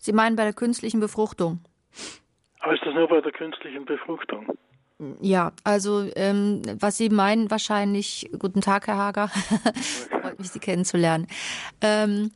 Sie 0.00 0.12
meinen 0.12 0.34
bei 0.34 0.44
der 0.44 0.54
künstlichen 0.54 0.98
Befruchtung? 0.98 1.60
Heißt 2.64 2.82
das 2.84 2.94
nur 2.94 3.08
bei 3.08 3.20
der 3.20 3.32
künstlichen 3.32 3.84
Befruchtung? 3.84 4.46
Ja, 5.20 5.52
also 5.64 6.06
ähm, 6.16 6.62
was 6.78 6.98
Sie 6.98 7.08
meinen 7.08 7.50
wahrscheinlich, 7.50 8.30
guten 8.38 8.60
Tag, 8.60 8.86
Herr 8.86 8.96
Hager, 8.96 9.28
freut 10.22 10.38
mich, 10.38 10.50
Sie 10.50 10.58
kennenzulernen. 10.58 11.26
Ähm, 11.80 12.32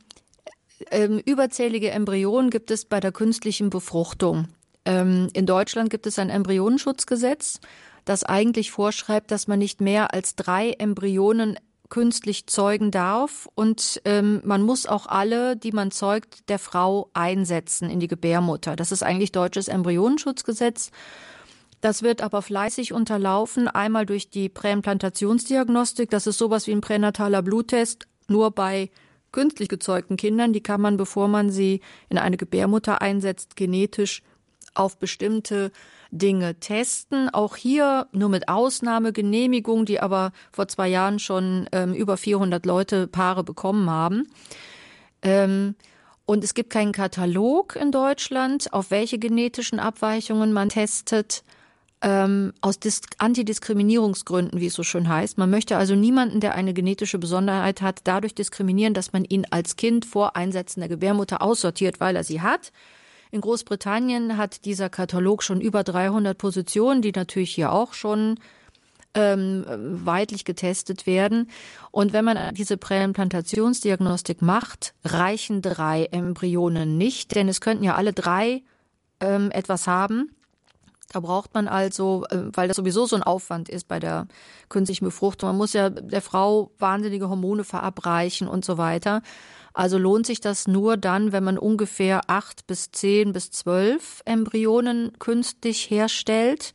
ähm, 0.91 1.21
überzählige 1.25 1.91
Embryonen 1.91 2.49
gibt 2.49 2.71
es 2.71 2.85
bei 2.85 2.99
der 2.99 3.11
künstlichen 3.11 3.69
Befruchtung. 3.69 4.47
Ähm, 4.85 5.29
in 5.33 5.45
Deutschland 5.45 5.89
gibt 5.89 6.05
es 6.07 6.19
ein 6.19 6.29
Embryonenschutzgesetz, 6.29 7.59
das 8.03 8.23
eigentlich 8.23 8.71
vorschreibt, 8.71 9.31
dass 9.31 9.47
man 9.47 9.59
nicht 9.59 9.81
mehr 9.81 10.13
als 10.13 10.35
drei 10.35 10.71
Embryonen 10.71 11.59
künstlich 11.89 12.47
zeugen 12.47 12.91
darf 12.91 13.47
und 13.55 14.01
ähm, 14.05 14.41
man 14.43 14.61
muss 14.61 14.85
auch 14.85 15.05
alle, 15.07 15.55
die 15.55 15.71
man 15.71 15.91
zeugt, 15.91 16.49
der 16.49 16.59
Frau 16.59 17.09
einsetzen 17.13 17.89
in 17.89 17.99
die 17.99 18.07
Gebärmutter. 18.07 18.75
Das 18.75 18.91
ist 18.91 19.03
eigentlich 19.03 19.31
deutsches 19.31 19.67
Embryonenschutzgesetz. 19.67 20.91
Das 21.81 22.01
wird 22.01 22.21
aber 22.21 22.41
fleißig 22.41 22.93
unterlaufen, 22.93 23.67
einmal 23.67 24.05
durch 24.05 24.29
die 24.29 24.49
Präimplantationsdiagnostik. 24.49 26.09
Das 26.09 26.25
ist 26.25 26.37
sowas 26.37 26.65
wie 26.67 26.71
ein 26.71 26.81
pränataler 26.81 27.43
Bluttest, 27.43 28.07
nur 28.27 28.51
bei 28.51 28.89
künstlich 29.31 29.69
gezeugten 29.69 30.17
Kindern. 30.17 30.53
Die 30.53 30.63
kann 30.63 30.81
man, 30.81 30.97
bevor 30.97 31.27
man 31.27 31.51
sie 31.51 31.81
in 32.09 32.17
eine 32.17 32.37
Gebärmutter 32.37 33.01
einsetzt, 33.01 33.55
genetisch 33.55 34.23
auf 34.73 34.97
bestimmte 34.97 35.71
Dinge 36.17 36.59
testen. 36.59 37.29
Auch 37.29 37.55
hier 37.55 38.07
nur 38.11 38.29
mit 38.29 38.47
Ausnahmegenehmigung, 38.47 39.85
die 39.85 39.99
aber 39.99 40.31
vor 40.51 40.67
zwei 40.67 40.87
Jahren 40.87 41.19
schon 41.19 41.67
ähm, 41.71 41.93
über 41.93 42.17
400 42.17 42.65
Leute 42.65 43.07
Paare 43.07 43.43
bekommen 43.43 43.89
haben. 43.89 44.27
Ähm, 45.21 45.75
und 46.25 46.43
es 46.43 46.53
gibt 46.53 46.71
keinen 46.71 46.91
Katalog 46.91 47.75
in 47.75 47.91
Deutschland, 47.91 48.73
auf 48.73 48.89
welche 48.89 49.19
genetischen 49.19 49.79
Abweichungen 49.79 50.53
man 50.53 50.69
testet. 50.69 51.43
Ähm, 52.01 52.53
aus 52.61 52.79
Dis 52.79 53.01
Antidiskriminierungsgründen, 53.19 54.59
wie 54.59 54.67
es 54.67 54.73
so 54.73 54.83
schön 54.83 55.07
heißt. 55.07 55.37
Man 55.37 55.49
möchte 55.49 55.77
also 55.77 55.95
niemanden, 55.95 56.39
der 56.39 56.55
eine 56.55 56.73
genetische 56.73 57.19
Besonderheit 57.19 57.81
hat, 57.81 58.01
dadurch 58.03 58.35
diskriminieren, 58.35 58.93
dass 58.93 59.13
man 59.13 59.23
ihn 59.23 59.45
als 59.49 59.75
Kind 59.75 60.05
vor 60.05 60.35
Einsetzen 60.35 60.81
der 60.81 60.89
Gebärmutter 60.89 61.41
aussortiert, 61.41 61.99
weil 61.99 62.15
er 62.15 62.23
sie 62.23 62.41
hat. 62.41 62.71
In 63.35 63.41
Großbritannien 63.41 64.37
hat 64.37 64.63
dieser 64.63 64.89
Katalog 64.89 65.43
schon 65.43 65.59
über 65.59 65.83
300 65.83 66.37
Positionen, 66.37 67.01
die 67.01 67.11
natürlich 67.11 67.53
hier 67.53 67.73
auch 67.73 67.91
schon 67.91 68.39
ähm, 69.13 69.65
weitlich 70.05 70.45
getestet 70.45 71.05
werden. 71.05 71.49
Und 71.91 72.13
wenn 72.13 72.23
man 72.23 72.55
diese 72.55 72.77
Präimplantationsdiagnostik 72.77 74.41
macht, 74.41 74.93
reichen 75.03 75.61
drei 75.61 76.05
Embryonen 76.05 76.97
nicht, 76.97 77.35
denn 77.35 77.49
es 77.49 77.59
könnten 77.59 77.83
ja 77.83 77.95
alle 77.95 78.13
drei 78.13 78.63
ähm, 79.19 79.51
etwas 79.51 79.85
haben. 79.85 80.31
Da 81.11 81.19
braucht 81.19 81.53
man 81.53 81.67
also, 81.67 82.23
äh, 82.29 82.37
weil 82.53 82.69
das 82.69 82.77
sowieso 82.77 83.05
so 83.05 83.17
ein 83.17 83.23
Aufwand 83.23 83.67
ist 83.67 83.89
bei 83.89 83.99
der 83.99 84.27
künstlichen 84.69 85.03
Befruchtung, 85.03 85.49
man 85.49 85.57
muss 85.57 85.73
ja 85.73 85.89
der 85.89 86.21
Frau 86.21 86.71
wahnsinnige 86.79 87.27
Hormone 87.27 87.65
verabreichen 87.65 88.47
und 88.47 88.63
so 88.63 88.77
weiter. 88.77 89.21
Also 89.75 89.97
lohnt 89.97 90.25
sich 90.25 90.39
das 90.39 90.67
nur 90.67 90.95
dann, 90.95 91.33
wenn 91.33 91.43
man 91.43 91.57
ungefähr 91.57 92.21
acht 92.27 92.65
bis 92.65 92.91
zehn 92.91 93.33
bis 93.33 93.51
zwölf 93.51 94.21
Embryonen 94.23 95.11
künstlich 95.19 95.89
herstellt. 95.89 96.73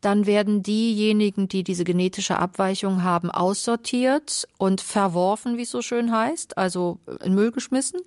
Dann 0.00 0.24
werden 0.24 0.62
diejenigen, 0.62 1.48
die 1.48 1.62
diese 1.62 1.84
genetische 1.84 2.38
Abweichung 2.38 3.02
haben, 3.02 3.30
aussortiert 3.30 4.48
und 4.56 4.80
verworfen, 4.80 5.58
wie 5.58 5.62
es 5.62 5.70
so 5.70 5.82
schön 5.82 6.10
heißt, 6.10 6.56
also 6.56 6.98
in 7.22 7.34
Müll 7.34 7.50
geschmissen. 7.50 8.00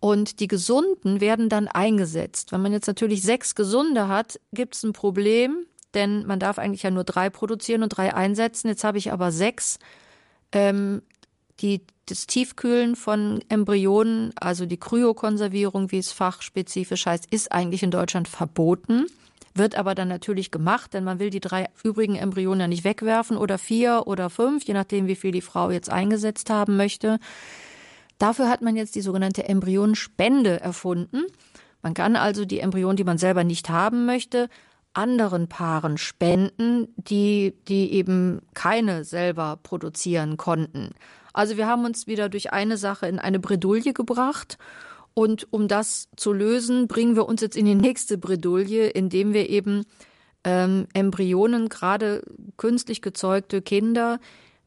Und 0.00 0.40
die 0.40 0.48
Gesunden 0.48 1.20
werden 1.20 1.48
dann 1.48 1.68
eingesetzt. 1.68 2.50
Wenn 2.50 2.60
man 2.60 2.72
jetzt 2.72 2.88
natürlich 2.88 3.22
sechs 3.22 3.54
Gesunde 3.54 4.08
hat, 4.08 4.40
gibt 4.52 4.74
es 4.74 4.82
ein 4.82 4.92
Problem, 4.92 5.64
denn 5.94 6.26
man 6.26 6.40
darf 6.40 6.58
eigentlich 6.58 6.82
ja 6.82 6.90
nur 6.90 7.04
drei 7.04 7.30
produzieren 7.30 7.84
und 7.84 7.90
drei 7.90 8.12
einsetzen. 8.14 8.66
Jetzt 8.66 8.82
habe 8.82 8.98
ich 8.98 9.12
aber 9.12 9.30
sechs. 9.30 9.78
Ähm, 10.50 11.02
die, 11.60 11.82
das 12.06 12.26
Tiefkühlen 12.26 12.96
von 12.96 13.42
Embryonen, 13.48 14.32
also 14.36 14.66
die 14.66 14.76
Kryokonservierung, 14.76 15.90
wie 15.90 15.98
es 15.98 16.12
fachspezifisch 16.12 17.06
heißt, 17.06 17.26
ist 17.32 17.52
eigentlich 17.52 17.82
in 17.82 17.90
Deutschland 17.90 18.28
verboten, 18.28 19.06
wird 19.54 19.76
aber 19.76 19.94
dann 19.94 20.08
natürlich 20.08 20.50
gemacht, 20.50 20.94
denn 20.94 21.04
man 21.04 21.20
will 21.20 21.30
die 21.30 21.40
drei 21.40 21.68
übrigen 21.84 22.16
Embryonen 22.16 22.60
ja 22.60 22.68
nicht 22.68 22.84
wegwerfen 22.84 23.36
oder 23.36 23.56
vier 23.56 24.02
oder 24.06 24.28
fünf, 24.30 24.64
je 24.64 24.74
nachdem, 24.74 25.06
wie 25.06 25.14
viel 25.14 25.30
die 25.30 25.40
Frau 25.40 25.70
jetzt 25.70 25.90
eingesetzt 25.90 26.50
haben 26.50 26.76
möchte. 26.76 27.18
Dafür 28.18 28.48
hat 28.48 28.62
man 28.62 28.76
jetzt 28.76 28.96
die 28.96 29.00
sogenannte 29.00 29.48
Embryonenspende 29.48 30.60
erfunden. 30.60 31.24
Man 31.82 31.94
kann 31.94 32.16
also 32.16 32.44
die 32.44 32.60
Embryonen, 32.60 32.96
die 32.96 33.04
man 33.04 33.18
selber 33.18 33.44
nicht 33.44 33.68
haben 33.68 34.06
möchte, 34.06 34.48
anderen 34.94 35.48
Paaren 35.48 35.98
spenden, 35.98 36.88
die, 36.96 37.54
die 37.68 37.92
eben 37.92 38.40
keine 38.54 39.04
selber 39.04 39.58
produzieren 39.62 40.36
konnten. 40.36 40.90
Also 41.32 41.56
wir 41.56 41.66
haben 41.66 41.84
uns 41.84 42.06
wieder 42.06 42.28
durch 42.28 42.52
eine 42.52 42.76
Sache 42.76 43.06
in 43.06 43.18
eine 43.18 43.40
Bredouille 43.40 43.92
gebracht. 43.92 44.56
Und 45.12 45.46
um 45.52 45.68
das 45.68 46.08
zu 46.16 46.32
lösen, 46.32 46.88
bringen 46.88 47.14
wir 47.14 47.26
uns 47.26 47.40
jetzt 47.40 47.56
in 47.56 47.66
die 47.66 47.74
nächste 47.74 48.18
Bredouille, 48.18 48.88
indem 48.88 49.32
wir 49.32 49.48
eben 49.48 49.84
ähm, 50.44 50.86
Embryonen, 50.92 51.68
gerade 51.68 52.22
künstlich 52.56 53.02
gezeugte 53.02 53.62
Kinder, 53.62 54.18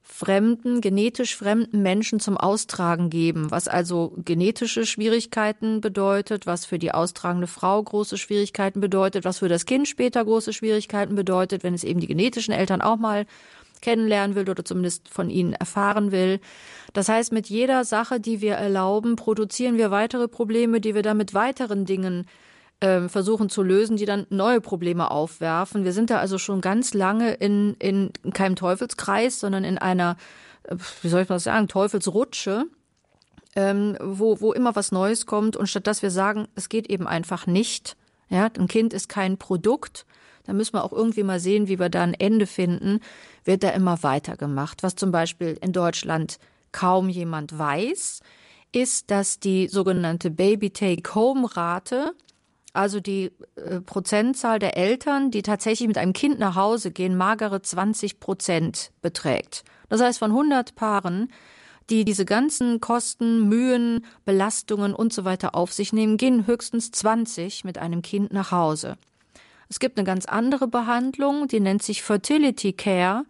fremden, 0.10 0.82
genetisch 0.82 1.36
fremden 1.36 1.84
Menschen 1.84 2.20
zum 2.20 2.38
Austragen 2.38 3.10
geben, 3.10 3.52
was 3.52 3.68
also 3.68 4.14
genetische 4.24 4.86
Schwierigkeiten 4.86 5.82
bedeutet, 5.82 6.48
was 6.48 6.66
für 6.66 6.80
die 6.80 6.94
austragende 6.94 7.46
Frau 7.46 7.84
große 7.84 8.18
Schwierigkeiten 8.18 8.80
bedeutet, 8.80 9.26
was 9.26 9.40
für 9.40 9.50
das 9.50 9.66
Kind 9.66 9.88
später 9.88 10.24
große 10.24 10.54
Schwierigkeiten 10.54 11.16
bedeutet, 11.16 11.64
wenn 11.64 11.74
es 11.74 11.84
eben 11.84 12.00
die 12.00 12.08
genetischen 12.08 12.54
Eltern 12.54 12.82
auch 12.82 12.98
mal 12.98 13.26
kennenlernen 13.82 14.36
will 14.36 14.50
oder 14.50 14.66
zumindest 14.66 15.10
von 15.10 15.30
ihnen 15.30 15.54
erfahren 15.54 16.12
will. 16.12 16.40
Das 16.94 17.10
heißt, 17.10 17.32
mit 17.32 17.48
jeder 17.48 17.84
Sache, 17.84 18.20
die 18.20 18.42
wir 18.42 18.54
erlauben, 18.54 19.18
produzieren 19.18 19.78
wir 19.78 19.92
weitere 19.92 20.28
Probleme, 20.28 20.82
die 20.82 20.96
wir 20.96 21.04
dann 21.04 21.18
mit 21.18 21.34
weiteren 21.34 21.86
Dingen 21.86 22.26
äh, 22.80 23.08
versuchen 23.08 23.50
zu 23.50 23.64
lösen, 23.64 23.98
die 23.98 24.06
dann 24.06 24.28
neue 24.30 24.62
Probleme 24.62 25.10
aufwerfen. 25.12 25.84
Wir 25.84 25.94
sind 25.94 26.10
da 26.10 26.20
also 26.20 26.38
schon 26.38 26.62
ganz 26.62 26.94
lange 26.94 27.34
in, 27.34 27.76
in 27.80 28.12
keinem 28.34 28.56
Teufelskreis, 28.56 29.40
sondern 29.40 29.64
in 29.64 29.78
einer, 29.78 30.18
äh, 30.64 30.76
wie 31.02 31.10
soll 31.10 31.22
ich 31.22 31.30
mal 31.30 31.40
sagen, 31.40 31.68
Teufelsrutsche, 31.68 32.66
ähm, 33.56 33.98
wo, 34.02 34.40
wo 34.42 34.54
immer 34.54 34.76
was 34.76 34.92
Neues 34.92 35.26
kommt. 35.26 35.56
Und 35.56 35.68
statt 35.68 35.88
dass 35.88 36.02
wir 36.02 36.12
sagen, 36.12 36.48
es 36.56 36.70
geht 36.70 36.90
eben 36.90 37.08
einfach 37.08 37.48
nicht, 37.48 37.98
ja, 38.30 38.50
ein 38.58 38.68
Kind 38.68 38.94
ist 38.94 39.10
kein 39.10 39.38
Produkt, 39.38 40.06
da 40.48 40.54
müssen 40.54 40.74
wir 40.74 40.84
auch 40.84 40.94
irgendwie 40.94 41.24
mal 41.24 41.40
sehen, 41.42 41.68
wie 41.68 41.78
wir 41.78 41.90
da 41.90 42.04
ein 42.04 42.14
Ende 42.14 42.48
finden, 42.48 43.02
wird 43.44 43.64
da 43.64 43.70
immer 43.70 44.02
weitergemacht. 44.02 44.82
Was 44.82 44.96
zum 44.96 45.12
Beispiel 45.12 45.58
in 45.62 45.74
Deutschland 45.74 46.40
kaum 46.72 47.10
jemand 47.10 47.58
weiß, 47.58 48.22
ist, 48.72 49.12
dass 49.12 49.40
die 49.40 49.68
sogenannte 49.68 50.32
Baby-Take-Home-Rate, 50.32 52.14
also 52.78 53.00
die 53.00 53.32
äh, 53.56 53.82
Prozentzahl 53.82 54.60
der 54.60 54.78
Eltern, 54.78 55.32
die 55.32 55.42
tatsächlich 55.42 55.88
mit 55.88 55.98
einem 55.98 56.14
Kind 56.14 56.40
nach 56.40 56.56
Hause 56.56 56.92
gehen, 56.92 57.18
magere 57.18 57.62
20 57.62 58.20
Prozent 58.20 58.92
beträgt. 59.02 59.64
Das 59.90 60.02
heißt, 60.02 60.20
von 60.20 60.32
100 60.32 60.76
Paaren, 60.76 61.32
die 61.90 62.06
diese 62.06 62.26
ganzen 62.26 62.80
Kosten, 62.82 63.48
Mühen, 63.48 64.06
Belastungen 64.26 64.94
und 64.94 65.14
so 65.14 65.26
weiter 65.26 65.56
auf 65.56 65.74
sich 65.74 65.94
nehmen, 65.94 66.18
gehen 66.18 66.46
höchstens 66.46 66.92
20 66.92 67.64
mit 67.64 67.78
einem 67.78 68.02
Kind 68.02 68.32
nach 68.34 68.52
Hause. 68.52 68.98
Es 69.70 69.80
gibt 69.80 69.98
eine 69.98 70.06
ganz 70.06 70.26
andere 70.26 70.68
Behandlung, 70.68 71.48
die 71.48 71.60
nennt 71.60 71.84
sich 71.84 72.04
Fertility 72.04 72.74
Care. 72.74 73.26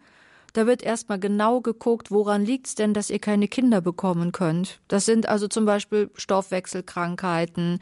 Da 0.52 0.66
wird 0.66 0.82
erstmal 0.82 1.18
genau 1.18 1.60
geguckt, 1.60 2.10
woran 2.10 2.44
liegt 2.44 2.68
es 2.68 2.74
denn, 2.74 2.94
dass 2.94 3.10
ihr 3.10 3.18
keine 3.18 3.48
Kinder 3.48 3.80
bekommen 3.80 4.32
könnt. 4.32 4.80
Das 4.88 5.04
sind 5.04 5.28
also 5.28 5.46
zum 5.46 5.66
Beispiel 5.66 6.10
Stoffwechselkrankheiten, 6.14 7.80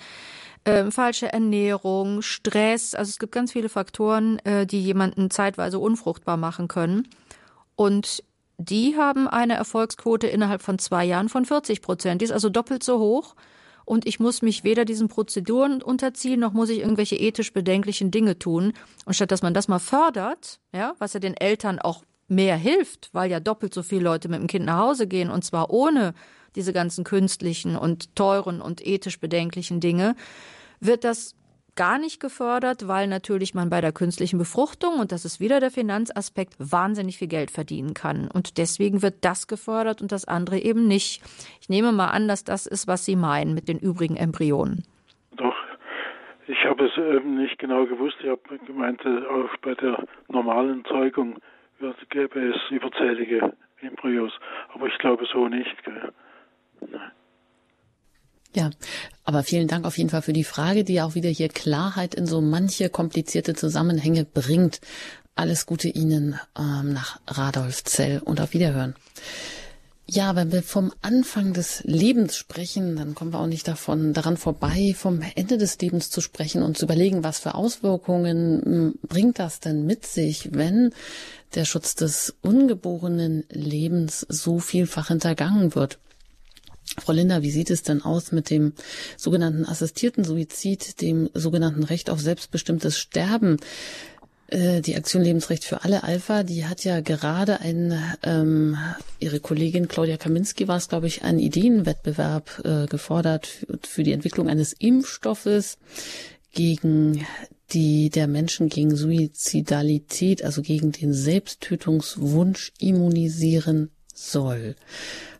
äh, 0.67 0.91
falsche 0.91 1.33
Ernährung, 1.33 2.23
Stress. 2.23 2.95
Also 2.95 3.11
es 3.11 3.19
gibt 3.19 3.33
ganz 3.33 3.53
viele 3.53 3.69
Faktoren, 3.69 4.39
äh, 4.41 4.67
die 4.67 4.83
jemanden 4.83 5.31
zeitweise 5.31 5.79
unfruchtbar 5.79 6.37
machen 6.37 6.69
können. 6.69 7.09
Und 7.77 8.25
die 8.59 8.97
haben 8.97 9.29
eine 9.29 9.55
Erfolgsquote 9.55 10.27
innerhalb 10.27 10.63
von 10.63 10.79
zwei 10.79 11.05
Jahren 11.05 11.29
von 11.29 11.45
40 11.45 11.83
Prozent. 11.83 12.21
Die 12.21 12.25
ist 12.25 12.33
also 12.33 12.49
doppelt 12.49 12.83
so 12.83 12.99
hoch 12.99 13.37
und 13.85 14.07
ich 14.07 14.19
muss 14.19 14.43
mich 14.43 14.65
weder 14.65 14.85
diesen 14.85 15.09
Prozeduren 15.09 15.83
unterziehen, 15.83 16.41
noch 16.41 16.53
muss 16.53 16.71
ich 16.71 16.81
irgendwelche 16.81 17.17
ethisch 17.17 17.53
bedenklichen 17.53 18.11
Dinge 18.11 18.39
tun. 18.39 18.73
Und 19.05 19.15
statt 19.15 19.31
dass 19.31 19.43
man 19.43 19.55
das 19.55 19.69
mal 19.69 19.79
fördert, 19.79 20.59
ja, 20.75 20.95
was 20.99 21.13
ja 21.13 21.21
den 21.21 21.37
Eltern 21.37 21.79
auch 21.79 22.03
mehr 22.27 22.57
hilft, 22.57 23.11
weil 23.13 23.31
ja 23.31 23.39
doppelt 23.39 23.73
so 23.73 23.85
viele 23.85 24.03
Leute 24.03 24.29
mit 24.29 24.41
dem 24.41 24.49
Kind 24.49 24.65
nach 24.65 24.79
Hause 24.79 25.07
gehen 25.07 25.31
und 25.31 25.45
zwar 25.45 25.71
ohne 25.71 26.15
diese 26.57 26.73
ganzen 26.73 27.05
künstlichen 27.05 27.77
und 27.77 28.17
teuren 28.17 28.61
und 28.61 28.85
ethisch 28.85 29.21
bedenklichen 29.21 29.79
Dinge, 29.79 30.17
wird 30.81 31.05
das 31.05 31.35
gar 31.77 31.99
nicht 31.99 32.21
gefördert, 32.21 32.89
weil 32.89 33.07
natürlich 33.07 33.55
man 33.55 33.69
bei 33.69 33.81
der 33.81 33.93
künstlichen 33.93 34.39
Befruchtung, 34.39 34.99
und 34.99 35.13
das 35.13 35.25
ist 35.25 35.41
wieder 35.41 35.61
der 35.61 35.71
Finanzaspekt, 35.71 36.55
wahnsinnig 36.59 37.19
viel 37.19 37.29
Geld 37.29 37.51
verdienen 37.51 37.95
kann. 37.95 38.29
Und 38.33 38.59
deswegen 38.59 39.03
wird 39.03 39.25
das 39.25 39.47
gefördert 39.47 40.01
und 40.01 40.11
das 40.11 40.25
andere 40.25 40.59
eben 40.59 40.89
nicht. 40.89 41.23
Ich 41.61 41.69
nehme 41.69 41.93
mal 41.93 42.09
an, 42.09 42.29
dass 42.29 42.45
das 42.45 42.67
ist, 42.67 42.89
was 42.89 43.05
Sie 43.05 43.15
meinen 43.15 43.55
mit 43.55 43.69
den 43.69 43.79
übrigen 43.79 44.17
Embryonen. 44.17 44.85
Doch, 45.37 45.57
ich 46.47 46.65
habe 46.65 46.87
es 46.87 46.97
eben 46.97 47.37
nicht 47.37 47.59
genau 47.59 47.85
gewusst. 47.85 48.17
Ich 48.21 48.29
habe 48.29 48.59
gemeint, 48.67 49.01
auch 49.05 49.57
bei 49.61 49.75
der 49.75 50.03
normalen 50.29 50.83
Zeugung 50.87 51.37
gäbe 52.09 52.41
es 52.41 52.71
überzählige 52.71 53.53
Embryos. 53.83 54.33
Aber 54.73 54.87
ich 54.87 54.97
glaube 54.97 55.27
so 55.31 55.47
nicht. 55.49 55.77
Nein. 56.81 57.13
Ja, 58.57 58.71
aber 59.25 59.43
vielen 59.43 59.69
Dank 59.69 59.85
auf 59.85 59.99
jeden 59.99 60.09
Fall 60.09 60.23
für 60.23 60.33
die 60.33 60.43
Frage, 60.43 60.83
die 60.83 61.03
auch 61.03 61.15
wieder 61.15 61.29
hier 61.29 61.51
Klarheit 61.51 62.15
in 62.15 62.27
so 62.27 62.41
manche 62.41 62.89
komplizierte 62.89 63.53
Zusammenhänge 63.53 64.25
bringt. 64.25 64.81
Alles 65.35 65.67
Gute 65.67 65.89
Ihnen 65.89 66.41
ähm, 66.59 66.95
nach 66.95 67.21
Radolfzell 67.27 68.21
und 68.21 68.41
auf 68.41 68.55
Wiederhören. 68.55 68.95
Ja, 70.07 70.37
wenn 70.37 70.53
wir 70.53 70.63
vom 70.63 70.91
Anfang 71.03 71.53
des 71.53 71.83
Lebens 71.85 72.35
sprechen, 72.39 72.97
dann 72.97 73.15
kommen 73.15 73.35
wir 73.35 73.41
auch 73.41 73.47
nicht 73.47 73.69
davon 73.69 74.15
daran 74.15 74.39
vorbei, 74.39 74.95
vom 74.97 75.21
Ende 75.35 75.59
des 75.59 75.79
Lebens 75.79 76.09
zu 76.09 76.23
sprechen 76.23 76.63
und 76.63 76.79
zu 76.79 76.87
überlegen, 76.87 77.25
was 77.25 77.41
für 77.41 77.57
Auswirkungen 77.57 78.63
hm, 78.65 78.95
bringt 79.07 79.39
das 79.39 79.61
denn 79.61 79.85
mit 79.85 80.07
sich, 80.07 80.55
wenn 80.55 80.95
der 81.55 81.67
Schutz 81.67 81.95
des 81.95 82.35
ungeborenen 82.41 83.45
Lebens 83.51 84.25
so 84.31 84.61
vielfach 84.61 85.09
hintergangen 85.09 85.75
wird. 85.75 85.99
Frau 86.99 87.13
Linder, 87.13 87.43
wie 87.43 87.51
sieht 87.51 87.71
es 87.71 87.83
denn 87.83 88.03
aus 88.03 88.33
mit 88.33 88.51
dem 88.51 88.73
sogenannten 89.17 89.65
assistierten 89.65 90.25
Suizid, 90.25 91.01
dem 91.01 91.31
sogenannten 91.35 91.83
Recht 91.83 92.11
auf 92.11 92.21
selbstbestimmtes 92.21 92.99
Sterben? 92.99 93.59
Äh, 94.49 94.81
die 94.81 94.97
Aktion 94.97 95.23
Lebensrecht 95.23 95.65
für 95.65 95.83
alle 95.85 96.05
Alpha, 96.05 96.43
die 96.43 96.67
hat 96.67 96.85
ja 96.85 97.01
gerade 97.01 97.61
ein, 97.61 98.01
ähm, 98.23 98.77
ihre 99.19 99.41
Kollegin 99.41 99.89
Claudia 99.89 100.17
Kaminski 100.17 100.69
war 100.69 100.77
es, 100.77 100.89
glaube 100.89 101.09
ich, 101.09 101.23
einen 101.23 101.41
Ideenwettbewerb 101.41 102.63
äh, 102.65 102.87
gefordert 102.87 103.47
für, 103.47 103.79
für 103.83 104.03
die 104.05 104.13
Entwicklung 104.13 104.49
eines 104.49 104.73
Impfstoffes 104.73 105.79
gegen 106.53 107.27
die 107.73 108.11
der 108.11 108.29
Menschen 108.29 108.69
gegen 108.69 108.95
Suizidalität, 108.95 110.45
also 110.45 110.63
gegen 110.63 110.93
den 110.93 111.13
Selbsttötungswunsch 111.13 112.73
immunisieren 112.79 113.91
soll. 114.17 114.75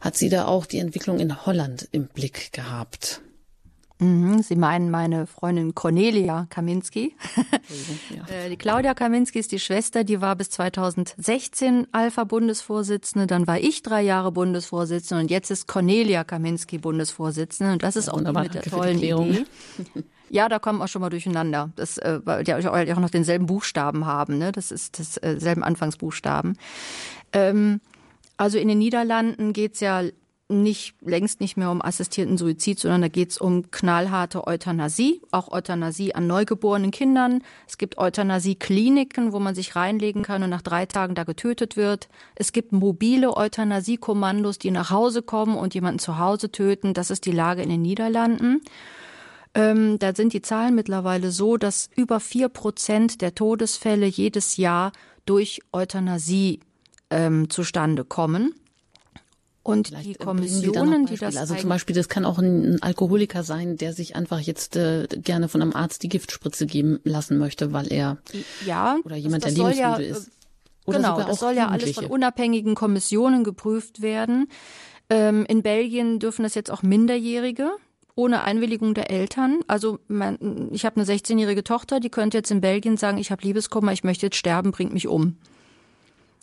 Hat 0.01 0.17
sie 0.17 0.29
da 0.29 0.47
auch 0.47 0.67
die 0.67 0.79
Entwicklung 0.79 1.19
in 1.19 1.47
Holland 1.47 1.89
im 1.93 2.07
Blick 2.07 2.53
gehabt? 2.53 3.23
Mhm, 3.99 4.43
Sie 4.43 4.57
meinen 4.57 4.91
meine 4.91 5.27
Freundin 5.27 5.75
Cornelia 5.75 6.47
Kaminski. 6.51 7.17
ja. 8.11 8.27
Äh, 8.37 8.51
die 8.51 8.57
Claudia 8.57 8.93
Kaminski 8.93 9.39
ist 9.39 9.53
die 9.53 9.59
Schwester, 9.59 10.05
die 10.05 10.21
war 10.21 10.37
bis 10.37 10.51
2016 10.51 11.87
Alpha-Bundesvorsitzende, 11.93 13.27
dann 13.27 13.47
war 13.47 13.59
ich 13.59 13.83
drei 13.83 14.03
Jahre 14.03 14.33
Bundesvorsitzende 14.33 15.23
und 15.23 15.31
jetzt 15.31 15.51
ist 15.51 15.67
Cornelia 15.67 16.25
Kaminski 16.25 16.79
Bundesvorsitzende 16.79 17.73
und 17.73 17.83
das 17.83 17.97
ist 17.97 18.09
ja, 18.09 18.13
auch 18.13 18.21
mit 18.21 18.55
der 18.55 18.63
tollen 18.63 18.99
Idee. 18.99 19.45
Ja, 20.29 20.49
da 20.49 20.59
kommen 20.59 20.81
wir 20.81 20.89
schon 20.89 21.03
mal 21.03 21.09
durcheinander, 21.09 21.71
das, 21.77 21.99
äh, 21.99 22.19
weil 22.25 22.43
die 22.43 22.53
auch 22.53 22.99
noch 22.99 23.11
denselben 23.11 23.47
Buchstaben 23.47 24.07
haben, 24.07 24.39
ne? 24.39 24.51
das 24.51 24.73
ist 24.73 24.99
dasselben 24.99 25.63
äh, 25.63 25.65
Anfangsbuchstaben. 25.65 26.59
Ähm, 27.33 27.81
also 28.37 28.59
in 28.59 28.69
den 28.69 28.79
Niederlanden 28.79 29.53
geht's 29.53 29.81
ja 29.81 30.03
nicht 30.49 30.95
längst 31.01 31.41
nicht 31.41 31.57
mehr 31.57 31.71
um 31.71 31.83
assistierten 31.83 32.39
Suizid, 32.39 32.79
sondern 32.79 33.03
da 33.03 33.09
geht 33.09 33.31
es 33.31 33.39
um 33.39 33.71
knallharte 33.71 34.47
Euthanasie, 34.47 35.21
auch 35.33 35.49
Euthanasie 35.51 36.15
an 36.15 36.29
neugeborenen 36.29 36.93
Kindern. 36.93 37.43
Es 37.67 37.79
gibt 37.79 37.99
Euthanasie-Kliniken, 37.99 39.33
wo 39.33 39.41
man 39.41 39.57
sich 39.57 39.75
reinlegen 39.75 40.23
kann 40.23 40.45
und 40.45 40.51
nach 40.51 40.63
drei 40.63 40.87
Tagen 40.87 41.17
da 41.17 41.25
getötet 41.25 41.77
wird. 41.77 42.09
Es 42.37 42.53
gibt 42.53 42.73
mobile 42.73 43.37
Euthanasie-Kommandos, 43.37 44.59
die 44.59 44.71
nach 44.71 44.91
Hause 44.91 45.23
kommen 45.23 45.57
und 45.57 45.75
jemanden 45.75 45.99
zu 45.99 46.19
Hause 46.19 46.53
töten. 46.53 46.95
Das 46.95 47.11
ist 47.11 47.27
die 47.27 47.33
Lage 47.33 47.63
in 47.63 47.69
den 47.69 47.83
Niederlanden. 47.83 48.61
Ähm, 49.55 49.99
da 49.99 50.15
sind 50.15 50.33
die 50.33 50.43
Zahlen 50.43 50.77
mittlerweile 50.77 51.33
so, 51.33 51.57
dass 51.57 51.91
über 51.97 52.21
vier 52.21 52.49
Prozent 52.51 53.21
der 53.21 53.35
Todesfälle 53.35 54.07
jedes 54.07 54.59
Jahr 54.59 54.93
durch 55.25 55.61
Euthanasie 55.73 56.61
ähm, 57.11 57.51
zustande 57.51 58.05
kommen. 58.05 58.55
Und 59.63 59.89
Vielleicht 59.89 60.09
die 60.09 60.15
Kommissionen, 60.15 61.07
die, 61.07 61.17
das. 61.17 61.37
Also 61.37 61.57
zum 61.57 61.69
Beispiel, 61.69 61.97
das 61.97 62.09
kann 62.09 62.25
auch 62.25 62.39
ein 62.39 62.81
Alkoholiker 62.83 63.43
sein, 63.43 63.77
der 63.77 63.93
sich 63.93 64.15
einfach 64.15 64.39
jetzt 64.39 64.77
äh, 64.77 65.09
gerne 65.11 65.49
von 65.49 65.61
einem 65.61 65.73
Arzt 65.73 66.05
die 66.05 66.09
Giftspritze 66.09 66.67
geben 66.67 67.01
lassen 67.03 67.37
möchte, 67.39 67.73
weil 67.73 67.93
er 67.93 68.19
ja 68.65 68.97
oder 69.05 69.17
jemand, 69.17 69.45
das, 69.45 69.55
das 69.55 69.59
der 69.61 69.73
lebensmüde 69.73 70.09
ja, 70.09 70.17
ist. 70.17 70.31
Oder 70.85 70.99
genau, 70.99 71.21
das 71.21 71.41
soll 71.41 71.55
ja 71.55 71.69
alles 71.69 71.93
von 71.93 72.07
unabhängigen 72.07 72.77
Kommissionen 72.77 73.43
geprüft 73.43 74.03
werden. 74.03 74.47
Ähm, 75.11 75.45
in 75.47 75.65
Belgien 75.65 76.21
dürfen 76.21 76.45
das 76.45 76.55
jetzt 76.55 76.71
auch 76.71 76.85
Minderjährige 76.85 77.73
ohne 78.15 78.43
Einwilligung 78.43 78.95
der 78.95 79.11
Eltern. 79.11 79.61
Also 79.67 79.99
mein, 80.09 80.71
ich 80.73 80.87
habe 80.87 80.97
eine 80.97 81.05
16-jährige 81.05 81.63
Tochter, 81.63 82.01
die 82.01 82.09
könnte 82.09 82.39
jetzt 82.39 82.51
in 82.51 82.61
Belgien 82.61 82.97
sagen, 82.97 83.19
ich 83.19 83.31
habe 83.31 83.43
Liebeskummer, 83.43 83.93
ich 83.93 84.05
möchte 84.05 84.27
jetzt 84.27 84.37
sterben, 84.37 84.73
bringt 84.73 84.95
mich 84.95 85.07
um. 85.07 85.37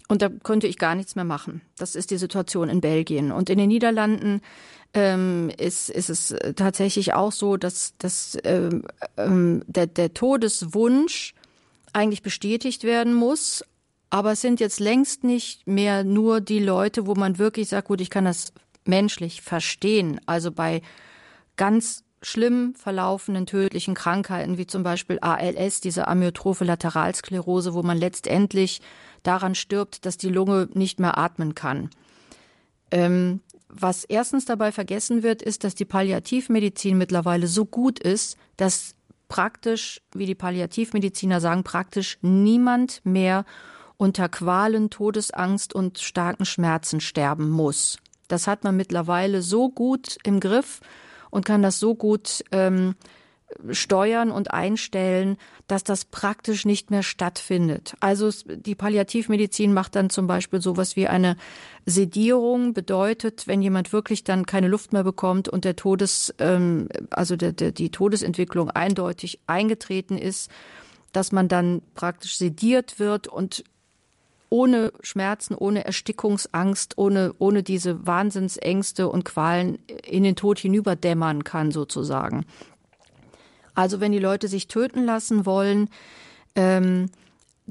Und 0.08 0.22
da 0.22 0.30
konnte 0.30 0.68
ich 0.68 0.78
gar 0.78 0.96
nichts 0.96 1.16
mehr 1.16 1.26
machen. 1.26 1.62
Das 1.78 1.96
ist 1.96 2.12
die 2.12 2.18
Situation 2.18 2.70
in 2.70 2.82
Belgien. 2.82 3.32
Und 3.32 3.50
in 3.50 3.58
den 3.58 3.70
Niederlanden 3.70 4.42
ähm, 4.94 5.50
ist, 5.58 5.90
ist 5.90 6.10
es 6.10 6.36
tatsächlich 6.56 7.14
auch 7.14 7.32
so, 7.32 7.58
dass, 7.58 7.94
dass 7.98 8.38
ähm, 8.44 8.84
ähm, 9.18 9.64
der, 9.68 9.88
der 9.88 10.14
Todeswunsch 10.14 11.34
eigentlich 11.94 12.22
bestätigt 12.22 12.84
werden 12.84 13.14
muss. 13.14 13.64
Aber 14.10 14.34
es 14.34 14.42
sind 14.42 14.60
jetzt 14.60 14.80
längst 14.80 15.24
nicht 15.24 15.66
mehr 15.66 16.04
nur 16.04 16.42
die 16.42 16.60
Leute, 16.60 17.08
wo 17.08 17.16
man 17.16 17.40
wirklich 17.40 17.70
sagt, 17.70 17.88
gut, 17.88 18.02
ich 18.02 18.10
kann 18.10 18.26
das 18.26 18.54
menschlich 18.86 19.42
verstehen. 19.42 20.20
Also 20.26 20.52
bei 20.52 20.82
ganz 21.56 22.04
schlimm 22.22 22.74
verlaufenden 22.76 23.46
tödlichen 23.46 23.96
Krankheiten 23.96 24.58
wie 24.58 24.68
zum 24.68 24.84
Beispiel 24.84 25.20
ALS, 25.20 25.82
diese 25.82 26.08
amyotrophe 26.08 26.64
Lateralsklerose, 26.64 27.74
wo 27.74 27.84
man 27.84 27.98
letztendlich 27.98 28.82
daran 29.24 29.56
stirbt, 29.56 30.06
dass 30.06 30.18
die 30.18 30.30
Lunge 30.30 30.70
nicht 30.74 31.00
mehr 31.00 31.18
atmen 31.18 31.56
kann. 31.56 31.90
Ähm, 32.92 33.42
was 33.68 34.04
erstens 34.04 34.46
dabei 34.46 34.72
vergessen 34.72 35.24
wird, 35.24 35.42
ist, 35.42 35.64
dass 35.64 35.74
die 35.74 35.86
Palliativmedizin 35.86 36.98
mittlerweile 36.98 37.48
so 37.48 37.66
gut 37.66 38.00
ist, 38.00 38.38
dass 38.56 38.94
praktisch, 39.30 40.00
wie 40.14 40.28
die 40.28 40.36
Palliativmediziner 40.36 41.42
sagen, 41.42 41.64
praktisch 41.64 42.20
niemand 42.22 43.02
mehr 43.04 43.46
unter 43.98 44.30
Qualen, 44.30 44.92
Todesangst 44.92 45.74
und 45.74 45.98
starken 46.00 46.46
Schmerzen 46.46 47.00
sterben 47.00 47.50
muss. 47.50 47.98
Das 48.28 48.48
hat 48.48 48.64
man 48.64 48.78
mittlerweile 48.78 49.42
so 49.42 49.70
gut 49.70 50.18
im 50.24 50.40
Griff 50.40 50.82
und 51.32 51.46
kann 51.46 51.64
das 51.64 51.80
so 51.80 51.96
gut 51.96 52.44
ähm, 52.52 52.96
steuern 53.72 54.30
und 54.30 54.52
einstellen, 54.52 55.38
dass 55.68 55.84
das 55.84 56.06
praktisch 56.06 56.66
nicht 56.66 56.92
mehr 56.92 57.04
stattfindet. 57.04 57.96
Also 58.00 58.30
die 58.48 58.76
Palliativmedizin 58.76 59.74
macht 59.74 59.96
dann 59.96 60.10
zum 60.10 60.28
Beispiel 60.28 60.62
sowas 60.62 60.96
wie 60.96 61.08
eine 61.08 61.38
Sedierung, 61.86 62.74
bedeutet, 62.74 63.48
wenn 63.48 63.62
jemand 63.62 63.94
wirklich 63.94 64.24
dann 64.24 64.46
keine 64.46 64.68
Luft 64.68 64.94
mehr 64.94 65.04
bekommt 65.04 65.48
und 65.48 65.66
der 65.66 65.76
Todes, 65.76 66.34
ähm, 66.40 66.90
also 67.10 67.36
der, 67.36 67.54
der, 67.54 67.72
die 67.72 67.92
Todesentwicklung 67.92 68.70
eindeutig 68.70 69.40
eingetreten 69.48 70.18
ist, 70.18 70.52
dass 71.14 71.32
man 71.32 71.48
dann 71.48 71.82
praktisch 71.96 72.38
sediert 72.38 73.00
wird 73.00 73.28
und 73.28 73.64
ohne 74.50 74.94
Schmerzen, 75.02 75.56
ohne 75.56 75.84
Erstickungsangst, 75.86 76.98
ohne, 77.00 77.34
ohne 77.40 77.64
diese 77.64 78.06
Wahnsinnsängste 78.06 79.10
und 79.10 79.26
Qualen 79.26 79.80
in 80.04 80.24
den 80.24 80.36
Tod 80.36 80.60
hinüberdämmern 80.60 81.44
kann, 81.44 81.72
sozusagen. 81.72 82.46
Also 83.76 84.00
wenn 84.00 84.12
die 84.12 84.20
Leute 84.20 84.48
sich 84.48 84.68
töten 84.68 85.06
lassen 85.06 85.46
wollen, 85.46 85.90
ähm, 86.56 87.10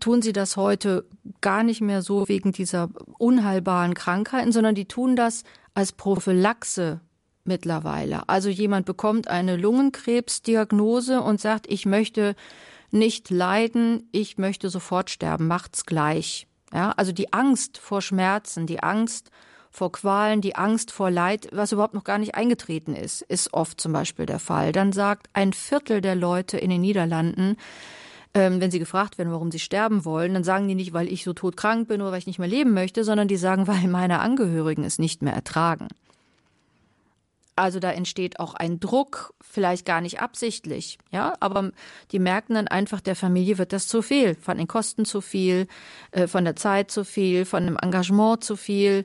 tun 0.01 0.23
sie 0.23 0.33
das 0.33 0.57
heute 0.57 1.05
gar 1.41 1.63
nicht 1.63 1.81
mehr 1.81 2.03
so 2.03 2.29
wegen 2.29 2.53
dieser 2.53 2.89
unheilbaren 3.19 3.95
Krankheiten, 3.95 4.53
sondern 4.53 4.75
die 4.75 4.87
tun 4.87 5.17
das 5.17 5.45
als 5.75 5.93
Prophylaxe 5.93 7.01
mittlerweile. 7.45 8.29
Also 8.29 8.49
jemand 8.49 8.87
bekommt 8.87 9.29
eine 9.29 9.57
Lungenkrebsdiagnose 9.57 11.21
und 11.21 11.41
sagt, 11.41 11.67
ich 11.69 11.87
möchte 11.87 12.35
nicht 12.91 13.31
leiden, 13.31 14.09
ich 14.13 14.39
möchte 14.39 14.69
sofort 14.69 15.11
sterben, 15.11 15.49
macht's 15.49 15.87
gleich. 15.87 16.47
Ja, 16.73 16.93
also 16.93 17.13
die 17.13 17.33
Angst 17.33 17.79
vor 17.79 18.01
Schmerzen, 18.01 18.67
die 18.67 18.83
Angst 18.83 19.31
vor 19.73 19.91
Qualen, 19.91 20.43
die 20.43 20.55
Angst 20.55 20.91
vor 20.91 21.11
Leid, 21.11 21.49
was 21.51 21.73
überhaupt 21.73 21.95
noch 21.95 22.05
gar 22.05 22.19
nicht 22.19 22.35
eingetreten 22.35 22.95
ist, 22.95 23.23
ist 23.23 23.55
oft 23.55 23.81
zum 23.81 23.93
Beispiel 23.93 24.27
der 24.27 24.39
Fall. 24.39 24.71
Dann 24.73 24.93
sagt 24.93 25.29
ein 25.33 25.55
Viertel 25.55 26.03
der 26.03 26.15
Leute 26.15 26.59
in 26.59 26.69
den 26.69 26.83
Niederlanden, 26.83 27.57
ähm, 28.35 28.61
wenn 28.61 28.71
sie 28.71 28.79
gefragt 28.79 29.17
werden, 29.17 29.33
warum 29.33 29.51
sie 29.51 29.59
sterben 29.59 30.05
wollen, 30.05 30.35
dann 30.35 30.45
sagen 30.45 30.69
die 30.69 30.75
nicht, 30.75 30.93
weil 30.93 31.11
ich 31.11 31.25
so 31.25 31.33
todkrank 31.33 31.89
bin 31.89 32.03
oder 32.03 32.13
weil 32.13 32.19
ich 32.19 32.27
nicht 32.27 32.39
mehr 32.39 32.49
leben 32.49 32.75
möchte, 32.75 33.03
sondern 33.03 33.29
die 33.29 33.37
sagen, 33.37 33.67
weil 33.67 33.89
meine 33.89 34.21
Angehörigen 34.21 34.85
es 34.85 34.99
nicht 34.99 35.23
mehr 35.23 35.35
ertragen. 35.35 35.89
Also 37.57 37.81
da 37.81 37.91
entsteht 37.93 38.41
auch 38.41 38.55
ein 38.55 38.81
Druck, 38.81 39.35
vielleicht 39.41 39.85
gar 39.85 40.01
nicht 40.01 40.21
absichtlich, 40.21 40.99
ja, 41.11 41.35
aber 41.41 41.71
die 42.11 42.19
merken 42.19 42.55
dann 42.55 42.67
einfach, 42.67 43.03
der 43.03 43.15
Familie 43.15 43.59
wird 43.59 43.75
das 43.75 43.87
zu 43.89 44.01
viel, 44.01 44.35
von 44.35 44.57
den 44.57 44.67
Kosten 44.67 45.05
zu 45.05 45.21
viel, 45.21 45.67
äh, 46.13 46.27
von 46.27 46.45
der 46.45 46.57
Zeit 46.57 46.91
zu 46.91 47.05
viel, 47.05 47.45
von 47.45 47.67
dem 47.67 47.77
Engagement 47.77 48.43
zu 48.43 48.57
viel. 48.57 49.05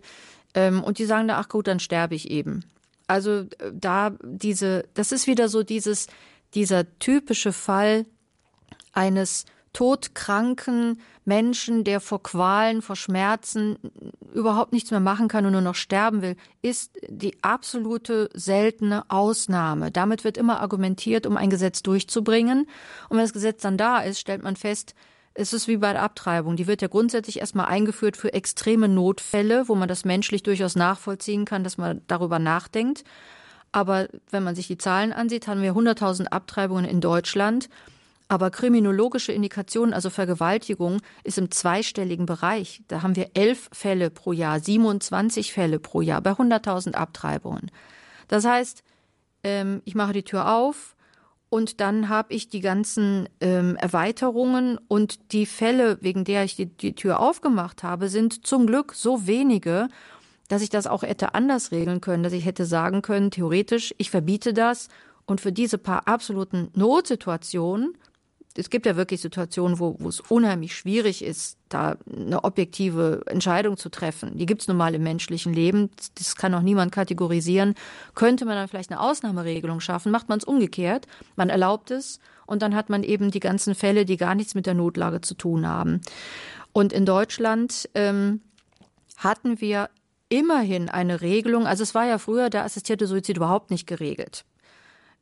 Ähm, 0.57 0.83
und 0.83 0.97
die 0.97 1.05
sagen 1.05 1.27
da, 1.27 1.37
ach 1.37 1.49
gut, 1.49 1.67
dann 1.67 1.79
sterbe 1.79 2.15
ich 2.15 2.31
eben. 2.31 2.65
Also 3.05 3.41
äh, 3.41 3.71
da 3.71 4.15
diese, 4.23 4.85
das 4.95 5.11
ist 5.11 5.27
wieder 5.27 5.49
so 5.49 5.61
dieses, 5.61 6.07
dieser 6.55 6.97
typische 6.97 7.53
Fall 7.53 8.07
eines 8.91 9.45
todkranken 9.73 10.99
Menschen, 11.25 11.83
der 11.83 11.99
vor 11.99 12.23
Qualen, 12.23 12.81
vor 12.81 12.95
Schmerzen 12.95 13.77
überhaupt 14.33 14.73
nichts 14.73 14.89
mehr 14.89 14.99
machen 14.99 15.27
kann 15.27 15.45
und 15.45 15.51
nur 15.51 15.61
noch 15.61 15.75
sterben 15.75 16.23
will, 16.23 16.35
ist 16.63 16.97
die 17.07 17.37
absolute 17.43 18.31
seltene 18.33 19.03
Ausnahme. 19.11 19.91
Damit 19.91 20.23
wird 20.23 20.37
immer 20.37 20.59
argumentiert, 20.61 21.27
um 21.27 21.37
ein 21.37 21.51
Gesetz 21.51 21.83
durchzubringen. 21.83 22.61
Und 23.09 23.17
wenn 23.17 23.23
das 23.25 23.33
Gesetz 23.33 23.61
dann 23.61 23.77
da 23.77 23.99
ist, 23.99 24.19
stellt 24.19 24.41
man 24.41 24.55
fest, 24.55 24.95
es 25.37 25.53
ist 25.53 25.67
wie 25.67 25.77
bei 25.77 25.93
der 25.93 26.01
Abtreibung. 26.01 26.55
Die 26.55 26.65
wird 26.65 26.81
ja 26.81 26.87
grundsätzlich 26.87 27.39
erstmal 27.39 27.67
eingeführt 27.67 28.17
für 28.17 28.33
extreme 28.33 28.87
Notfälle, 28.87 29.67
wo 29.67 29.75
man 29.75 29.87
das 29.87 30.03
menschlich 30.03 30.41
durchaus 30.41 30.75
nachvollziehen 30.75 31.45
kann, 31.45 31.63
dass 31.63 31.77
man 31.77 32.01
darüber 32.07 32.39
nachdenkt. 32.39 33.03
Aber 33.71 34.07
wenn 34.31 34.43
man 34.43 34.55
sich 34.55 34.65
die 34.65 34.79
Zahlen 34.79 35.13
ansieht, 35.13 35.47
haben 35.47 35.61
wir 35.61 35.73
100.000 35.73 36.25
Abtreibungen 36.27 36.85
in 36.85 37.01
Deutschland. 37.01 37.69
Aber 38.27 38.49
kriminologische 38.49 39.31
Indikationen, 39.31 39.93
also 39.93 40.09
Vergewaltigung, 40.09 41.01
ist 41.23 41.37
im 41.37 41.51
zweistelligen 41.51 42.25
Bereich. 42.25 42.81
Da 42.87 43.03
haben 43.03 43.15
wir 43.15 43.29
elf 43.35 43.69
Fälle 43.71 44.09
pro 44.09 44.31
Jahr, 44.31 44.59
27 44.59 45.53
Fälle 45.53 45.79
pro 45.79 46.01
Jahr 46.01 46.21
bei 46.21 46.31
100.000 46.31 46.93
Abtreibungen. 46.93 47.69
Das 48.27 48.43
heißt, 48.43 48.83
ähm, 49.43 49.83
ich 49.85 49.93
mache 49.93 50.13
die 50.13 50.23
Tür 50.23 50.51
auf, 50.51 50.96
und 51.49 51.79
dann 51.79 52.09
habe 52.09 52.33
ich 52.33 52.49
die 52.49 52.59
ganzen 52.59 53.29
ähm, 53.39 53.77
Erweiterungen 53.77 54.77
und 54.87 55.31
die 55.31 55.45
Fälle, 55.45 55.97
wegen 56.01 56.25
der 56.25 56.43
ich 56.43 56.55
die, 56.55 56.65
die 56.65 56.93
Tür 56.93 57.19
aufgemacht 57.19 57.83
habe, 57.83 58.09
sind 58.09 58.45
zum 58.45 58.67
Glück 58.67 58.93
so 58.93 59.27
wenige, 59.27 59.87
dass 60.49 60.61
ich 60.61 60.69
das 60.69 60.87
auch 60.87 61.03
hätte 61.03 61.35
anders 61.35 61.71
regeln 61.71 62.01
können, 62.01 62.23
dass 62.23 62.33
ich 62.33 62.45
hätte 62.45 62.65
sagen 62.65 63.01
können, 63.01 63.31
theoretisch, 63.31 63.95
ich 63.97 64.11
verbiete 64.11 64.53
das. 64.53 64.89
Und 65.25 65.41
für 65.41 65.51
diese 65.51 65.77
paar 65.77 66.07
absoluten 66.07 66.69
Notsituationen 66.73 67.97
es 68.57 68.69
gibt 68.69 68.85
ja 68.85 68.95
wirklich 68.95 69.21
Situationen, 69.21 69.79
wo, 69.79 69.95
wo 69.99 70.09
es 70.09 70.19
unheimlich 70.19 70.75
schwierig 70.75 71.23
ist, 71.23 71.57
da 71.69 71.97
eine 72.11 72.43
objektive 72.43 73.21
Entscheidung 73.27 73.77
zu 73.77 73.89
treffen. 73.89 74.37
Die 74.37 74.45
gibt 74.45 74.61
es 74.61 74.67
nun 74.67 74.77
mal 74.77 74.95
im 74.95 75.03
menschlichen 75.03 75.53
Leben. 75.53 75.91
Das 76.15 76.35
kann 76.35 76.53
auch 76.53 76.61
niemand 76.61 76.91
kategorisieren. 76.91 77.75
Könnte 78.15 78.45
man 78.45 78.55
dann 78.55 78.67
vielleicht 78.67 78.91
eine 78.91 78.99
Ausnahmeregelung 78.99 79.79
schaffen? 79.79 80.11
Macht 80.11 80.29
man 80.29 80.39
es 80.39 80.45
umgekehrt? 80.45 81.07
Man 81.35 81.49
erlaubt 81.49 81.91
es 81.91 82.19
und 82.45 82.61
dann 82.61 82.75
hat 82.75 82.89
man 82.89 83.03
eben 83.03 83.31
die 83.31 83.39
ganzen 83.39 83.75
Fälle, 83.75 84.05
die 84.05 84.17
gar 84.17 84.33
nichts 84.33 84.55
mit 84.55 84.65
der 84.65 84.73
Notlage 84.73 85.21
zu 85.21 85.35
tun 85.35 85.67
haben. 85.67 86.01
Und 86.73 86.93
in 86.93 87.05
Deutschland 87.05 87.89
ähm, 87.93 88.41
hatten 89.17 89.61
wir 89.61 89.89
immerhin 90.29 90.89
eine 90.89 91.21
Regelung. 91.21 91.67
Also 91.67 91.83
es 91.83 91.95
war 91.95 92.05
ja 92.05 92.17
früher 92.17 92.49
der 92.49 92.63
assistierte 92.63 93.07
Suizid 93.07 93.37
überhaupt 93.37 93.71
nicht 93.71 93.87
geregelt. 93.87 94.45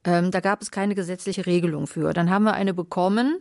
Ähm, 0.05 0.31
da 0.31 0.39
gab 0.39 0.61
es 0.61 0.71
keine 0.71 0.95
gesetzliche 0.95 1.45
Regelung 1.45 1.87
für. 1.87 2.13
Dann 2.13 2.29
haben 2.29 2.43
wir 2.43 2.53
eine 2.53 2.73
bekommen. 2.73 3.39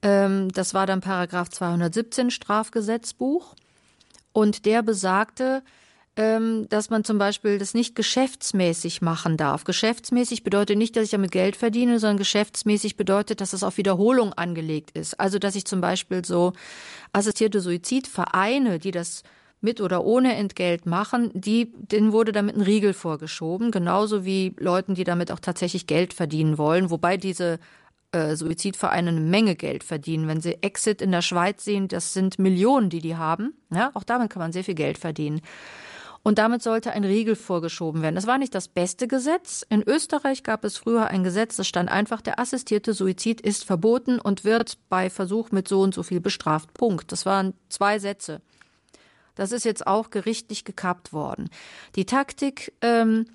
Ähm, 0.00 0.50
das 0.52 0.72
war 0.72 0.86
dann 0.86 1.00
Paragraph 1.00 1.50
217 1.50 2.30
Strafgesetzbuch. 2.30 3.54
Und 4.32 4.64
der 4.64 4.82
besagte, 4.82 5.62
ähm, 6.18 6.68
dass 6.68 6.90
man 6.90 7.04
zum 7.04 7.18
Beispiel 7.18 7.58
das 7.58 7.74
nicht 7.74 7.94
geschäftsmäßig 7.94 9.02
machen 9.02 9.36
darf. 9.36 9.64
Geschäftsmäßig 9.64 10.44
bedeutet 10.44 10.78
nicht, 10.78 10.96
dass 10.96 11.04
ich 11.04 11.10
damit 11.10 11.32
Geld 11.32 11.56
verdiene, 11.56 11.98
sondern 11.98 12.18
geschäftsmäßig 12.18 12.96
bedeutet, 12.96 13.40
dass 13.40 13.52
es 13.52 13.62
auf 13.62 13.76
Wiederholung 13.76 14.32
angelegt 14.32 14.90
ist. 14.96 15.18
Also, 15.18 15.38
dass 15.38 15.54
ich 15.54 15.64
zum 15.64 15.80
Beispiel 15.80 16.24
so 16.24 16.52
assistierte 17.12 17.60
Suizidvereine, 17.60 18.78
die 18.78 18.90
das 18.92 19.22
mit 19.60 19.80
oder 19.80 20.04
ohne 20.04 20.34
Entgelt 20.36 20.86
machen, 20.86 21.30
die, 21.34 21.72
denen 21.76 22.12
wurde 22.12 22.32
damit 22.32 22.56
ein 22.56 22.62
Riegel 22.62 22.92
vorgeschoben, 22.92 23.70
genauso 23.70 24.24
wie 24.24 24.54
Leuten, 24.58 24.94
die 24.94 25.04
damit 25.04 25.32
auch 25.32 25.40
tatsächlich 25.40 25.86
Geld 25.86 26.12
verdienen 26.14 26.58
wollen, 26.58 26.90
wobei 26.90 27.16
diese 27.16 27.58
äh, 28.12 28.36
Suizidvereine 28.36 29.10
eine 29.10 29.20
Menge 29.20 29.56
Geld 29.56 29.84
verdienen. 29.84 30.28
Wenn 30.28 30.40
sie 30.40 30.62
Exit 30.62 31.02
in 31.02 31.12
der 31.12 31.22
Schweiz 31.22 31.64
sehen, 31.64 31.88
das 31.88 32.14
sind 32.14 32.38
Millionen, 32.38 32.88
die 32.88 33.00
die 33.00 33.16
haben. 33.16 33.54
Ja, 33.70 33.90
auch 33.94 34.04
damit 34.04 34.30
kann 34.30 34.40
man 34.40 34.52
sehr 34.52 34.64
viel 34.64 34.74
Geld 34.74 34.98
verdienen. 34.98 35.40
Und 36.22 36.38
damit 36.38 36.62
sollte 36.62 36.92
ein 36.92 37.04
Riegel 37.04 37.36
vorgeschoben 37.36 38.02
werden. 38.02 38.16
Das 38.16 38.26
war 38.26 38.38
nicht 38.38 38.54
das 38.54 38.68
beste 38.68 39.08
Gesetz. 39.08 39.64
In 39.68 39.82
Österreich 39.82 40.42
gab 40.42 40.64
es 40.64 40.76
früher 40.76 41.06
ein 41.06 41.22
Gesetz, 41.22 41.56
das 41.56 41.68
stand 41.68 41.90
einfach, 41.90 42.20
der 42.20 42.38
assistierte 42.40 42.92
Suizid 42.92 43.40
ist 43.40 43.64
verboten 43.64 44.18
und 44.18 44.44
wird 44.44 44.78
bei 44.88 45.10
Versuch 45.10 45.52
mit 45.52 45.68
so 45.68 45.80
und 45.80 45.94
so 45.94 46.02
viel 46.02 46.20
bestraft. 46.20 46.74
Punkt. 46.74 47.12
Das 47.12 47.24
waren 47.24 47.54
zwei 47.68 47.98
Sätze. 47.98 48.40
Das 49.38 49.52
ist 49.52 49.64
jetzt 49.64 49.86
auch 49.86 50.10
gerichtlich 50.10 50.64
gekappt 50.64 51.12
worden. 51.12 51.48
Die 51.94 52.06
Taktik 52.06 52.72
ähm, 52.82 53.26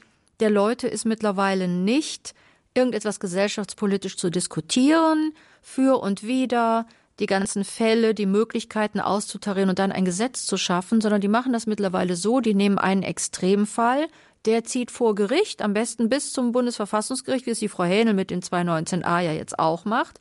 der 0.41 0.49
Leute 0.49 0.89
ist 0.89 1.05
mittlerweile 1.05 1.69
nicht, 1.69 2.33
irgendetwas 2.73 3.21
gesellschaftspolitisch 3.21 4.17
zu 4.17 4.29
diskutieren, 4.29 5.31
für 5.61 6.01
und 6.01 6.23
wider, 6.23 6.85
die 7.19 7.25
ganzen 7.25 7.63
Fälle, 7.63 8.13
die 8.13 8.25
Möglichkeiten 8.25 8.99
auszutarieren 8.99 9.69
und 9.69 9.79
dann 9.79 9.93
ein 9.93 10.03
Gesetz 10.03 10.45
zu 10.45 10.57
schaffen, 10.57 10.99
sondern 10.99 11.21
die 11.21 11.29
machen 11.29 11.53
das 11.53 11.67
mittlerweile 11.67 12.17
so, 12.17 12.41
die 12.41 12.53
nehmen 12.53 12.79
einen 12.79 13.03
Extremfall, 13.03 14.07
der 14.43 14.65
zieht 14.65 14.91
vor 14.91 15.15
Gericht, 15.15 15.61
am 15.61 15.73
besten 15.73 16.09
bis 16.09 16.33
zum 16.33 16.51
Bundesverfassungsgericht, 16.51 17.45
wie 17.45 17.51
es 17.51 17.59
die 17.59 17.69
Frau 17.69 17.85
Hähnel 17.85 18.13
mit 18.13 18.29
den 18.29 18.41
219a 18.41 19.21
ja 19.21 19.31
jetzt 19.31 19.57
auch 19.57 19.85
macht. 19.85 20.19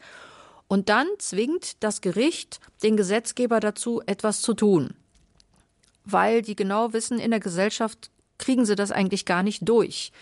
Und 0.68 0.90
dann 0.90 1.08
zwingt 1.18 1.82
das 1.82 2.02
Gericht 2.02 2.60
den 2.84 2.96
Gesetzgeber 2.96 3.58
dazu, 3.58 4.00
etwas 4.06 4.42
zu 4.42 4.54
tun 4.54 4.94
weil 6.04 6.42
die 6.42 6.56
genau 6.56 6.92
wissen, 6.92 7.18
in 7.18 7.30
der 7.30 7.40
Gesellschaft 7.40 8.10
kriegen 8.38 8.64
sie 8.64 8.76
das 8.76 8.90
eigentlich 8.90 9.24
gar 9.24 9.42
nicht 9.42 9.68
durch. 9.68 10.12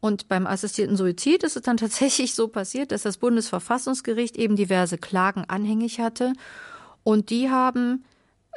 Und 0.00 0.28
beim 0.28 0.46
assistierten 0.46 0.96
Suizid 0.96 1.42
ist 1.44 1.56
es 1.56 1.62
dann 1.62 1.76
tatsächlich 1.78 2.34
so 2.34 2.48
passiert, 2.48 2.92
dass 2.92 3.02
das 3.02 3.16
Bundesverfassungsgericht 3.16 4.36
eben 4.36 4.56
diverse 4.56 4.98
Klagen 4.98 5.44
anhängig 5.48 6.00
hatte. 6.00 6.32
Und 7.04 7.30
die 7.30 7.50
haben 7.50 8.04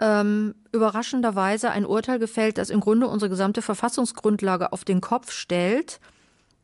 ähm, 0.02 0.56
überraschenderweise 0.72 1.72
ein 1.72 1.86
Urteil 1.86 2.20
gefällt, 2.20 2.58
das 2.58 2.70
im 2.70 2.80
Grunde 2.80 3.08
unsere 3.08 3.30
gesamte 3.30 3.62
Verfassungsgrundlage 3.62 4.74
auf 4.74 4.84
den 4.84 5.02
Kopf 5.02 5.32
stellt. 5.32 6.00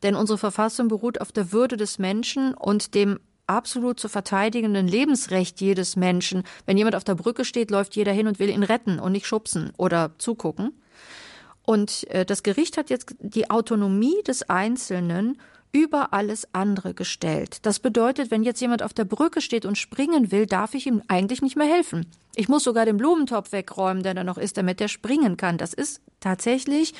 Denn 0.02 0.16
unsere 0.16 0.38
Verfassung 0.38 0.88
beruht 0.88 1.20
auf 1.20 1.32
der 1.32 1.52
Würde 1.52 1.76
des 1.76 1.98
Menschen 1.98 2.52
und 2.52 2.94
dem 2.94 3.20
absolut 3.46 4.00
zu 4.00 4.08
verteidigenden 4.08 4.88
Lebensrecht 4.88 5.60
jedes 5.60 5.96
Menschen. 5.96 6.44
Wenn 6.66 6.78
jemand 6.78 6.96
auf 6.96 7.04
der 7.04 7.14
Brücke 7.14 7.44
steht, 7.44 7.70
läuft 7.70 7.96
jeder 7.96 8.12
hin 8.12 8.26
und 8.26 8.38
will 8.38 8.50
ihn 8.50 8.62
retten 8.62 8.98
und 8.98 9.12
nicht 9.12 9.26
schubsen 9.26 9.72
oder 9.76 10.12
zugucken. 10.18 10.72
Und 11.64 12.08
äh, 12.10 12.24
das 12.24 12.42
Gericht 12.42 12.76
hat 12.76 12.90
jetzt 12.90 13.14
die 13.20 13.50
Autonomie 13.50 14.22
des 14.26 14.48
Einzelnen 14.50 15.38
über 15.72 16.12
alles 16.12 16.46
andere 16.52 16.94
gestellt. 16.94 17.58
Das 17.66 17.80
bedeutet, 17.80 18.30
wenn 18.30 18.44
jetzt 18.44 18.60
jemand 18.60 18.82
auf 18.82 18.94
der 18.94 19.04
Brücke 19.04 19.40
steht 19.40 19.66
und 19.66 19.76
springen 19.76 20.30
will, 20.30 20.46
darf 20.46 20.74
ich 20.74 20.86
ihm 20.86 21.02
eigentlich 21.08 21.42
nicht 21.42 21.56
mehr 21.56 21.66
helfen. 21.66 22.06
Ich 22.36 22.48
muss 22.48 22.62
sogar 22.62 22.84
den 22.84 22.96
Blumentopf 22.96 23.50
wegräumen, 23.50 24.04
der 24.04 24.14
da 24.14 24.22
noch 24.22 24.38
ist, 24.38 24.56
damit 24.56 24.80
er 24.80 24.86
springen 24.86 25.36
kann. 25.36 25.58
Das 25.58 25.74
ist 25.74 26.00
tatsächlich 26.20 26.94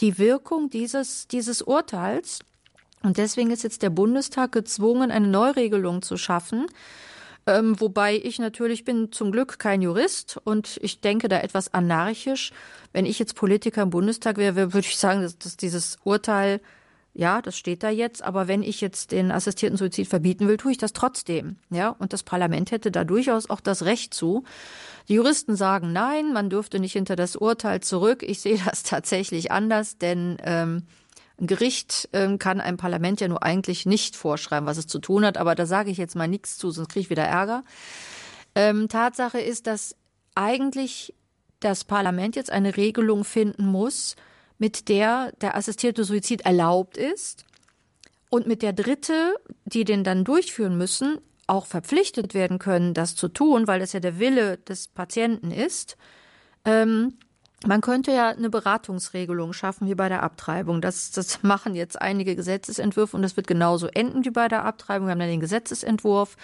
die 0.00 0.18
Wirkung 0.18 0.68
dieses, 0.68 1.28
dieses 1.28 1.62
Urteils. 1.62 2.40
Und 3.02 3.18
deswegen 3.18 3.50
ist 3.50 3.62
jetzt 3.64 3.82
der 3.82 3.90
Bundestag 3.90 4.52
gezwungen, 4.52 5.10
eine 5.10 5.28
Neuregelung 5.28 6.02
zu 6.02 6.16
schaffen. 6.16 6.66
Ähm, 7.46 7.80
wobei 7.80 8.16
ich 8.16 8.38
natürlich 8.38 8.84
bin 8.84 9.10
zum 9.10 9.32
Glück 9.32 9.58
kein 9.58 9.82
Jurist 9.82 10.38
und 10.44 10.78
ich 10.80 11.00
denke 11.00 11.28
da 11.28 11.40
etwas 11.40 11.74
anarchisch. 11.74 12.52
Wenn 12.92 13.04
ich 13.04 13.18
jetzt 13.18 13.34
Politiker 13.34 13.82
im 13.82 13.90
Bundestag 13.90 14.36
wäre, 14.36 14.72
würde 14.72 14.86
ich 14.86 14.96
sagen, 14.96 15.22
dass, 15.22 15.36
dass 15.38 15.56
dieses 15.56 15.96
Urteil, 16.04 16.60
ja, 17.14 17.42
das 17.42 17.58
steht 17.58 17.82
da 17.82 17.90
jetzt, 17.90 18.22
aber 18.22 18.46
wenn 18.46 18.62
ich 18.62 18.80
jetzt 18.80 19.10
den 19.10 19.32
assistierten 19.32 19.76
Suizid 19.76 20.06
verbieten 20.06 20.46
will, 20.46 20.56
tue 20.56 20.70
ich 20.70 20.78
das 20.78 20.92
trotzdem. 20.92 21.56
Ja, 21.68 21.88
und 21.88 22.12
das 22.12 22.22
Parlament 22.22 22.70
hätte 22.70 22.92
da 22.92 23.02
durchaus 23.02 23.50
auch 23.50 23.60
das 23.60 23.84
Recht 23.84 24.14
zu. 24.14 24.44
Die 25.08 25.14
Juristen 25.14 25.56
sagen 25.56 25.92
nein, 25.92 26.32
man 26.32 26.48
dürfte 26.48 26.78
nicht 26.78 26.92
hinter 26.92 27.16
das 27.16 27.34
Urteil 27.34 27.80
zurück. 27.80 28.22
Ich 28.22 28.40
sehe 28.40 28.60
das 28.64 28.82
tatsächlich 28.84 29.50
anders, 29.50 29.98
denn 29.98 30.36
ähm, 30.44 30.84
ein 31.42 31.46
Gericht 31.48 32.08
ähm, 32.12 32.38
kann 32.38 32.60
einem 32.60 32.76
Parlament 32.76 33.20
ja 33.20 33.28
nur 33.28 33.42
eigentlich 33.42 33.84
nicht 33.84 34.16
vorschreiben, 34.16 34.66
was 34.66 34.78
es 34.78 34.86
zu 34.86 35.00
tun 35.00 35.26
hat, 35.26 35.36
aber 35.36 35.54
da 35.54 35.66
sage 35.66 35.90
ich 35.90 35.98
jetzt 35.98 36.14
mal 36.14 36.28
nichts 36.28 36.56
zu, 36.56 36.70
sonst 36.70 36.88
kriege 36.88 37.00
ich 37.00 37.10
wieder 37.10 37.24
Ärger. 37.24 37.64
Ähm, 38.54 38.88
Tatsache 38.88 39.40
ist, 39.40 39.66
dass 39.66 39.96
eigentlich 40.34 41.14
das 41.60 41.84
Parlament 41.84 42.36
jetzt 42.36 42.50
eine 42.50 42.76
Regelung 42.76 43.24
finden 43.24 43.66
muss, 43.66 44.16
mit 44.58 44.88
der 44.88 45.32
der 45.40 45.56
assistierte 45.56 46.04
Suizid 46.04 46.42
erlaubt 46.42 46.96
ist 46.96 47.44
und 48.30 48.46
mit 48.46 48.62
der 48.62 48.72
Dritte, 48.72 49.34
die 49.64 49.84
den 49.84 50.04
dann 50.04 50.24
durchführen 50.24 50.78
müssen, 50.78 51.18
auch 51.48 51.66
verpflichtet 51.66 52.34
werden 52.34 52.58
können, 52.58 52.94
das 52.94 53.16
zu 53.16 53.28
tun, 53.28 53.66
weil 53.66 53.80
das 53.80 53.92
ja 53.92 54.00
der 54.00 54.20
Wille 54.20 54.58
des 54.58 54.86
Patienten 54.86 55.50
ist. 55.50 55.96
Ähm, 56.64 57.18
man 57.66 57.80
könnte 57.80 58.12
ja 58.12 58.28
eine 58.28 58.50
Beratungsregelung 58.50 59.52
schaffen 59.52 59.88
wie 59.88 59.94
bei 59.94 60.08
der 60.08 60.22
Abtreibung. 60.22 60.80
Das, 60.80 61.10
das 61.10 61.42
machen 61.42 61.74
jetzt 61.74 62.00
einige 62.00 62.36
Gesetzesentwürfe 62.36 63.16
und 63.16 63.22
das 63.22 63.36
wird 63.36 63.46
genauso 63.46 63.86
enden 63.86 64.24
wie 64.24 64.30
bei 64.30 64.48
der 64.48 64.64
Abtreibung. 64.64 65.06
Wir 65.06 65.12
haben 65.12 65.20
dann 65.20 65.28
den 65.28 65.40
Gesetzesentwurf 65.40 66.36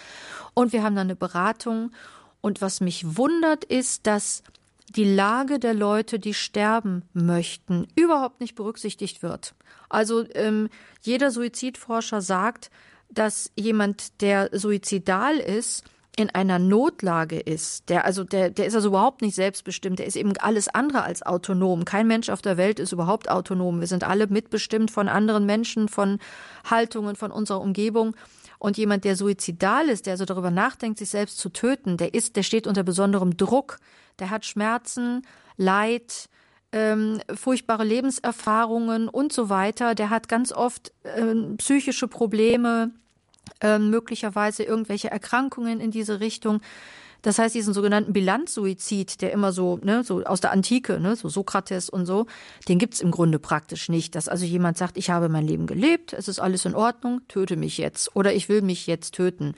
und 0.55 0.73
wir 0.73 0.83
haben 0.83 0.97
dann 0.97 1.09
eine 1.09 1.17
Beratung. 1.17 1.93
Und 2.41 2.61
was 2.61 2.81
mich 2.81 3.17
wundert, 3.17 3.65
ist, 3.65 4.07
dass 4.07 4.43
die 4.89 5.05
Lage 5.05 5.59
der 5.59 5.75
Leute, 5.75 6.19
die 6.19 6.35
sterben 6.35 7.03
möchten, 7.13 7.89
überhaupt 7.95 8.41
nicht 8.41 8.55
berücksichtigt 8.55 9.23
wird. 9.23 9.55
Also 9.89 10.25
ähm, 10.35 10.69
jeder 11.03 11.31
Suizidforscher 11.31 12.21
sagt, 12.21 12.71
dass 13.11 13.51
jemand, 13.57 14.21
der 14.21 14.51
suizidal 14.53 15.37
ist, 15.39 15.85
in 16.19 16.31
einer 16.31 16.59
Notlage 16.59 17.39
ist, 17.39 17.89
der 17.89 18.05
also 18.05 18.25
der 18.25 18.51
der 18.51 18.67
ist 18.67 18.75
also 18.75 18.89
überhaupt 18.89 19.23
nicht 19.23 19.37
selbstbestimmt, 19.37 20.01
der 20.01 20.07
ist 20.07 20.17
eben 20.17 20.37
alles 20.39 20.67
andere 20.67 21.05
als 21.05 21.23
autonom. 21.23 21.85
Kein 21.85 22.09
Mensch 22.09 22.29
auf 22.29 22.43
der 22.43 22.57
Welt 22.57 22.81
ist 22.81 22.91
überhaupt 22.91 23.31
autonom. 23.31 23.79
Wir 23.79 23.87
sind 23.87 24.03
alle 24.03 24.27
mitbestimmt 24.27 24.91
von 24.91 25.09
anderen 25.09 25.47
Menschen, 25.47 25.89
von 25.89 26.19
Haltungen, 26.69 27.15
von 27.15 27.31
unserer 27.31 27.61
Umgebung. 27.61 28.17
Und 28.59 28.77
jemand, 28.77 29.05
der 29.05 29.15
suizidal 29.15 29.89
ist, 29.89 30.07
der 30.07 30.15
also 30.15 30.25
darüber 30.25 30.51
nachdenkt, 30.51 30.99
sich 30.99 31.11
selbst 31.11 31.39
zu 31.39 31.51
töten, 31.51 31.97
der 31.97 32.15
ist, 32.15 32.35
der 32.35 32.43
steht 32.43 32.67
unter 32.67 32.83
besonderem 32.83 33.37
Druck, 33.37 33.79
der 34.19 34.31
hat 34.31 34.45
Schmerzen, 34.45 35.23
Leid, 35.57 36.29
ähm, 36.73 37.21
furchtbare 37.33 37.85
Lebenserfahrungen 37.85 39.09
und 39.09 39.33
so 39.33 39.49
weiter. 39.51 39.95
Der 39.95 40.11
hat 40.11 40.29
ganz 40.29 40.53
oft 40.53 40.93
äh, 41.05 41.33
psychische 41.59 42.09
Probleme, 42.09 42.91
ähm, 43.61 43.91
möglicherweise 43.91 44.63
irgendwelche 44.63 45.11
Erkrankungen 45.11 45.81
in 45.81 45.91
diese 45.91 46.21
Richtung. 46.21 46.61
Das 47.23 47.39
heißt, 47.39 47.55
diesen 47.55 47.75
sogenannten 47.75 48.13
Bilanzsuizid, 48.13 49.21
der 49.23 49.33
immer 49.33 49.53
so, 49.53 49.79
ne, 49.83 50.05
so 50.05 50.23
aus 50.25 50.41
der 50.41 50.53
Antike, 50.53 51.01
ne, 51.01 51.17
so 51.17 51.29
Sokrates 51.29 51.91
und 51.91 52.07
so, 52.07 52.27
den 52.69 52.79
gibt's 52.79 53.01
im 53.01 53.11
Grunde 53.11 53.39
praktisch 53.39 53.89
nicht. 53.89 54.15
Dass 54.15 54.29
also 54.29 54.45
jemand 54.45 54.79
sagt, 54.79 54.97
ich 54.97 55.11
habe 55.11 55.29
mein 55.29 55.47
Leben 55.47 55.67
gelebt, 55.67 56.13
es 56.13 56.29
ist 56.29 56.39
alles 56.39 56.65
in 56.65 56.75
Ordnung, 56.75 57.23
töte 57.27 57.57
mich 57.57 57.77
jetzt 57.79 58.15
oder 58.15 58.33
ich 58.33 58.49
will 58.49 58.63
mich 58.63 58.87
jetzt 58.87 59.15
töten. 59.15 59.55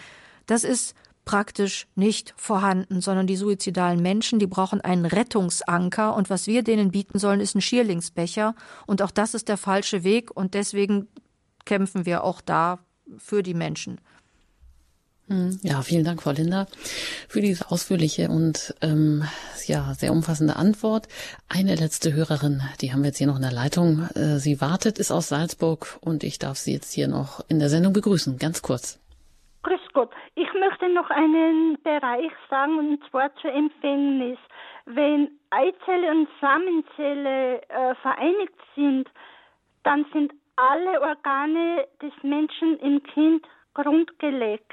Das 0.47 0.65
ist 0.65 0.95
praktisch 1.27 1.87
nicht 1.95 2.33
vorhanden, 2.37 3.03
sondern 3.03 3.27
die 3.27 3.37
suizidalen 3.37 4.01
Menschen, 4.01 4.39
die 4.39 4.47
brauchen 4.47 4.81
einen 4.81 5.05
Rettungsanker 5.05 6.17
und 6.17 6.31
was 6.31 6.47
wir 6.47 6.63
denen 6.63 6.91
bieten 6.91 7.19
sollen, 7.19 7.41
ist 7.41 7.55
ein 7.55 7.61
Schierlingsbecher 7.61 8.55
und 8.87 9.03
auch 9.03 9.11
das 9.11 9.35
ist 9.35 9.49
der 9.49 9.59
falsche 9.59 10.03
Weg 10.03 10.35
und 10.35 10.55
deswegen 10.55 11.09
kämpfen 11.67 12.07
wir 12.07 12.25
auch 12.25 12.41
da 12.41 12.79
für 13.19 13.43
die 13.43 13.55
Menschen. 13.55 14.01
Hm, 15.31 15.61
ja, 15.63 15.81
vielen 15.83 16.05
Dank, 16.05 16.23
Frau 16.23 16.33
Linder, 16.33 16.67
für 17.29 17.41
diese 17.41 17.71
ausführliche 17.71 18.29
und 18.29 18.75
ähm, 18.83 19.23
ja 19.67 19.95
sehr 19.95 20.11
umfassende 20.11 20.57
Antwort. 20.57 21.07
Eine 21.49 21.77
letzte 21.77 22.13
Hörerin, 22.13 22.63
die 22.81 22.93
haben 22.93 23.03
wir 23.03 23.11
jetzt 23.11 23.19
hier 23.19 23.29
noch 23.29 23.37
in 23.37 23.43
der 23.43 23.53
Leitung. 23.53 24.09
Äh, 24.17 24.39
sie 24.39 24.61
wartet, 24.61 24.99
ist 24.99 25.13
aus 25.13 25.29
Salzburg 25.29 25.99
und 26.01 26.25
ich 26.25 26.41
darf 26.41 26.57
Sie 26.57 26.73
jetzt 26.73 26.93
hier 26.93 27.07
noch 27.07 27.45
in 27.49 27.61
der 27.61 27.69
Sendung 27.69 27.93
begrüßen. 27.93 28.39
Ganz 28.39 28.61
kurz. 28.61 28.99
Grüß 29.63 29.81
Gott. 29.93 30.11
Ich 30.35 30.49
möchte 30.59 30.93
noch 30.93 31.11
einen 31.11 31.79
Bereich 31.85 32.33
sagen, 32.49 32.79
und 32.79 32.99
zwar 33.09 33.31
zur 33.37 33.53
Empfängnis. 33.53 34.39
Wenn 34.87 35.29
Eizelle 35.51 36.11
und 36.11 36.29
Samenzelle 36.41 37.63
äh, 37.69 37.95
vereinigt 38.03 38.59
sind, 38.75 39.09
dann 39.85 40.05
sind 40.13 40.33
alle 40.61 41.01
Organe 41.01 41.87
des 42.03 42.13
Menschen 42.23 42.79
im 42.81 43.03
Kind 43.03 43.47
grundgelegt. 43.75 44.65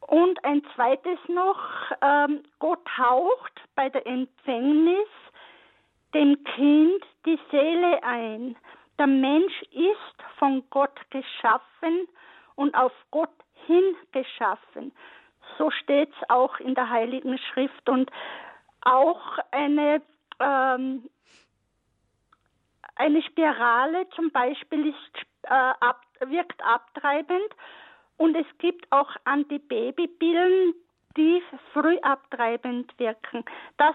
Und 0.00 0.44
ein 0.44 0.62
zweites 0.74 1.18
noch, 1.28 1.60
ähm, 2.00 2.42
Gott 2.58 2.86
haucht 2.96 3.60
bei 3.74 3.88
der 3.88 4.06
Empfängnis 4.06 5.08
dem 6.14 6.42
Kind 6.44 7.04
die 7.24 7.38
Seele 7.50 8.02
ein. 8.02 8.56
Der 8.98 9.06
Mensch 9.06 9.62
ist 9.72 10.22
von 10.38 10.62
Gott 10.70 10.98
geschaffen 11.10 12.08
und 12.54 12.74
auf 12.74 12.92
Gott 13.10 13.30
hin 13.66 13.96
geschaffen. 14.12 14.92
So 15.58 15.70
steht 15.70 16.10
es 16.10 16.30
auch 16.30 16.58
in 16.60 16.74
der 16.74 16.88
Heiligen 16.88 17.38
Schrift. 17.38 17.88
Und 17.88 18.10
auch 18.82 19.38
eine, 19.50 20.00
ähm, 20.40 21.08
eine 22.96 23.22
Spirale 23.22 24.08
zum 24.14 24.30
Beispiel 24.30 24.88
ist, 24.88 25.26
äh, 25.44 25.48
ab, 25.50 26.02
wirkt 26.26 26.62
abtreibend 26.62 27.54
und 28.16 28.34
es 28.36 28.46
gibt 28.58 28.90
auch 28.90 29.10
Antibabypillen, 29.24 30.74
die 31.16 31.42
früh 31.72 31.98
abtreibend 32.00 32.92
wirken. 32.98 33.44
Das 33.78 33.94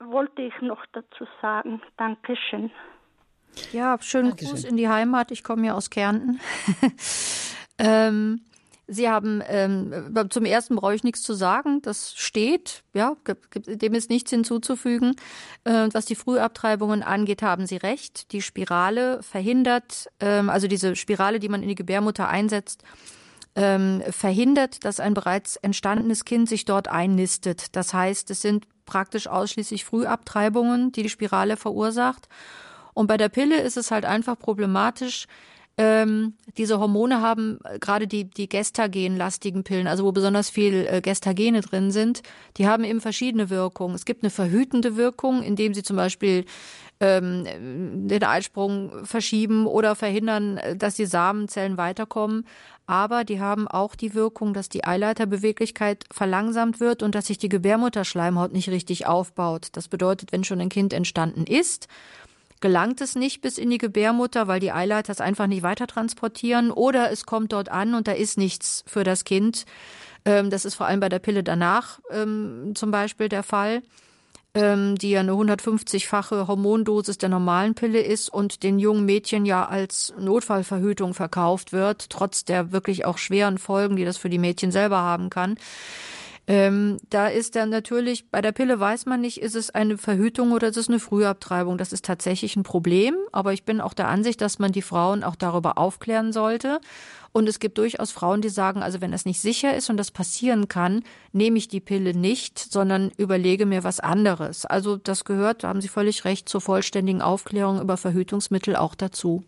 wollte 0.00 0.42
ich 0.42 0.60
noch 0.60 0.84
dazu 0.92 1.26
sagen. 1.40 1.80
Dankeschön. 1.96 2.70
Ja, 3.72 3.96
schönen 4.00 4.30
Dankeschön. 4.30 4.54
Gruß 4.54 4.64
in 4.64 4.76
die 4.76 4.88
Heimat. 4.88 5.30
Ich 5.30 5.44
komme 5.44 5.66
ja 5.66 5.74
aus 5.74 5.90
Kärnten. 5.90 6.40
ähm, 7.78 8.40
Sie 8.88 9.08
haben 9.08 9.42
ähm, 9.46 10.14
zum 10.30 10.44
ersten 10.44 10.76
brauche 10.76 10.94
ich 10.94 11.04
nichts 11.04 11.22
zu 11.22 11.34
sagen. 11.34 11.80
Das 11.82 12.14
steht, 12.16 12.82
ja, 12.94 13.16
dem 13.66 13.94
ist 13.94 14.10
nichts 14.10 14.30
hinzuzufügen. 14.30 15.14
Äh, 15.64 15.88
was 15.92 16.04
die 16.04 16.14
Frühabtreibungen 16.14 17.02
angeht, 17.02 17.42
haben 17.42 17.66
Sie 17.66 17.76
recht. 17.76 18.32
Die 18.32 18.42
Spirale 18.42 19.22
verhindert, 19.22 20.08
ähm, 20.20 20.50
also 20.50 20.66
diese 20.66 20.96
Spirale, 20.96 21.38
die 21.38 21.48
man 21.48 21.62
in 21.62 21.68
die 21.68 21.74
Gebärmutter 21.74 22.28
einsetzt, 22.28 22.82
ähm, 23.54 24.02
verhindert, 24.10 24.84
dass 24.84 25.00
ein 25.00 25.14
bereits 25.14 25.56
entstandenes 25.56 26.24
Kind 26.24 26.48
sich 26.48 26.64
dort 26.64 26.88
einnistet. 26.88 27.76
Das 27.76 27.94
heißt, 27.94 28.30
es 28.30 28.42
sind 28.42 28.66
praktisch 28.86 29.26
ausschließlich 29.26 29.84
Frühabtreibungen, 29.84 30.92
die 30.92 31.02
die 31.02 31.08
Spirale 31.08 31.56
verursacht. 31.56 32.28
Und 32.94 33.06
bei 33.06 33.16
der 33.16 33.28
Pille 33.28 33.60
ist 33.60 33.76
es 33.76 33.90
halt 33.90 34.04
einfach 34.04 34.38
problematisch, 34.38 35.26
ähm, 35.78 36.34
diese 36.58 36.78
Hormone 36.78 37.22
haben 37.22 37.58
äh, 37.64 37.78
gerade 37.78 38.06
die, 38.06 38.24
die 38.24 38.48
gestagenlastigen 38.48 39.64
Pillen, 39.64 39.86
also 39.86 40.04
wo 40.04 40.12
besonders 40.12 40.50
viel 40.50 40.86
äh, 40.86 41.00
Gestagene 41.00 41.62
drin 41.62 41.90
sind, 41.90 42.22
die 42.58 42.66
haben 42.66 42.84
eben 42.84 43.00
verschiedene 43.00 43.48
Wirkungen. 43.48 43.94
Es 43.94 44.04
gibt 44.04 44.22
eine 44.22 44.30
verhütende 44.30 44.96
Wirkung, 44.96 45.42
indem 45.42 45.72
sie 45.72 45.82
zum 45.82 45.96
Beispiel 45.96 46.44
ähm, 47.00 48.06
den 48.06 48.22
Eisprung 48.22 49.04
verschieben 49.04 49.66
oder 49.66 49.96
verhindern, 49.96 50.58
äh, 50.58 50.76
dass 50.76 50.94
die 50.94 51.06
Samenzellen 51.06 51.76
weiterkommen. 51.78 52.46
Aber 52.86 53.24
die 53.24 53.40
haben 53.40 53.66
auch 53.66 53.94
die 53.94 54.14
Wirkung, 54.14 54.54
dass 54.54 54.68
die 54.68 54.84
Eileiterbeweglichkeit 54.84 56.04
verlangsamt 56.10 56.80
wird 56.80 57.02
und 57.02 57.14
dass 57.14 57.26
sich 57.28 57.38
die 57.38 57.48
Gebärmutterschleimhaut 57.48 58.52
nicht 58.52 58.68
richtig 58.68 59.06
aufbaut. 59.06 59.68
Das 59.72 59.88
bedeutet, 59.88 60.32
wenn 60.32 60.44
schon 60.44 60.60
ein 60.60 60.68
Kind 60.68 60.92
entstanden 60.92 61.44
ist, 61.44 61.88
gelangt 62.62 63.02
es 63.02 63.14
nicht 63.14 63.42
bis 63.42 63.58
in 63.58 63.68
die 63.68 63.76
Gebärmutter, 63.76 64.48
weil 64.48 64.60
die 64.60 64.72
Eileiter 64.72 65.12
es 65.12 65.20
einfach 65.20 65.46
nicht 65.46 65.62
weiter 65.62 65.86
transportieren 65.86 66.70
oder 66.70 67.10
es 67.10 67.26
kommt 67.26 67.52
dort 67.52 67.68
an 67.68 67.94
und 67.94 68.08
da 68.08 68.12
ist 68.12 68.38
nichts 68.38 68.82
für 68.86 69.04
das 69.04 69.24
Kind. 69.24 69.66
Ähm, 70.24 70.48
das 70.48 70.64
ist 70.64 70.76
vor 70.76 70.86
allem 70.86 71.00
bei 71.00 71.10
der 71.10 71.18
Pille 71.18 71.42
danach 71.42 72.00
ähm, 72.10 72.72
zum 72.74 72.90
Beispiel 72.90 73.28
der 73.28 73.42
Fall 73.42 73.82
ähm, 74.54 74.96
die 74.96 75.10
ja 75.10 75.20
eine 75.20 75.32
150-fache 75.32 76.46
Hormondosis 76.46 77.18
der 77.18 77.28
normalen 77.28 77.74
Pille 77.74 78.00
ist 78.00 78.28
und 78.28 78.62
den 78.62 78.78
jungen 78.78 79.04
Mädchen 79.04 79.46
ja 79.46 79.66
als 79.66 80.12
Notfallverhütung 80.18 81.14
verkauft 81.14 81.72
wird, 81.72 82.10
trotz 82.10 82.44
der 82.44 82.72
wirklich 82.72 83.04
auch 83.04 83.18
schweren 83.18 83.58
Folgen, 83.58 83.96
die 83.96 84.04
das 84.04 84.18
für 84.18 84.28
die 84.28 84.38
Mädchen 84.38 84.70
selber 84.70 84.98
haben 84.98 85.30
kann. 85.30 85.56
Ähm, 86.48 86.98
da 87.08 87.28
ist 87.28 87.54
dann 87.54 87.70
natürlich, 87.70 88.28
bei 88.30 88.40
der 88.42 88.52
Pille 88.52 88.80
weiß 88.80 89.06
man 89.06 89.20
nicht, 89.20 89.40
ist 89.40 89.54
es 89.54 89.70
eine 89.70 89.96
Verhütung 89.96 90.50
oder 90.52 90.68
ist 90.68 90.76
es 90.76 90.88
eine 90.88 90.98
Frühabtreibung. 90.98 91.78
Das 91.78 91.92
ist 91.92 92.04
tatsächlich 92.04 92.56
ein 92.56 92.64
Problem, 92.64 93.14
aber 93.30 93.52
ich 93.52 93.64
bin 93.64 93.80
auch 93.80 93.94
der 93.94 94.08
Ansicht, 94.08 94.40
dass 94.40 94.58
man 94.58 94.72
die 94.72 94.82
Frauen 94.82 95.22
auch 95.22 95.36
darüber 95.36 95.78
aufklären 95.78 96.32
sollte 96.32 96.80
und 97.32 97.48
es 97.48 97.58
gibt 97.58 97.78
durchaus 97.78 98.12
Frauen, 98.12 98.42
die 98.42 98.50
sagen, 98.50 98.82
also 98.82 99.00
wenn 99.00 99.10
das 99.10 99.24
nicht 99.24 99.40
sicher 99.40 99.74
ist 99.74 99.88
und 99.88 99.96
das 99.96 100.10
passieren 100.10 100.68
kann, 100.68 101.02
nehme 101.32 101.56
ich 101.56 101.66
die 101.66 101.80
Pille 101.80 102.14
nicht, 102.14 102.58
sondern 102.58 103.10
überlege 103.16 103.64
mir 103.64 103.84
was 103.84 104.00
anderes. 104.00 104.66
Also 104.66 104.96
das 104.96 105.24
gehört, 105.24 105.64
da 105.64 105.68
haben 105.68 105.80
Sie 105.80 105.88
völlig 105.88 106.26
recht, 106.26 106.48
zur 106.48 106.60
vollständigen 106.60 107.22
Aufklärung 107.22 107.80
über 107.80 107.96
Verhütungsmittel 107.96 108.76
auch 108.76 108.94
dazu. 108.94 109.44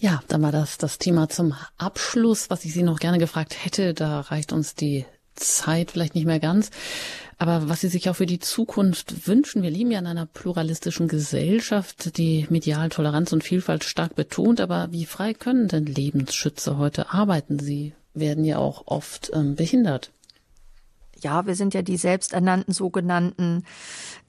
Ja, 0.00 0.22
dann 0.28 0.40
war 0.40 0.50
das 0.50 0.78
das 0.78 0.96
Thema 0.96 1.28
zum 1.28 1.54
Abschluss, 1.76 2.48
was 2.48 2.64
ich 2.64 2.72
Sie 2.72 2.82
noch 2.82 3.00
gerne 3.00 3.18
gefragt 3.18 3.54
hätte. 3.62 3.92
Da 3.92 4.20
reicht 4.20 4.50
uns 4.50 4.74
die 4.74 5.04
Zeit 5.34 5.90
vielleicht 5.90 6.14
nicht 6.14 6.24
mehr 6.24 6.40
ganz. 6.40 6.70
Aber 7.36 7.68
was 7.68 7.82
Sie 7.82 7.88
sich 7.88 8.08
auch 8.08 8.16
für 8.16 8.24
die 8.24 8.38
Zukunft 8.38 9.28
wünschen, 9.28 9.62
wir 9.62 9.68
leben 9.68 9.90
ja 9.90 9.98
in 9.98 10.06
einer 10.06 10.24
pluralistischen 10.24 11.06
Gesellschaft, 11.06 12.16
die 12.16 12.46
medial 12.48 12.88
Toleranz 12.88 13.34
und 13.34 13.44
Vielfalt 13.44 13.84
stark 13.84 14.14
betont. 14.14 14.62
Aber 14.62 14.90
wie 14.90 15.04
frei 15.04 15.34
können 15.34 15.68
denn 15.68 15.84
Lebensschützer 15.84 16.78
heute 16.78 17.12
arbeiten? 17.12 17.58
Sie 17.58 17.92
werden 18.14 18.46
ja 18.46 18.56
auch 18.56 18.86
oft 18.86 19.30
ähm, 19.34 19.54
behindert. 19.54 20.12
Ja, 21.20 21.46
wir 21.46 21.56
sind 21.56 21.74
ja 21.74 21.82
die 21.82 21.98
selbsternannten 21.98 22.72
sogenannten 22.72 23.64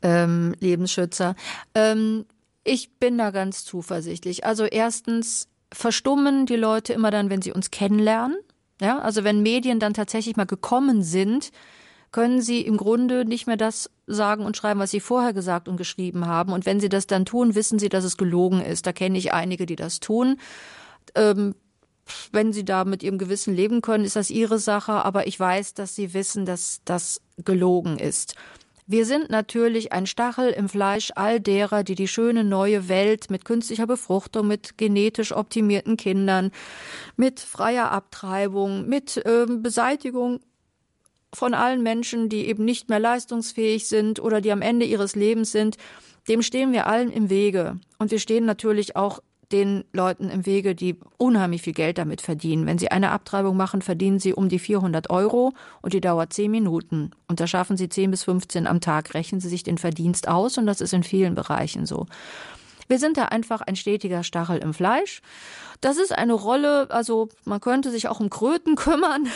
ähm, 0.02 0.54
Lebensschützer. 0.60 1.36
Ähm, 1.74 2.26
ich 2.66 2.98
bin 3.00 3.18
da 3.18 3.32
ganz 3.32 3.64
zuversichtlich. 3.64 4.46
Also 4.46 4.66
erstens 4.66 5.48
verstummen 5.74 6.46
die 6.46 6.56
Leute 6.56 6.94
immer 6.94 7.12
dann, 7.12 7.30
wenn 7.30 7.42
sie 7.42 7.52
uns 7.52 7.72
kennenlernen. 7.72 8.38
Ja, 8.82 9.00
also 9.00 9.24
wenn 9.24 9.44
Medien 9.44 9.80
dann 9.80 9.94
tatsächlich 9.94 10.36
mal 10.36 10.46
gekommen 10.46 11.04
sind, 11.04 11.52
können 12.12 12.42
sie 12.42 12.62
im 12.62 12.78
Grunde 12.78 13.26
nicht 13.26 13.48
mehr 13.48 13.58
das 13.58 13.90
sagen 14.06 14.44
und 14.46 14.58
schreiben, 14.58 14.80
was 14.80 14.92
sie 14.92 15.00
vorher 15.00 15.34
gesagt 15.34 15.70
und 15.70 15.78
geschrieben 15.78 16.26
haben. 16.26 16.52
Und 16.52 16.66
wenn 16.66 16.80
sie 16.80 16.90
das 16.90 17.08
dann 17.08 17.26
tun, 17.26 17.56
wissen 17.56 17.80
sie, 17.80 17.90
dass 17.90 18.04
es 18.04 18.18
gelogen 18.18 18.62
ist. 18.62 18.86
Da 18.86 18.92
kenne 18.92 19.18
ich 19.18 19.34
einige, 19.34 19.66
die 19.66 19.78
das 19.78 20.00
tun. 20.00 20.38
Ähm, 21.16 21.56
wenn 22.32 22.52
sie 22.52 22.66
da 22.66 22.84
mit 22.84 23.04
ihrem 23.04 23.18
Gewissen 23.18 23.56
leben 23.56 23.82
können, 23.82 24.04
ist 24.04 24.18
das 24.18 24.30
ihre 24.30 24.60
Sache. 24.60 25.06
Aber 25.06 25.28
ich 25.28 25.40
weiß, 25.40 25.74
dass 25.74 25.96
sie 25.96 26.14
wissen, 26.14 26.46
dass 26.46 26.82
das 26.84 27.22
gelogen 27.38 27.98
ist. 27.98 28.36
Wir 28.92 29.06
sind 29.06 29.30
natürlich 29.30 29.94
ein 29.94 30.06
Stachel 30.06 30.50
im 30.50 30.68
Fleisch 30.68 31.14
all 31.16 31.40
derer, 31.40 31.86
die 31.86 31.96
die 31.96 32.10
schöne 32.10 32.44
neue 32.44 32.90
Welt 32.90 33.30
mit 33.30 33.46
künstlicher 33.46 33.88
Befruchtung, 33.88 34.48
mit 34.48 34.78
genetisch 34.78 35.32
optimierten 35.32 35.96
Kindern, 35.96 36.52
mit 37.16 37.40
freier 37.40 37.90
Abtreibung, 37.90 38.90
mit 38.90 39.16
äh, 39.16 39.46
Beseitigung 39.48 40.42
von 41.34 41.54
allen 41.54 41.82
Menschen, 41.82 42.28
die 42.28 42.48
eben 42.48 42.66
nicht 42.66 42.90
mehr 42.90 43.00
leistungsfähig 43.00 43.88
sind 43.88 44.20
oder 44.20 44.42
die 44.42 44.52
am 44.52 44.62
Ende 44.62 44.86
ihres 44.86 45.16
Lebens 45.16 45.54
sind, 45.54 45.78
dem 46.28 46.42
stehen 46.42 46.74
wir 46.74 46.86
allen 46.86 47.14
im 47.14 47.30
Wege. 47.30 47.80
Und 47.98 48.12
wir 48.12 48.20
stehen 48.20 48.44
natürlich 48.44 48.98
auch 48.98 49.22
den 49.52 49.84
Leuten 49.94 50.30
im 50.30 50.46
Wege, 50.46 50.76
die 50.76 50.98
unheimlich 51.18 51.62
viel 51.62 51.74
Geld 51.74 51.98
damit 51.98 52.22
verdienen. 52.22 52.66
Wenn 52.66 52.78
sie 52.78 52.92
eine 52.92 53.12
Abtreibung 53.12 53.58
machen, 53.58 53.82
verdienen 53.82 54.20
sie 54.20 54.34
um 54.34 54.50
die 54.50 54.60
400 54.60 55.10
Euro 55.10 55.54
und 55.82 55.94
die 55.94 56.02
dauert 56.02 56.34
10 56.34 56.50
Minuten. 56.50 57.12
Und 57.28 57.40
da 57.40 57.48
schaffen 57.48 57.78
sie 57.78 57.90
10 57.90 58.12
bis 58.12 58.24
15 58.24 58.68
am 58.68 58.82
Tag. 58.82 59.14
Rechnen 59.14 59.42
sie 59.42 59.50
sich 59.50 59.64
den 59.64 59.78
Verdienst 59.78 60.28
aus 60.28 60.58
und 60.58 60.66
das 60.66 60.82
ist 60.82 60.94
in 60.94 61.04
vielen 61.04 61.36
Bereichen 61.36 61.86
so. 61.86 62.08
Wir 62.88 63.00
sind 63.00 63.16
da 63.16 63.26
einfach 63.26 63.62
ein 63.62 63.78
stetiger 63.78 64.22
Stachel 64.22 64.58
im 64.58 64.74
Fleisch. 64.74 65.22
Das 65.80 65.98
ist 65.98 66.12
eine 66.12 66.34
Rolle, 66.34 66.92
also 66.92 67.30
man 67.46 67.62
könnte 67.62 67.90
sich 67.90 68.10
auch 68.10 68.20
um 68.20 68.30
Kröten 68.30 68.76
kümmern, 68.76 69.28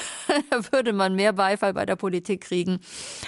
da 0.50 0.72
würde 0.74 0.92
man 0.92 1.16
mehr 1.16 1.32
Beifall 1.32 1.74
bei 1.74 1.86
der 1.86 1.96
Politik 1.96 2.42
kriegen. 2.42 2.80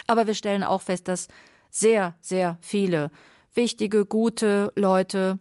Aber 0.06 0.28
wir 0.28 0.34
stellen 0.34 0.64
auch 0.64 0.82
fest, 0.82 1.08
dass 1.08 1.30
sehr, 1.70 2.16
sehr 2.20 2.58
viele 2.60 3.10
wichtige, 3.54 4.06
gute 4.06 4.72
Leute 4.76 5.40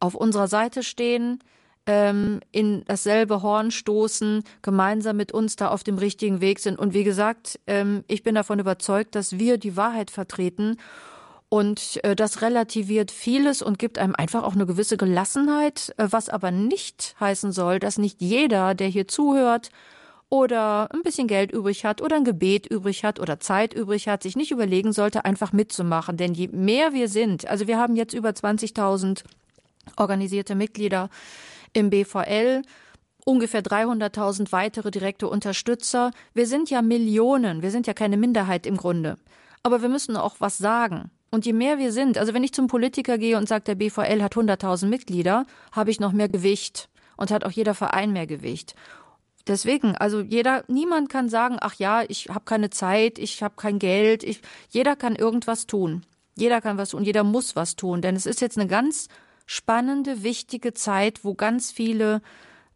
auf 0.00 0.14
unserer 0.14 0.48
Seite 0.48 0.82
stehen, 0.82 1.40
ähm, 1.86 2.40
in 2.50 2.84
dasselbe 2.86 3.42
Horn 3.42 3.70
stoßen, 3.70 4.42
gemeinsam 4.62 5.16
mit 5.16 5.32
uns 5.32 5.56
da 5.56 5.68
auf 5.68 5.84
dem 5.84 5.98
richtigen 5.98 6.40
Weg 6.40 6.58
sind. 6.58 6.78
Und 6.78 6.94
wie 6.94 7.04
gesagt, 7.04 7.60
ähm, 7.66 8.04
ich 8.08 8.22
bin 8.22 8.34
davon 8.34 8.58
überzeugt, 8.58 9.14
dass 9.14 9.38
wir 9.38 9.56
die 9.58 9.76
Wahrheit 9.76 10.10
vertreten 10.10 10.78
und 11.48 12.00
äh, 12.02 12.16
das 12.16 12.42
relativiert 12.42 13.12
vieles 13.12 13.62
und 13.62 13.78
gibt 13.78 13.98
einem 13.98 14.16
einfach 14.16 14.42
auch 14.42 14.54
eine 14.54 14.66
gewisse 14.66 14.96
Gelassenheit, 14.96 15.94
äh, 15.96 16.08
was 16.10 16.28
aber 16.28 16.50
nicht 16.50 17.14
heißen 17.20 17.52
soll, 17.52 17.78
dass 17.78 17.98
nicht 17.98 18.20
jeder, 18.20 18.74
der 18.74 18.88
hier 18.88 19.06
zuhört 19.06 19.70
oder 20.28 20.88
ein 20.92 21.04
bisschen 21.04 21.28
Geld 21.28 21.52
übrig 21.52 21.84
hat 21.84 22.02
oder 22.02 22.16
ein 22.16 22.24
Gebet 22.24 22.66
übrig 22.66 23.04
hat 23.04 23.20
oder 23.20 23.38
Zeit 23.38 23.74
übrig 23.74 24.08
hat, 24.08 24.24
sich 24.24 24.34
nicht 24.34 24.50
überlegen 24.50 24.92
sollte, 24.92 25.24
einfach 25.24 25.52
mitzumachen. 25.52 26.16
Denn 26.16 26.34
je 26.34 26.48
mehr 26.48 26.92
wir 26.92 27.08
sind, 27.08 27.46
also 27.46 27.68
wir 27.68 27.78
haben 27.78 27.94
jetzt 27.94 28.12
über 28.12 28.30
20.000 28.30 29.22
organisierte 29.96 30.54
Mitglieder 30.54 31.08
im 31.72 31.90
BVL, 31.90 32.62
ungefähr 33.24 33.62
300.000 33.62 34.52
weitere 34.52 34.90
direkte 34.90 35.28
Unterstützer. 35.28 36.10
Wir 36.34 36.46
sind 36.46 36.70
ja 36.70 36.82
Millionen, 36.82 37.62
wir 37.62 37.70
sind 37.70 37.86
ja 37.86 37.94
keine 37.94 38.16
Minderheit 38.16 38.66
im 38.66 38.76
Grunde. 38.76 39.16
Aber 39.62 39.82
wir 39.82 39.88
müssen 39.88 40.16
auch 40.16 40.36
was 40.38 40.58
sagen. 40.58 41.10
Und 41.30 41.44
je 41.44 41.52
mehr 41.52 41.78
wir 41.78 41.92
sind, 41.92 42.18
also 42.18 42.34
wenn 42.34 42.44
ich 42.44 42.54
zum 42.54 42.68
Politiker 42.68 43.18
gehe 43.18 43.36
und 43.36 43.48
sage, 43.48 43.64
der 43.64 43.74
BVL 43.74 44.22
hat 44.22 44.36
100.000 44.36 44.86
Mitglieder, 44.86 45.44
habe 45.72 45.90
ich 45.90 46.00
noch 46.00 46.12
mehr 46.12 46.28
Gewicht 46.28 46.88
und 47.16 47.30
hat 47.30 47.44
auch 47.44 47.50
jeder 47.50 47.74
Verein 47.74 48.12
mehr 48.12 48.26
Gewicht. 48.26 48.74
Deswegen, 49.46 49.96
also 49.96 50.20
jeder, 50.20 50.64
niemand 50.68 51.08
kann 51.08 51.28
sagen, 51.28 51.56
ach 51.60 51.74
ja, 51.74 52.02
ich 52.08 52.28
habe 52.28 52.44
keine 52.44 52.70
Zeit, 52.70 53.18
ich 53.18 53.42
habe 53.42 53.54
kein 53.56 53.78
Geld, 53.78 54.24
ich, 54.24 54.40
jeder 54.70 54.96
kann 54.96 55.14
irgendwas 55.14 55.66
tun. 55.66 56.02
Jeder 56.36 56.60
kann 56.60 56.78
was 56.78 56.90
tun, 56.90 57.04
jeder 57.04 57.24
muss 57.24 57.56
was 57.56 57.76
tun, 57.76 58.02
denn 58.02 58.14
es 58.14 58.26
ist 58.26 58.40
jetzt 58.40 58.58
eine 58.58 58.68
ganz 58.68 59.08
spannende, 59.46 60.22
wichtige 60.22 60.74
Zeit, 60.74 61.24
wo 61.24 61.34
ganz 61.34 61.70
viele 61.70 62.20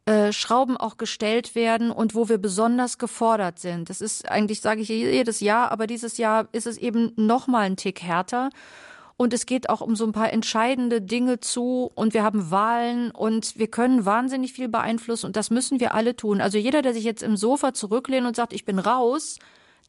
äh, 0.06 0.32
Schrauben 0.32 0.76
auch 0.76 0.96
gestellt 0.96 1.54
werden 1.54 1.90
und 1.90 2.14
wo 2.14 2.28
wir 2.28 2.38
besonders 2.38 2.98
gefordert 2.98 3.58
sind. 3.58 3.90
Das 3.90 4.00
ist 4.00 4.28
eigentlich, 4.30 4.60
sage 4.60 4.80
ich 4.80 4.88
jedes 4.88 5.40
Jahr, 5.40 5.70
aber 5.72 5.86
dieses 5.86 6.16
Jahr 6.16 6.48
ist 6.52 6.66
es 6.66 6.78
eben 6.78 7.12
noch 7.16 7.46
mal 7.46 7.60
ein 7.60 7.76
Tick 7.76 8.02
härter. 8.02 8.50
Und 9.16 9.34
es 9.34 9.44
geht 9.44 9.68
auch 9.68 9.82
um 9.82 9.96
so 9.96 10.06
ein 10.06 10.12
paar 10.12 10.32
entscheidende 10.32 11.02
Dinge 11.02 11.40
zu 11.40 11.90
und 11.94 12.14
wir 12.14 12.22
haben 12.22 12.50
Wahlen 12.50 13.10
und 13.10 13.58
wir 13.58 13.66
können 13.66 14.06
wahnsinnig 14.06 14.54
viel 14.54 14.68
beeinflussen 14.68 15.26
und 15.26 15.36
das 15.36 15.50
müssen 15.50 15.78
wir 15.78 15.94
alle 15.94 16.16
tun. 16.16 16.40
Also 16.40 16.56
jeder, 16.56 16.80
der 16.80 16.94
sich 16.94 17.04
jetzt 17.04 17.22
im 17.22 17.36
Sofa 17.36 17.74
zurücklehnt 17.74 18.26
und 18.26 18.34
sagt, 18.34 18.54
ich 18.54 18.64
bin 18.64 18.78
raus, 18.78 19.36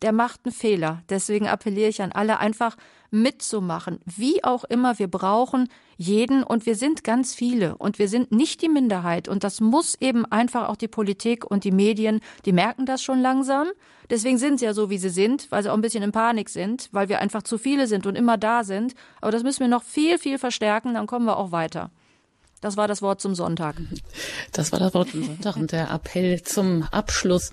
der 0.02 0.12
macht 0.12 0.42
einen 0.46 0.54
Fehler. 0.54 1.04
Deswegen 1.10 1.48
appelliere 1.48 1.90
ich 1.90 2.02
an 2.02 2.12
alle 2.12 2.40
einfach 2.40 2.76
mitzumachen. 3.12 4.00
Wie 4.06 4.44
auch 4.44 4.64
immer, 4.64 4.98
wir 4.98 5.08
brauchen 5.08 5.68
jeden 5.98 6.44
und 6.44 6.66
wir 6.66 6.76
sind 6.76 7.04
ganz 7.04 7.36
viele 7.36 7.76
und 7.78 8.00
wir 8.00 8.08
sind 8.08 8.32
nicht 8.32 8.62
die 8.62 8.70
Minderheit 8.70 9.28
und 9.28 9.44
das 9.44 9.60
muss 9.60 9.96
eben 10.00 10.26
einfach 10.26 10.70
auch 10.70 10.78
die 10.78 10.88
Politik 10.88 11.46
und 11.46 11.64
die 11.64 11.72
Medien, 11.72 12.22
die 12.46 12.54
merken 12.54 12.86
das 12.86 13.04
schon 13.04 13.22
langsam. 13.22 13.68
Deswegen 14.10 14.38
sind 14.38 14.60
sie 14.60 14.66
ja 14.66 14.74
so, 14.74 14.90
wie 14.90 14.98
sie 14.98 15.10
sind, 15.10 15.52
weil 15.52 15.62
sie 15.62 15.70
auch 15.70 15.76
ein 15.76 15.82
bisschen 15.82 16.04
in 16.04 16.12
Panik 16.12 16.50
sind, 16.50 16.90
weil 16.92 17.10
wir 17.10 17.20
einfach 17.20 17.44
zu 17.44 17.58
viele 17.58 17.88
sind 17.88 18.08
und 18.08 18.16
immer 18.16 18.38
da 18.38 18.64
sind. 18.64 18.96
Aber 19.20 19.32
das 19.32 19.44
müssen 19.44 19.60
wir 19.60 19.68
noch 19.68 19.84
viel, 19.84 20.18
viel 20.18 20.38
verstärken, 20.38 20.94
dann 20.94 21.08
kommen 21.08 21.26
wir 21.26 21.38
auch 21.38 21.52
weiter. 21.52 21.92
Das 22.62 22.78
war 22.78 22.88
das 22.88 23.02
Wort 23.02 23.20
zum 23.20 23.34
Sonntag. 23.34 23.76
Das 24.52 24.72
war 24.72 24.80
das 24.80 24.94
Wort 24.94 25.10
zum 25.10 25.24
Sonntag 25.24 25.56
und 25.56 25.72
der 25.72 25.90
Appell 25.90 26.44
zum 26.44 26.84
Abschluss. 26.92 27.52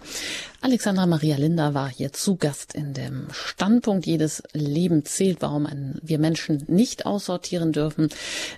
Alexandra 0.61 1.07
Maria 1.07 1.37
Linda 1.37 1.73
war 1.73 1.89
hier 1.89 2.13
zu 2.13 2.37
Gast 2.37 2.75
in 2.75 2.93
dem 2.93 3.29
Standpunkt 3.33 4.05
Jedes 4.05 4.43
Leben 4.53 5.07
zählt, 5.07 5.41
warum 5.41 5.67
wir 6.03 6.19
Menschen 6.19 6.65
nicht 6.67 7.07
aussortieren 7.07 7.73
dürfen. 7.73 8.11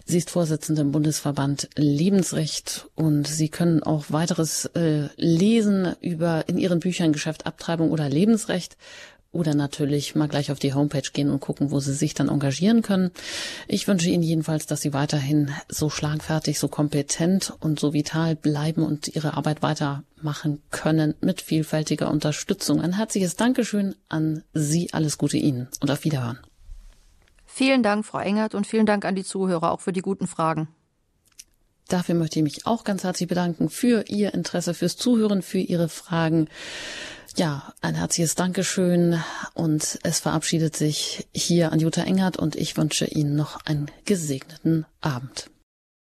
Sie 0.04 0.18
ist 0.18 0.30
Vorsitzende 0.30 0.82
im 0.82 0.90
Bundesverband 0.90 1.68
Lebensrecht 1.76 2.88
und 2.96 3.28
Sie 3.28 3.48
können 3.48 3.84
auch 3.84 4.06
weiteres 4.08 4.64
äh, 4.74 5.08
lesen 5.16 5.94
über 6.00 6.48
in 6.48 6.58
Ihren 6.58 6.80
Büchern 6.80 7.12
Geschäft 7.12 7.46
Abtreibung 7.46 7.92
oder 7.92 8.08
Lebensrecht 8.08 8.76
oder 9.32 9.54
natürlich 9.54 10.14
mal 10.14 10.28
gleich 10.28 10.50
auf 10.50 10.58
die 10.58 10.74
Homepage 10.74 11.08
gehen 11.12 11.30
und 11.30 11.40
gucken, 11.40 11.70
wo 11.70 11.78
Sie 11.78 11.94
sich 11.94 12.14
dann 12.14 12.28
engagieren 12.28 12.82
können. 12.82 13.10
Ich 13.68 13.86
wünsche 13.86 14.10
Ihnen 14.10 14.22
jedenfalls, 14.22 14.66
dass 14.66 14.80
Sie 14.80 14.92
weiterhin 14.92 15.52
so 15.68 15.88
schlagfertig, 15.88 16.58
so 16.58 16.68
kompetent 16.68 17.52
und 17.60 17.78
so 17.78 17.92
vital 17.92 18.34
bleiben 18.34 18.82
und 18.82 19.08
Ihre 19.08 19.34
Arbeit 19.36 19.62
weitermachen 19.62 20.62
können 20.70 21.14
mit 21.20 21.40
vielfältiger 21.40 22.10
Unterstützung. 22.10 22.80
Ein 22.80 22.96
herzliches 22.96 23.36
Dankeschön 23.36 23.94
an 24.08 24.42
Sie. 24.52 24.92
Alles 24.92 25.16
Gute 25.16 25.36
Ihnen 25.36 25.68
und 25.80 25.90
auf 25.90 26.04
Wiederhören. 26.04 26.38
Vielen 27.46 27.82
Dank, 27.82 28.06
Frau 28.06 28.18
Engert, 28.18 28.54
und 28.54 28.66
vielen 28.66 28.86
Dank 28.86 29.04
an 29.04 29.14
die 29.14 29.24
Zuhörer 29.24 29.72
auch 29.72 29.80
für 29.80 29.92
die 29.92 30.02
guten 30.02 30.26
Fragen. 30.26 30.68
Dafür 31.88 32.14
möchte 32.14 32.38
ich 32.38 32.44
mich 32.44 32.66
auch 32.66 32.84
ganz 32.84 33.02
herzlich 33.02 33.28
bedanken 33.28 33.68
für 33.68 34.04
Ihr 34.08 34.32
Interesse, 34.32 34.74
fürs 34.74 34.96
Zuhören, 34.96 35.42
für 35.42 35.58
Ihre 35.58 35.88
Fragen. 35.88 36.48
Ja, 37.36 37.72
ein 37.80 37.94
herzliches 37.94 38.34
Dankeschön 38.34 39.22
und 39.54 39.98
es 40.02 40.20
verabschiedet 40.20 40.76
sich 40.76 41.28
hier 41.32 41.72
an 41.72 41.78
Jutta 41.78 42.02
Engert 42.02 42.36
und 42.36 42.56
ich 42.56 42.76
wünsche 42.76 43.06
Ihnen 43.06 43.36
noch 43.36 43.64
einen 43.64 43.90
gesegneten 44.04 44.84
Abend. 45.00 45.50